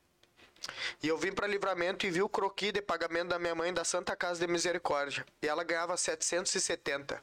E 1.01 1.07
eu 1.07 1.17
vim 1.17 1.31
para 1.31 1.45
livramento 1.45 2.05
e 2.05 2.11
vi 2.11 2.21
o 2.21 2.29
croqui 2.29 2.71
de 2.71 2.81
pagamento 2.81 3.29
da 3.29 3.39
minha 3.39 3.53
mãe 3.53 3.73
da 3.73 3.83
Santa 3.83 4.15
Casa 4.15 4.45
de 4.45 4.51
Misericórdia. 4.51 5.25
E 5.41 5.47
ela 5.47 5.63
ganhava 5.63 5.95
770. 5.95 7.21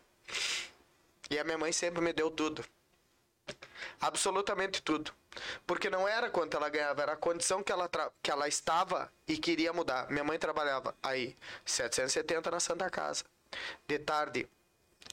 E 1.30 1.38
a 1.38 1.44
minha 1.44 1.58
mãe 1.58 1.72
sempre 1.72 2.00
me 2.00 2.12
deu 2.12 2.30
tudo. 2.30 2.64
Absolutamente 4.00 4.82
tudo. 4.82 5.12
Porque 5.66 5.90
não 5.90 6.06
era 6.06 6.30
quanto 6.30 6.56
ela 6.56 6.68
ganhava, 6.68 7.02
era 7.02 7.12
a 7.12 7.16
condição 7.16 7.62
que 7.62 7.72
ela, 7.72 7.90
que 8.22 8.30
ela 8.30 8.46
estava 8.46 9.10
e 9.26 9.36
queria 9.36 9.72
mudar. 9.72 10.08
Minha 10.10 10.24
mãe 10.24 10.38
trabalhava 10.38 10.94
aí 11.02 11.36
770 11.64 12.50
na 12.50 12.60
Santa 12.60 12.88
Casa. 12.90 13.24
De 13.86 13.98
tarde, 13.98 14.48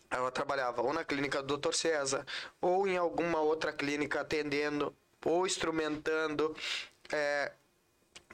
ela 0.10 0.32
trabalhava 0.32 0.82
ou 0.82 0.94
na 0.94 1.04
clínica 1.04 1.42
do 1.42 1.58
Dr. 1.58 1.74
César, 1.74 2.26
ou 2.60 2.88
em 2.88 2.98
alguma 2.98 3.40
outra 3.40 3.72
clínica 3.72 4.22
atendendo, 4.22 4.96
ou 5.24 5.46
instrumentando. 5.46 6.56
É, 7.12 7.52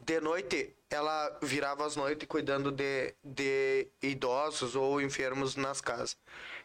de 0.02 0.20
noite, 0.20 0.74
ela 0.90 1.38
virava 1.42 1.86
as 1.86 1.96
noites 1.96 2.28
cuidando 2.28 2.72
de, 2.72 3.14
de 3.24 3.88
idosos 4.02 4.76
ou 4.76 5.02
enfermos 5.02 5.56
nas 5.56 5.82
casas. 5.82 6.18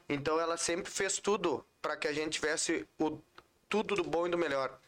Então, 0.09 0.41
ela 0.41 0.57
sempre 0.57 0.91
fez 0.91 1.19
tudo 1.19 1.65
para 1.83 1.97
que 1.97 2.09
a 2.09 2.13
gente 2.13 2.35
tivesse 2.35 2.87
o, 2.99 3.19
tudo 3.69 3.97
do 3.97 4.05
bom 4.05 4.27
e 4.27 4.31
do 4.31 4.39
melhor 4.39 4.79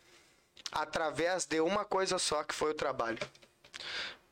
através 0.75 1.45
de 1.47 1.61
uma 1.61 1.85
coisa 1.85 2.19
só, 2.19 2.43
que 2.43 2.55
foi 2.55 2.71
o 2.71 2.75
trabalho. 2.75 3.19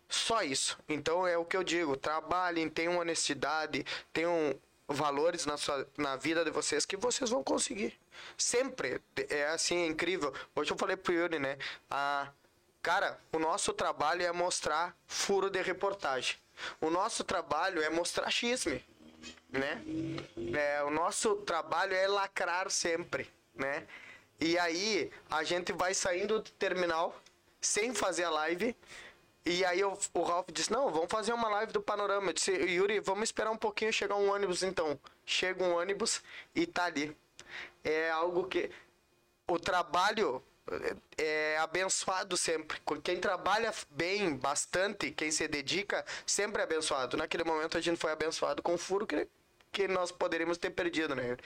Só 0.09 0.43
isso. 0.43 0.78
Então 0.89 1.26
é 1.26 1.39
o 1.39 1.44
que 1.44 1.56
eu 1.56 1.64
digo: 1.64 1.97
trabalhem, 1.97 2.68
tenham 2.68 2.98
honestidade, 2.98 3.86
tenham 4.12 4.55
valores 4.86 5.47
na, 5.47 5.56
sua, 5.56 5.89
na 5.97 6.16
vida 6.16 6.44
de 6.44 6.51
vocês 6.51 6.84
que 6.84 6.97
vocês 6.97 7.30
vão 7.30 7.43
conseguir. 7.43 7.98
Sempre. 8.36 9.01
É 9.30 9.47
assim, 9.47 9.82
é 9.82 9.86
incrível. 9.86 10.34
Hoje 10.55 10.70
eu 10.70 10.76
falei 10.76 10.97
pro 10.97 11.14
Yuri, 11.14 11.39
né? 11.39 11.56
Ah, 11.90 12.28
cara, 12.82 13.18
o 13.32 13.39
nosso 13.39 13.72
trabalho 13.72 14.22
é 14.22 14.32
mostrar 14.32 14.94
furo 15.06 15.48
de 15.48 15.62
reportagem. 15.62 16.36
O 16.80 16.90
nosso 16.90 17.24
trabalho 17.24 17.82
é 17.82 17.89
mostrar 17.89 18.30
xisme, 18.30 18.84
né? 19.51 19.82
É, 20.55 20.82
o 20.82 20.90
nosso 20.90 21.36
trabalho 21.36 21.94
é 21.94 22.07
lacrar 22.07 22.70
sempre, 22.70 23.28
né? 23.55 23.86
E 24.40 24.59
aí 24.59 25.11
a 25.31 25.44
gente 25.44 25.73
vai 25.73 25.94
saindo 25.94 26.40
do 26.40 26.51
terminal 26.53 27.15
sem 27.61 27.94
fazer 27.94 28.24
a 28.24 28.31
live. 28.31 28.77
E 29.44 29.65
aí 29.65 29.81
eu, 29.81 29.99
o 30.15 30.23
Ralph 30.23 30.49
disse: 30.53 30.70
Não, 30.70 30.90
vamos 30.90 31.11
fazer 31.11 31.32
uma 31.32 31.49
live 31.49 31.73
do 31.73 31.81
panorama. 31.81 32.31
Eu 32.31 32.32
disse: 32.32 32.53
Yuri, 32.53 33.01
vamos 33.01 33.24
esperar 33.24 33.51
um 33.51 33.57
pouquinho 33.57 33.93
chegar 33.93 34.16
um 34.16 34.31
ônibus 34.31 34.62
então. 34.62 34.99
Chega 35.24 35.62
um 35.65 35.77
ônibus 35.77 36.23
e 36.55 36.66
tá 36.66 36.85
ali. 36.85 37.16
É 37.85 38.11
algo 38.11 38.47
que. 38.47 38.70
O 39.49 39.59
trabalho 39.59 40.43
é 41.18 41.59
abençoado 41.59 42.36
sempre. 42.36 42.80
Quem 43.02 43.18
trabalha 43.18 43.72
bem, 43.90 44.36
bastante, 44.36 45.10
quem 45.10 45.30
se 45.30 45.47
dedica, 45.48 46.05
sempre 46.26 46.60
é 46.60 46.64
abençoado. 46.64 47.16
Naquele 47.16 47.44
momento 47.44 47.76
a 47.76 47.80
gente 47.80 47.98
foi 47.98 48.12
abençoado 48.12 48.62
com 48.62 48.74
o 48.74 48.78
furo 48.78 49.06
que 49.06 49.28
que 49.72 49.89
nós 49.89 50.12
poderíamos 50.12 50.59
ter 50.59 50.70
perdido, 50.70 51.14
né? 51.14 51.36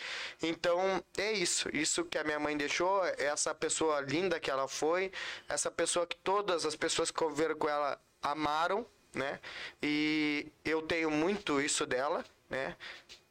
Então, 0.42 1.02
é 1.16 1.32
isso. 1.32 1.68
Isso 1.72 2.04
que 2.04 2.18
a 2.18 2.24
minha 2.24 2.40
mãe 2.40 2.56
deixou, 2.56 3.04
essa 3.04 3.54
pessoa 3.54 4.00
linda 4.00 4.40
que 4.40 4.50
ela 4.50 4.66
foi, 4.66 5.12
essa 5.48 5.70
pessoa 5.70 6.06
que 6.06 6.16
todas 6.16 6.66
as 6.66 6.74
pessoas 6.74 7.10
que 7.10 7.16
conviveram 7.16 7.54
com 7.54 7.68
ela 7.68 8.00
amaram, 8.20 8.84
né? 9.14 9.38
E 9.80 10.50
eu 10.64 10.82
tenho 10.82 11.08
muito 11.08 11.60
isso 11.60 11.86
dela, 11.86 12.24
né? 12.50 12.76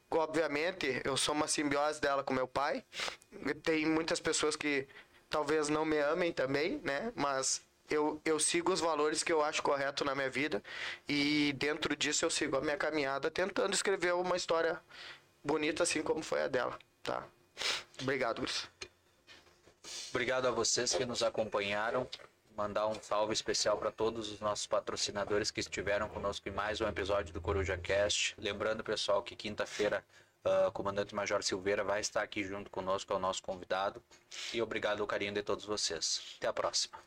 Obviamente, 0.10 1.02
eu 1.04 1.18
sou 1.18 1.36
uma 1.36 1.48
simbiose 1.48 2.00
dela 2.00 2.24
com 2.24 2.34
meu 2.34 2.48
pai. 2.48 2.82
Tem 3.64 3.86
muitas 3.86 4.22
pessoas 4.22 4.56
que 4.56 4.88
talvez 5.30 5.70
não 5.70 5.86
me 5.86 5.98
amem 6.00 6.32
também, 6.32 6.80
né? 6.84 7.12
Mas 7.16 7.62
eu, 7.90 8.20
eu 8.26 8.40
sigo 8.40 8.72
os 8.72 8.80
valores 8.80 9.24
que 9.24 9.32
eu 9.32 9.44
acho 9.44 9.62
correto 9.62 10.04
na 10.04 10.16
minha 10.16 10.30
vida 10.30 10.64
e 11.08 11.54
dentro 11.54 11.96
disso 11.96 12.26
eu 12.26 12.30
sigo 12.30 12.58
a 12.58 12.62
minha 12.62 12.78
caminhada 12.78 13.30
tentando 13.30 13.74
escrever 13.74 14.14
uma 14.14 14.36
história 14.36 14.82
bonita 15.44 15.84
assim 15.84 16.02
como 16.02 16.24
foi 16.24 16.42
a 16.44 16.48
dela, 16.48 16.78
tá? 17.04 17.24
Obrigado, 18.02 18.42
Gris. 18.42 18.68
Obrigado 20.10 20.48
a 20.48 20.52
vocês 20.52 20.94
que 20.94 21.06
nos 21.06 21.22
acompanharam. 21.22 22.08
Mandar 22.58 22.88
um 22.88 22.96
salve 22.96 23.34
especial 23.34 23.78
para 23.78 23.92
todos 23.92 24.32
os 24.32 24.40
nossos 24.40 24.66
patrocinadores 24.66 25.52
que 25.52 25.60
estiveram 25.60 26.08
conosco 26.08 26.48
em 26.48 26.54
mais 26.54 26.80
um 26.80 26.88
episódio 26.88 27.34
do 27.34 27.42
Coruja 27.42 27.78
Cast. 27.78 28.34
Lembrando, 28.38 28.84
pessoal, 28.84 29.22
que 29.22 29.36
quinta-feira 29.36 30.04
uh, 30.46 30.68
o 30.68 30.72
comandante 30.72 31.14
Major 31.14 31.44
Silveira 31.44 31.84
vai 31.84 32.00
estar 32.00 32.22
aqui 32.22 32.44
junto 32.44 32.70
conosco, 32.70 33.12
é 33.12 33.16
o 33.16 33.20
nosso 33.20 33.42
convidado. 33.42 34.02
E 34.54 34.62
obrigado 34.62 35.02
ao 35.02 35.08
carinho 35.08 35.34
de 35.34 35.44
todos 35.44 35.66
vocês. 35.66 36.22
Até 36.38 36.48
a 36.48 36.54
próxima. 36.54 36.98